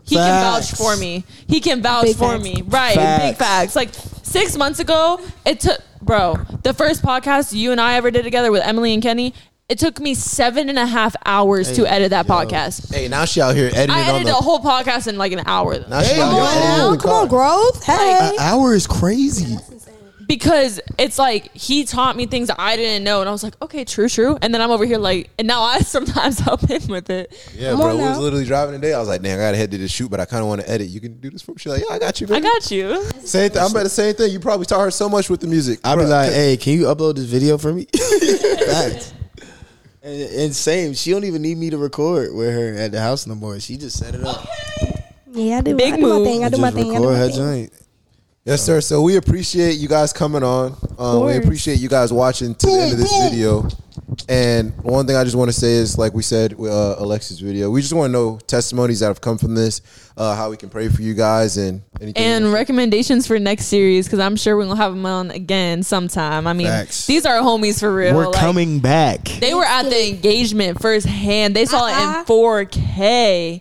he 0.05 0.16
can 0.16 0.43
vouch 0.43 0.72
for 0.72 0.97
me. 0.97 1.25
He 1.47 1.61
can 1.61 1.83
vouch 1.83 2.05
Big 2.07 2.16
for 2.16 2.33
facts. 2.33 2.43
me. 2.45 2.62
Right. 2.62 2.95
Big 2.95 3.37
Facts. 3.37 3.39
facts. 3.39 3.77
Like 3.77 3.91
six 4.22 4.57
months 4.57 4.79
ago, 4.81 5.20
it 5.45 5.61
took, 5.61 5.79
bro, 6.01 6.37
the 6.62 6.72
first 6.72 7.03
podcast 7.03 7.53
you 7.53 7.70
and 7.70 7.79
I 7.81 7.97
ever 7.97 8.11
did 8.11 8.22
together 8.25 8.51
with 8.51 8.62
Emily 8.62 8.95
and 8.95 9.03
Kenny, 9.03 9.35
it 9.69 9.79
took 9.79 9.99
me 10.01 10.15
seven 10.15 10.69
and 10.69 10.79
a 10.79 10.87
half 10.87 11.17
hours 11.25 11.73
to 11.77 11.91
edit 11.91 12.11
that 12.11 12.27
podcast. 12.27 12.93
Hey, 12.95 13.09
now 13.09 13.25
she 13.25 13.41
out 13.41 13.55
here 13.57 13.69
editing 13.69 13.91
I 13.91 14.03
on 14.03 14.09
edited 14.17 14.27
the. 14.29 14.33
a 14.39 14.43
whole 14.43 14.61
podcast 14.61 15.07
in 15.09 15.17
like 15.17 15.33
an 15.33 15.43
hour 15.47 15.79
now 15.89 16.03
she 16.03 16.15
Hey, 16.15 16.21
out 16.21 16.33
yo. 16.33 16.37
here 16.37 16.51
editing 16.53 16.87
in 16.87 16.93
the 16.93 16.99
Come 16.99 17.11
on, 17.11 17.29
car. 17.29 17.71
growth. 17.73 17.85
Hey. 17.85 18.19
An 18.33 18.35
hour 18.41 18.75
is 18.75 18.87
crazy. 18.87 19.57
because 20.27 20.81
it's 20.99 21.19
like 21.19 21.51
he 21.55 21.85
taught 21.85 22.17
me 22.17 22.25
things 22.27 22.51
I 22.59 22.77
didn't 22.77 23.05
know, 23.05 23.21
and 23.21 23.29
I 23.29 23.33
was 23.33 23.43
like, 23.43 23.55
okay, 23.62 23.85
true, 23.85 24.09
true. 24.09 24.39
And 24.43 24.55
then 24.55 24.61
I'm 24.62 24.71
over 24.71 24.85
here 24.87 24.97
like, 24.99 25.29
and 25.39 25.47
now 25.49 25.62
I 25.62 25.79
sometimes 25.81 26.39
help 26.39 26.61
him 26.62 26.83
with 26.89 27.09
it. 27.11 27.33
Yeah, 27.55 27.71
Come 27.73 27.81
bro. 27.81 27.89
on 27.91 27.97
We 27.99 28.03
was 28.05 28.17
now. 28.17 28.21
literally 28.21 28.45
driving 28.47 28.75
today. 28.81 28.93
I 28.95 28.99
was 28.99 29.09
like, 29.09 29.21
"Damn, 29.23 29.39
I 29.39 29.43
gotta 29.43 29.57
head 29.57 29.71
to 29.73 29.79
this 29.79 29.91
shoot, 29.91 30.11
but 30.11 30.21
I 30.21 30.25
kind 30.27 30.43
of 30.43 30.49
want 30.49 30.61
to 30.62 30.71
edit. 30.71 30.89
You 30.89 31.01
can 31.01 31.21
do 31.21 31.31
this 31.31 31.41
for 31.43 31.53
me." 31.53 31.59
She's 31.59 31.73
like, 31.73 31.83
"Yeah, 31.89 31.95
I 31.95 31.99
got 31.99 32.21
you, 32.21 32.27
I 32.31 32.41
got 32.41 32.71
you. 32.71 33.03
Same 33.21 33.51
thing. 33.51 33.62
I'm 33.62 33.71
about 33.71 33.83
the 33.85 33.89
same 33.91 34.15
thing. 34.15 34.31
You 34.33 34.41
probably 34.41 34.67
taught 34.67 34.81
her 34.83 34.91
so 34.91 35.09
much 35.09 35.29
with 35.31 35.41
the 35.41 35.47
music. 35.47 35.79
I'll 35.85 35.97
be 35.97 36.03
Bruh, 36.05 36.09
like, 36.11 36.33
hey, 36.33 36.57
can 36.59 36.73
you 36.75 36.85
upload 36.85 37.17
this 37.17 37.25
video 37.27 37.57
for 37.59 37.73
me? 37.73 37.87
Facts. 38.67 39.12
And, 40.05 40.21
and 40.21 40.55
same, 40.55 40.93
she 40.93 41.11
don't 41.13 41.25
even 41.25 41.41
need 41.41 41.57
me 41.57 41.71
to 41.71 41.79
record 41.79 42.35
with 42.35 42.53
her 42.53 42.75
at 42.75 42.93
the 42.93 43.01
house 43.01 43.27
no 43.27 43.35
more. 43.35 43.59
She 43.59 43.79
just 43.79 43.99
set 43.99 44.15
it 44.15 44.23
up. 44.23 44.47
Yeah, 45.33 45.59
I 45.59 45.61
do. 45.63 45.75
Big 45.77 45.95
I 45.95 45.97
do 45.97 46.03
my 46.07 46.25
thing. 46.25 46.45
I 46.45 46.47
And 46.47 46.55
do 46.55 46.61
my 46.61 46.71
just 46.71 46.77
thing. 46.77 46.95
I 46.95 46.99
do 46.99 47.05
record 47.09 47.13
my 47.15 47.19
her 47.19 47.29
thing. 47.29 47.37
joint. 47.37 47.73
Yes, 48.45 48.63
sir. 48.63 48.83
So 48.83 49.01
we 49.01 49.17
appreciate 49.17 49.79
you 49.79 49.89
guys 49.89 50.13
coming 50.13 50.43
on. 50.43 50.77
Um, 50.99 51.25
we 51.25 51.37
appreciate 51.39 51.79
you 51.81 51.89
guys 51.89 52.13
watching 52.13 52.55
to 52.55 52.67
the 52.67 52.73
end 52.83 52.93
of 52.93 52.99
this 52.99 53.11
video. 53.31 53.67
And 54.29 54.73
one 54.83 55.07
thing 55.07 55.17
I 55.17 55.25
just 55.25 55.37
want 55.37 55.49
to 55.49 55.53
say 55.59 55.73
is, 55.73 55.97
like 55.99 56.15
we 56.15 56.23
said 56.23 56.55
uh, 56.55 56.97
Alexis' 56.99 57.41
video, 57.41 57.71
we 57.71 57.81
just 57.81 57.93
want 57.93 58.09
to 58.09 58.13
know 58.13 58.39
testimonies 58.47 59.01
that 59.01 59.07
have 59.07 59.21
come 59.21 59.39
from 59.39 59.55
this, 59.55 59.81
uh, 60.17 60.35
how 60.37 60.51
we 60.51 60.57
can 60.57 60.69
pray 60.69 60.89
for 60.89 61.03
you 61.03 61.15
guys, 61.15 61.57
and 61.57 61.83
anything. 62.01 62.23
And 62.23 62.45
else. 62.47 62.55
recommendations 62.55 63.27
for 63.27 63.39
next 63.39 63.67
series 63.67 64.07
because 64.07 64.21
I'm 64.21 64.37
sure 64.37 64.57
we're 64.57 64.65
gonna 64.67 64.77
have 64.77 64.93
them 64.93 65.05
on 65.07 65.31
again 65.31 65.83
sometime. 65.83 66.47
I 66.47 66.53
mean, 66.53 66.67
Facts. 66.67 67.07
these 67.07 67.27
are 67.27 67.39
homies 67.41 67.81
for 67.81 67.95
real. 67.95 68.15
We're 68.15 68.27
Like, 68.27 68.37
coming 68.41 68.81
back. 68.81 69.25
They 69.25 69.55
were 69.55 69.65
at 69.65 69.85
the 69.85 70.09
engagement 70.11 70.81
firsthand. 70.81 71.55
They 71.57 71.65
saw 71.67 71.87
Uh-uh. 71.87 72.15
it 72.17 72.19
in 72.21 72.25
4K. 72.27 73.61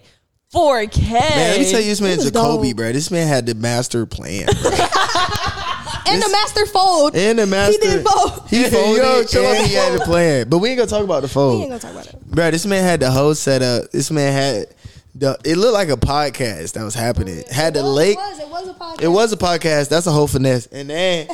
4K. 0.54 1.12
Man, 1.12 1.50
let 1.52 1.60
me 1.62 1.72
tell 1.72 1.80
you, 1.82 1.88
this 1.88 2.00
man 2.02 2.18
was 2.18 2.30
Jacoby, 2.32 2.70
dope. 2.70 2.78
bro. 2.78 2.92
This 2.92 3.10
man 3.10 3.28
had 3.28 3.46
the 3.48 3.56
master 3.56 4.06
plan, 4.06 4.46
bro. 4.62 4.72
And 6.06 6.22
the 6.22 6.30
master 6.30 6.66
fold. 6.66 7.16
and 7.16 7.40
the 7.40 7.46
master. 7.46 7.72
He 7.82 7.96
did 7.96 8.04
both. 8.04 8.50
He 8.50 8.64
folded 8.66 9.02
Yo, 9.04 9.24
chill 9.24 9.46
and 9.46 9.66
he 9.68 9.74
had 9.74 10.00
the 10.00 10.04
plan. 10.06 10.50
But 10.50 10.60
we 10.60 10.70
ain't 10.70 10.78
gonna 10.78 10.90
talk 10.90 11.04
about 11.04 11.22
the 11.22 11.28
We 11.28 11.34
fold. 11.34 11.62
ain't 11.62 11.70
gonna 11.70 11.80
talk 11.82 11.92
about 11.92 12.08
it. 12.08 12.22
Bro, 12.26 12.52
this 12.52 12.66
man 12.66 12.84
had 12.84 13.00
the 13.00 13.12
whole 13.12 13.36
setup. 13.36 13.92
This 13.92 14.12
man 14.12 14.34
had 14.34 14.68
the. 15.16 15.38
It 15.46 15.58
looked 15.58 15.74
like 15.74 15.90
a 15.90 15.98
podcast 15.98 16.74
that 16.74 16.84
was 16.84 16.94
happening. 16.96 17.44
Had 17.52 17.74
the 17.76 17.84
lake. 17.84 18.18
It 18.18 18.22
was. 18.22 18.40
It 18.40 18.50
was 18.50 18.68
a 18.68 18.74
podcast. 18.74 19.02
It 19.02 19.08
was 19.08 19.34
a 19.34 19.38
podcast. 19.38 19.90
That's 19.90 20.08
a 20.08 20.12
whole 20.12 20.28
finesse. 20.28 20.66
And 20.68 20.90
then 20.90 21.28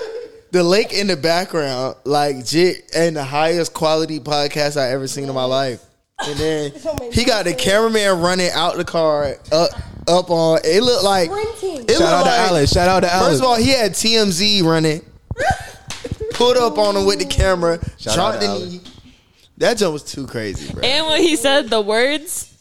the 0.50 0.62
lake 0.62 0.92
in 0.92 1.06
the 1.06 1.16
background, 1.16 1.96
like 2.04 2.44
jit, 2.44 2.90
and 2.94 3.16
the 3.16 3.24
highest 3.24 3.74
quality 3.74 4.20
podcast 4.20 4.76
I 4.80 4.90
ever 4.90 5.06
seen 5.06 5.28
in 5.28 5.34
my 5.34 5.44
life. 5.44 5.82
And 6.26 6.38
then 6.38 6.72
he 7.12 7.24
got 7.24 7.44
the 7.44 7.52
cameraman 7.54 8.20
running 8.20 8.50
out 8.52 8.76
the 8.76 8.84
car 8.86 9.36
up 9.52 9.70
up 10.08 10.30
on. 10.30 10.60
It 10.64 10.82
looked 10.82 11.04
like 11.04 11.30
Sprinting. 11.30 11.84
It 11.88 11.98
Shout 11.98 12.02
out 12.02 12.10
looked 12.18 12.24
to 12.24 12.30
like- 12.30 12.50
Alex. 12.50 12.72
Shout 12.72 12.88
out 12.88 13.00
to 13.00 13.12
Alex. 13.12 13.28
First 13.30 13.42
of 13.42 13.48
all, 13.48 13.56
he 13.56 13.70
had 13.70 13.92
TMZ 13.92 14.62
running. 14.64 15.04
Put 16.32 16.56
up 16.56 16.78
on 16.78 16.96
him 16.96 17.06
with 17.06 17.18
the 17.18 17.24
camera. 17.24 17.78
Shout 17.98 18.14
Shot 18.14 18.34
out 18.34 18.40
the 18.40 18.46
to 18.46 18.52
Alex. 18.52 18.66
knee. 18.72 18.80
That 19.58 19.78
jump 19.78 19.94
was 19.94 20.02
too 20.02 20.26
crazy, 20.26 20.70
bro. 20.72 20.82
And 20.82 21.06
when 21.06 21.22
he 21.22 21.36
said 21.36 21.70
the 21.70 21.80
words, 21.80 22.52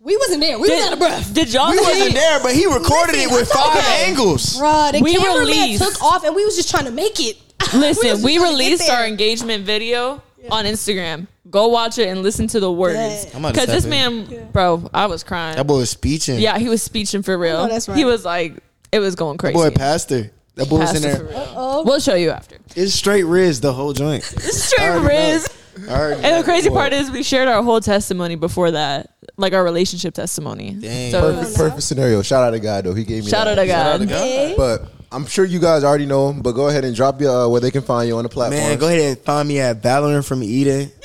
We 0.00 0.16
wasn't 0.16 0.40
there. 0.42 0.58
We 0.58 0.70
was 0.70 0.86
out 0.86 0.92
of 0.92 0.98
breath. 1.00 1.34
did 1.34 1.52
y'all 1.52 1.70
we 1.70 1.78
see? 1.78 1.84
wasn't 1.84 2.14
there, 2.14 2.40
but 2.40 2.52
he 2.54 2.66
recorded 2.66 3.16
Listen, 3.16 3.30
it 3.32 3.34
with 3.34 3.48
five 3.48 3.76
okay. 3.78 4.04
angles. 4.06 4.56
Bruh, 4.56 4.92
the 4.92 5.00
We 5.00 5.16
cameraman 5.16 5.40
released- 5.40 5.82
took 5.82 6.02
off 6.02 6.24
and 6.24 6.34
we 6.36 6.44
was 6.44 6.54
just 6.56 6.70
trying 6.70 6.84
to 6.84 6.92
make 6.92 7.18
it. 7.18 7.36
Listen, 7.74 8.10
was 8.10 8.22
we, 8.24 8.34
just 8.34 8.44
trying 8.44 8.56
to 8.56 8.62
get 8.62 8.68
released 8.68 8.90
our 8.90 9.06
engagement 9.06 9.64
video 9.66 10.22
on 10.50 10.64
Instagram. 10.64 11.26
Go 11.50 11.68
watch 11.68 11.98
it 11.98 12.08
and 12.08 12.22
listen 12.22 12.46
to 12.48 12.60
the 12.60 12.70
words. 12.70 13.26
I'm 13.34 13.40
about 13.44 13.54
to 13.54 13.60
Because 13.60 13.66
this 13.66 13.84
tap 13.84 13.92
in. 13.92 14.28
man, 14.30 14.48
bro, 14.52 14.88
I 14.94 15.06
was 15.06 15.24
crying. 15.24 15.56
That 15.56 15.66
boy 15.66 15.78
was 15.78 15.90
speeching. 15.90 16.38
Yeah, 16.38 16.58
he 16.58 16.68
was 16.68 16.82
speeching 16.82 17.22
for 17.22 17.36
real. 17.36 17.64
know 17.66 17.68
that's 17.72 17.88
right. 17.88 17.96
He 17.98 18.04
was 18.04 18.24
like, 18.24 18.54
it 18.92 19.00
was 19.00 19.14
going 19.16 19.38
crazy. 19.38 19.54
Boy, 19.54 19.70
pastor. 19.70 20.30
That 20.56 20.68
boy 20.68 20.78
was 20.80 20.94
in 20.94 21.02
Pastor 21.02 21.24
for 21.26 21.32
there. 21.32 21.42
real. 21.44 21.52
Oh, 21.56 21.82
We'll 21.84 22.00
show 22.00 22.14
you 22.14 22.30
after. 22.30 22.56
It's 22.76 22.92
straight 22.92 23.22
Riz 23.24 23.60
the 23.60 23.72
whole 23.72 23.92
joint. 23.92 24.22
It's 24.36 24.64
straight 24.64 24.88
already 24.88 25.06
Riz. 25.32 25.48
I 25.88 25.92
already 25.92 26.14
And 26.16 26.22
know. 26.22 26.38
the 26.38 26.44
crazy 26.44 26.68
Boy. 26.68 26.74
part 26.74 26.92
is 26.92 27.10
we 27.10 27.22
shared 27.22 27.48
our 27.48 27.62
whole 27.62 27.80
testimony 27.80 28.34
before 28.34 28.72
that, 28.72 29.14
like 29.36 29.52
our 29.54 29.64
relationship 29.64 30.12
testimony. 30.14 30.72
Dang. 30.74 31.12
So 31.12 31.20
perfect, 31.34 31.56
perfect 31.56 31.82
scenario. 31.84 32.20
Shout 32.22 32.42
out 32.44 32.50
to 32.50 32.60
God 32.60 32.84
though. 32.84 32.94
He 32.94 33.04
gave 33.04 33.24
me 33.24 33.30
shout 33.30 33.46
out 33.48 33.56
that. 33.56 33.62
to 33.98 34.06
God. 34.06 34.08
hey. 34.08 34.54
But 34.56 34.90
I'm 35.12 35.24
sure 35.26 35.44
you 35.44 35.58
guys 35.60 35.82
already 35.84 36.04
know 36.06 36.30
him. 36.30 36.42
But 36.42 36.52
go 36.52 36.68
ahead 36.68 36.84
and 36.84 36.94
drop 36.94 37.20
your 37.20 37.44
uh, 37.46 37.48
where 37.48 37.60
they 37.60 37.70
can 37.70 37.82
find 37.82 38.08
you 38.08 38.16
on 38.18 38.24
the 38.24 38.28
platform. 38.28 38.60
Man, 38.60 38.78
go 38.78 38.88
ahead 38.88 39.00
and 39.00 39.18
find 39.18 39.48
me 39.48 39.60
at 39.60 39.80
Valerin 39.82 40.26
from 40.26 40.42
Eden. 40.42 40.90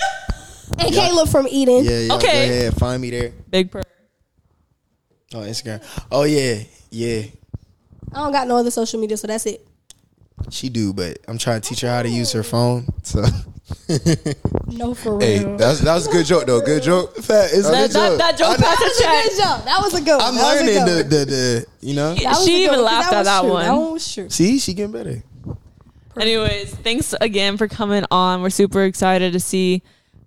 and 0.80 0.94
Caleb 0.94 1.30
from 1.30 1.48
Eden. 1.50 1.84
Yeah, 1.84 2.00
yeah. 2.00 2.14
Okay. 2.16 2.26
Go 2.48 2.54
ahead, 2.54 2.74
find 2.78 3.02
me 3.02 3.10
there. 3.12 3.34
Big 3.50 3.72
per. 3.72 3.82
Oh, 5.34 5.40
Instagram. 5.40 5.84
Oh 6.12 6.24
yeah, 6.24 6.64
yeah. 6.92 7.24
I 8.14 8.18
don't 8.24 8.32
got 8.32 8.48
no 8.48 8.58
other 8.58 8.72
social 8.72 9.00
media, 9.00 9.18
so 9.18 9.28
that's 9.28 9.46
it. 9.46 9.66
She 10.50 10.70
do, 10.70 10.94
but 10.94 11.18
I'm 11.28 11.38
trying 11.38 11.62
to 11.62 11.68
teach 11.70 11.82
her 11.82 11.88
how 11.90 12.04
to 12.04 12.10
use 12.10 12.32
her 12.34 12.44
phone. 12.44 12.86
So 13.04 13.24
No, 14.68 14.94
for 14.94 15.18
real. 15.18 15.20
Hey, 15.28 15.56
that's 15.58 15.80
that 15.80 15.94
was 15.96 16.08
a 16.08 16.12
good 16.12 16.26
joke 16.26 16.46
though. 16.46 16.62
Good 16.62 16.84
joke. 16.84 17.16
Fat, 17.18 17.50
it's 17.54 17.70
That, 17.70 17.90
that, 17.92 18.18
that 18.18 18.38
joke 18.38 18.50
I 18.50 18.56
know. 18.56 18.58
passed 18.58 18.80
that 18.80 18.86
was 18.86 18.98
the 18.98 19.04
a 19.04 19.08
check. 19.08 19.24
good 19.24 19.38
joke. 19.44 19.66
That 19.66 19.80
was 19.82 19.94
a 19.94 20.02
good 20.02 20.18
one. 20.18 20.22
I'm 20.22 20.36
That 20.36 20.44
learning 20.44 20.66
good 20.66 20.88
the, 20.88 21.02
one. 21.02 21.10
the 21.10 21.26
the 21.26 21.66
you 21.88 21.94
know. 21.96 22.14
That 22.16 22.24
was 22.26 22.42
a 22.42 22.46
She 22.46 22.64
even 22.64 22.70
one, 22.70 22.80
'cause 22.80 22.86
laughed 22.86 23.14
at 23.14 23.24
that 23.26 23.42
true. 23.42 23.50
one. 23.52 23.66
That 23.66 23.72
one 23.74 23.94
was 23.94 24.14
true. 24.14 24.30
See, 24.30 24.60
she 24.60 24.74
getting 24.74 24.92
better. 24.92 25.24
Anyways, 26.18 26.74
thanks 26.76 27.14
again 27.20 27.58
for 27.58 27.68
coming 27.68 28.06
on. 28.12 28.42
We're 28.42 28.50
super 28.50 28.84
excited 28.84 29.34
to 29.34 29.40
see 29.40 29.84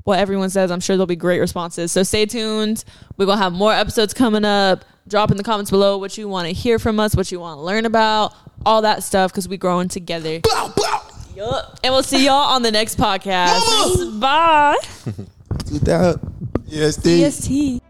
what 0.08 0.18
everyone 0.18 0.48
says. 0.48 0.70
I'm 0.70 0.80
sure 0.80 0.96
there'll 0.96 1.06
be 1.06 1.16
great 1.16 1.38
responses. 1.38 1.92
So 1.92 2.02
stay 2.02 2.24
tuned. 2.24 2.82
We're 3.18 3.26
going 3.26 3.36
to 3.36 3.42
have 3.42 3.52
more 3.52 3.74
episodes 3.74 4.14
coming 4.14 4.42
up. 4.42 4.86
Drop 5.06 5.30
in 5.30 5.36
the 5.36 5.42
comments 5.42 5.70
below 5.70 5.98
what 5.98 6.16
you 6.16 6.28
want 6.28 6.48
to 6.48 6.54
hear 6.54 6.78
from 6.78 6.98
us, 6.98 7.14
what 7.14 7.30
you 7.30 7.38
want 7.38 7.58
to 7.58 7.62
learn 7.62 7.84
about, 7.84 8.32
all 8.64 8.80
that 8.82 9.02
stuff 9.02 9.30
because 9.30 9.46
we're 9.46 9.58
growing 9.58 9.88
together. 9.88 10.40
Bow, 10.40 10.72
bow. 10.74 11.02
Yup. 11.36 11.78
And 11.84 11.92
we'll 11.92 12.02
see 12.02 12.24
y'all 12.24 12.54
on 12.54 12.62
the 12.62 12.70
next 12.70 12.98
podcast. 12.98 14.18
Bye. 14.18 14.78
Do 15.66 15.78
that. 15.80 16.18
Yes, 16.66 16.96
Steve. 16.96 17.26
EST. 17.26 17.82